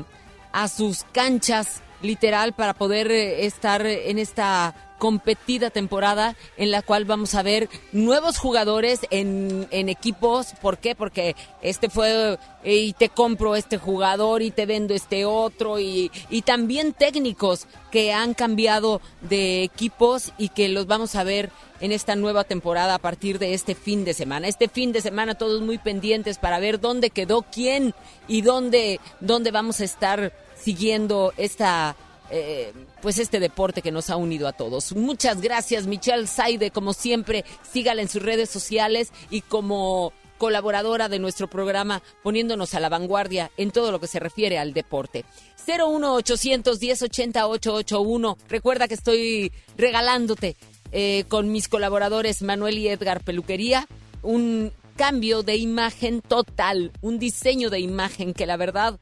a 0.51 0.67
sus 0.67 1.03
canchas, 1.03 1.83
literal, 2.01 2.53
para 2.53 2.73
poder 2.73 3.11
eh, 3.11 3.45
estar 3.45 3.85
en 3.85 4.17
esta 4.17 4.73
competida 4.99 5.71
temporada 5.71 6.35
en 6.57 6.69
la 6.69 6.84
cual 6.84 7.05
vamos 7.05 7.34
a 7.34 7.41
ver 7.41 7.69
nuevos 7.91 8.38
jugadores 8.38 8.99
en, 9.09 9.67
en 9.71 9.89
equipos. 9.89 10.53
¿Por 10.61 10.77
qué? 10.77 10.93
Porque 10.93 11.35
este 11.61 11.89
fue 11.89 12.38
y 12.63 12.93
te 12.93 13.09
compro 13.09 13.55
este 13.55 13.77
jugador 13.77 14.41
y 14.41 14.51
te 14.51 14.65
vendo 14.65 14.93
este 14.93 15.26
otro 15.26 15.80
y, 15.80 16.11
y 16.30 16.43
también 16.43 16.93
técnicos 16.93 17.65
que 17.91 18.13
han 18.13 18.34
cambiado 18.34 19.01
de 19.21 19.63
equipos 19.63 20.34
y 20.38 20.49
que 20.49 20.69
los 20.69 20.85
vamos 20.85 21.15
a 21.15 21.23
ver 21.23 21.49
en 21.80 21.91
esta 21.91 22.15
nueva 22.15 22.43
temporada 22.43 22.95
a 22.95 22.99
partir 22.99 23.39
de 23.39 23.53
este 23.53 23.76
fin 23.76 24.03
de 24.03 24.13
semana. 24.13 24.47
Este 24.47 24.67
fin 24.67 24.91
de 24.91 25.01
semana 25.01 25.35
todos 25.35 25.61
muy 25.61 25.77
pendientes 25.77 26.38
para 26.38 26.59
ver 26.59 26.80
dónde 26.80 27.09
quedó 27.09 27.43
quién 27.43 27.93
y 28.27 28.41
dónde, 28.41 28.99
dónde 29.21 29.51
vamos 29.51 29.80
a 29.80 29.85
estar 29.85 30.34
siguiendo 30.55 31.34
esta 31.38 31.95
eh, 32.30 32.73
pues 33.01 33.18
este 33.18 33.39
deporte 33.39 33.81
que 33.81 33.91
nos 33.91 34.10
ha 34.10 34.15
unido 34.15 34.47
a 34.47 34.53
todos. 34.53 34.95
Muchas 34.95 35.41
gracias, 35.41 35.88
Michelle 35.88 36.27
Saide, 36.27 36.72
como 36.72 36.93
siempre, 36.93 37.45
sígala 37.72 38.01
en 38.01 38.10
sus 38.10 38.22
redes 38.22 38.49
sociales 38.49 39.11
y 39.30 39.41
como 39.41 40.14
colaboradora 40.38 41.10
de 41.10 41.19
nuestro 41.19 41.49
programa, 41.49 42.01
poniéndonos 42.23 42.73
a 42.73 42.80
la 42.80 42.89
vanguardia 42.89 43.51
en 43.57 43.72
todo 43.72 43.91
lo 43.91 43.99
que 43.99 44.07
se 44.07 44.19
refiere 44.19 44.57
al 44.57 44.73
deporte. 44.73 45.26
01810 45.68 47.03
80 47.03 47.47
881. 47.47 48.38
Recuerda 48.47 48.88
que 48.88 48.95
estoy 48.95 49.51
regalándote 49.77 50.56
eh, 50.91 51.26
con 51.27 51.51
mis 51.51 51.68
colaboradores 51.68 52.41
Manuel 52.41 52.77
y 52.80 52.88
Edgar 52.88 53.23
Peluquería 53.23 53.88
un 54.23 54.72
cambio 54.95 55.43
de 55.43 55.56
imagen 55.56 56.22
total, 56.22 56.91
un 57.01 57.19
diseño 57.19 57.69
de 57.69 57.80
imagen 57.80 58.34
que 58.34 58.45
la 58.45 58.57
verdad 58.57 58.99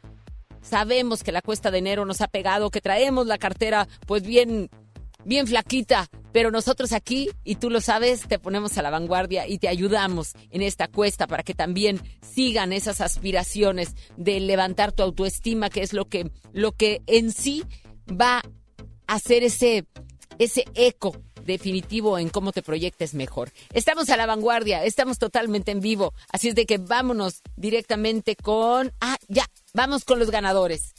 sabemos 0.68 1.24
que 1.24 1.32
la 1.32 1.42
cuesta 1.42 1.72
de 1.72 1.80
enero 1.80 2.06
nos 2.06 2.22
ha 2.22 2.28
pegado, 2.28 2.70
que 2.70 2.82
traemos 2.82 3.28
la 3.28 3.38
cartera 3.38 3.88
pues 4.06 4.24
bien, 4.24 4.70
bien 5.26 5.48
flaquita, 5.48 6.08
Pero 6.32 6.52
nosotros 6.52 6.92
aquí, 6.94 7.30
y 7.44 7.56
tú 7.56 7.70
lo 7.70 7.82
sabes, 7.82 8.28
te 8.28 8.38
ponemos 8.38 8.78
a 8.78 8.82
la 8.82 8.92
vanguardia 8.92 9.48
y 9.48 9.58
te 9.58 9.68
ayudamos 9.68 10.34
en 10.52 10.62
esta 10.62 10.88
cuesta 10.88 11.26
para 11.26 11.42
que 11.42 11.56
también 11.56 12.00
sigan 12.22 12.74
esas 12.74 13.02
aspiraciones 13.02 13.96
de 14.18 14.40
levantar 14.40 14.92
tu 14.92 15.04
autoestima, 15.04 15.70
que 15.70 15.82
es 15.82 15.94
lo 15.94 16.06
que, 16.06 16.30
lo 16.52 16.74
que 16.74 17.02
en 17.08 17.32
sí 17.32 17.64
va 18.10 18.44
a 19.08 19.16
hacer 19.16 19.44
ese, 19.44 19.86
ese 20.38 20.66
eco 20.76 21.16
definitivo 21.48 22.20
en 22.20 22.30
cómo 22.30 22.52
te 22.52 22.62
proyectes 22.62 23.16
mejor. 23.16 23.52
Estamos 23.74 24.10
a 24.10 24.18
la 24.18 24.28
vanguardia, 24.28 24.84
estamos 24.84 25.18
totalmente 25.18 25.72
en 25.72 25.80
vivo, 25.80 26.14
así 26.32 26.50
es 26.50 26.56
de 26.56 26.68
que 26.68 26.78
vámonos 26.78 27.42
directamente 27.56 28.36
con... 28.36 28.94
Ah, 29.02 29.18
ya, 29.28 29.48
vamos 29.74 30.06
con 30.06 30.20
los 30.20 30.30
ganadores. 30.30 30.94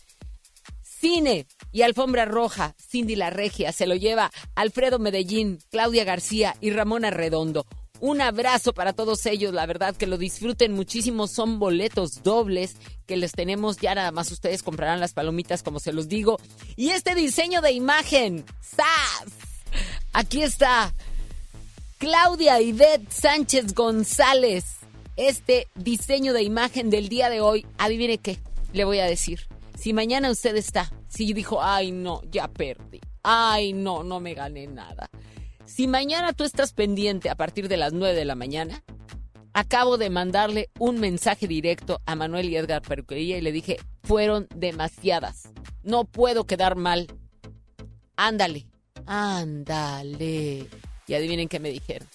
Cine 0.83 1.47
y 1.71 1.83
Alfombra 1.83 2.25
Roja, 2.25 2.75
Cindy 2.77 3.15
La 3.15 3.31
Regia, 3.31 3.71
se 3.71 3.87
lo 3.87 3.95
lleva 3.95 4.33
Alfredo 4.57 4.99
Medellín, 4.99 5.61
Claudia 5.71 6.03
García 6.03 6.57
y 6.61 6.71
Ramona 6.71 7.11
Redondo. 7.11 7.67
Un 8.01 8.21
abrazo 8.21 8.73
para 8.73 8.93
todos 8.93 9.27
ellos, 9.27 9.53
la 9.53 9.67
verdad 9.67 9.95
que 9.95 10.07
lo 10.07 10.19
disfruten 10.19 10.73
muchísimo, 10.73 11.27
son 11.27 11.59
boletos 11.59 12.23
dobles 12.23 12.77
que 13.07 13.17
les 13.17 13.33
tenemos, 13.33 13.77
ya 13.79 13.95
nada 13.95 14.13
más 14.13 14.31
ustedes 14.31 14.63
comprarán 14.63 15.01
las 15.01 15.13
palomitas 15.13 15.63
como 15.63 15.81
se 15.81 15.93
los 15.93 16.09
digo. 16.09 16.39
Y 16.77 16.91
este 16.91 17.15
diseño 17.15 17.61
de 17.61 17.73
imagen, 17.73 18.45
¡Sas! 18.61 19.48
Aquí 20.19 20.43
está 20.43 20.93
Claudia 21.99 22.61
Ivette 22.61 23.09
Sánchez 23.09 23.73
González. 23.73 24.65
Este 25.15 25.69
diseño 25.77 26.33
de 26.33 26.43
imagen 26.43 26.91
del 26.91 27.09
día 27.09 27.31
de 27.31 27.41
hoy, 27.41 27.65
adivine 27.79 28.19
qué, 28.19 28.41
le 28.73 28.85
voy 28.85 28.99
a 28.99 29.05
decir. 29.05 29.47
Si 29.79 29.93
mañana 29.93 30.29
usted 30.29 30.57
está, 30.57 30.91
si 31.07 31.33
dijo, 31.35 31.63
ay 31.63 31.93
no, 31.93 32.21
ya 32.33 32.49
perdí, 32.49 33.01
ay 33.23 33.73
no, 33.75 34.03
no 34.03 34.19
me 34.19 34.35
gané 34.35 34.67
nada. 34.67 35.09
Si 35.65 35.87
mañana 35.87 36.33
tú 36.33 36.43
estás 36.43 36.73
pendiente 36.73 37.31
a 37.31 37.37
partir 37.37 37.69
de 37.69 37.77
las 37.77 37.93
9 37.93 38.17
de 38.17 38.25
la 38.25 38.35
mañana, 38.35 38.83
acabo 39.53 39.99
de 39.99 40.11
mandarle 40.11 40.69
un 40.81 40.99
mensaje 40.99 41.47
directo 41.47 42.01
a 42.07 42.17
Manuel 42.17 42.49
y 42.49 42.57
Edgar 42.57 42.83
Perquería 42.83 43.39
y 43.39 43.41
le 43.41 43.53
dije, 43.53 43.77
fueron 44.03 44.49
demasiadas. 44.53 45.51
No 45.85 46.07
puedo 46.07 46.45
quedar 46.45 46.75
mal. 46.75 47.07
Ándale, 48.17 48.67
ándale. 49.07 50.67
Y 51.07 51.15
adivinen 51.15 51.49
qué 51.49 51.59
me 51.61 51.71
dijeron. 51.71 52.09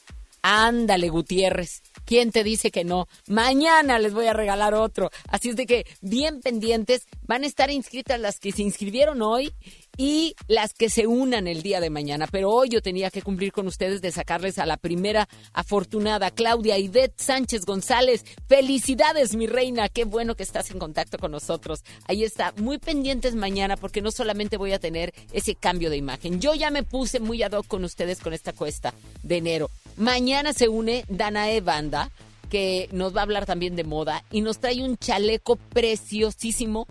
Ándale, 0.44 1.08
Gutiérrez. 1.08 1.82
¿Quién 2.06 2.32
te 2.32 2.44
dice 2.44 2.70
que 2.70 2.84
no? 2.84 3.08
Mañana 3.28 3.98
les 3.98 4.14
voy 4.14 4.28
a 4.28 4.34
regalar 4.34 4.74
otro. 4.74 5.10
Así 5.30 5.50
es 5.50 5.56
de 5.56 5.66
que 5.66 5.86
bien 6.02 6.42
pendientes 6.42 7.08
van 7.22 7.44
a 7.44 7.48
estar 7.48 7.72
inscritas 7.72 8.20
las 8.20 8.40
que 8.40 8.52
se 8.52 8.62
inscribieron 8.62 9.22
hoy 9.22 9.54
y 9.98 10.36
las 10.48 10.74
que 10.74 10.90
se 10.90 11.08
unan 11.08 11.48
el 11.48 11.62
día 11.62 11.80
de 11.80 11.90
mañana. 11.90 12.28
Pero 12.32 12.50
hoy 12.50 12.70
yo 12.70 12.82
tenía 12.82 13.12
que 13.12 13.22
cumplir 13.22 13.52
con 13.52 13.68
ustedes 13.68 14.02
de 14.02 14.12
sacarles 14.12 14.58
a 14.60 14.66
la 14.66 14.78
primera 14.78 15.28
afortunada, 15.54 16.32
Claudia 16.32 16.78
Ivette 16.78 17.20
Sánchez 17.20 17.66
González. 17.66 18.26
Felicidades, 18.48 19.36
mi 19.36 19.48
reina. 19.48 19.90
Qué 19.90 20.06
bueno 20.06 20.36
que 20.36 20.44
estás 20.44 20.72
en 20.72 20.80
contacto 20.80 21.18
con 21.18 21.32
nosotros. 21.32 21.84
Ahí 22.08 22.24
está, 22.24 22.54
muy 22.58 22.78
pendientes 22.78 23.36
mañana 23.36 23.78
porque 23.78 24.02
no 24.02 24.12
solamente 24.12 24.58
voy 24.58 24.74
a 24.74 24.80
tener 24.80 25.14
ese 25.32 25.56
cambio 25.56 25.90
de 25.90 25.98
imagen. 25.98 26.40
Yo 26.40 26.54
ya 26.56 26.72
me 26.72 26.84
puse 26.84 27.20
muy 27.20 27.44
ad 27.44 27.52
hoc 27.52 27.68
con 27.68 27.84
ustedes 27.84 28.20
con 28.20 28.34
esta 28.34 28.54
cuesta 28.54 28.94
de 29.22 29.38
enero. 29.38 29.70
Mañana 29.98 30.54
se 30.54 30.70
une 30.70 31.06
Danae 31.08 31.62
Banda, 31.62 32.10
que 32.50 32.90
nos 32.92 33.16
va 33.16 33.22
a 33.22 33.24
hablar 33.24 33.46
también 33.46 33.76
de 33.76 33.84
moda 33.84 34.24
y 34.32 34.42
nos 34.42 34.60
trae 34.60 34.84
un 34.84 34.98
chaleco 34.98 35.56
preciosísimo, 35.56 36.88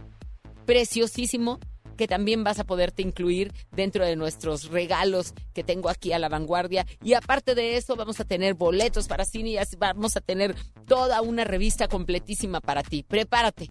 preciosísimo 0.66 1.58
que 1.96 2.08
también 2.08 2.44
vas 2.44 2.58
a 2.58 2.64
poderte 2.64 3.02
incluir 3.02 3.52
dentro 3.70 4.04
de 4.04 4.16
nuestros 4.16 4.70
regalos 4.70 5.34
que 5.52 5.64
tengo 5.64 5.88
aquí 5.88 6.12
a 6.12 6.18
la 6.18 6.28
vanguardia. 6.28 6.86
Y 7.02 7.14
aparte 7.14 7.54
de 7.54 7.76
eso, 7.76 7.96
vamos 7.96 8.20
a 8.20 8.24
tener 8.24 8.54
boletos 8.54 9.08
para 9.08 9.24
cine 9.24 9.50
y 9.50 9.58
vamos 9.78 10.16
a 10.16 10.20
tener 10.20 10.54
toda 10.86 11.22
una 11.22 11.44
revista 11.44 11.88
completísima 11.88 12.60
para 12.60 12.82
ti. 12.82 13.02
Prepárate. 13.02 13.70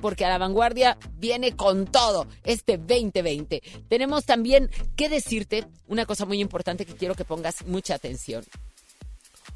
Porque 0.00 0.24
a 0.24 0.28
la 0.28 0.38
vanguardia 0.38 0.96
viene 1.14 1.56
con 1.56 1.86
todo 1.86 2.28
este 2.44 2.78
2020. 2.78 3.62
Tenemos 3.88 4.24
también 4.24 4.70
que 4.94 5.08
decirte 5.08 5.66
una 5.88 6.06
cosa 6.06 6.24
muy 6.24 6.40
importante 6.40 6.86
que 6.86 6.94
quiero 6.94 7.16
que 7.16 7.24
pongas 7.24 7.66
mucha 7.66 7.96
atención. 7.96 8.44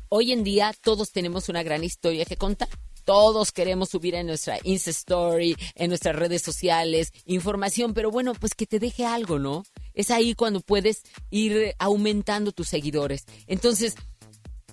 Hoy 0.09 0.33
en 0.33 0.43
día 0.43 0.75
todos 0.83 1.13
tenemos 1.13 1.49
una 1.49 1.63
gran 1.63 1.85
historia 1.85 2.25
que 2.25 2.37
contar. 2.37 2.69
Todos 3.05 3.53
queremos 3.53 3.91
subir 3.91 4.15
en 4.15 4.27
nuestra 4.27 4.59
Insta 4.63 4.91
Story, 4.91 5.57
en 5.75 5.89
nuestras 5.89 6.17
redes 6.17 6.43
sociales, 6.43 7.13
información, 7.25 7.95
pero 7.95 8.11
bueno, 8.11 8.33
pues 8.35 8.55
que 8.55 8.67
te 8.67 8.79
deje 8.79 9.05
algo, 9.05 9.39
¿no? 9.39 9.65
Es 9.95 10.11
ahí 10.11 10.35
cuando 10.35 10.61
puedes 10.61 11.03
ir 11.31 11.75
aumentando 11.79 12.53
tus 12.53 12.69
seguidores. 12.69 13.25
Entonces, 13.47 13.95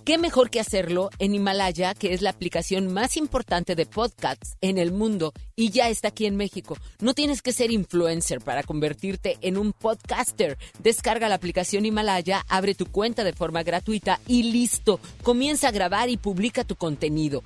¿qué 0.04 0.16
mejor 0.16 0.50
que 0.50 0.60
hacerlo 0.60 1.10
en 1.18 1.34
Himalaya, 1.34 1.94
que 1.94 2.14
es 2.14 2.22
la 2.22 2.30
aplicación 2.30 2.92
más 2.92 3.16
importante 3.16 3.74
de 3.74 3.86
podcasts 3.86 4.56
en 4.60 4.78
el 4.78 4.92
mundo 4.92 5.32
y 5.56 5.70
ya 5.70 5.88
está 5.88 6.08
aquí 6.08 6.26
en 6.26 6.36
México? 6.36 6.76
No 7.00 7.14
tienes 7.14 7.42
que 7.42 7.52
ser 7.52 7.70
influencer 7.70 8.40
para 8.40 8.62
convertirte 8.62 9.38
en 9.42 9.58
un 9.58 9.72
podcaster. 9.72 10.56
Descarga 10.78 11.28
la 11.28 11.34
aplicación 11.34 11.84
Himalaya, 11.84 12.44
abre 12.48 12.74
tu 12.74 12.86
cuenta 12.86 13.24
de 13.24 13.34
forma 13.34 13.62
gratuita 13.62 14.20
y 14.26 14.44
listo. 14.44 15.00
Comienza 15.22 15.68
a 15.68 15.72
grabar 15.72 16.08
y 16.08 16.16
publica 16.16 16.64
tu 16.64 16.76
contenido. 16.76 17.42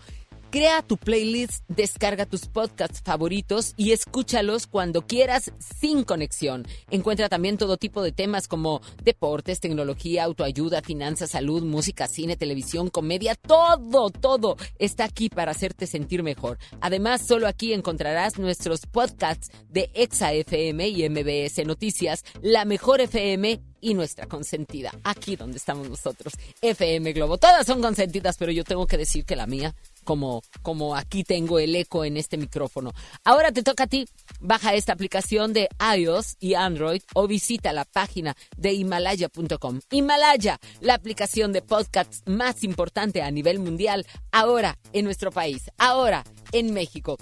Crea 0.55 0.83
tu 0.83 0.97
playlist, 0.97 1.65
descarga 1.67 2.27
tus 2.27 2.47
podcasts 2.47 3.03
favoritos 3.03 3.75
y 3.77 3.91
escúchalos 3.91 4.69
cuando 4.69 5.05
quieras 5.05 5.51
sin 5.59 6.05
conexión. 6.05 6.65
Encuentra 6.91 7.29
también 7.29 7.59
todo 7.59 7.77
tipo 7.77 8.05
de 8.05 8.13
temas 8.13 8.47
como 8.47 8.81
deportes, 9.03 9.59
tecnología, 9.59 10.23
autoayuda, 10.23 10.81
finanzas, 10.81 11.33
salud, 11.33 11.65
música, 11.65 12.07
cine, 12.07 12.37
televisión, 12.37 12.89
comedia, 12.89 13.35
todo, 13.35 14.11
todo 14.11 14.57
está 14.79 15.07
aquí 15.07 15.29
para 15.29 15.51
hacerte 15.51 15.89
sentir 15.89 16.23
mejor. 16.23 16.59
Además, 16.81 17.27
solo 17.27 17.49
aquí 17.49 17.73
encontrarás 17.73 18.39
nuestros 18.39 18.87
podcasts 18.87 19.51
de 19.71 19.91
Exa 19.93 20.35
FM 20.35 20.87
y 20.87 21.09
MBS 21.09 21.67
Noticias, 21.67 22.23
La 22.43 22.65
Mejor 22.65 23.01
FM 23.01 23.61
y 23.85 23.93
nuestra 23.93 24.27
consentida, 24.27 24.91
aquí 25.05 25.37
donde 25.37 25.59
estamos 25.59 25.91
nosotros, 25.91 26.33
FM 26.63 27.13
Globo. 27.13 27.37
Todas 27.37 27.67
son 27.67 27.83
consentidas, 27.83 28.39
pero 28.39 28.51
yo 28.51 28.65
tengo 28.65 28.87
que 28.87 28.97
decir 28.97 29.27
que 29.27 29.37
la 29.37 29.47
mía 29.47 29.75
como, 30.05 30.43
como 30.63 30.97
aquí 30.97 31.23
tengo 31.23 31.59
el 31.59 31.77
eco 31.77 32.05
en 32.05 32.17
este 32.17 32.39
micrófono. 32.39 32.93
Ahora 33.25 33.53
te 33.53 33.63
toca 33.63 33.85
a 33.85 33.87
ti. 33.87 34.09
Baja 34.41 34.75
esta 34.75 34.95
aplicación 34.95 35.53
de 35.53 35.69
iOS 35.97 36.37
y 36.41 36.55
Android 36.55 37.03
o 37.15 37.27
visita 37.27 37.75
la 37.75 37.85
página 37.85 38.35
de 38.57 38.73
Himalaya.com. 38.73 39.81
Himalaya, 39.91 40.59
la 40.81 40.95
aplicación 40.95 41.53
de 41.53 41.61
podcasts 41.61 42.23
más 42.25 42.65
importante 42.65 43.21
a 43.21 43.31
nivel 43.31 43.59
mundial, 43.59 44.07
ahora 44.33 44.79
en 44.95 45.05
nuestro 45.05 45.31
país, 45.31 45.71
ahora 45.77 46.25
en 46.53 46.73
México. 46.73 47.19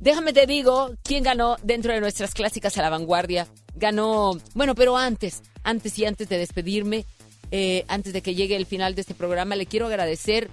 Déjame 0.00 0.32
te 0.32 0.46
digo 0.46 0.90
quién 1.02 1.24
ganó 1.24 1.56
dentro 1.62 1.92
de 1.92 2.00
nuestras 2.00 2.34
clásicas 2.34 2.76
a 2.78 2.82
la 2.82 2.90
vanguardia. 2.90 3.46
Ganó, 3.74 4.38
bueno, 4.54 4.74
pero 4.74 4.96
antes, 4.96 5.42
antes 5.62 5.98
y 5.98 6.04
antes 6.04 6.28
de 6.28 6.38
despedirme, 6.38 7.04
eh, 7.50 7.84
antes 7.88 8.12
de 8.12 8.22
que 8.22 8.34
llegue 8.34 8.56
el 8.56 8.66
final 8.66 8.94
de 8.94 9.00
este 9.00 9.14
programa, 9.14 9.56
le 9.56 9.66
quiero 9.66 9.86
agradecer 9.86 10.48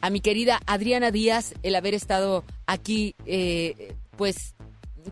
a 0.00 0.10
mi 0.10 0.20
querida 0.20 0.60
Adriana 0.66 1.10
Díaz 1.10 1.54
el 1.62 1.74
haber 1.74 1.94
estado 1.94 2.44
aquí, 2.66 3.14
eh, 3.26 3.94
pues 4.16 4.54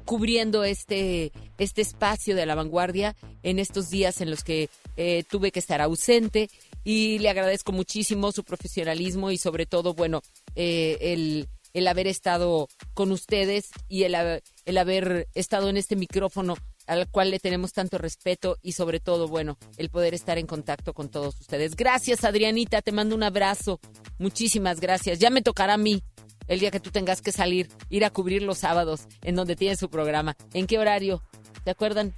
cubriendo 0.05 0.65
este, 0.65 1.33
este 1.59 1.83
espacio 1.83 2.37
de 2.37 2.47
la 2.47 2.55
vanguardia 2.55 3.15
en 3.43 3.59
estos 3.59 3.91
días 3.91 4.21
en 4.21 4.31
los 4.31 4.45
que 4.45 4.69
eh, 4.97 5.25
tuve 5.29 5.51
que 5.53 5.59
estar 5.59 5.81
ausente 5.81 6.51
y 6.85 7.19
le 7.19 7.31
agradezco 7.31 7.73
muchísimo 7.73 8.33
su 8.33 8.45
profesionalismo 8.45 9.31
y 9.31 9.39
sobre 9.39 9.67
todo, 9.67 9.95
bueno, 9.95 10.23
eh, 10.57 10.99
el, 11.01 11.49
el 11.75 11.89
haber 11.89 12.07
estado 12.07 12.69
con 12.95 13.13
ustedes 13.13 13.71
y 13.89 14.05
el, 14.05 14.15
haber- 14.15 14.43
el 14.65 14.79
haber 14.79 15.29
estado 15.35 15.69
en 15.69 15.77
este 15.77 15.97
micrófono 15.97 16.57
al 16.87 17.09
cual 17.09 17.31
le 17.31 17.39
tenemos 17.39 17.73
tanto 17.73 17.97
respeto 17.97 18.59
y 18.61 18.73
sobre 18.73 18.99
todo, 18.99 19.29
bueno, 19.29 19.57
el 19.77 19.89
poder 19.89 20.15
estar 20.15 20.37
en 20.39 20.47
contacto 20.47 20.93
con 20.95 21.09
todos 21.09 21.41
ustedes. 21.41 21.77
Gracias, 21.77 22.25
Adrianita, 22.25 22.83
te 22.83 22.91
mando 22.93 23.15
un 23.15 23.23
abrazo. 23.23 23.79
Muchísimas 24.19 24.81
gracias. 24.81 25.19
Ya 25.21 25.31
me 25.31 25.43
tocará 25.43 25.75
a 25.75 25.79
mí 25.79 26.03
el 26.49 26.59
día 26.59 26.73
que 26.73 26.81
tú 26.81 26.91
tengas 26.91 27.23
que 27.23 27.31
salir, 27.31 27.69
ir 27.89 28.05
a 28.05 28.11
cubrir 28.11 28.43
los 28.43 28.59
sábados 28.59 29.03
en 29.23 29.37
donde 29.37 29.55
tiene 29.55 29.77
su 29.77 29.89
programa. 29.91 30.37
¿En 30.55 30.67
qué 30.67 30.79
horario? 30.79 31.23
¿Te 31.65 31.71
acuerdan? 31.71 32.15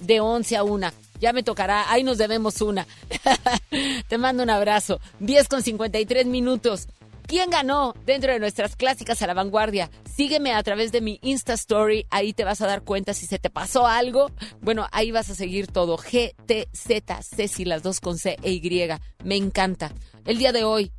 De 0.00 0.20
11 0.20 0.56
a 0.56 0.62
1. 0.62 0.90
Ya 1.20 1.32
me 1.32 1.42
tocará. 1.42 1.90
Ahí 1.90 2.04
nos 2.04 2.16
debemos 2.18 2.60
una. 2.60 2.86
Te 4.08 4.18
mando 4.18 4.42
un 4.42 4.50
abrazo. 4.50 5.00
10 5.20 5.48
con 5.48 5.62
53 5.62 6.26
minutos. 6.26 6.86
¿Quién 7.26 7.50
ganó 7.50 7.92
dentro 8.04 8.32
de 8.32 8.38
nuestras 8.38 8.76
clásicas 8.76 9.20
a 9.20 9.26
la 9.26 9.34
vanguardia? 9.34 9.90
Sígueme 10.14 10.52
a 10.52 10.62
través 10.62 10.92
de 10.92 11.00
mi 11.00 11.18
Insta 11.22 11.54
Story, 11.54 12.06
ahí 12.10 12.32
te 12.32 12.44
vas 12.44 12.60
a 12.60 12.66
dar 12.66 12.82
cuenta 12.82 13.14
si 13.14 13.26
se 13.26 13.38
te 13.38 13.50
pasó 13.50 13.86
algo. 13.86 14.30
Bueno, 14.60 14.86
ahí 14.92 15.10
vas 15.10 15.28
a 15.30 15.34
seguir 15.34 15.66
todo. 15.66 15.98
G, 15.98 16.34
T, 16.46 16.68
Z, 16.72 17.22
Ceci, 17.22 17.64
las 17.64 17.82
dos 17.82 18.00
con 18.00 18.16
C 18.16 18.36
e 18.42 18.52
Y. 18.52 18.88
Me 19.24 19.36
encanta. 19.36 19.92
El 20.24 20.38
día 20.38 20.52
de 20.52 20.64
hoy, 20.64 20.92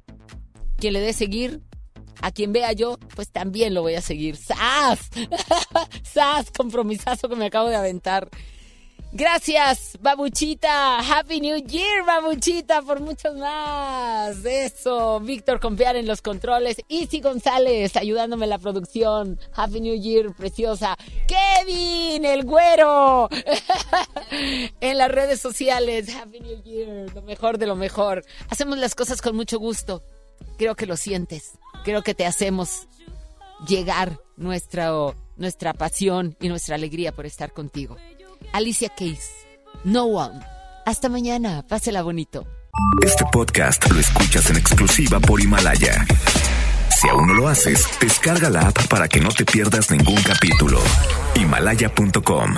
quien 0.77 0.93
le 0.93 0.99
dé 0.99 1.13
seguir, 1.13 1.61
a 2.21 2.31
quien 2.31 2.51
vea 2.51 2.73
yo, 2.73 2.97
pues 3.15 3.31
también 3.31 3.73
lo 3.73 3.81
voy 3.81 3.95
a 3.95 4.01
seguir. 4.01 4.35
¡Sas! 4.35 4.99
¡Sas! 6.03 6.51
Compromisazo 6.51 7.29
que 7.29 7.35
me 7.35 7.45
acabo 7.45 7.69
de 7.69 7.75
aventar. 7.75 8.29
Gracias, 9.13 9.97
Babuchita. 10.01 10.99
Happy 10.99 11.39
New 11.39 11.57
Year, 11.65 12.05
Babuchita, 12.05 12.81
por 12.81 12.99
muchos 12.99 13.35
más. 13.37 14.43
Eso, 14.43 15.21
Víctor 15.21 15.61
Compear 15.61 15.95
en 15.95 16.05
los 16.07 16.21
controles. 16.21 16.77
Isi 16.89 17.21
González 17.21 17.95
ayudándome 17.95 18.45
en 18.45 18.49
la 18.49 18.59
producción. 18.59 19.39
Happy 19.53 19.79
New 19.79 19.95
Year, 19.95 20.35
preciosa. 20.35 20.97
Kevin, 21.25 22.25
el 22.25 22.43
güero. 22.43 23.29
en 24.81 24.97
las 24.97 25.09
redes 25.09 25.39
sociales. 25.39 26.13
Happy 26.13 26.41
New 26.41 26.61
Year, 26.63 27.15
lo 27.15 27.21
mejor 27.21 27.57
de 27.57 27.65
lo 27.65 27.77
mejor. 27.77 28.25
Hacemos 28.49 28.77
las 28.77 28.93
cosas 28.93 29.21
con 29.21 29.37
mucho 29.37 29.57
gusto. 29.57 30.03
Creo 30.57 30.75
que 30.75 30.85
lo 30.85 30.97
sientes. 30.97 31.53
Creo 31.85 32.03
que 32.03 32.13
te 32.13 32.25
hacemos 32.25 32.87
llegar 33.65 34.19
nuestra, 34.35 34.91
nuestra 35.37 35.73
pasión 35.73 36.35
y 36.41 36.49
nuestra 36.49 36.75
alegría 36.75 37.13
por 37.13 37.25
estar 37.25 37.53
contigo. 37.53 37.95
Alicia 38.53 38.89
Case, 38.89 39.29
No 39.83 40.05
One. 40.05 40.39
Hasta 40.85 41.09
mañana, 41.09 41.63
pásela 41.67 42.01
bonito. 42.01 42.45
Este 43.03 43.25
podcast 43.31 43.89
lo 43.91 43.99
escuchas 43.99 44.49
en 44.49 44.57
exclusiva 44.57 45.19
por 45.19 45.41
Himalaya. 45.41 46.05
Si 46.99 47.07
aún 47.09 47.27
no 47.27 47.33
lo 47.33 47.47
haces, 47.47 47.85
descarga 47.99 48.49
la 48.49 48.67
app 48.67 48.87
para 48.87 49.07
que 49.07 49.19
no 49.19 49.29
te 49.29 49.45
pierdas 49.45 49.91
ningún 49.91 50.21
capítulo. 50.23 50.79
Himalaya.com 51.35 52.55